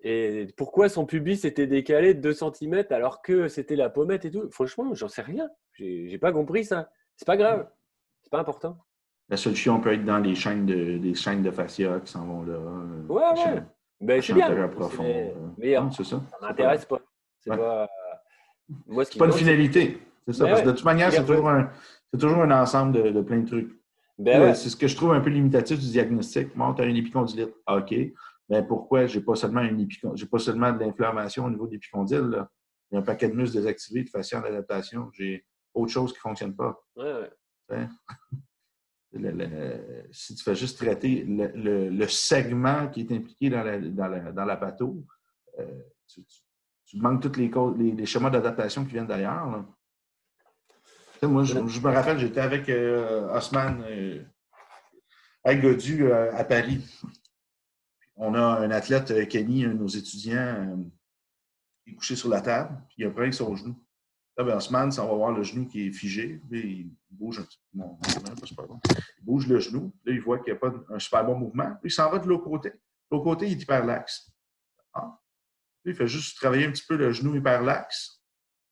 Et 0.00 0.48
pourquoi 0.56 0.88
son 0.88 1.06
pubis 1.06 1.44
était 1.44 1.66
décalé 1.66 2.14
de 2.14 2.20
2 2.20 2.32
cm 2.32 2.84
alors 2.90 3.22
que 3.22 3.48
c'était 3.48 3.76
la 3.76 3.88
pommette 3.88 4.24
et 4.24 4.30
tout 4.30 4.48
Franchement, 4.50 4.94
j'en 4.94 5.08
sais 5.08 5.22
rien. 5.22 5.48
J'ai 5.72 6.18
pas 6.18 6.32
compris 6.32 6.64
ça. 6.64 6.90
C'est 7.16 7.26
pas 7.26 7.36
grave. 7.36 7.68
C'est 8.22 8.30
pas 8.30 8.40
important. 8.40 8.78
La 9.28 9.36
solution 9.36 9.80
peut 9.80 9.92
être 9.92 10.04
dans 10.04 10.18
les 10.18 10.34
chaînes 10.34 10.66
de, 10.66 10.98
des 10.98 11.14
chaînes 11.14 11.42
de 11.42 11.50
fascia 11.50 12.00
qui 12.00 12.12
s'en 12.12 12.24
vont 12.24 12.42
là. 12.42 12.58
Ouais, 13.08 13.22
ouais. 13.22 13.62
Ben, 14.00 14.22
c'est 14.22 14.34
bien. 14.34 14.68
Profond, 14.68 15.32
mais 15.58 15.76
c'est 15.90 16.04
ça. 16.04 16.22
Ça 16.30 16.46
m'intéresse 16.46 16.84
pas. 16.84 17.00
C'est 17.40 17.56
pas. 17.56 17.88
Moi, 18.86 19.04
ce 19.04 19.18
pas 19.18 19.26
une 19.26 19.32
finalité. 19.32 19.98
C'est 20.26 20.34
ça. 20.34 20.44
Ben 20.44 20.50
parce 20.50 20.62
que 20.62 20.66
de 20.66 20.72
toute 20.72 20.84
manière, 20.84 21.12
c'est 21.12 21.24
toujours, 21.24 21.48
un, 21.48 21.70
toujours 22.12 22.42
un 22.42 22.50
ensemble 22.50 22.92
de, 22.92 23.10
de 23.10 23.20
plein 23.20 23.38
de 23.38 23.46
trucs. 23.46 23.72
Ben 24.18 24.54
c'est 24.54 24.70
ce 24.70 24.76
que 24.76 24.88
je 24.88 24.96
trouve 24.96 25.12
un 25.12 25.20
peu 25.20 25.30
limitatif 25.30 25.78
du 25.78 25.90
diagnostic. 25.90 26.56
Moi, 26.56 26.72
tu 26.74 26.82
as 26.82 26.86
une 26.86 26.96
épicondylite. 26.96 27.54
OK. 27.68 27.94
Mais 28.48 28.62
pourquoi 28.62 29.06
j'ai 29.06 29.20
pas 29.20 29.34
seulement 29.34 29.62
une 29.62 29.86
j'ai 30.14 30.26
pas 30.26 30.38
seulement 30.38 30.72
de 30.72 30.78
l'inflammation 30.78 31.44
au 31.44 31.50
niveau 31.50 31.66
de 31.66 31.72
l'épicondyle, 31.72 32.46
Il 32.90 32.94
y 32.94 32.96
a 32.96 33.00
un 33.00 33.02
paquet 33.02 33.28
de 33.28 33.34
muscles 33.34 33.56
désactivés, 33.56 34.04
de 34.04 34.08
fascia 34.08 34.40
d'adaptation. 34.40 35.10
J'ai 35.12 35.44
autre 35.74 35.92
chose 35.92 36.12
qui 36.12 36.18
ne 36.18 36.22
fonctionne 36.22 36.54
pas. 36.54 36.80
Ouais, 36.96 37.30
si 40.12 40.34
tu 40.34 40.42
fais 40.42 40.54
juste 40.54 40.78
traiter 40.78 41.24
le, 41.26 42.06
segment 42.06 42.88
qui 42.88 43.00
est 43.00 43.12
impliqué 43.12 43.50
dans 43.50 43.62
la, 43.62 43.78
dans 43.80 44.44
la, 44.44 44.56
patho, 44.56 45.04
euh, 45.58 45.82
tu, 46.06 46.98
manques 46.98 47.22
tous 47.22 47.38
les, 47.38 47.50
les, 47.92 48.06
schémas 48.06 48.30
d'adaptation 48.30 48.84
qui 48.84 48.92
viennent 48.92 49.06
d'ailleurs. 49.06 49.64
Moi, 51.22 51.44
je, 51.44 51.54
me 51.58 51.90
rappelle, 51.90 52.18
j'étais 52.18 52.40
avec 52.40 52.68
euh, 52.68 53.28
Osman 53.34 53.82
euh, 53.88 54.22
Godu 55.44 56.12
à 56.12 56.44
Paris 56.44 56.82
on 58.16 58.34
a 58.34 58.40
un 58.40 58.70
athlète, 58.70 59.10
euh, 59.10 59.26
Kenny, 59.26 59.64
un 59.64 59.70
de 59.70 59.74
nos 59.74 59.88
étudiants, 59.88 60.36
euh, 60.36 60.76
qui 61.84 61.90
est 61.90 61.94
couché 61.94 62.16
sur 62.16 62.28
la 62.28 62.40
table, 62.40 62.82
puis 62.88 62.96
il 62.98 63.04
a 63.04 63.08
un 63.08 63.10
problème 63.10 63.28
avec 63.28 63.34
son 63.34 63.54
genou. 63.54 63.76
Là, 64.36 64.44
ben, 64.44 64.56
Osman, 64.56 64.90
ça, 64.90 65.04
on 65.04 65.08
va 65.08 65.14
voir 65.14 65.32
le 65.32 65.42
genou 65.42 65.66
qui 65.66 65.86
est 65.86 65.92
figé. 65.92 66.42
il 66.50 66.90
bouge 67.10 67.38
un 67.38 67.42
petit 67.42 67.58
peu. 67.72 67.78
Non, 67.78 67.98
Il 69.18 69.24
bouge 69.24 69.46
le 69.46 69.60
genou. 69.60 69.94
Là, 70.04 70.12
il 70.12 70.20
voit 70.20 70.38
qu'il 70.38 70.52
n'y 70.52 70.58
a 70.58 70.60
pas 70.60 70.74
un 70.90 70.98
super 70.98 71.24
bon 71.24 71.38
mouvement. 71.38 71.70
Puis 71.80 71.90
il 71.90 71.90
s'en 71.90 72.10
va 72.10 72.18
de 72.18 72.26
l'autre 72.26 72.44
côté. 72.44 72.72
L'autre 73.10 73.24
côté, 73.24 73.46
il 73.46 73.52
est 73.52 73.62
hyperlaxe. 73.62 74.30
Ah. 74.92 75.18
il 75.84 75.94
fait 75.94 76.06
juste 76.06 76.36
travailler 76.36 76.66
un 76.66 76.70
petit 76.70 76.84
peu 76.86 76.96
le 76.96 77.12
genou 77.12 77.34
hyperlaxe. 77.34 78.22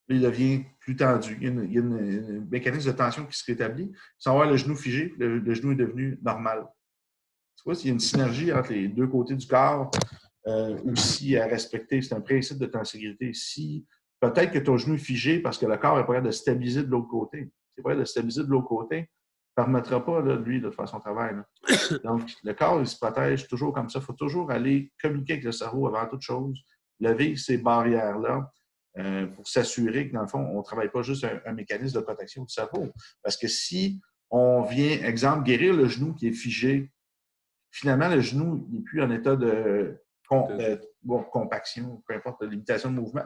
Il 0.09 0.21
devient 0.21 0.65
plus 0.81 0.97
tendu. 0.97 1.39
Il 1.41 1.73
y 1.73 1.79
a, 1.79 1.83
un 1.83 2.41
mécanisme 2.51 2.93
de 2.93 2.97
tension 2.97 3.25
qui 3.27 3.39
se 3.39 3.45
rétablit. 3.47 3.91
Sans 4.19 4.35
voir 4.35 4.49
le 4.49 4.57
genou 4.57 4.77
figé, 4.77 5.15
le 5.19 5.55
genou 5.55 5.73
est 5.73 5.77
devenu 5.77 6.19
normal. 6.23 6.67
Tu 7.57 7.63
vois, 7.65 7.75
s'il 7.75 7.87
y 7.87 7.91
a 7.91 7.95
une 7.95 8.01
synergie 8.01 8.53
entre 8.53 8.73
les 8.73 8.89
deux 8.89 9.07
côtés 9.07 9.35
du 9.35 9.47
corps, 9.47 9.91
euh, 10.47 10.79
aussi 10.85 11.37
à 11.37 11.47
respecter, 11.47 12.03
c'est 12.03 12.15
un 12.15 12.21
principe 12.21 12.59
de 12.59 12.67
ta 12.67 12.85
sécurité. 12.85 13.33
Si 13.33 13.87
peut-être 14.21 14.53
que 14.53 14.59
ton 14.59 14.77
genou 14.77 14.97
est 14.97 14.99
figé 14.99 15.39
parce 15.39 15.57
que 15.57 15.67
le 15.67 15.77
corps 15.77 15.99
est 15.99 16.05
prêt 16.05 16.21
de 16.21 16.31
stabiliser 16.31 16.83
de 16.83 16.91
l'autre 16.91 17.09
côté. 17.09 17.51
C'est 17.75 17.83
prêt 17.83 17.97
de 17.97 18.05
stabiliser 18.05 18.43
de 18.43 18.49
l'autre 18.49 18.69
côté, 18.69 19.01
ne 19.01 19.07
permettra 19.57 20.05
pas, 20.05 20.21
là, 20.21 20.37
lui, 20.37 20.61
de 20.61 20.71
faire 20.71 20.89
son 20.89 21.01
travail. 21.01 21.37
Donc, 22.05 22.31
le 22.43 22.53
corps, 22.53 22.81
il 22.81 22.87
se 22.87 22.97
protège 22.97 23.49
toujours 23.49 23.73
comme 23.73 23.89
ça. 23.89 24.01
Il 24.01 24.05
faut 24.05 24.13
toujours 24.13 24.51
aller 24.51 24.93
communiquer 25.01 25.35
avec 25.35 25.45
le 25.45 25.53
cerveau 25.53 25.87
avant 25.87 26.07
toute 26.07 26.23
chose, 26.23 26.61
lever 27.01 27.37
ces 27.37 27.59
barrières-là 27.59 28.51
euh, 28.99 29.27
pour 29.27 29.49
s'assurer 29.49 30.09
que, 30.09 30.15
dans 30.15 30.23
le 30.23 30.29
fond, 30.29 30.39
on 30.39 30.59
ne 30.59 30.63
travaille 30.63 30.91
pas 30.91 31.03
juste 31.03 31.25
un, 31.25 31.41
un, 31.47 31.53
mécanisme 31.53 31.97
de 31.97 32.05
protection 32.05 32.45
du 32.45 32.53
cerveau. 32.53 32.93
Parce 33.23 33.37
que 33.37 33.49
si 33.49 34.01
on 34.31 34.63
vient, 34.63 35.03
exemple, 35.03 35.45
guérir 35.45 35.75
le 35.75 35.89
genou 35.89 36.15
qui 36.15 36.29
est 36.29 36.33
figé, 36.33 36.93
finalement, 37.71 38.09
le 38.09 38.21
genou 38.21 38.69
n'est 38.71 38.83
plus 38.83 39.03
en 39.03 39.11
état 39.11 39.37
de 39.37 40.01
compaction, 41.31 42.03
peu 42.07 42.15
importe, 42.15 42.43
de 42.43 42.47
limitation 42.47 42.91
de 42.91 42.97
mouvement. 42.97 43.25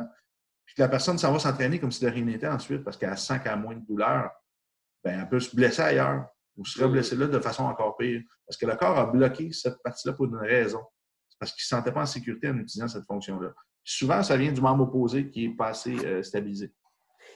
Puis 0.64 0.74
la 0.78 0.88
personne 0.88 1.18
s'en 1.18 1.32
va 1.32 1.38
s'entraîner 1.38 1.78
comme 1.78 1.92
si 1.92 2.04
de 2.04 2.10
rien 2.10 2.24
n'était 2.24 2.48
ensuite 2.48 2.84
parce 2.84 2.96
qu'elle 2.96 3.16
sent 3.16 3.40
qu'elle 3.40 3.52
a 3.52 3.56
moins 3.56 3.74
de 3.74 3.84
douleur. 3.86 4.30
Bien, 5.04 5.20
elle 5.20 5.28
peut 5.28 5.40
se 5.40 5.54
blesser 5.54 5.82
ailleurs 5.82 6.26
ou 6.56 6.64
se 6.64 6.82
reblesser 6.82 7.16
là 7.16 7.26
de 7.26 7.38
façon 7.38 7.64
encore 7.64 7.96
pire. 7.96 8.22
Parce 8.46 8.56
que 8.56 8.66
le 8.66 8.76
corps 8.76 8.98
a 8.98 9.06
bloqué 9.06 9.52
cette 9.52 9.82
partie-là 9.82 10.14
pour 10.14 10.26
une 10.26 10.36
raison. 10.36 10.82
C'est 11.28 11.38
parce 11.38 11.52
qu'il 11.52 11.60
ne 11.60 11.64
se 11.64 11.68
sentait 11.68 11.92
pas 11.92 12.02
en 12.02 12.06
sécurité 12.06 12.48
en 12.48 12.58
utilisant 12.58 12.88
cette 12.88 13.06
fonction-là. 13.06 13.54
Souvent, 13.91 14.22
ça 14.22 14.36
vient 14.36 14.53
du 14.53 14.61
membre 14.61 14.84
opposé 14.84 15.30
qui 15.30 15.47
est 15.47 15.49
pas 15.49 15.68
assez 15.68 15.97
euh, 16.05 16.22
stabilisé. 16.22 16.70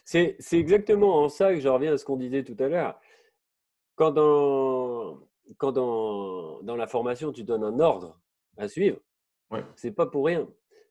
C'est 0.05 0.37
exactement 0.53 1.23
en 1.23 1.31
ça 1.31 1.55
que 1.55 1.61
je 1.61 1.69
reviens 1.69 1.95
à 1.95 1.97
ce 1.97 2.05
qu'on 2.05 2.19
disait 2.19 2.45
tout 2.45 2.57
à 2.59 2.69
l'heure. 2.69 3.01
Quand 3.95 4.11
dans, 4.11 5.19
quand 5.57 5.73
dans, 5.73 6.61
dans, 6.61 6.77
la 6.77 6.87
formation, 6.87 7.33
tu 7.33 7.43
donnes 7.43 7.65
un 7.65 7.81
ordre 7.81 8.21
à 8.59 8.69
suivre, 8.69 8.99
ouais. 9.51 9.65
c'est 9.77 9.93
pas 9.93 10.05
pour 10.05 10.27
rien. 10.27 10.47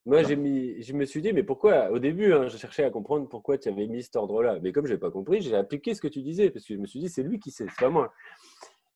Moi, 0.08 0.24
j'ai 0.24 0.36
mis, 0.36 0.82
je 0.82 0.94
me 0.94 1.06
suis 1.06 1.22
dit, 1.22 1.32
mais 1.32 1.44
pourquoi 1.44 1.92
Au 1.92 2.00
début, 2.00 2.34
hein, 2.34 2.48
je 2.48 2.58
cherchais 2.58 2.84
à 2.84 2.90
comprendre 2.90 3.30
pourquoi 3.30 3.60
tu 3.60 3.70
avais 3.70 3.86
mis 3.86 4.02
cet 4.02 4.16
ordre-là. 4.16 4.58
Mais 4.64 4.72
comme 4.72 4.88
je 4.88 4.94
n'ai 4.94 5.00
pas 5.00 5.12
compris, 5.12 5.42
j'ai 5.42 5.56
appliqué 5.56 5.94
ce 5.94 6.02
que 6.02 6.08
tu 6.08 6.24
disais, 6.24 6.50
parce 6.50 6.66
que 6.66 6.74
je 6.74 6.80
me 6.80 6.88
suis 6.88 7.02
dit, 7.02 7.08
c'est 7.08 7.22
lui 7.22 7.38
qui 7.38 7.52
sait, 7.52 7.68
c'est 7.70 7.86
pas 7.86 7.92
moi. 7.92 8.12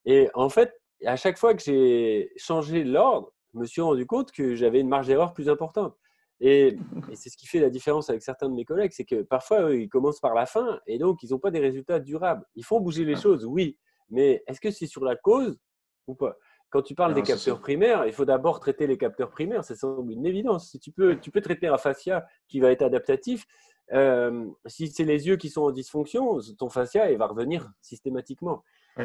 Et 0.05 0.29
en 0.33 0.49
fait, 0.49 0.73
à 1.05 1.15
chaque 1.15 1.37
fois 1.37 1.53
que 1.53 1.61
j'ai 1.61 2.31
changé 2.37 2.83
l'ordre, 2.83 3.31
je 3.53 3.59
me 3.59 3.65
suis 3.67 3.81
rendu 3.81 4.07
compte 4.07 4.31
que 4.31 4.55
j'avais 4.55 4.79
une 4.79 4.89
marge 4.89 5.05
d'erreur 5.05 5.31
plus 5.31 5.47
importante. 5.47 5.95
Et, 6.39 6.77
et 7.11 7.15
c'est 7.15 7.29
ce 7.29 7.37
qui 7.37 7.47
fait 7.47 7.59
la 7.59 7.69
différence 7.69 8.09
avec 8.09 8.21
certains 8.21 8.49
de 8.49 8.55
mes 8.55 8.65
collègues, 8.65 8.91
c'est 8.93 9.05
que 9.05 9.21
parfois, 9.23 9.69
eux, 9.69 9.81
ils 9.81 9.89
commencent 9.89 10.19
par 10.19 10.33
la 10.33 10.45
fin 10.45 10.79
et 10.87 10.97
donc 10.97 11.23
ils 11.23 11.31
n'ont 11.31 11.39
pas 11.39 11.51
des 11.51 11.59
résultats 11.59 11.99
durables. 11.99 12.45
Ils 12.55 12.65
font 12.65 12.79
bouger 12.79 13.05
les 13.05 13.15
choses, 13.15 13.45
oui, 13.45 13.77
mais 14.09 14.43
est-ce 14.47 14.59
que 14.59 14.71
c'est 14.71 14.87
sur 14.87 15.03
la 15.03 15.15
cause 15.15 15.59
ou 16.07 16.15
pas? 16.15 16.37
Quand 16.69 16.81
tu 16.81 16.95
parles 16.95 17.13
des 17.13 17.21
capteurs 17.21 17.61
primaires, 17.61 18.05
il 18.05 18.11
faut 18.11 18.25
d'abord 18.25 18.59
traiter 18.59 18.85
les 18.85 18.97
capteurs 18.97 19.29
primaires. 19.29 19.63
Ça 19.63 19.75
semble 19.75 20.11
une 20.11 20.25
évidence. 20.25 20.71
Si 20.71 20.79
tu 20.79 20.91
peux, 20.91 21.17
tu 21.19 21.31
peux 21.31 21.39
traiter 21.39 21.67
un 21.67 21.77
fascia 21.77 22.25
qui 22.47 22.59
va 22.59 22.71
être 22.71 22.81
adaptatif. 22.81 23.45
Euh, 23.93 24.45
si 24.65 24.87
c'est 24.87 25.05
les 25.05 25.27
yeux 25.27 25.37
qui 25.37 25.49
sont 25.49 25.61
en 25.61 25.71
dysfonction, 25.71 26.39
ton 26.57 26.69
fascia 26.69 27.11
il 27.11 27.17
va 27.17 27.27
revenir 27.27 27.71
systématiquement. 27.81 28.63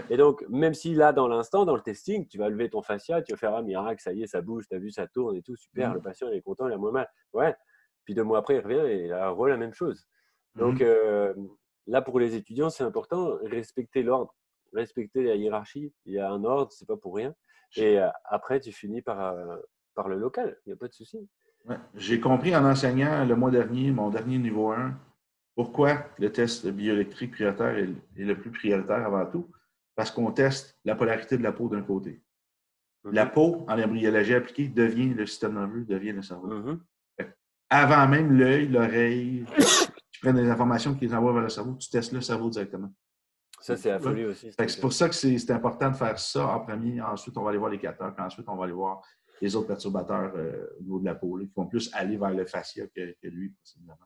Et 0.08 0.16
donc, 0.16 0.44
même 0.48 0.74
si 0.74 0.94
là, 0.94 1.12
dans 1.12 1.26
l'instant, 1.26 1.64
dans 1.64 1.74
le 1.74 1.82
testing, 1.82 2.26
tu 2.28 2.38
vas 2.38 2.48
lever 2.48 2.70
ton 2.70 2.80
fascia, 2.80 3.22
tu 3.22 3.32
vas 3.32 3.38
faire 3.38 3.54
un 3.56 3.62
miracle, 3.62 4.00
ça 4.00 4.12
y 4.12 4.22
est, 4.22 4.26
ça 4.28 4.40
bouge, 4.40 4.68
tu 4.68 4.76
as 4.76 4.78
vu, 4.78 4.90
ça 4.90 5.08
tourne 5.08 5.36
et 5.36 5.42
tout, 5.42 5.56
super, 5.56 5.90
mmh. 5.90 5.94
le 5.94 6.00
patient 6.00 6.28
il 6.28 6.36
est 6.36 6.42
content, 6.42 6.68
il 6.68 6.72
a 6.72 6.78
moins 6.78 6.92
mal. 6.92 7.08
Ouais. 7.32 7.54
Puis 8.04 8.14
deux 8.14 8.22
mois 8.22 8.38
après, 8.38 8.56
il 8.56 8.60
revient 8.60 8.88
et 8.88 9.06
il 9.06 9.12
a 9.12 9.34
la 9.34 9.56
même 9.56 9.74
chose. 9.74 10.06
Donc, 10.54 10.80
mmh. 10.80 10.84
euh, 10.84 11.34
là, 11.88 12.02
pour 12.02 12.20
les 12.20 12.36
étudiants, 12.36 12.70
c'est 12.70 12.84
important, 12.84 13.36
respecter 13.42 14.02
l'ordre 14.02 14.32
respecter 14.72 15.22
la 15.22 15.34
hiérarchie. 15.34 15.92
Il 16.06 16.14
y 16.14 16.18
a 16.18 16.30
un 16.30 16.44
ordre, 16.44 16.72
c'est 16.72 16.86
pas 16.86 16.96
pour 16.96 17.14
rien. 17.16 17.34
Et 17.76 17.98
euh, 17.98 18.08
après, 18.24 18.60
tu 18.60 18.72
finis 18.72 19.02
par, 19.02 19.20
euh, 19.20 19.56
par 19.94 20.08
le 20.08 20.18
local. 20.18 20.56
Il 20.66 20.70
n'y 20.70 20.72
a 20.72 20.76
pas 20.76 20.88
de 20.88 20.92
souci. 20.92 21.28
J'ai 21.94 22.20
compris 22.20 22.56
en 22.56 22.64
enseignant 22.64 23.24
le 23.24 23.36
mois 23.36 23.50
dernier, 23.50 23.90
mon 23.90 24.10
dernier 24.10 24.38
niveau 24.38 24.70
1, 24.70 24.94
pourquoi 25.54 26.06
le 26.18 26.32
test 26.32 26.66
bioélectrique 26.66 27.32
prioritaire 27.32 27.76
est, 27.76 27.94
le 28.16 28.38
plus 28.38 28.50
prioritaire 28.50 29.06
avant 29.06 29.26
tout. 29.26 29.46
Parce 30.00 30.10
qu'on 30.10 30.32
teste 30.32 30.78
la 30.86 30.94
polarité 30.94 31.36
de 31.36 31.42
la 31.42 31.52
peau 31.52 31.68
d'un 31.68 31.82
côté. 31.82 32.22
La 33.04 33.26
peau, 33.26 33.66
en 33.68 33.78
embryologie 33.78 34.32
appliquée, 34.32 34.66
devient 34.66 35.12
le 35.12 35.26
système 35.26 35.56
nerveux, 35.56 35.84
devient 35.84 36.12
le 36.12 36.22
cerveau. 36.22 36.48
Mm-hmm. 36.48 36.78
Avant 37.68 38.08
même 38.08 38.32
l'œil, 38.32 38.68
l'oreille, 38.68 39.44
tu 40.10 40.20
prends 40.22 40.32
des 40.32 40.48
informations 40.48 40.94
qui 40.94 41.06
les 41.06 41.12
envoient 41.14 41.34
vers 41.34 41.42
le 41.42 41.50
cerveau, 41.50 41.74
tu 41.74 41.90
testes 41.90 42.12
le 42.12 42.22
cerveau 42.22 42.48
directement. 42.48 42.90
Ça, 43.60 43.76
c'est 43.76 43.90
la 43.90 44.00
folie 44.00 44.24
aussi. 44.24 44.50
C'est 44.56 44.80
pour 44.80 44.94
ça 44.94 45.06
que 45.06 45.14
c'est 45.14 45.50
important 45.50 45.90
de 45.90 45.96
faire 45.96 46.18
ça 46.18 46.46
en 46.46 46.60
premier. 46.60 46.98
Ensuite, 47.02 47.36
on 47.36 47.42
va 47.42 47.50
aller 47.50 47.58
voir 47.58 47.70
les 47.70 47.78
capteurs. 47.78 48.14
Puis 48.14 48.24
ensuite, 48.24 48.48
on 48.48 48.56
va 48.56 48.64
aller 48.64 48.72
voir 48.72 49.02
les 49.42 49.54
autres 49.54 49.66
perturbateurs 49.66 50.32
euh, 50.34 50.66
au 50.78 50.82
niveau 50.82 50.98
de 51.00 51.04
la 51.04 51.14
peau, 51.14 51.38
qui 51.40 51.52
vont 51.54 51.66
plus 51.66 51.90
aller 51.92 52.16
vers 52.16 52.30
le 52.30 52.46
fascia 52.46 52.86
que, 52.86 53.28
lui, 53.28 53.50
possiblement. 53.50 53.98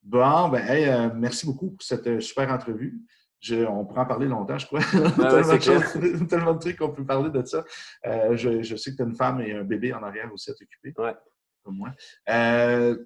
Bon, 0.00 0.48
ben, 0.48 0.64
euh, 0.70 1.10
merci 1.12 1.44
beaucoup 1.44 1.72
pour 1.72 1.82
cette 1.82 2.06
euh, 2.06 2.20
super 2.20 2.52
entrevue. 2.52 3.02
On 3.68 3.84
pourra 3.84 4.02
en 4.02 4.06
parler 4.06 4.26
longtemps, 4.26 4.58
je 4.58 4.66
crois. 4.66 4.80
tellement, 6.28 6.54
de 6.54 6.58
trucs 6.58 6.78
qu'on 6.78 6.90
peut 6.90 7.04
parler 7.04 7.30
de 7.30 7.44
ça. 7.44 7.64
je, 8.04 8.76
sais 8.76 8.92
que 8.92 8.96
tu 8.96 9.02
as 9.02 9.06
une 9.06 9.16
femme 9.16 9.40
et 9.40 9.52
un 9.52 9.64
bébé 9.64 9.92
en 9.92 10.02
arrière 10.02 10.32
aussi 10.32 10.50
à 10.50 10.54
t'occuper. 10.54 10.94
Ouais 10.98 11.14
moi. 11.72 11.90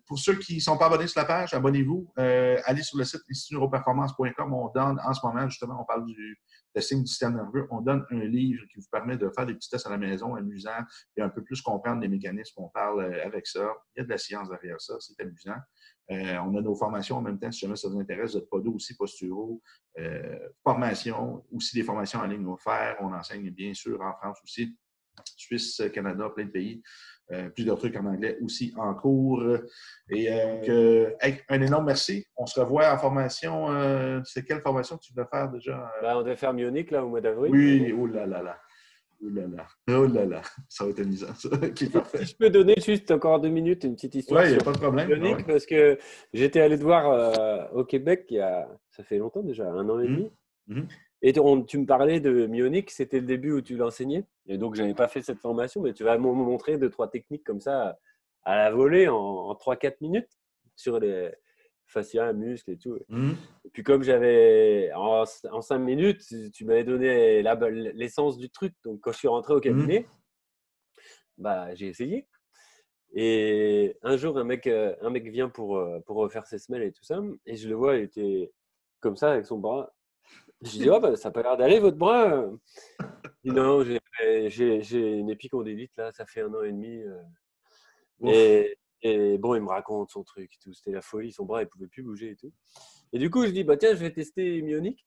pour 0.06 0.18
ceux 0.18 0.38
qui 0.38 0.56
ne 0.56 0.60
sont 0.60 0.76
pas 0.76 0.86
abonnés 0.86 1.06
sur 1.06 1.20
la 1.20 1.26
page, 1.26 1.54
abonnez-vous. 1.54 2.12
allez 2.16 2.82
sur 2.82 2.98
le 2.98 3.04
site 3.04 3.22
institutneuroperformance.com. 3.30 4.54
On 4.54 4.68
donne 4.68 5.00
en 5.04 5.12
ce 5.12 5.24
moment, 5.24 5.48
justement, 5.48 5.80
on 5.80 5.84
parle 5.84 6.06
du 6.06 6.38
testing 6.74 7.02
du 7.02 7.06
système 7.06 7.34
nerveux. 7.34 7.66
On 7.70 7.80
donne 7.80 8.04
un 8.10 8.24
livre 8.24 8.64
qui 8.70 8.78
vous 8.78 8.86
permet 8.90 9.16
de 9.16 9.30
faire 9.34 9.46
des 9.46 9.54
petits 9.54 9.68
tests 9.68 9.86
à 9.86 9.90
la 9.90 9.98
maison, 9.98 10.34
amusant, 10.34 10.70
et 11.16 11.22
un 11.22 11.28
peu 11.28 11.42
plus 11.42 11.60
comprendre 11.60 12.00
les 12.00 12.08
mécanismes 12.08 12.54
qu'on 12.56 12.68
parle 12.68 13.14
avec 13.22 13.46
ça. 13.46 13.72
Il 13.94 14.00
y 14.00 14.02
a 14.02 14.04
de 14.04 14.10
la 14.10 14.18
science 14.18 14.48
derrière 14.48 14.80
ça, 14.80 14.94
c'est 15.00 15.20
amusant. 15.20 15.56
On 16.08 16.56
a 16.56 16.60
nos 16.60 16.74
formations 16.74 17.16
en 17.16 17.22
même 17.22 17.38
temps, 17.38 17.50
si 17.50 17.60
jamais 17.60 17.76
ça 17.76 17.88
vous 17.88 17.98
intéresse, 17.98 18.34
de 18.34 18.40
podo 18.40 18.72
aussi, 18.74 18.94
posturo, 18.96 19.62
formation, 20.62 21.44
aussi 21.52 21.76
des 21.76 21.82
formations 21.82 22.20
en 22.20 22.26
ligne 22.26 22.46
offertes. 22.46 22.98
On 23.00 23.12
enseigne 23.12 23.50
bien 23.50 23.72
sûr 23.72 24.00
en 24.00 24.12
France 24.14 24.38
aussi, 24.44 24.76
Suisse, 25.36 25.82
Canada, 25.92 26.28
plein 26.30 26.46
de 26.46 26.50
pays. 26.50 26.82
Euh, 27.30 27.48
plusieurs 27.48 27.78
trucs 27.78 27.96
en 27.96 28.04
anglais 28.04 28.36
aussi 28.42 28.74
en 28.76 28.92
cours. 28.94 29.42
Et 30.10 30.28
euh, 30.30 31.10
un 31.48 31.62
énorme 31.62 31.86
merci. 31.86 32.26
On 32.36 32.46
se 32.46 32.60
revoit 32.60 32.92
en 32.92 32.98
formation. 32.98 33.70
Euh, 33.70 34.20
c'est 34.24 34.44
quelle 34.44 34.60
formation 34.60 34.98
que 34.98 35.02
tu 35.02 35.14
veux 35.14 35.24
faire 35.30 35.48
déjà? 35.48 35.90
Ben, 36.02 36.16
on 36.16 36.22
devait 36.22 36.36
faire 36.36 36.52
Munich 36.52 36.90
là, 36.90 37.04
au 37.04 37.08
mois 37.08 37.20
d'avril. 37.20 37.52
Oui, 37.52 37.94
oh 37.96 38.06
là 38.06 38.26
là 38.26 38.42
là. 38.42 38.58
Oh 39.24 39.28
là 39.28 39.46
là, 39.46 39.66
oh 39.88 40.06
là 40.06 40.24
là, 40.26 40.42
ça 40.68 40.84
va 40.84 40.90
être 40.90 41.00
amusant, 41.00 41.32
ça. 41.34 41.48
Si 41.76 41.86
je 41.86 42.36
peux 42.36 42.50
donner 42.50 42.74
juste 42.76 43.10
encore 43.12 43.40
deux 43.40 43.50
minutes 43.50 43.84
une 43.84 43.94
petite 43.94 44.16
histoire. 44.16 44.42
Oui, 44.42 44.50
il 44.50 44.54
n'y 44.54 44.60
a 44.60 44.64
pas 44.64 44.72
de 44.72 44.78
problème. 44.78 45.08
Munich, 45.08 45.46
parce 45.46 45.64
que 45.64 45.96
j'étais 46.32 46.60
allé 46.60 46.76
te 46.76 46.82
voir 46.82 47.72
au 47.72 47.84
Québec 47.84 48.26
il 48.30 48.38
y 48.38 48.40
a, 48.40 48.68
ça 48.90 49.04
fait 49.04 49.18
longtemps 49.18 49.42
déjà, 49.42 49.70
un 49.70 49.88
an 49.88 50.00
et 50.00 50.08
demi. 50.08 50.30
Mmh. 50.66 50.80
Mmh. 50.80 50.88
Et 51.22 51.32
tu 51.32 51.78
me 51.78 51.86
parlais 51.86 52.18
de 52.18 52.46
Myonic, 52.46 52.90
c'était 52.90 53.20
le 53.20 53.26
début 53.26 53.52
où 53.52 53.60
tu 53.60 53.76
l'enseignais. 53.76 54.24
Et 54.46 54.58
donc, 54.58 54.74
je 54.74 54.82
n'avais 54.82 54.94
pas 54.94 55.06
fait 55.06 55.22
cette 55.22 55.38
formation, 55.38 55.80
mais 55.80 55.92
tu 55.92 56.02
vas 56.02 56.18
me 56.18 56.32
montrer 56.32 56.78
deux, 56.78 56.90
trois 56.90 57.08
techniques 57.08 57.44
comme 57.44 57.60
ça 57.60 57.96
à 58.42 58.56
la 58.56 58.72
volée 58.72 59.06
en, 59.06 59.52
3-4 59.54 59.98
minutes 60.00 60.28
sur 60.74 60.98
les 60.98 61.30
fascias, 61.92 62.32
muscles 62.32 62.72
et 62.72 62.78
tout. 62.78 62.98
Mmh. 63.08 63.32
Et 63.64 63.70
puis, 63.70 63.82
comme 63.82 64.02
j'avais 64.02 64.90
en, 64.94 65.24
5 65.24 65.78
minutes, 65.78 66.22
tu 66.52 66.64
m'avais 66.64 66.84
donné 66.84 67.42
l'essence 67.94 68.38
du 68.38 68.50
truc. 68.50 68.74
Donc, 68.84 69.00
quand 69.00 69.12
je 69.12 69.18
suis 69.18 69.28
rentré 69.28 69.54
au 69.54 69.58
mmh. 69.58 69.62
cabinet, 69.62 70.06
bah, 71.38 71.74
j'ai 71.74 71.88
essayé. 71.88 72.26
Et 73.14 73.96
un 74.02 74.16
jour, 74.16 74.38
un 74.38 74.44
mec, 74.44 74.66
euh, 74.66 74.96
un 75.02 75.10
mec 75.10 75.28
vient 75.28 75.50
pour, 75.50 75.76
euh, 75.76 76.00
pour 76.06 76.16
refaire 76.16 76.46
ses 76.46 76.58
semelles 76.58 76.84
et 76.84 76.92
tout 76.92 77.04
ça. 77.04 77.20
Et 77.44 77.56
je 77.56 77.68
le 77.68 77.74
vois, 77.74 77.96
il 77.96 78.04
était 78.04 78.50
comme 79.00 79.16
ça 79.16 79.32
avec 79.32 79.44
son 79.44 79.58
bras 79.58 79.92
je 80.62 80.70
dis, 80.78 80.90
oh, 80.90 81.00
bah, 81.00 81.16
ça 81.16 81.28
n'a 81.28 81.32
pas 81.32 81.42
l'air 81.42 81.56
d'aller 81.56 81.78
votre 81.78 81.96
bras. 81.96 82.48
Il 83.44 83.52
dit, 83.52 83.56
non, 83.56 83.82
j'ai 83.84 85.18
une 85.18 85.30
épicondylite, 85.30 85.96
là, 85.96 86.12
ça 86.12 86.26
fait 86.26 86.42
un 86.42 86.54
an 86.54 86.62
et 86.62 86.72
demi. 86.72 87.02
Euh. 87.02 87.22
Et, 88.24 88.76
bon, 89.38 89.54
il 89.54 89.62
me 89.62 89.68
raconte 89.68 90.10
son 90.10 90.22
truc 90.22 90.52
et 90.54 90.58
tout. 90.62 90.72
C'était 90.72 90.92
la 90.92 91.02
folie, 91.02 91.32
son 91.32 91.44
bras, 91.44 91.62
il 91.62 91.66
ne 91.66 91.70
pouvait 91.70 91.88
plus 91.88 92.02
bouger 92.02 92.30
et 92.30 92.36
tout. 92.36 92.52
Et 93.12 93.18
du 93.18 93.30
coup, 93.30 93.44
je 93.44 93.50
dis, 93.50 93.64
bah, 93.64 93.76
tiens, 93.76 93.90
je 93.90 94.00
vais 94.00 94.12
tester 94.12 94.62
Myonic. 94.62 95.06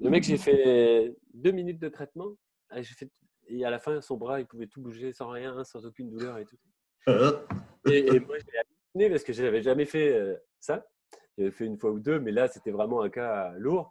Le 0.00 0.10
mec, 0.10 0.24
j'ai 0.24 0.38
fait 0.38 1.14
deux 1.34 1.52
minutes 1.52 1.80
de 1.80 1.88
traitement. 1.88 2.36
Et 3.46 3.64
à 3.64 3.70
la 3.70 3.78
fin, 3.78 4.00
son 4.00 4.16
bras, 4.16 4.40
il 4.40 4.46
pouvait 4.46 4.66
tout 4.66 4.80
bouger 4.80 5.12
sans 5.12 5.28
rien, 5.28 5.64
sans 5.64 5.84
aucune 5.84 6.10
douleur 6.10 6.38
et 6.38 6.44
tout. 6.44 6.56
Et, 7.86 8.20
moi, 8.20 8.36
j'ai 8.38 8.58
halluciné 8.58 9.10
parce 9.10 9.24
que 9.24 9.32
je 9.32 9.42
n'avais 9.42 9.62
jamais 9.62 9.86
fait 9.86 10.12
euh, 10.12 10.36
ça. 10.58 10.86
J'avais 11.36 11.50
fait 11.50 11.64
une 11.64 11.78
fois 11.78 11.90
ou 11.90 12.00
deux, 12.00 12.20
mais 12.20 12.32
là, 12.32 12.48
c'était 12.48 12.70
vraiment 12.70 13.02
un 13.02 13.10
cas 13.10 13.52
lourd. 13.58 13.90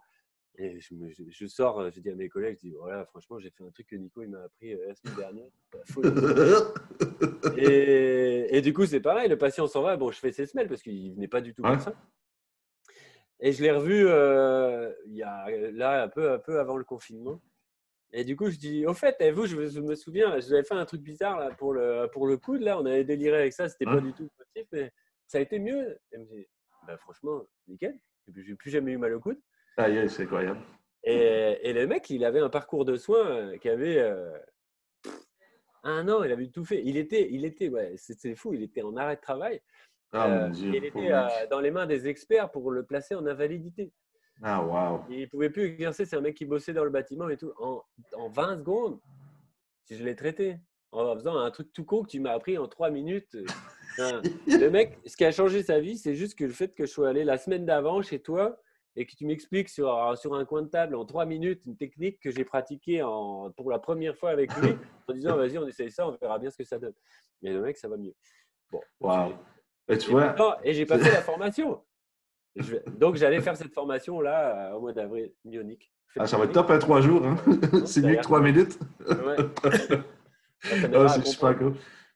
Et 0.56 0.78
je, 0.80 1.46
sors, 1.46 1.80
euh, 1.80 1.90
j'ai 1.90 2.00
dit 2.00 2.10
à 2.10 2.14
mes 2.14 2.28
collègues, 2.28 2.56
je 2.62 2.68
dis 2.68 2.74
voilà, 2.74 3.06
franchement, 3.06 3.38
j'ai 3.38 3.50
fait 3.50 3.64
un 3.64 3.70
truc 3.70 3.86
que 3.86 3.96
Nico 3.96 4.22
il 4.22 4.28
m'a 4.28 4.42
appris 4.42 4.74
euh, 4.74 4.88
la 4.88 4.94
semaine 4.94 5.16
dernière. 5.16 5.50
et, 7.56 8.56
et, 8.56 8.60
du 8.60 8.74
coup, 8.74 8.84
c'est 8.84 9.00
pareil, 9.00 9.28
le 9.28 9.38
patient 9.38 9.66
s'en 9.66 9.82
va. 9.82 9.96
Bon, 9.96 10.10
je 10.10 10.18
fais 10.18 10.32
ses 10.32 10.46
semelles 10.46 10.68
parce 10.68 10.82
qu'il 10.82 11.14
venait 11.14 11.28
pas 11.28 11.40
du 11.40 11.54
tout 11.54 11.62
comme 11.62 11.80
ça. 11.80 11.94
Et 13.38 13.52
je 13.52 13.62
l'ai 13.62 13.70
revu 13.70 14.06
euh, 14.06 14.92
il 15.06 15.14
y 15.14 15.22
a 15.22 15.48
là 15.70 16.02
un 16.02 16.08
peu, 16.08 16.32
un 16.32 16.38
peu 16.38 16.60
avant 16.60 16.76
le 16.76 16.84
confinement. 16.84 17.40
Et 18.12 18.24
du 18.24 18.36
coup, 18.36 18.50
je 18.50 18.58
dis, 18.58 18.84
au 18.86 18.92
fait, 18.92 19.16
et 19.20 19.30
vous, 19.30 19.46
je, 19.46 19.56
me 19.56 19.94
souviens, 19.94 20.38
je 20.40 20.46
vous 20.46 20.52
avais 20.52 20.64
fait 20.64 20.74
un 20.74 20.84
truc 20.84 21.00
bizarre 21.00 21.38
là, 21.38 21.50
pour, 21.52 21.72
le, 21.72 22.08
pour 22.12 22.26
le 22.26 22.36
coude. 22.36 22.60
Là, 22.60 22.78
on 22.78 22.84
avait 22.84 23.04
déliré 23.04 23.38
avec 23.38 23.52
ça, 23.52 23.68
c'était 23.68 23.84
pas 23.84 24.00
du 24.00 24.12
tout 24.12 24.28
possible, 24.36 24.68
mais 24.72 24.92
ça 25.26 25.38
a 25.38 25.40
été 25.40 25.58
mieux. 25.58 25.98
Et 26.12 26.18
me 26.18 26.24
dit, 26.24 26.46
bah, 26.86 26.98
franchement, 26.98 27.46
nickel. 27.68 27.98
Je 28.26 28.40
n'ai 28.50 28.56
plus 28.56 28.70
jamais 28.70 28.92
eu 28.92 28.98
mal 28.98 29.14
au 29.14 29.20
coude 29.20 29.40
c'est 29.76 30.22
incroyable. 30.22 30.60
Et, 31.04 31.72
le 31.72 31.86
mec, 31.86 32.10
il 32.10 32.24
avait 32.24 32.40
un 32.40 32.50
parcours 32.50 32.84
de 32.84 32.96
soins 32.96 33.26
euh, 33.26 33.56
qui 33.58 33.68
avait 33.68 33.98
euh, 33.98 34.36
un 35.82 36.08
an, 36.08 36.22
il 36.22 36.32
avait 36.32 36.48
tout 36.48 36.64
fait. 36.64 36.82
Il 36.84 36.96
était, 36.96 37.28
il 37.30 37.44
était, 37.44 37.68
ouais, 37.68 37.94
c'était 37.96 38.34
fou, 38.34 38.52
il 38.52 38.62
était 38.62 38.82
en 38.82 38.96
arrêt 38.96 39.16
de 39.16 39.20
travail. 39.20 39.60
Ah, 40.12 40.28
euh, 40.28 40.52
il 40.54 40.84
était 40.84 41.10
dans 41.50 41.60
les 41.60 41.70
mains 41.70 41.86
des 41.86 42.08
experts 42.08 42.50
pour 42.50 42.70
le 42.70 42.84
placer 42.84 43.14
en 43.14 43.26
invalidité. 43.26 43.92
Ah, 44.42 44.64
waouh. 44.64 45.04
Il 45.08 45.20
ne 45.20 45.26
pouvait 45.26 45.50
plus 45.50 45.64
exercer, 45.64 46.04
c'est 46.04 46.16
un 46.16 46.20
mec 46.20 46.34
qui 46.34 46.44
bossait 46.44 46.72
dans 46.72 46.84
le 46.84 46.90
bâtiment 46.90 47.28
et 47.28 47.36
tout. 47.36 47.52
En, 47.58 47.82
en 48.14 48.28
20 48.28 48.58
secondes, 48.58 48.98
si 49.84 49.96
je 49.96 50.04
l'ai 50.04 50.16
traité, 50.16 50.58
en 50.92 51.14
faisant 51.14 51.38
un 51.38 51.50
truc 51.50 51.72
tout 51.72 51.84
con 51.84 52.02
que 52.02 52.08
tu 52.08 52.20
m'as 52.20 52.32
appris 52.32 52.58
en 52.58 52.66
3 52.66 52.90
minutes. 52.90 53.36
le 53.98 54.68
mec, 54.68 54.98
ce 55.06 55.16
qui 55.16 55.24
a 55.24 55.32
changé 55.32 55.62
sa 55.62 55.78
vie, 55.80 55.96
c'est 55.96 56.14
juste 56.14 56.36
que 56.36 56.44
le 56.44 56.52
fait 56.52 56.74
que 56.74 56.86
je 56.86 56.90
sois 56.90 57.08
allé 57.08 57.24
la 57.24 57.38
semaine 57.38 57.64
d'avant 57.64 58.02
chez 58.02 58.20
toi 58.20 58.60
et 58.96 59.06
que 59.06 59.14
tu 59.14 59.24
m'expliques 59.24 59.68
sur, 59.68 60.18
sur 60.18 60.34
un 60.34 60.44
coin 60.44 60.62
de 60.62 60.68
table 60.68 60.94
en 60.96 61.04
trois 61.04 61.24
minutes 61.24 61.62
une 61.66 61.76
technique 61.76 62.18
que 62.20 62.30
j'ai 62.30 62.44
pratiquée 62.44 63.02
en, 63.02 63.50
pour 63.52 63.70
la 63.70 63.78
première 63.78 64.16
fois 64.16 64.30
avec 64.30 64.54
lui, 64.56 64.70
en 65.08 65.12
disant 65.12 65.36
vas-y, 65.36 65.58
on 65.58 65.66
essaye 65.66 65.90
ça, 65.90 66.08
on 66.08 66.16
verra 66.20 66.38
bien 66.38 66.50
ce 66.50 66.56
que 66.56 66.64
ça 66.64 66.78
donne. 66.78 66.94
Mais 67.42 67.52
le 67.52 67.60
mec, 67.60 67.76
ça 67.76 67.88
va 67.88 67.96
mieux. 67.96 68.14
Bon, 68.70 68.80
wow. 69.00 69.32
Et 69.88 69.98
tu 69.98 70.10
vois. 70.10 70.34
Et 70.62 70.74
j'ai 70.74 70.86
pas 70.86 70.98
fait 70.98 71.10
la 71.12 71.22
formation. 71.22 71.82
donc, 72.98 73.16
j'allais 73.16 73.40
faire 73.40 73.56
cette 73.56 73.72
formation-là 73.72 74.70
euh, 74.70 74.76
au 74.76 74.80
mois 74.80 74.92
d'avril, 74.92 75.32
Myonique. 75.44 75.92
Ah, 76.18 76.26
ça 76.26 76.36
va 76.36 76.44
être 76.44 76.52
top, 76.52 76.70
à 76.70 76.74
hein, 76.74 76.78
trois 76.78 77.00
jours. 77.00 77.24
Hein? 77.24 77.36
c'est 77.86 78.02
mieux 78.02 78.16
que 78.16 78.22
trois 78.22 78.40
minutes. 78.40 78.78
Ouais. 79.08 79.36
ah, 80.94 81.08
c'est 81.08 81.26
super 81.26 81.56
cool. 81.56 81.74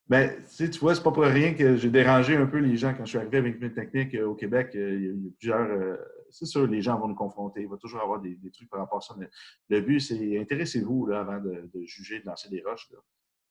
Mais 0.08 0.36
tu 0.56 0.78
vois, 0.80 0.94
c'est 0.94 1.02
pas 1.02 1.12
pour 1.12 1.22
rien 1.24 1.54
que 1.54 1.76
j'ai 1.76 1.90
dérangé 1.90 2.36
un 2.36 2.46
peu 2.46 2.58
les 2.58 2.76
gens 2.76 2.92
quand 2.92 3.04
je 3.04 3.10
suis 3.10 3.18
arrivé 3.18 3.38
avec 3.38 3.60
mes 3.60 3.72
techniques 3.72 4.14
euh, 4.14 4.26
au 4.26 4.34
Québec. 4.34 4.72
Euh, 4.74 4.94
il 4.94 5.04
y 5.04 5.08
a 5.08 5.30
plusieurs 5.38 5.98
c'est 6.34 6.46
sûr, 6.46 6.66
les 6.66 6.82
gens 6.82 6.98
vont 6.98 7.06
nous 7.06 7.14
confronter. 7.14 7.62
Il 7.62 7.68
va 7.68 7.76
toujours 7.76 8.00
avoir 8.00 8.20
des, 8.20 8.36
trucs 8.52 8.68
par 8.68 8.80
rapport 8.80 8.98
à 8.98 9.00
ça. 9.00 9.14
Mais 9.16 9.30
le 9.68 9.80
but, 9.80 10.00
c'est 10.00 10.38
intéressez-vous 10.38 11.10
avant 11.12 11.38
de, 11.38 11.70
juger, 11.84 12.20
de 12.20 12.26
lancer 12.26 12.48
des 12.48 12.62
roches. 12.62 12.90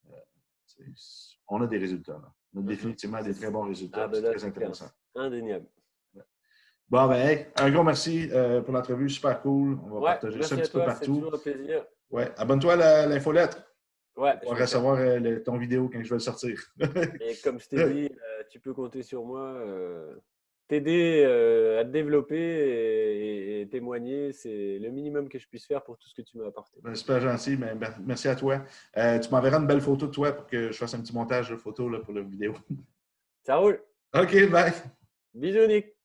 Euh, 0.10 0.84
on 1.48 1.62
a 1.62 1.68
des 1.68 1.78
résultats. 1.78 2.20
On 2.54 2.60
a 2.60 2.64
définitivement 2.64 3.24
des 3.24 3.34
très 3.34 3.50
bons 3.50 3.64
résultats. 3.64 4.04
Ah, 4.04 4.08
ben 4.08 4.22
c'est 4.22 4.34
très 4.34 4.46
intéressant. 4.46 4.90
Indéniable. 5.16 5.66
Bon, 6.90 7.08
ben, 7.08 7.46
un 7.56 7.72
gros 7.72 7.84
merci 7.84 8.30
euh, 8.32 8.62
pour 8.62 8.74
l'entrevue. 8.74 9.10
Super 9.10 9.42
cool. 9.42 9.80
On 9.86 10.00
va 10.00 10.12
partager 10.12 10.44
ça 10.44 10.56
un 10.56 10.58
petit 10.60 10.72
peu 10.72 10.80
partout. 10.80 11.06
toujours 11.06 11.36
un 11.36 11.38
plaisir. 11.38 11.86
Ouais. 12.12 12.32
Abonne-toi 12.38 12.74
à 12.74 13.08
l'infolettre. 13.08 13.64
Ouais, 14.16 14.34
on 14.46 14.54
va 14.54 14.62
recevoir 14.62 14.98
euh, 15.00 15.40
ton 15.40 15.58
vidéo 15.58 15.90
quand 15.90 16.04
je 16.04 16.10
vais 16.10 16.16
le 16.16 16.20
sortir. 16.20 16.62
Et 17.22 17.36
comme 17.44 17.60
je 17.60 17.68
t'ai 17.68 17.90
dit, 17.90 18.10
tu 18.52 18.60
peux 18.60 18.74
compter 18.74 19.02
sur 19.02 19.24
moi 19.26 19.60
t'aider 20.68 21.24
euh, 21.26 21.82
à 21.82 21.86
te 21.86 21.90
développer 21.90 23.62
et, 23.62 23.68
témoigner, 23.70 24.34
c'est 24.34 24.80
le 24.80 24.90
minimum 24.90 25.30
que 25.30 25.40
je 25.40 25.48
puisse 25.48 25.66
faire 25.66 25.84
pour 25.84 25.98
tout 25.98 26.08
ce 26.08 26.14
que 26.14 26.22
tu 26.22 26.38
m'as 26.38 26.48
apporté. 26.48 26.80
Ben, 26.84 26.96
super 26.96 27.20
gentil, 27.20 27.58
mais 27.58 27.74
merci 28.06 28.28
à 28.28 28.36
toi. 28.36 28.64
Euh, 28.98 29.20
tu 29.20 29.30
m'enverras 29.32 29.60
une 29.60 29.68
belle 29.68 29.82
photo 29.82 30.08
de 30.08 30.12
toi 30.12 30.32
pour 30.32 30.48
que 30.48 30.72
je 30.72 30.78
fasse 30.78 30.94
un 30.94 31.02
petit 31.02 31.14
montage 31.14 31.50
de 31.50 31.56
photos 31.56 31.92
là, 31.92 32.00
pour 32.00 32.14
la 32.14 32.22
vidéo. 32.22 32.54
Ça 33.44 33.58
roule. 33.58 33.82
OK, 34.16 34.50
bye. 34.50 34.74
Bisous, 35.34 35.68
Nick. 35.68 35.96